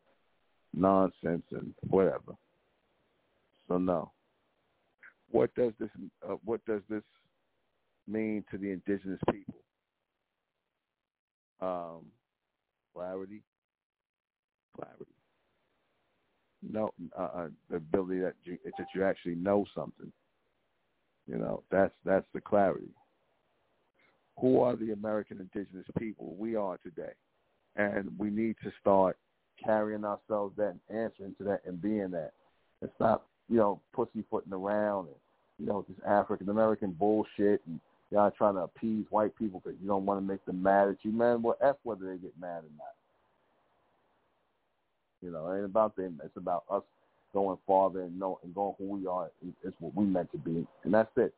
nonsense 0.75 1.43
and 1.51 1.73
whatever. 1.89 2.33
So 3.67 3.77
no. 3.77 4.11
What 5.31 5.53
does 5.55 5.73
this 5.79 5.89
uh, 6.27 6.35
what 6.43 6.63
does 6.65 6.81
this 6.89 7.03
mean 8.07 8.43
to 8.51 8.57
the 8.57 8.71
indigenous 8.71 9.19
people? 9.31 9.55
Um, 11.61 12.05
clarity, 12.93 13.41
clarity. 14.75 15.05
No, 16.67 16.91
uh, 17.17 17.21
uh, 17.21 17.47
the 17.69 17.77
ability 17.77 18.19
that 18.21 18.35
you 18.43 18.57
that 18.63 18.87
you 18.93 19.03
actually 19.03 19.35
know 19.35 19.65
something. 19.75 20.11
You 21.27 21.37
know, 21.37 21.63
that's 21.71 21.93
that's 22.03 22.27
the 22.33 22.41
clarity 22.41 22.93
who 24.39 24.61
are 24.61 24.75
the 24.75 24.91
American 24.91 25.39
indigenous 25.39 25.85
people 25.97 26.35
we 26.37 26.55
are 26.55 26.77
today. 26.77 27.13
And 27.75 28.11
we 28.17 28.29
need 28.29 28.55
to 28.63 28.71
start 28.79 29.17
carrying 29.63 30.05
ourselves 30.05 30.55
that 30.57 30.75
and 30.89 31.03
answering 31.03 31.35
to 31.37 31.43
that 31.45 31.61
and 31.65 31.81
being 31.81 32.11
that. 32.11 32.33
And 32.81 32.89
stop, 32.95 33.27
you 33.49 33.57
know, 33.57 33.79
pussyfooting 33.93 34.53
around 34.53 35.07
and, 35.07 35.15
you 35.59 35.65
know, 35.65 35.85
this 35.87 35.97
African 36.07 36.49
American 36.49 36.91
bullshit 36.91 37.61
and 37.67 37.79
y'all 38.11 38.31
trying 38.31 38.55
to 38.55 38.61
appease 38.61 39.05
white 39.09 39.35
people 39.35 39.61
because 39.63 39.79
you 39.81 39.87
don't 39.87 40.05
want 40.05 40.19
to 40.19 40.25
make 40.25 40.43
them 40.45 40.61
mad 40.61 40.89
at 40.89 40.97
you. 41.03 41.11
Man, 41.11 41.41
well, 41.41 41.57
F 41.61 41.75
whether 41.83 42.05
they 42.05 42.17
get 42.17 42.33
mad 42.39 42.59
or 42.59 42.73
not. 42.77 42.93
You 45.21 45.31
know, 45.31 45.49
it 45.51 45.57
ain't 45.57 45.65
about 45.65 45.95
them. 45.95 46.21
It's 46.23 46.37
about 46.37 46.63
us 46.69 46.83
going 47.33 47.57
farther 47.65 48.01
and 48.01 48.19
know 48.19 48.39
and 48.43 48.53
going 48.53 48.75
who 48.77 48.85
we 48.85 49.07
are. 49.07 49.29
It's 49.63 49.75
what 49.79 49.95
we 49.95 50.05
meant 50.05 50.31
to 50.31 50.37
be. 50.37 50.67
And 50.83 50.93
that's 50.93 51.09
it. 51.17 51.33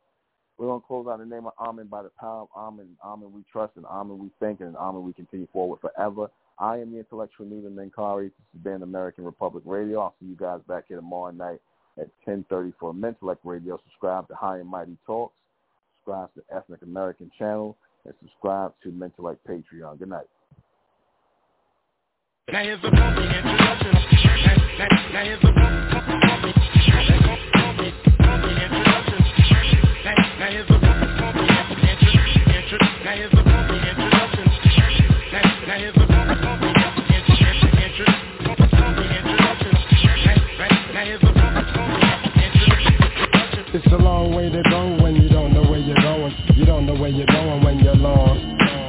We're 0.58 0.68
to 0.80 0.88
close 0.88 1.08
out 1.08 1.20
the 1.20 1.26
name 1.26 1.46
of 1.46 1.54
Amen 1.60 1.88
by 1.88 2.04
the 2.04 2.12
power 2.20 2.42
of 2.42 2.50
Amen. 2.56 2.90
Amen 3.04 3.32
we 3.32 3.44
trust 3.52 3.74
and 3.76 3.86
Amen 3.86 4.18
we 4.18 4.30
thank 4.40 4.60
and 4.60 4.76
Amen 4.76 5.04
we 5.04 5.14
continue 5.14 5.48
forward 5.54 5.80
forever. 5.80 6.30
I 6.60 6.78
am 6.78 6.92
the 6.92 7.00
intellectual 7.00 7.46
Nuben 7.46 7.76
Menkarayzz. 7.76 8.32
This 8.32 8.46
has 8.54 8.62
been 8.64 8.82
American 8.82 9.24
Republic 9.24 9.64
Radio. 9.66 10.02
I'll 10.02 10.16
see 10.20 10.28
you 10.28 10.36
guys 10.36 10.62
back 10.68 10.86
here 10.88 10.98
tomorrow 10.98 11.32
night 11.32 11.60
at 12.00 12.10
10.30 12.28 12.74
for 12.80 12.94
Mentellect 12.94 13.38
Radio. 13.44 13.80
Subscribe 13.84 14.28
to 14.30 14.36
High 14.36 14.58
and 14.60 14.68
Mighty 14.68 14.98
Talks. 15.06 15.36
Subscribe 16.00 16.30
to 16.36 16.56
Ethnic 16.56 16.82
American 16.82 17.32
Channel. 17.38 17.78
And 18.06 18.14
subscribe 18.22 18.74
to 18.84 18.90
Mentellect 18.90 19.38
Patreon. 19.48 20.00
Good 20.00 20.10
night. 20.10 20.26
Now 22.52 22.64
here's 22.64 22.80
a 22.84 22.88
introduction. 22.88 23.94
Now 25.14 25.24
here's 25.24 25.44
a 35.98 36.07
It's 43.78 43.94
a 43.94 44.02
long 44.02 44.34
way 44.34 44.50
to 44.50 44.62
go 44.74 44.98
when 45.06 45.14
you 45.22 45.30
don't 45.30 45.54
know 45.54 45.62
where 45.62 45.78
you're 45.78 46.02
going. 46.02 46.34
You 46.58 46.66
don't 46.66 46.88
know 46.88 46.98
where 46.98 47.14
you're 47.14 47.30
going 47.30 47.62
when 47.62 47.78
you're 47.78 47.94
lost. 47.94 48.42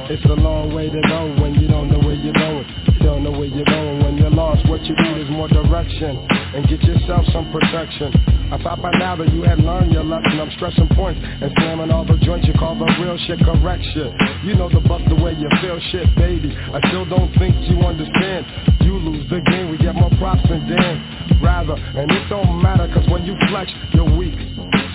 It's 0.09 0.25
a 0.25 0.33
long 0.33 0.73
way 0.73 0.89
to 0.89 1.01
go 1.05 1.29
when 1.37 1.53
you 1.61 1.67
don't 1.69 1.93
know 1.93 2.01
where 2.01 2.17
you're 2.17 2.33
going. 2.33 2.65
You 2.97 3.05
don't 3.05 3.21
know 3.21 3.29
where 3.29 3.45
you're 3.45 3.69
going 3.69 4.01
when 4.01 4.17
you're 4.17 4.33
lost. 4.33 4.65
What 4.65 4.81
you 4.89 4.97
need 4.97 5.21
is 5.21 5.29
more 5.29 5.47
direction 5.47 6.17
and 6.25 6.65
get 6.65 6.81
yourself 6.81 7.21
some 7.29 7.53
protection. 7.53 8.09
I 8.49 8.57
thought 8.65 8.81
by 8.81 8.89
now 8.97 9.15
that 9.17 9.29
you 9.29 9.43
had 9.43 9.61
learned 9.61 9.93
your 9.93 10.03
lesson. 10.03 10.41
I'm 10.41 10.49
stressing 10.57 10.89
points 10.97 11.21
and 11.21 11.53
slamming 11.61 11.91
all 11.93 12.03
the 12.03 12.17
joints 12.25 12.47
you 12.49 12.57
call 12.57 12.73
the 12.73 12.89
real 12.97 13.13
shit 13.29 13.45
correction. 13.45 14.09
You 14.41 14.57
know 14.57 14.73
the 14.73 14.81
bust 14.81 15.05
the 15.05 15.21
way 15.21 15.37
you 15.37 15.53
feel 15.61 15.77
shit, 15.93 16.09
baby. 16.17 16.49
I 16.49 16.81
still 16.89 17.05
don't 17.05 17.29
think 17.37 17.53
you 17.69 17.77
understand. 17.85 18.41
You 18.81 18.97
lose 18.97 19.29
the 19.29 19.37
game, 19.53 19.69
we 19.69 19.77
get 19.77 19.93
more 19.93 20.09
props 20.17 20.41
than 20.49 20.65
Dan. 20.65 21.37
Rather, 21.45 21.77
and 21.77 22.09
it 22.09 22.25
don't 22.25 22.57
matter 22.57 22.89
cause 22.89 23.05
when 23.13 23.21
you 23.29 23.37
flex, 23.53 23.69
you're 23.93 24.17
weak. 24.17 24.33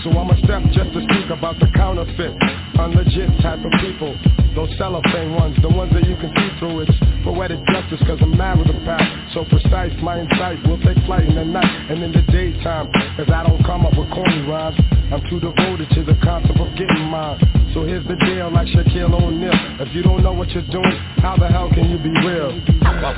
So 0.05 0.13
I'ma 0.13 0.37
step 0.45 0.61
just 0.77 0.93
to 0.93 1.01
speak 1.01 1.33
about 1.33 1.57
the 1.65 1.67
counterfeit, 1.73 2.37
unlegit 2.77 3.41
type 3.41 3.65
of 3.65 3.73
people. 3.81 4.13
Those 4.55 4.69
cellophane 4.77 5.33
ones, 5.33 5.57
the 5.63 5.73
ones 5.73 5.97
that 5.97 6.05
you 6.05 6.15
can 6.21 6.29
see 6.29 6.51
through. 6.61 6.85
It's 6.85 6.93
poetic 7.25 7.57
justice 7.73 8.05
cause 8.05 8.21
I'm 8.21 8.37
mad 8.37 8.59
with 8.61 8.69
the 8.69 8.77
pack. 8.85 9.01
So 9.33 9.49
precise, 9.49 9.97
my 10.05 10.21
insight 10.21 10.61
will 10.69 10.77
take 10.85 11.01
flight 11.09 11.25
in 11.25 11.35
the 11.35 11.45
night 11.49 11.89
and 11.89 12.05
in 12.05 12.13
the 12.13 12.21
daytime. 12.29 12.93
Cause 13.17 13.33
I 13.33 13.49
don't 13.49 13.65
come 13.65 13.87
up 13.89 13.97
with 13.97 14.13
corny 14.13 14.45
rhymes. 14.45 14.77
I'm 15.09 15.25
too 15.33 15.41
devoted 15.41 15.89
to 15.97 16.05
the 16.05 16.21
concept 16.21 16.61
of 16.61 16.69
getting 16.77 17.09
mine. 17.09 17.41
So 17.73 17.89
here's 17.89 18.05
the 18.05 18.21
deal, 18.29 18.53
like 18.53 18.69
Shaquille 18.77 19.09
O'Neal. 19.09 19.57
If 19.81 19.95
you 19.97 20.03
don't 20.03 20.23
know 20.23 20.35
what 20.37 20.51
you're 20.51 20.69
doing, 20.69 21.01
how 21.25 21.41
the 21.41 21.49
hell 21.49 21.73
can 21.73 21.89
you 21.89 21.97
be 21.97 22.13
real? 22.13 22.53
Long 22.93 23.17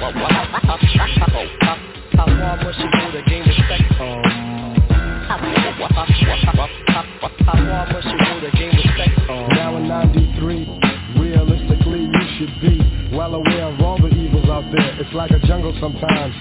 must 2.62 2.78
you 2.78 2.88
do 2.94 3.10
to 3.10 3.22
gain 3.26 3.55
now 9.52 9.76
in 9.76 9.86
93, 9.86 10.64
realistically 11.20 12.08
you 12.08 12.22
should 12.38 12.54
be 12.60 12.80
well 13.14 13.34
aware 13.34 13.68
of 13.68 13.80
all 13.80 14.00
the 14.00 14.08
evils 14.08 14.48
out 14.48 14.64
there. 14.72 14.96
It's 15.00 15.12
like 15.12 15.30
a 15.30 15.38
jungle 15.46 15.76
sometimes. 15.80 16.34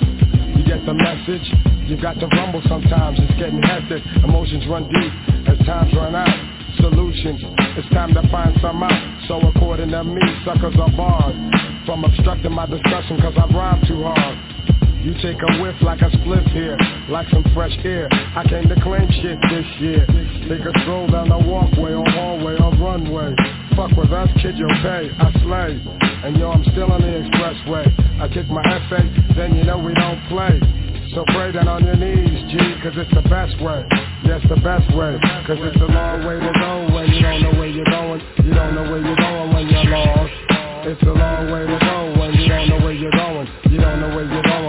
You 0.55 0.63
get 0.63 0.85
the 0.85 0.93
message, 0.93 1.43
you 1.89 1.99
got 2.01 2.19
to 2.19 2.27
rumble 2.27 2.61
sometimes. 2.69 3.19
It's 3.19 3.37
getting 3.37 3.61
hectic, 3.61 4.03
emotions 4.23 4.65
run 4.69 4.87
deep 4.87 5.11
as 5.49 5.59
times 5.65 5.93
run 5.93 6.15
out. 6.15 6.31
Solutions, 6.77 7.41
it's 7.75 7.89
time 7.89 8.13
to 8.13 8.23
find 8.31 8.55
some 8.61 8.81
out. 8.81 9.27
So 9.27 9.39
according 9.41 9.89
to 9.89 10.03
me, 10.03 10.21
suckers 10.45 10.75
are 10.79 10.91
barred 10.95 11.35
from 11.85 12.03
obstructing 12.03 12.51
my 12.51 12.65
discussion 12.65 13.19
cause 13.19 13.35
I 13.35 13.45
rhyme 13.53 13.83
too 13.87 14.03
hard. 14.03 14.54
You 15.05 15.13
take 15.21 15.37
a 15.37 15.61
whiff 15.61 15.75
like 15.83 16.01
a 16.01 16.09
split 16.17 16.41
here, 16.49 16.75
like 17.09 17.29
some 17.29 17.45
fresh 17.53 17.77
air. 17.85 18.09
I 18.09 18.41
came 18.49 18.65
to 18.65 18.81
claim 18.81 19.05
shit 19.21 19.37
this 19.53 19.69
year. 19.77 20.01
Take 20.49 20.65
a 20.65 20.73
stroll 20.81 21.05
down 21.05 21.29
the 21.29 21.37
walkway 21.37 21.93
or 21.93 22.09
hallway 22.09 22.57
or 22.57 22.73
runway. 22.81 23.37
Fuck 23.77 23.93
with 23.93 24.09
us, 24.09 24.33
kid, 24.41 24.57
you'll 24.57 24.81
pay. 24.81 25.13
I 25.13 25.29
slay. 25.45 25.77
And 26.25 26.35
yo, 26.41 26.49
I'm 26.49 26.65
still 26.73 26.89
on 26.89 27.05
the 27.05 27.21
expressway. 27.21 27.85
I 28.17 28.25
kick 28.33 28.49
my 28.49 28.65
essay, 28.65 29.05
then 29.37 29.53
you 29.53 29.63
know 29.63 29.77
we 29.77 29.93
don't 29.93 30.17
play. 30.25 30.57
So 31.13 31.23
pray 31.37 31.51
down 31.51 31.67
on 31.67 31.85
your 31.85 32.01
knees, 32.01 32.41
G, 32.49 32.57
cause 32.81 32.97
it's 32.97 33.13
the 33.13 33.29
best 33.29 33.61
way. 33.61 33.85
Yes, 34.25 34.41
the 34.49 34.57
best 34.57 34.89
way. 34.97 35.21
Cause 35.45 35.61
it's 35.61 35.85
a 35.85 35.85
long 35.85 36.25
way 36.25 36.41
to 36.41 36.51
go 36.57 36.89
when 36.89 37.13
you 37.13 37.21
don't 37.21 37.43
know 37.45 37.53
where 37.61 37.69
you're 37.69 37.85
going. 37.85 38.25
You 38.41 38.53
don't 38.57 38.73
know 38.73 38.89
where 38.89 39.05
you're 39.05 39.21
going 39.21 39.53
when 39.53 39.69
you're 39.69 39.85
lost. 39.85 40.33
It's 40.89 41.01
a 41.01 41.13
long 41.13 41.53
way 41.53 41.61
to 41.61 41.77
go 41.77 41.97
when 42.17 42.33
you 42.33 42.49
don't 42.49 42.69
know 42.69 42.79
where 42.81 42.93
you're 42.93 43.13
going. 43.13 43.47
You 43.69 43.77
don't 43.77 44.01
know 44.01 44.15
where 44.15 44.25
you're 44.25 44.41
going 44.41 44.64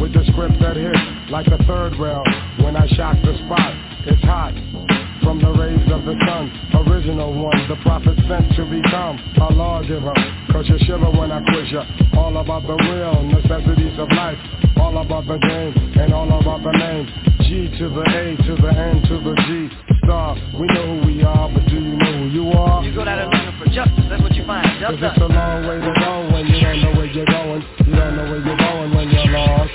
with 0.00 0.12
the 0.12 0.24
script 0.32 0.54
that 0.60 0.76
hit 0.76 1.30
like 1.30 1.46
the 1.46 1.58
third 1.66 1.96
rail. 1.98 2.24
When 2.64 2.76
I 2.76 2.86
shock 2.88 3.16
the 3.22 3.36
spot, 3.46 3.74
it's 4.06 4.22
hot 4.22 4.99
from 5.22 5.40
the 5.40 5.50
rays 5.52 5.92
of 5.92 6.04
the 6.04 6.14
sun. 6.26 6.50
Original 6.86 7.32
one, 7.32 7.68
the 7.68 7.76
prophet 7.82 8.16
sent 8.28 8.54
to 8.56 8.64
become 8.64 9.18
a 9.40 9.52
lawgiver 9.52 10.14
Cause 10.52 10.68
you 10.68 10.78
shiver 10.84 11.10
when 11.10 11.30
I 11.30 11.40
quiz 11.46 11.70
ya. 11.70 11.86
All 12.18 12.36
about 12.36 12.66
the 12.66 12.74
real 12.74 13.22
necessities 13.22 13.96
of 13.98 14.10
life. 14.10 14.36
All 14.76 14.98
about 14.98 15.26
the 15.26 15.38
game 15.38 15.72
and 15.94 16.12
all 16.12 16.26
about 16.26 16.62
the 16.62 16.72
name. 16.72 17.06
G 17.46 17.70
to 17.78 17.88
the 17.88 18.02
A 18.02 18.36
to 18.36 18.52
the 18.60 18.68
N 18.68 19.00
to 19.08 19.14
the 19.22 19.34
G. 19.46 19.70
Star, 20.04 20.34
we 20.58 20.66
know 20.66 21.00
who 21.00 21.06
we 21.06 21.22
are, 21.22 21.48
but 21.54 21.64
do 21.70 21.76
you 21.76 21.94
know 21.94 22.12
who 22.12 22.26
you 22.34 22.50
are? 22.50 22.82
You 22.82 22.92
go 22.92 23.04
down 23.04 23.18
there 23.18 23.30
looking 23.30 23.58
for 23.62 23.70
justice, 23.70 24.04
that's 24.10 24.22
what 24.22 24.34
you 24.34 24.44
find. 24.44 24.66
Cause 24.82 24.98
it's 24.98 25.22
a 25.22 25.30
long 25.30 25.66
way 25.66 25.78
to 25.78 25.92
go 26.02 26.28
when 26.34 26.46
you 26.46 26.60
don't 26.60 26.82
know 26.82 26.92
where 26.98 27.06
you're 27.06 27.26
going. 27.26 27.62
You 27.86 27.94
don't 27.94 28.16
know 28.16 28.26
where 28.26 28.42
you're 28.42 28.58
going 28.58 28.94
when 28.94 29.08
you're 29.08 29.30
lost. 29.30 29.70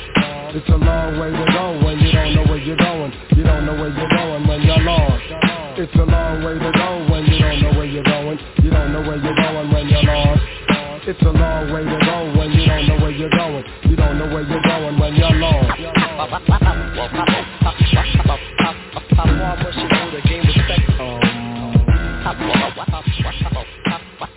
It's 0.60 0.70
a 0.70 0.76
long 0.76 1.20
way 1.20 1.32
to 1.32 1.46
go 1.56 1.86
when 1.86 2.00
you 2.00 2.12
don't 2.12 2.36
know 2.36 2.44
where 2.52 2.60
you're 2.60 2.76
going. 2.76 3.14
You 3.38 3.44
don't 3.44 3.66
know 3.66 3.80
where 3.80 3.96
you're 3.96 4.12
going 4.12 4.48
when 4.48 4.62
you're 4.62 4.84
lost. 4.84 5.15
It's 5.78 5.94
a 5.96 6.06
long 6.06 6.42
way 6.42 6.54
to 6.54 6.72
go 6.72 7.06
when 7.12 7.26
you 7.26 7.38
don't 7.38 7.62
know 7.62 7.72
where 7.76 7.84
you're 7.84 8.02
going. 8.02 8.40
You 8.64 8.70
don't 8.70 8.94
know 8.94 9.02
where 9.02 9.18
you're 9.18 9.36
going 9.36 9.72
when 9.74 9.90
you're 9.90 10.04
lost. 10.04 10.42
It's 11.06 11.22
a 11.22 11.32
long 11.32 11.74
way 11.74 11.84
to 11.84 12.00
go 12.00 12.32
when 12.40 12.52
you 12.54 12.66
don't 12.66 12.88
know 12.88 12.96
where 13.04 13.12
you're 13.12 13.30
going. 13.30 13.66
You 13.84 13.98
don't 13.98 14.18
know 14.18 14.26
where 14.34 14.48
you're 14.48 14.64
going 14.64 14.98
when 14.98 15.16
you're 15.16 15.36
lost. 15.36 15.78
Um, 15.78 16.32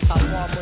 Pop 0.09 0.58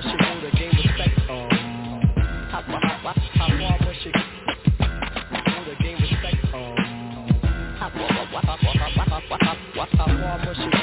respect. 10.07 10.23
Um, 10.23 10.37
Pop 10.47 10.57
on, 10.59 10.76